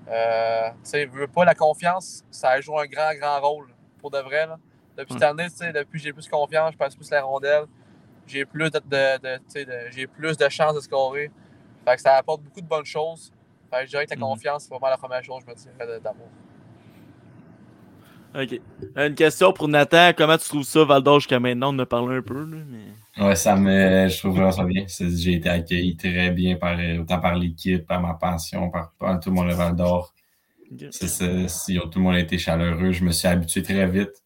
Euh, 0.09 0.69
tu 0.69 0.75
sais, 0.83 1.05
veux 1.05 1.27
pas 1.27 1.45
la 1.45 1.55
confiance, 1.55 2.23
ça 2.29 2.59
joue 2.59 2.77
un 2.77 2.85
grand, 2.85 3.13
grand 3.15 3.39
rôle 3.39 3.67
pour 3.99 4.11
de 4.11 4.17
vrai. 4.19 4.47
Là. 4.47 4.57
Depuis 4.97 5.13
Ouais. 5.13 5.19
cette 5.19 5.29
année, 5.29 5.49
tu 5.49 5.55
sais, 5.57 5.73
depuis 5.73 5.97
que 5.99 6.03
j'ai 6.03 6.13
plus 6.13 6.27
confiance, 6.27 6.71
je 6.73 6.77
passe 6.77 6.95
plus 6.95 7.09
la 7.09 7.23
rondelle, 7.23 7.65
j'ai 8.27 8.45
plus 8.45 8.69
de, 8.69 8.79
de- 8.79 9.17
de- 9.21 9.37
tu 9.37 9.43
sais, 9.47 9.65
de- 9.65 9.89
j'ai 9.91 10.07
plus 10.07 10.37
de 10.37 10.49
chances 10.49 10.75
de 10.75 10.79
scorer. 10.81 11.31
Fait 11.85 11.95
que 11.95 12.01
ça 12.01 12.15
apporte 12.15 12.41
beaucoup 12.43 12.61
de 12.61 12.67
bonnes 12.67 12.85
choses. 12.85 13.31
Fait 13.71 13.79
que 13.79 13.85
je 13.85 13.89
dirais 13.89 14.05
que 14.05 14.11
la 14.11 14.17
Mhm. 14.17 14.21
confiance, 14.21 14.63
c'est 14.63 14.69
vraiment 14.69 14.89
la 14.89 14.97
première 14.97 15.23
chose, 15.23 15.41
je 15.45 15.51
me 15.51 15.55
dirais, 15.55 15.97
de- 15.97 16.03
d'amour. 16.03 16.27
Ok. 18.35 18.59
Euh, 18.97 19.07
Une 19.09 19.15
question 19.15 19.53
pour 19.53 19.67
Nathan. 19.67 20.11
Comment 20.17 20.37
tu 20.37 20.47
trouves 20.49 20.63
ça, 20.63 20.83
Val 20.83 21.03
d'Or, 21.03 21.19
jusqu'à 21.19 21.39
maintenant? 21.39 21.67
On 21.71 21.75
en 21.75 21.79
a 21.79 21.85
parlé 21.85 22.15
un 22.17 22.21
peu, 22.21 22.43
là, 22.45 22.57
mais. 22.67 23.23
Ouais, 23.23 23.35
ça 23.35 23.55
me, 23.55 24.07
je 24.07 24.17
trouve 24.17 24.31
vraiment 24.35 24.51
ça 24.51 24.63
bien. 24.63 24.85
J'ai 24.87 25.33
été 25.33 25.49
accueilli 25.49 25.95
très 25.95 26.31
bien 26.31 26.55
par, 26.55 26.79
euh, 26.79 26.99
autant 27.01 27.19
par 27.19 27.35
l'équipe, 27.35 27.85
par 27.85 28.01
ma 28.01 28.15
pension, 28.15 28.71
par, 28.71 28.91
par 28.97 29.19
tout 29.19 29.31
mon 29.31 29.43
level 29.43 29.75
d'or. 29.75 30.13
Ok. 30.71 30.85
C'est 30.89 31.07
ça, 31.07 31.47
si- 31.47 31.77
tout 31.91 31.99
le 31.99 32.01
monde 32.01 32.15
a 32.15 32.19
été 32.19 32.39
chaleureux. 32.39 32.91
Je 32.91 33.03
me 33.03 33.11
suis 33.11 33.27
habitué 33.27 33.61
très 33.61 33.85
vite 33.87 34.22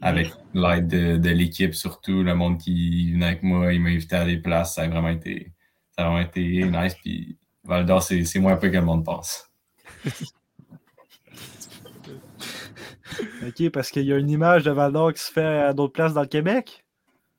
avec 0.00 0.32
l'aide 0.54 0.88
de, 0.88 1.16
de 1.18 1.30
l'équipe, 1.30 1.74
surtout 1.74 2.22
le 2.22 2.34
monde 2.34 2.58
qui 2.58 3.12
venait 3.12 3.26
avec 3.26 3.42
moi, 3.42 3.72
il 3.72 3.80
m'a 3.82 3.90
invité 3.90 4.16
à 4.16 4.24
des 4.24 4.38
places. 4.38 4.74
Ça 4.74 4.82
a 4.82 4.88
vraiment 4.88 5.08
été, 5.08 5.52
ça 5.96 6.04
a 6.06 6.10
vraiment 6.10 6.26
été 6.26 6.64
nice. 6.64 6.94
Puis 6.94 7.36
Val 7.64 7.84
d'Or, 7.84 8.02
c'est 8.02 8.24
c'est 8.24 8.38
moins 8.40 8.56
peu 8.56 8.68
que 8.70 8.76
le 8.76 8.82
monde 8.84 9.04
pense. 9.04 9.46
OK, 13.46 13.70
parce 13.70 13.90
qu'il 13.90 14.04
y 14.06 14.12
a 14.12 14.18
une 14.18 14.30
image 14.30 14.64
de 14.64 14.70
Val 14.70 14.92
d'Or 14.92 15.12
qui 15.12 15.20
se 15.22 15.32
fait 15.32 15.44
à 15.44 15.72
d'autres 15.72 15.92
places 15.92 16.14
dans 16.14 16.22
le 16.22 16.26
Québec? 16.28 16.84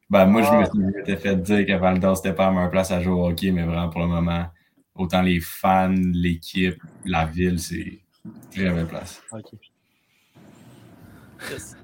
Ben, 0.10 0.26
moi, 0.26 0.42
je 0.42 0.52
me 0.52 0.64
Ah. 0.64 1.06
suis- 1.06 1.18
fait 1.18 1.36
dire 1.42 1.66
que 1.66 1.74
Val 1.80 2.00
d'Or, 2.00 2.18
c'était 2.18 2.34
pas 2.34 2.48
la 2.48 2.52
meilleure 2.52 2.70
place 2.70 2.92
à 2.92 3.00
jouer 3.02 3.14
au 3.14 3.28
hockey, 3.28 3.52
mais 3.52 3.64
vraiment 3.64 3.90
pour 3.90 4.02
le 4.02 4.08
moment, 4.08 4.46
autant 4.94 5.22
les 5.22 5.40
fans, 5.40 5.94
l'équipe, 6.14 6.82
la 7.06 7.26
ville, 7.26 7.60
c'est 7.60 8.02
une 8.26 8.34
très 8.52 8.70
belle 8.72 8.88
place. 8.88 9.22
OK. 9.32 9.54
Yes. 11.50 11.76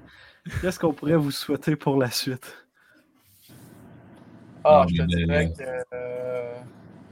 Qu'est-ce 0.60 0.78
qu'on 0.78 0.92
pourrait 0.92 1.16
vous 1.16 1.30
souhaiter 1.30 1.76
pour 1.76 1.96
la 1.96 2.10
suite? 2.10 2.66
Ah, 4.64 4.84
je 4.88 4.96
te 5.02 5.02
dirais 5.06 5.50
que. 5.52 5.62
euh, 5.94 6.54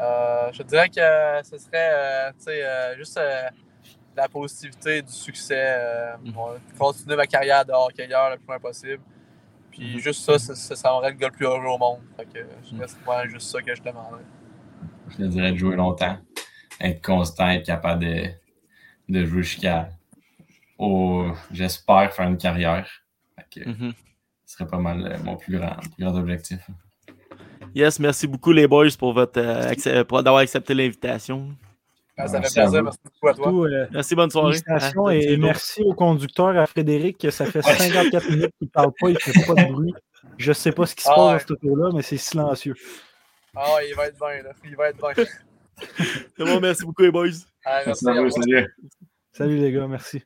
euh, 0.01 0.53
je 0.53 0.59
te 0.63 0.69
dirais 0.69 0.89
que 0.89 1.47
ce 1.49 1.59
serait 1.59 1.91
euh, 1.93 2.31
tu 2.33 2.45
sais, 2.45 2.65
euh, 2.65 2.97
juste 2.97 3.17
euh, 3.17 3.49
la 4.17 4.29
positivité, 4.29 5.03
du 5.03 5.13
succès. 5.13 5.55
euh, 5.79 6.17
Mhm. 6.23 6.35
continuer 6.79 7.17
ma 7.17 7.27
carrière 7.27 7.65
de 7.65 7.73
hockeyeur 7.73 8.31
le 8.31 8.37
plus 8.37 8.47
loin 8.47 8.59
possible. 8.59 9.03
Puis 9.71 9.93
Mhm. 9.95 9.99
juste 9.99 10.25
ça, 10.25 10.39
ça, 10.39 10.55
ça, 10.55 10.77
ça 10.77 10.91
m'aurait 10.91 11.11
le 11.11 11.17
gars 11.17 11.29
le 11.29 11.33
plus 11.33 11.47
heureux 11.47 11.65
au 11.67 11.79
monde. 11.79 12.01
Fait 12.17 12.25
que 12.27 12.39
je 12.65 12.75
Mhm. 12.75 12.87
dirais 13.05 13.29
juste 13.29 13.51
ça 13.51 13.63
que 13.63 13.75
je 13.75 13.83
demanderais. 13.83 14.23
Je 15.09 15.17
te 15.17 15.23
dirais 15.23 15.53
de 15.53 15.57
jouer 15.57 15.77
longtemps, 15.77 16.19
être 16.81 17.05
constant, 17.05 17.49
être 17.49 17.65
capable 17.67 18.05
de, 18.05 18.29
de 19.09 19.25
jouer 19.25 19.43
jusqu'à. 19.43 19.89
au- 20.79 21.31
J'espère 21.53 22.13
faire 22.13 22.29
une 22.29 22.37
carrière. 22.37 22.91
Mhm. 23.65 23.93
Ce 24.45 24.57
serait 24.57 24.67
pas 24.69 24.79
mal 24.79 25.05
euh, 25.13 25.17
mon 25.25 25.37
plus 25.37 25.59
grand, 25.59 25.77
plus 25.77 26.05
grand 26.05 26.15
objectif. 26.17 26.59
Yes, 27.75 27.99
merci 27.99 28.27
beaucoup, 28.27 28.53
les 28.53 28.67
boys, 28.67 28.89
pour, 28.99 29.13
votre, 29.13 29.39
euh, 29.41 29.71
accep- 29.71 30.05
pour 30.05 30.23
d'avoir 30.23 30.43
accepté 30.43 30.73
l'invitation. 30.75 31.49
Ah, 32.17 32.27
ça 32.29 32.35
fait 32.35 32.41
Merci 32.41 32.55
plaisir. 32.61 32.83
Merci 32.83 32.99
beaucoup 33.05 33.29
à 33.29 33.35
toi. 33.35 33.45
Surtout, 33.45 33.65
euh, 33.65 33.87
Merci, 33.91 34.15
bonne 34.15 34.31
soirée. 34.31 34.53
félicitations 34.53 35.07
Ah, 35.09 35.15
et 35.15 35.37
merci 35.37 35.83
au 35.83 35.93
conducteur, 35.95 36.57
à 36.57 36.67
Frédéric, 36.67 37.19
que 37.19 37.31
ça 37.31 37.45
fait 37.45 37.61
54 37.61 38.31
minutes 38.31 38.53
qu'il 38.59 38.67
ne 38.69 38.71
parle 38.71 38.93
pas, 38.99 39.09
il 39.11 39.15
ne 39.15 39.19
fait 39.19 39.47
pas 39.47 39.55
de 39.63 39.73
bruit. 39.73 39.93
Je 40.39 40.53
sais 40.53 40.73
pas 40.73 40.87
ce 40.87 40.95
qui 40.95 41.05
se 41.05 41.11
Ah 41.11 41.15
passe 41.15 41.25
ouais. 41.27 41.33
dans 41.33 41.47
ce 41.49 41.67
tour-là, 41.67 41.91
mais 41.95 42.03
c'est 42.03 42.17
silencieux. 42.17 42.75
Ah, 43.55 43.77
il 43.87 43.95
va 43.95 44.07
être 44.07 44.19
bien, 44.19 44.43
là. 44.43 44.51
Il 44.65 44.77
va 44.77 44.89
être 44.89 45.15
bien. 45.15 45.25
C'est 46.39 46.45
bon, 46.45 46.59
merci 46.61 46.85
beaucoup, 46.87 47.03
les 47.03 47.11
boys. 47.11 47.29
Ah, 47.65 47.83
Merci 47.87 48.05
merci. 48.07 48.19
à 48.19 48.23
vous, 48.23 48.31
salut. 48.31 48.75
Salut 49.33 49.57
les 49.59 49.73
gars, 49.73 49.87
merci. 49.87 50.23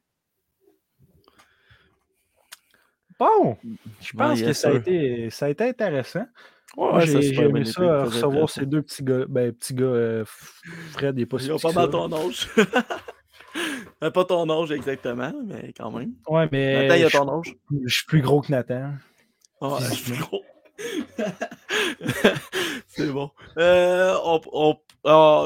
Bon, 3.20 3.56
je 4.00 4.12
pense 4.16 4.40
Ouais, 4.40 4.46
que 4.46 4.52
ça 4.54 4.70
a, 4.70 4.72
été, 4.72 5.28
ça 5.30 5.46
a 5.46 5.48
été 5.50 5.64
intéressant. 5.64 6.24
Ouais, 6.76 6.86
ouais, 6.92 7.02
a 7.02 7.20
j'ai 7.20 7.34
aimé 7.38 7.64
ça, 7.66 8.04
recevoir 8.04 8.48
ces 8.48 8.64
deux 8.64 8.80
petits 8.80 9.02
gars. 9.04 9.26
Ben, 9.28 9.52
petits 9.52 9.74
gars, 9.74 9.84
euh, 9.84 10.24
Fred, 10.92 11.18
il 11.18 11.22
est 11.22 11.26
pas 11.26 11.38
si 11.38 11.46
Ils 11.46 11.52
ont 11.52 11.58
pas 11.58 11.72
mal 11.72 11.90
ton 11.90 12.10
âge. 12.12 12.48
Pas 14.00 14.24
ton 14.24 14.48
âge 14.48 14.70
exactement, 14.72 15.32
mais 15.44 15.74
quand 15.76 15.90
même. 15.90 16.12
Ouais, 16.28 16.48
mais 16.50 16.88
Nathan, 16.88 16.94
il 16.94 17.04
a 17.04 17.08
je- 17.08 17.18
ton 17.18 17.38
âge? 17.40 17.54
je 17.86 17.94
suis 17.94 18.06
plus 18.06 18.22
gros 18.22 18.40
que 18.40 18.50
Nathan. 18.50 18.92
Ah, 19.60 19.76
je 19.80 19.84
suis 19.86 19.96
physiquement. 20.04 20.26
gros. 20.28 20.44
C'est 22.88 23.06
bon. 23.06 23.30
Euh, 23.58 24.16
on- 24.24 24.40
on- 24.52 24.76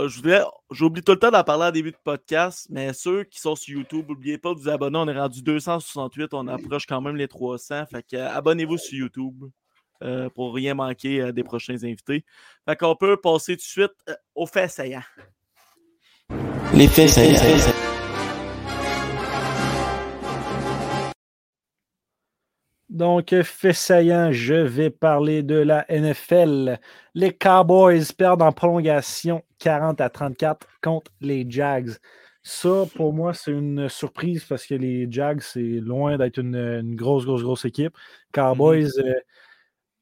je 0.09 0.16
voudrais, 0.16 0.43
j'oublie 0.70 1.03
tout 1.03 1.12
le 1.12 1.18
temps 1.18 1.30
d'en 1.30 1.45
parler 1.45 1.64
en 1.66 1.70
début 1.70 1.93
de 1.93 1.97
podcast, 2.03 2.66
mais 2.70 2.93
ceux 2.93 3.24
qui 3.24 3.39
sont 3.41 3.55
sur 3.55 3.76
YouTube, 3.78 4.07
n'oubliez 4.09 4.39
pas 4.39 4.53
de 4.55 4.59
vous 4.59 4.68
abonner. 4.68 4.99
On 4.99 5.07
est 5.09 5.18
rendu 5.18 5.43
268, 5.43 6.35
on 6.35 6.49
approche 6.49 6.87
quand 6.87 7.01
même 7.01 7.16
les 7.16 7.28
300. 7.28 7.87
Fait 7.87 8.03
que, 8.03 8.16
abonnez-vous 8.16 8.78
sur 8.78 8.99
YouTube 8.99 9.45
euh, 10.03 10.28
pour 10.30 10.55
rien 10.55 10.74
manquer 10.74 11.20
euh, 11.20 11.32
des 11.32 11.45
prochains 11.45 11.76
invités. 11.85 12.24
Fait 12.68 12.76
qu'on 12.76 12.97
peut 12.97 13.16
passer 13.16 13.53
tout 13.57 13.59
de 13.59 13.62
suite 13.62 13.93
euh, 14.09 14.14
aux 14.35 14.47
faits 14.47 14.70
saillants. 14.72 15.03
Les 16.74 16.89
faits 16.89 17.11
saillants. 17.11 17.84
Donc, 22.95 23.35
fait 23.43 23.73
saillant, 23.73 24.31
je 24.31 24.55
vais 24.55 24.89
parler 24.89 25.43
de 25.43 25.57
la 25.57 25.85
NFL. 25.89 26.79
Les 27.15 27.33
Cowboys 27.33 28.05
perdent 28.17 28.43
en 28.43 28.53
prolongation 28.53 29.43
40 29.59 30.01
à 30.01 30.09
34 30.09 30.65
contre 30.81 31.11
les 31.21 31.45
Jags. 31.49 31.91
Ça, 32.45 32.85
pour 32.95 33.13
moi, 33.13 33.35
c'est 33.35 33.51
une 33.51 33.89
surprise 33.89 34.45
parce 34.45 34.65
que 34.65 34.77
les 34.77 35.09
Jags, 35.11 35.41
c'est 35.41 35.81
loin 35.81 36.17
d'être 36.19 36.39
une, 36.39 36.55
une 36.55 36.95
grosse, 36.95 37.25
grosse, 37.25 37.43
grosse 37.43 37.65
équipe. 37.65 37.97
Cowboys, 38.31 38.97
euh, 38.99 39.15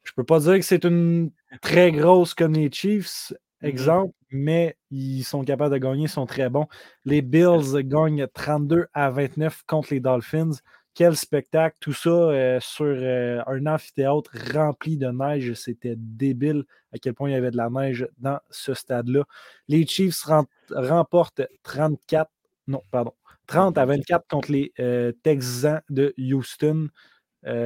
je 0.02 0.12
peux 0.14 0.24
pas 0.24 0.40
dire 0.40 0.56
que 0.56 0.62
c'est 0.62 0.84
une 0.84 1.30
très 1.62 1.92
grosse 1.92 2.34
comme 2.34 2.52
les 2.52 2.70
Chiefs, 2.70 3.32
exemple, 3.62 4.12
mais 4.30 4.76
ils 4.90 5.22
sont 5.22 5.44
capables 5.44 5.72
de 5.72 5.78
gagner, 5.78 6.04
ils 6.04 6.08
sont 6.10 6.26
très 6.26 6.50
bons. 6.50 6.66
Les 7.06 7.22
Bills 7.22 7.82
gagnent 7.84 8.26
32 8.34 8.84
à 8.92 9.08
29 9.08 9.62
contre 9.66 9.94
les 9.94 10.00
Dolphins. 10.00 10.50
Quel 10.94 11.16
spectacle, 11.16 11.76
tout 11.80 11.92
ça 11.94 12.10
euh, 12.10 12.58
sur 12.60 12.84
euh, 12.86 13.40
un 13.46 13.66
amphithéâtre 13.66 14.30
rempli 14.54 14.98
de 14.98 15.06
neige. 15.08 15.54
C'était 15.54 15.94
débile 15.96 16.64
à 16.92 16.98
quel 16.98 17.14
point 17.14 17.30
il 17.30 17.32
y 17.32 17.36
avait 17.36 17.50
de 17.50 17.56
la 17.56 17.70
neige 17.70 18.06
dans 18.18 18.38
ce 18.50 18.74
stade-là. 18.74 19.24
Les 19.68 19.86
Chiefs 19.86 20.22
rem- 20.24 20.44
remportent 20.70 21.42
34, 21.62 22.30
non, 22.66 22.82
pardon, 22.90 23.12
30 23.46 23.78
à 23.78 23.86
24 23.86 24.26
contre 24.28 24.52
les 24.52 24.72
euh, 24.80 25.12
Texans 25.22 25.80
de 25.88 26.14
Houston. 26.18 26.88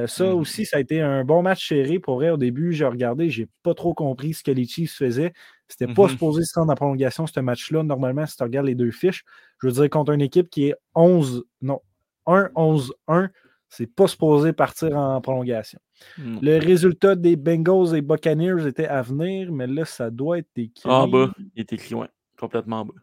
Ça 0.07 0.33
aussi, 0.33 0.65
ça 0.65 0.77
a 0.77 0.79
été 0.79 1.01
un 1.01 1.23
bon 1.23 1.43
match 1.43 1.67
serré. 1.67 1.99
Pour 1.99 2.15
vrai, 2.15 2.31
au 2.31 2.37
début, 2.37 2.73
j'ai 2.73 2.85
regardé, 2.85 3.29
j'ai 3.29 3.47
pas 3.61 3.75
trop 3.75 3.93
compris 3.93 4.33
ce 4.33 4.41
que 4.43 4.49
les 4.49 4.65
Chiefs 4.65 4.95
faisaient. 4.95 5.33
C'était 5.67 5.85
pas 5.93 6.03
Mhm. 6.03 6.09
supposé 6.09 6.43
se 6.45 6.57
rendre 6.57 6.71
en 6.71 6.75
prolongation, 6.75 7.27
ce 7.27 7.39
match-là. 7.41 7.83
Normalement, 7.83 8.25
si 8.25 8.35
tu 8.37 8.41
regardes 8.43 8.65
les 8.65 8.73
deux 8.73 8.89
fiches, 8.89 9.23
je 9.61 9.67
veux 9.67 9.73
dire, 9.73 9.89
contre 9.91 10.13
une 10.13 10.21
équipe 10.21 10.49
qui 10.49 10.69
est 10.69 10.75
11, 10.95 11.43
non, 11.61 11.79
1-11-1, 12.27 13.29
c'est 13.69 13.87
pas 13.87 14.07
supposé 14.07 14.53
partir 14.53 14.95
en 14.95 15.19
prolongation. 15.21 15.79
Mm. 16.17 16.39
Le 16.41 16.57
résultat 16.59 17.15
des 17.15 17.35
Bengals 17.35 17.95
et 17.95 18.01
Buccaneers 18.01 18.67
était 18.67 18.87
à 18.87 19.01
venir, 19.01 19.51
mais 19.51 19.67
là, 19.67 19.85
ça 19.85 20.09
doit 20.09 20.39
être 20.39 20.49
écrit. 20.55 20.89
En 20.89 21.07
bas, 21.07 21.31
il 21.55 21.61
est 21.61 21.73
écrit, 21.73 21.95
ouais, 21.95 22.09
complètement 22.37 22.81
en 22.81 22.85
bas. 22.85 22.93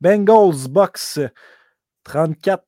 Bengals, 0.00 0.68
Bucks, 0.68 1.20
34. 2.04 2.64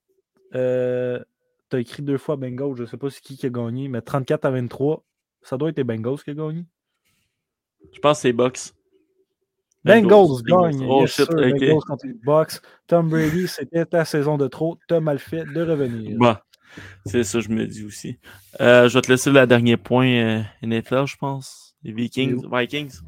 Euh, 0.55 1.23
tu 1.71 1.77
as 1.77 1.81
écrit 1.81 2.03
deux 2.03 2.19
fois 2.19 2.37
Bengals, 2.37 2.77
je 2.77 2.83
ne 2.83 2.87
sais 2.87 2.97
pas 2.97 3.11
c'est 3.11 3.21
qui 3.21 3.37
qui 3.37 3.47
a 3.47 3.51
gagné, 3.51 3.89
mais 3.89 4.01
34 4.01 4.47
à 4.47 4.51
23, 4.51 5.05
ça 5.43 5.57
doit 5.57 5.69
être 5.69 5.77
les 5.77 5.85
Bengals 5.85 6.23
qui 6.23 6.31
a 6.31 6.35
gagné. 6.35 6.65
Je 7.93 8.01
pense 8.01 8.19
que 8.19 8.23
c'est 8.23 8.33
Box. 8.33 8.75
Bengals, 9.85 10.43
gagne. 10.43 10.87
Oh 10.89 11.03
yes, 11.03 11.15
shit. 11.15 11.31
Bengals 11.31 11.81
contre 11.87 12.07
les 12.07 12.15
Bucks. 12.25 12.61
Tom 12.87 13.09
Brady, 13.09 13.49
c'était 13.49 13.85
ta 13.85 14.05
saison 14.05 14.37
de 14.37 14.49
trop. 14.49 14.79
T'as 14.89 15.01
mal 15.01 15.19
fait 15.19 15.45
de 15.45 15.63
revenir. 15.63 16.19
Bon, 16.19 16.37
c'est 17.07 17.25
ça, 17.25 17.41
je 17.41 17.49
me 17.49 17.67
dis 17.67 17.85
aussi. 17.85 18.19
Euh, 18.61 18.89
je 18.89 18.95
vais 18.95 19.03
te 19.03 19.11
laisser 19.11 19.31
le 19.31 19.47
dernier 19.47 19.77
point 19.77 20.09
euh, 20.09 20.43
NFL, 20.63 21.07
je 21.07 21.17
pense. 21.17 21.75
Les 21.83 21.93
Vikings. 21.93 22.45
Vikings. 22.53 23.01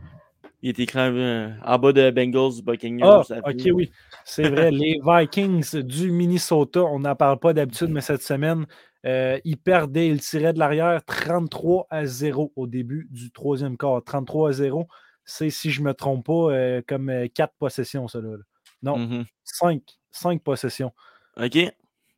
Il 0.63 0.69
est 0.69 0.79
écrit 0.79 0.99
euh, 0.99 1.49
en 1.65 1.79
bas 1.79 1.93
de 1.93 2.11
Bengals, 2.11 2.63
Buccaneers. 2.63 3.03
Ah, 3.03 3.23
ok, 3.47 3.69
oui. 3.73 3.91
C'est 4.25 4.49
vrai. 4.49 4.71
les 4.71 5.01
Vikings 5.03 5.83
du 5.83 6.11
Minnesota, 6.11 6.83
on 6.85 7.01
n'en 7.01 7.17
parle 7.17 7.39
pas 7.39 7.55
d'habitude, 7.55 7.89
mais 7.89 8.03
cette 8.03 8.23
semaine, 8.23 8.67
euh, 9.07 9.39
ils 9.45 9.57
perdaient, 9.57 10.09
ils 10.09 10.21
tiraient 10.21 10.53
de 10.53 10.59
l'arrière 10.59 11.03
33 11.05 11.87
à 11.89 12.05
0 12.05 12.53
au 12.57 12.67
début 12.67 13.09
du 13.11 13.31
troisième 13.31 13.79
quart. 13.79 14.03
33 14.05 14.51
à 14.51 14.53
0, 14.53 14.87
c'est, 15.31 15.51
si 15.51 15.71
je 15.71 15.81
ne 15.81 15.87
me 15.87 15.95
trompe 15.95 16.27
pas, 16.27 16.51
euh, 16.53 16.83
comme 16.87 17.09
euh, 17.11 17.29
quatre 17.33 17.55
possessions, 17.59 18.07
là. 18.15 18.37
Non, 18.83 18.99
Mhm. 18.99 19.25
cinq, 19.45 19.83
cinq 20.11 20.43
possessions. 20.43 20.93
OK. 21.37 21.59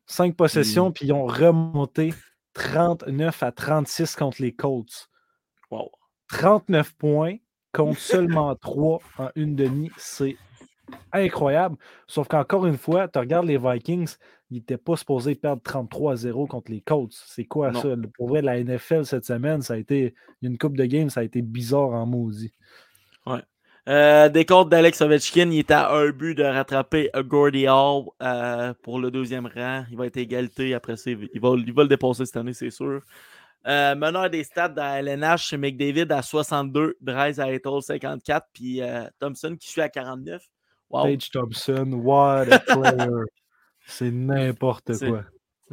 Cinq 0.05 0.35
possessions, 0.35 0.91
puis 0.91 1.05
ils 1.07 1.13
ont 1.13 1.25
remonté 1.25 2.13
39 2.53 3.43
à 3.43 3.51
36 3.51 4.15
contre 4.15 4.41
les 4.41 4.53
Colts. 4.53 5.09
Wow. 5.71 5.91
39 6.29 6.93
points 6.95 7.37
contre 7.73 7.99
seulement 8.49 8.55
3 8.55 8.99
en 9.17 9.29
une 9.35 9.55
demi, 9.55 9.91
c'est 9.97 10.37
incroyable. 11.11 11.77
Sauf 12.07 12.27
qu'encore 12.27 12.65
une 12.65 12.77
fois, 12.77 13.07
tu 13.07 13.19
regardes 13.19 13.45
les 13.47 13.57
Vikings, 13.57 14.15
ils 14.51 14.57
n'étaient 14.57 14.77
pas 14.77 14.95
supposés 14.95 15.35
perdre 15.35 15.61
33 15.63 16.13
à 16.13 16.15
0 16.15 16.45
contre 16.47 16.71
les 16.71 16.81
Colts. 16.81 17.13
C'est 17.27 17.45
quoi 17.45 17.71
Non. 17.71 17.81
ça? 17.81 17.95
Pour 18.15 18.27
vrai, 18.29 18.41
la 18.41 18.59
NFL 18.63 19.05
cette 19.05 19.25
semaine, 19.25 19.61
ça 19.61 19.73
a 19.73 19.77
été 19.77 20.13
il 20.41 20.45
y 20.45 20.47
a 20.47 20.49
une 20.51 20.57
coupe 20.57 20.77
de 20.77 20.85
games, 20.85 21.09
ça 21.09 21.21
a 21.21 21.23
été 21.23 21.41
bizarre 21.41 21.89
en 21.91 22.05
maudit. 22.05 22.53
Ouais. 23.25 23.41
Euh, 23.89 24.29
des 24.29 24.45
comptes 24.45 24.69
d'Alex 24.69 25.01
Ovechkin, 25.01 25.49
il 25.51 25.59
est 25.59 25.71
à 25.71 25.91
un 25.91 26.09
but 26.11 26.35
de 26.35 26.43
rattraper 26.43 27.09
Gordie 27.25 27.67
Hall 27.67 28.05
euh, 28.21 28.73
pour 28.81 28.99
le 28.99 29.11
deuxième 29.11 29.45
rang. 29.45 29.83
Il 29.91 29.97
va 29.97 30.05
être 30.05 30.17
égalité 30.17 30.73
après 30.73 30.95
ça. 30.95 31.11
Il 31.11 31.17
va, 31.17 31.55
il 31.57 31.73
va 31.73 31.83
le 31.83 31.89
dépasser 31.89 32.25
cette 32.25 32.37
année, 32.37 32.53
c'est 32.53 32.69
sûr. 32.69 33.01
Euh, 33.65 33.95
meneur 33.95 34.29
des 34.29 34.43
stats 34.43 34.69
dans 34.69 34.83
la 34.83 34.99
LNH, 34.99 35.49
c'est 35.49 35.57
McDavid 35.57 36.11
à 36.11 36.21
62, 36.21 36.97
Bryce 36.99 37.39
à 37.39 37.49
Eto'o 37.51 37.79
54, 37.79 38.47
puis 38.53 38.81
euh, 38.81 39.05
Thompson 39.19 39.55
qui 39.57 39.69
suit 39.69 39.81
à 39.81 39.87
49. 39.87 40.43
Wow. 40.89 41.03
Paige 41.03 41.31
Thompson, 41.31 41.91
what 41.93 42.51
a 42.51 42.59
player! 42.59 43.23
c'est 43.87 44.11
n'importe 44.11 44.97
quoi. 44.99 45.23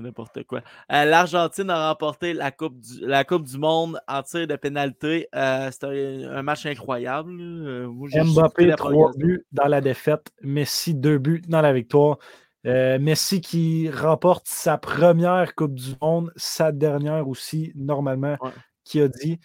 C'est 0.01 0.07
n'importe 0.07 0.45
quoi. 0.45 0.63
Euh, 0.93 1.05
L'Argentine 1.05 1.69
a 1.69 1.89
remporté 1.91 2.33
la 2.33 2.51
coupe, 2.51 2.81
du, 2.81 3.01
la 3.01 3.25
coupe 3.25 3.45
du 3.45 3.59
Monde 3.59 4.01
en 4.09 4.23
tir 4.23 4.47
de 4.47 4.57
pénalité. 4.57 5.29
Euh, 5.35 5.71
C'était 5.71 6.25
un, 6.25 6.43
match 6.43 6.65
incroyable. 6.65 7.37
Euh, 7.39 7.87
moi, 7.89 8.09
Mbappé, 8.13 8.67
la 8.67 8.77
3 8.77 8.91
prolongation. 8.91 9.19
buts 9.19 9.47
dans 9.53 9.67
la 9.67 9.81
défaite. 9.81 10.31
Messi, 10.43 10.95
2 10.95 11.19
buts 11.19 11.43
dans 11.47 11.61
la 11.61 11.73
victoire. 11.73 12.19
Euh, 12.67 12.99
Messi 12.99 13.41
qui 13.41 13.91
remporte 13.91 14.47
sa 14.47 14.79
première 14.79 15.55
Coupe 15.55 15.75
du 15.75 15.93
Monde, 16.01 16.33
sa 16.37 16.73
dernière 16.73 17.29
aussi, 17.29 17.73
normalement, 17.75 18.37
qui 18.85 19.01
a 19.03 19.09
dit 19.09 19.39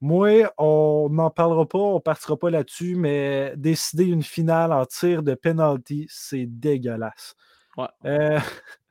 Moi, 0.00 0.50
on 0.56 1.08
n'en 1.10 1.30
parlera 1.30 1.66
pas, 1.66 1.78
on 1.78 1.94
ne 1.96 2.00
partira 2.00 2.38
pas 2.38 2.50
là-dessus, 2.50 2.96
mais 2.96 3.52
décider 3.56 4.04
une 4.04 4.22
finale 4.22 4.72
en 4.72 4.86
tir 4.86 5.22
de 5.22 5.34
penalty, 5.34 6.06
c'est 6.08 6.46
dégueulasse. 6.46 7.34
Ouais. 7.76 7.86
Euh, 8.06 8.40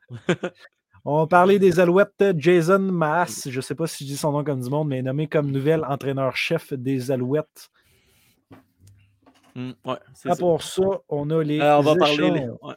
on 1.10 1.18
va 1.20 1.28
parler 1.28 1.58
des 1.60 1.80
Alouettes. 1.80 2.24
Jason 2.38 2.80
Maas, 2.80 3.47
je 3.49 3.55
ne 3.55 3.62
sais 3.62 3.76
pas 3.76 3.88
si 3.88 4.03
je 4.03 4.10
dis 4.10 4.18
son 4.18 4.32
nom 4.32 4.43
comme 4.43 4.62
du 4.62 4.70
monde, 4.70 4.89
mais 4.89 5.01
nommé 5.01 5.28
comme 5.28 5.49
nouvel 5.51 5.84
entraîneur-chef 5.86 6.74
des 6.74 7.10
Alouettes. 7.12 7.70
Mm, 9.55 9.72
ouais, 9.86 9.95
c'est 10.14 10.30
À 10.30 10.36
ça. 10.36 10.43
on 11.10 11.30
a 11.30 11.43
les. 11.43 11.62
On 11.62 11.82
va 11.82 11.95
parler, 11.95 12.30
les- 12.32 12.38
échanges. 12.41 12.58
ouais. 12.62 12.74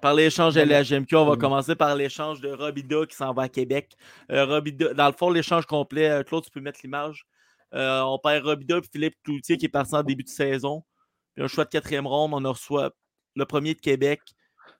par 0.00 0.14
l'échange 0.14 0.54
de 0.54 0.60
Vas-y. 0.60 0.68
la 0.68 0.82
GMQ. 0.82 1.16
On 1.16 1.24
va 1.24 1.30
Vas-y. 1.30 1.38
commencer 1.38 1.74
par 1.76 1.94
l'échange 1.94 2.40
de 2.40 2.50
Robida 2.52 3.06
qui 3.06 3.16
s'en 3.16 3.32
va 3.32 3.42
à 3.44 3.48
Québec. 3.48 3.92
Euh, 4.32 4.44
Robida, 4.44 4.92
dans 4.94 5.06
le 5.06 5.12
fond, 5.12 5.30
l'échange 5.30 5.64
complet, 5.66 6.10
euh, 6.10 6.22
Claude, 6.22 6.44
tu 6.44 6.50
peux 6.50 6.60
mettre 6.60 6.80
l'image. 6.82 7.24
Euh, 7.74 8.02
on 8.02 8.18
perd 8.18 8.44
Robida 8.44 8.78
et 8.78 8.82
Philippe 8.92 9.14
Cloutier 9.24 9.56
qui 9.56 9.66
est 9.66 9.68
parti 9.70 9.94
en 9.94 10.02
début 10.02 10.22
de 10.24 10.28
saison. 10.28 10.82
Puis 11.34 11.44
un 11.44 11.48
choix 11.48 11.64
de 11.64 11.70
quatrième 11.70 12.06
ronde, 12.06 12.32
on 12.34 12.44
en 12.44 12.52
reçoit 12.52 12.90
le 13.34 13.44
premier 13.46 13.74
de 13.74 13.80
Québec, 13.80 14.20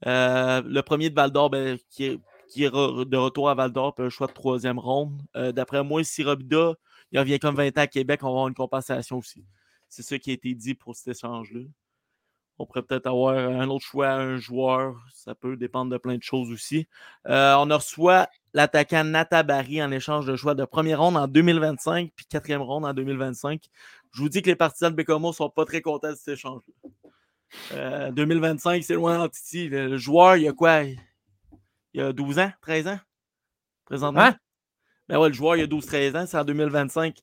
euh, 0.07 0.63
le 0.65 0.81
premier 0.83 1.11
de 1.11 1.15
Val 1.15 1.31
d'Or 1.31 1.51
ben, 1.51 1.77
qui, 1.91 2.05
est, 2.05 2.21
qui 2.55 2.65
est 2.65 2.71
de 2.71 3.17
retour 3.17 3.51
à 3.51 3.55
Val 3.55 3.73
d'Or, 3.73 3.95
puis 3.95 4.07
un 4.07 4.11
choix 4.11 4.29
de 4.29 4.33
troisième 4.33 4.79
ronde. 4.79 5.21
Euh, 5.35 5.51
D'après 5.51 5.83
moi, 5.83 6.05
si 6.05 6.23
Robida 6.23 6.75
il 7.11 7.19
revient 7.19 7.39
comme 7.39 7.57
20 7.57 7.77
ans 7.79 7.83
à 7.83 7.87
Québec, 7.87 8.21
on 8.23 8.27
va 8.27 8.31
avoir 8.31 8.49
une 8.49 8.55
compensation 8.55 9.19
aussi. 9.19 9.45
C'est 9.89 10.03
ça 10.03 10.19
qui 10.19 10.31
a 10.31 10.35
été 10.35 10.55
dit 10.55 10.75
pour 10.75 10.97
cet 10.97 11.17
échange-là. 11.17 11.61
On 12.59 12.67
pourrait 12.67 12.83
peut-être 12.83 13.09
avoir 13.09 13.37
un 13.37 13.69
autre 13.69 13.85
choix, 13.85 14.11
un 14.11 14.37
joueur. 14.37 14.97
Ça 15.13 15.35
peut 15.35 15.57
dépendre 15.57 15.91
de 15.91 15.99
plein 15.99 16.17
de 16.17 16.23
choses 16.23 16.53
aussi. 16.53 16.87
Euh, 17.27 17.55
on 17.59 17.71
a 17.71 17.77
reçoit 17.77 18.29
l'attaquant 18.53 19.03
Nata 19.03 19.43
Barry 19.43 19.83
en 19.83 19.91
échange 19.91 20.27
de 20.27 20.37
choix 20.37 20.55
de 20.55 20.65
première 20.65 21.01
ronde 21.01 21.17
en 21.17 21.27
2025 21.27 22.13
puis 22.15 22.27
quatrième 22.27 22.63
ronde 22.63 22.85
en 22.85 22.95
2025. 22.95 23.61
Je 24.13 24.21
vous 24.21 24.29
dis 24.29 24.43
que 24.43 24.47
les 24.47 24.57
partisans 24.57 24.91
de 24.91 24.97
Bécomo 24.97 25.29
ne 25.29 25.35
sont 25.35 25.51
pas 25.51 25.65
très 25.65 25.83
contents 25.83 26.11
de 26.11 26.17
cet 26.17 26.35
échange-là. 26.35 26.91
Euh, 27.73 28.13
2025, 28.13 28.83
c'est 28.85 28.95
loin 28.95 29.21
en 29.21 29.29
Titi. 29.29 29.69
Le, 29.69 29.89
le 29.89 29.97
joueur, 29.97 30.37
il 30.37 30.45
y 30.45 30.49
a 30.49 30.53
quoi? 30.53 30.83
Il 31.95 32.01
y 32.01 32.03
a 32.03 32.13
12 32.13 32.39
ans, 32.39 32.51
13 32.61 32.89
ans? 32.89 32.99
Présentement? 33.85 34.21
Hein? 34.21 34.37
Ben 35.09 35.19
ouais, 35.19 35.29
le 35.29 35.35
joueur, 35.35 35.57
il 35.57 35.61
y 35.61 35.63
a 35.63 35.67
12-13 35.67 36.17
ans, 36.17 36.27
c'est 36.27 36.39
en 36.39 36.45
2025. 36.45 37.17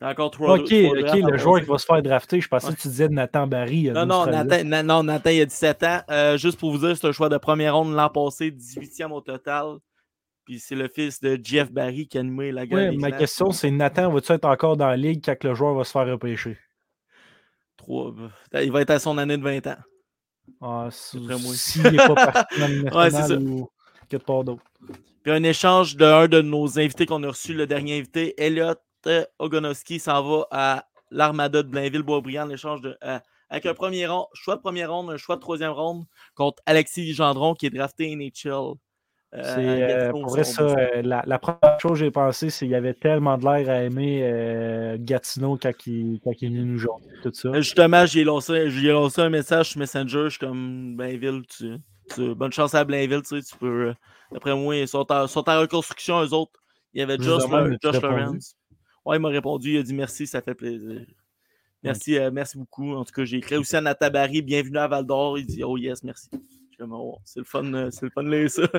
Il 0.00 0.04
y 0.04 0.06
a 0.06 0.10
encore 0.10 0.30
trois 0.30 0.54
Ok, 0.58 0.66
trois 0.68 0.78
ok, 0.90 0.98
drafts 1.00 1.24
à 1.24 1.30
le 1.30 1.38
joueur 1.38 1.60
qui 1.60 1.66
va 1.66 1.78
se 1.78 1.86
faire 1.86 2.02
drafter. 2.02 2.40
Je 2.40 2.48
pensais 2.48 2.68
Ouais. 2.68 2.74
que 2.74 2.80
tu 2.80 2.88
disais 2.88 3.08
de 3.08 3.14
Nathan 3.14 3.46
Barry. 3.46 3.76
il 3.76 3.82
y 3.84 3.90
a 3.90 3.92
Non, 3.92 4.06
non, 4.06 4.24
12, 4.24 4.32
13 4.32 4.34
ans. 4.34 4.44
Nathan, 4.44 4.64
na- 4.68 4.82
non, 4.82 5.02
Nathan, 5.02 5.30
il 5.30 5.40
a 5.40 5.44
17 5.46 5.82
ans. 5.82 6.00
Euh, 6.10 6.36
juste 6.36 6.58
pour 6.58 6.70
vous 6.72 6.78
dire, 6.78 6.96
c'est 6.96 7.06
un 7.06 7.12
choix 7.12 7.28
de 7.28 7.38
première 7.38 7.76
ronde 7.76 7.92
l'an 7.94 8.08
passé, 8.08 8.50
18e 8.50 9.12
au 9.12 9.20
total. 9.20 9.76
Puis 10.44 10.58
c'est 10.60 10.74
le 10.74 10.88
fils 10.88 11.20
de 11.20 11.38
Jeff 11.42 11.72
Barry 11.72 12.06
qui 12.06 12.18
a 12.18 12.20
animé 12.20 12.52
la 12.52 12.66
guerre 12.66 12.90
Ouais, 12.90 12.96
ma 12.96 13.08
clans. 13.08 13.18
question, 13.18 13.50
c'est 13.50 13.70
Nathan, 13.70 14.10
vas-tu 14.12 14.32
être 14.32 14.44
encore 14.44 14.76
dans 14.76 14.88
la 14.88 14.96
ligue 14.96 15.22
quand 15.24 15.42
le 15.42 15.54
joueur 15.54 15.74
va 15.74 15.84
se 15.84 15.92
faire 15.92 16.06
repêcher? 16.06 16.58
Trois- 17.76 18.14
euh, 18.54 18.62
Il 18.62 18.70
va 18.72 18.82
être 18.82 18.90
à 18.90 18.98
son 18.98 19.16
année 19.18 19.36
de 19.36 19.42
20 19.42 19.66
ans. 19.66 19.76
Ah, 20.60 20.88
si-. 20.90 21.18
S'il 21.56 21.82
n'est 21.82 21.96
pas 21.96 22.14
parti 22.14 22.60
dans 22.60 22.68
le 22.68 22.82
Ouais, 22.94 23.10
c'est 23.10 23.16
ça. 23.16 23.28
national 23.36 23.64
quelque 24.18 24.26
part 24.26 24.44
d'autre. 24.44 24.62
Puis 25.22 25.32
un 25.32 25.42
échange 25.42 25.96
d'un 25.96 26.28
de 26.28 26.42
nos 26.42 26.78
invités 26.78 27.06
qu'on 27.06 27.22
a 27.22 27.28
reçu, 27.28 27.54
le 27.54 27.66
dernier 27.66 27.98
invité, 27.98 28.34
Elliot 28.42 28.74
euh, 29.06 29.24
Ogonowski, 29.38 29.98
s'en 29.98 30.22
va 30.22 30.46
à 30.50 30.84
l'Armada 31.10 31.62
de 31.62 31.68
Blainville-Boisbriand 31.68 32.46
en 32.46 32.50
échange 32.50 32.80
de, 32.82 32.96
euh, 33.04 33.18
avec 33.48 33.66
un 33.66 33.74
premier 33.74 34.06
ronde, 34.06 34.26
choix 34.34 34.56
de 34.56 34.60
première 34.60 34.92
ronde, 34.92 35.10
un 35.10 35.16
choix 35.16 35.36
de 35.36 35.40
troisième 35.40 35.70
ronde 35.72 36.04
contre 36.34 36.62
Alexis 36.66 37.14
Gendron 37.14 37.54
qui 37.54 37.66
est 37.66 37.70
drafté 37.70 38.14
NHL. 38.14 38.74
euh, 39.34 39.56
euh, 39.58 40.10
pour 40.10 40.28
vrai, 40.28 40.44
ça, 40.44 40.62
euh, 40.62 41.02
la, 41.02 41.22
la 41.26 41.38
première 41.38 41.80
chose 41.80 41.92
que 41.92 41.98
j'ai 41.98 42.10
pensé, 42.10 42.50
c'est 42.50 42.66
qu'il 42.66 42.72
y 42.72 42.76
avait 42.76 42.94
tellement 42.94 43.36
de 43.36 43.44
l'air 43.44 43.68
à 43.68 43.82
aimer 43.82 44.20
euh, 44.22 44.96
Gatineau 44.98 45.58
quand 45.60 45.72
il, 45.86 46.20
quand 46.22 46.32
il 46.40 46.44
est 46.46 46.48
venu 46.50 46.64
nous 46.72 46.78
joindre. 46.78 47.04
Tout 47.22 47.32
ça. 47.32 47.50
Justement, 47.60 48.06
j'ai 48.06 48.22
lancé, 48.24 48.70
j'ai 48.70 48.92
lancé 48.92 49.20
un 49.22 49.30
message 49.30 49.70
sur 49.70 49.80
Messenger. 49.80 50.24
Je 50.24 50.28
suis 50.30 50.38
comme 50.38 50.96
Blainville, 50.96 51.42
tu, 51.48 51.74
tu- 52.14 52.34
bonne 52.34 52.52
chance 52.52 52.74
à 52.74 52.84
Blainville, 52.84 53.22
tu 53.22 53.40
sais, 53.40 53.42
tu 53.42 53.56
peux. 53.56 53.88
euh, 53.88 53.94
D'après 54.32 54.54
moi, 54.56 54.76
ils 54.76 54.88
sont 54.88 55.10
en, 55.12 55.26
sont 55.26 55.48
en 55.48 55.60
reconstruction, 55.60 56.22
eux 56.22 56.32
autres. 56.34 56.52
Il 56.92 57.00
y 57.00 57.02
avait 57.02 57.16
Josh, 57.18 57.42
Josh? 57.82 58.00
Lawrence. 58.02 58.56
Ouais, 59.04 59.16
il 59.16 59.20
m'a 59.20 59.28
répondu, 59.28 59.74
il 59.74 59.78
a 59.78 59.82
dit 59.82 59.94
merci, 59.94 60.26
ça 60.26 60.40
fait 60.42 60.54
plaisir. 60.54 61.04
Merci, 61.82 62.16
euh, 62.18 62.30
merci 62.32 62.56
beaucoup. 62.56 62.94
En 62.94 63.04
tout 63.04 63.12
cas, 63.12 63.24
j'ai 63.24 63.36
écrit 63.36 63.56
aussi 63.56 63.76
à 63.76 63.80
Natabari, 63.82 64.40
bienvenue 64.40 64.78
à 64.78 64.88
Val 64.88 65.04
d'Or. 65.04 65.38
Il 65.38 65.46
dit 65.46 65.62
Oh 65.62 65.76
yes, 65.76 66.02
merci. 66.02 66.28
Oh, 66.80 67.18
c'est 67.24 67.38
le 67.40 67.44
fun, 67.44 67.72
euh, 67.74 67.90
c'est 67.90 68.06
le 68.06 68.10
fun 68.10 68.22
de 68.24 68.30
lire 68.30 68.50
ça. 68.50 68.62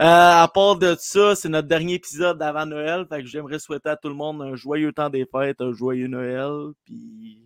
Euh, 0.00 0.42
à 0.42 0.48
part 0.52 0.76
de 0.76 0.94
ça, 0.98 1.34
c'est 1.34 1.48
notre 1.48 1.68
dernier 1.68 1.94
épisode 1.94 2.38
d'avant 2.38 2.66
Noël. 2.66 3.06
Fait 3.08 3.20
que 3.22 3.26
j'aimerais 3.28 3.58
souhaiter 3.58 3.88
à 3.90 3.96
tout 3.96 4.08
le 4.08 4.14
monde 4.14 4.42
un 4.42 4.54
joyeux 4.56 4.92
temps 4.92 5.08
des 5.08 5.24
fêtes, 5.26 5.60
un 5.60 5.72
joyeux 5.72 6.08
Noël. 6.08 6.72
Puis. 6.84 7.38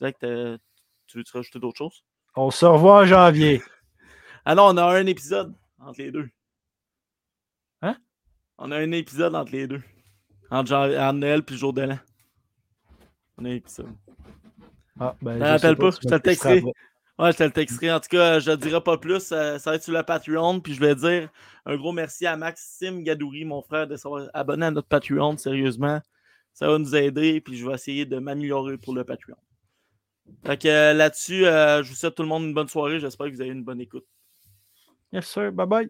Tu 0.00 1.18
veux-tu 1.18 1.32
rajouter 1.36 1.58
d'autres 1.58 1.78
choses? 1.78 2.04
On 2.36 2.50
se 2.50 2.64
revoit 2.66 3.00
en 3.02 3.04
janvier. 3.04 3.62
Ah 4.50 4.54
non, 4.54 4.68
on 4.68 4.76
a 4.78 4.98
un 4.98 5.04
épisode 5.04 5.54
entre 5.78 6.00
les 6.00 6.10
deux. 6.10 6.26
Hein? 7.82 7.98
On 8.56 8.70
a 8.70 8.78
un 8.78 8.92
épisode 8.92 9.34
entre 9.34 9.52
les 9.52 9.66
deux. 9.66 9.82
Entre, 10.50 10.72
entre 10.72 11.12
Noël 11.18 11.42
puis 11.42 11.56
le 11.56 11.60
jour 11.60 11.74
de 11.74 11.82
l'an. 11.82 11.98
On 13.36 13.44
a 13.44 13.48
un 13.48 13.56
épisode. 13.56 13.92
Ah, 14.98 15.14
ben, 15.20 15.38
Je 15.38 15.44
rappelle 15.44 15.76
pas, 15.76 15.92
tu 15.92 15.98
je 16.02 16.08
te 16.08 16.14
le 16.14 16.20
texterai. 16.20 16.62
Ouais, 17.18 17.32
je 17.32 17.36
te 17.36 17.42
le 17.42 17.50
texterai. 17.50 17.92
En 17.92 18.00
tout 18.00 18.08
cas, 18.08 18.38
je 18.38 18.52
ne 18.52 18.56
dirai 18.56 18.82
pas 18.82 18.96
plus. 18.96 19.20
ça 19.20 19.58
va 19.58 19.74
être 19.74 19.82
sur 19.82 19.92
le 19.92 20.02
Patreon. 20.02 20.60
Puis 20.60 20.72
je 20.72 20.80
vais 20.80 20.94
dire 20.94 21.28
un 21.66 21.76
gros 21.76 21.92
merci 21.92 22.24
à 22.24 22.34
Maxime 22.38 23.02
Gadouri, 23.02 23.44
mon 23.44 23.60
frère, 23.60 23.86
de 23.86 23.96
s'avoir 23.96 24.30
abonné 24.32 24.64
à 24.64 24.70
notre 24.70 24.88
Patreon. 24.88 25.36
Sérieusement, 25.36 26.00
ça 26.54 26.68
va 26.68 26.78
nous 26.78 26.96
aider. 26.96 27.42
Puis 27.42 27.58
je 27.58 27.66
vais 27.68 27.74
essayer 27.74 28.06
de 28.06 28.18
m'améliorer 28.18 28.78
pour 28.78 28.94
le 28.94 29.04
Patreon. 29.04 29.36
Fait 30.46 30.56
que 30.56 30.68
euh, 30.68 30.94
là-dessus, 30.94 31.44
euh, 31.44 31.82
je 31.82 31.90
vous 31.90 31.96
souhaite 31.96 32.14
tout 32.14 32.22
le 32.22 32.30
monde 32.30 32.44
une 32.44 32.54
bonne 32.54 32.68
soirée. 32.68 32.98
J'espère 32.98 33.26
que 33.26 33.32
vous 33.32 33.42
avez 33.42 33.50
une 33.50 33.64
bonne 33.64 33.82
écoute. 33.82 34.06
Yes, 35.10 35.26
sir. 35.26 35.50
Bye 35.50 35.64
bye. 35.64 35.86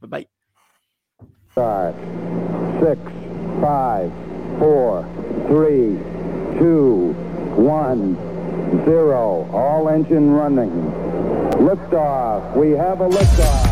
Bye 0.00 0.08
bye. 0.08 0.26
Start. 1.52 1.94
Six, 2.80 3.00
five, 3.60 4.12
four, 4.58 5.04
three, 5.48 5.98
two, 6.58 7.12
one, 7.56 8.14
zero. 8.84 9.48
All 9.52 9.88
engine 9.88 10.30
running. 10.30 10.70
Liftoff. 11.60 12.56
We 12.56 12.70
have 12.70 13.00
a 13.00 13.08
liftoff. 13.08 13.69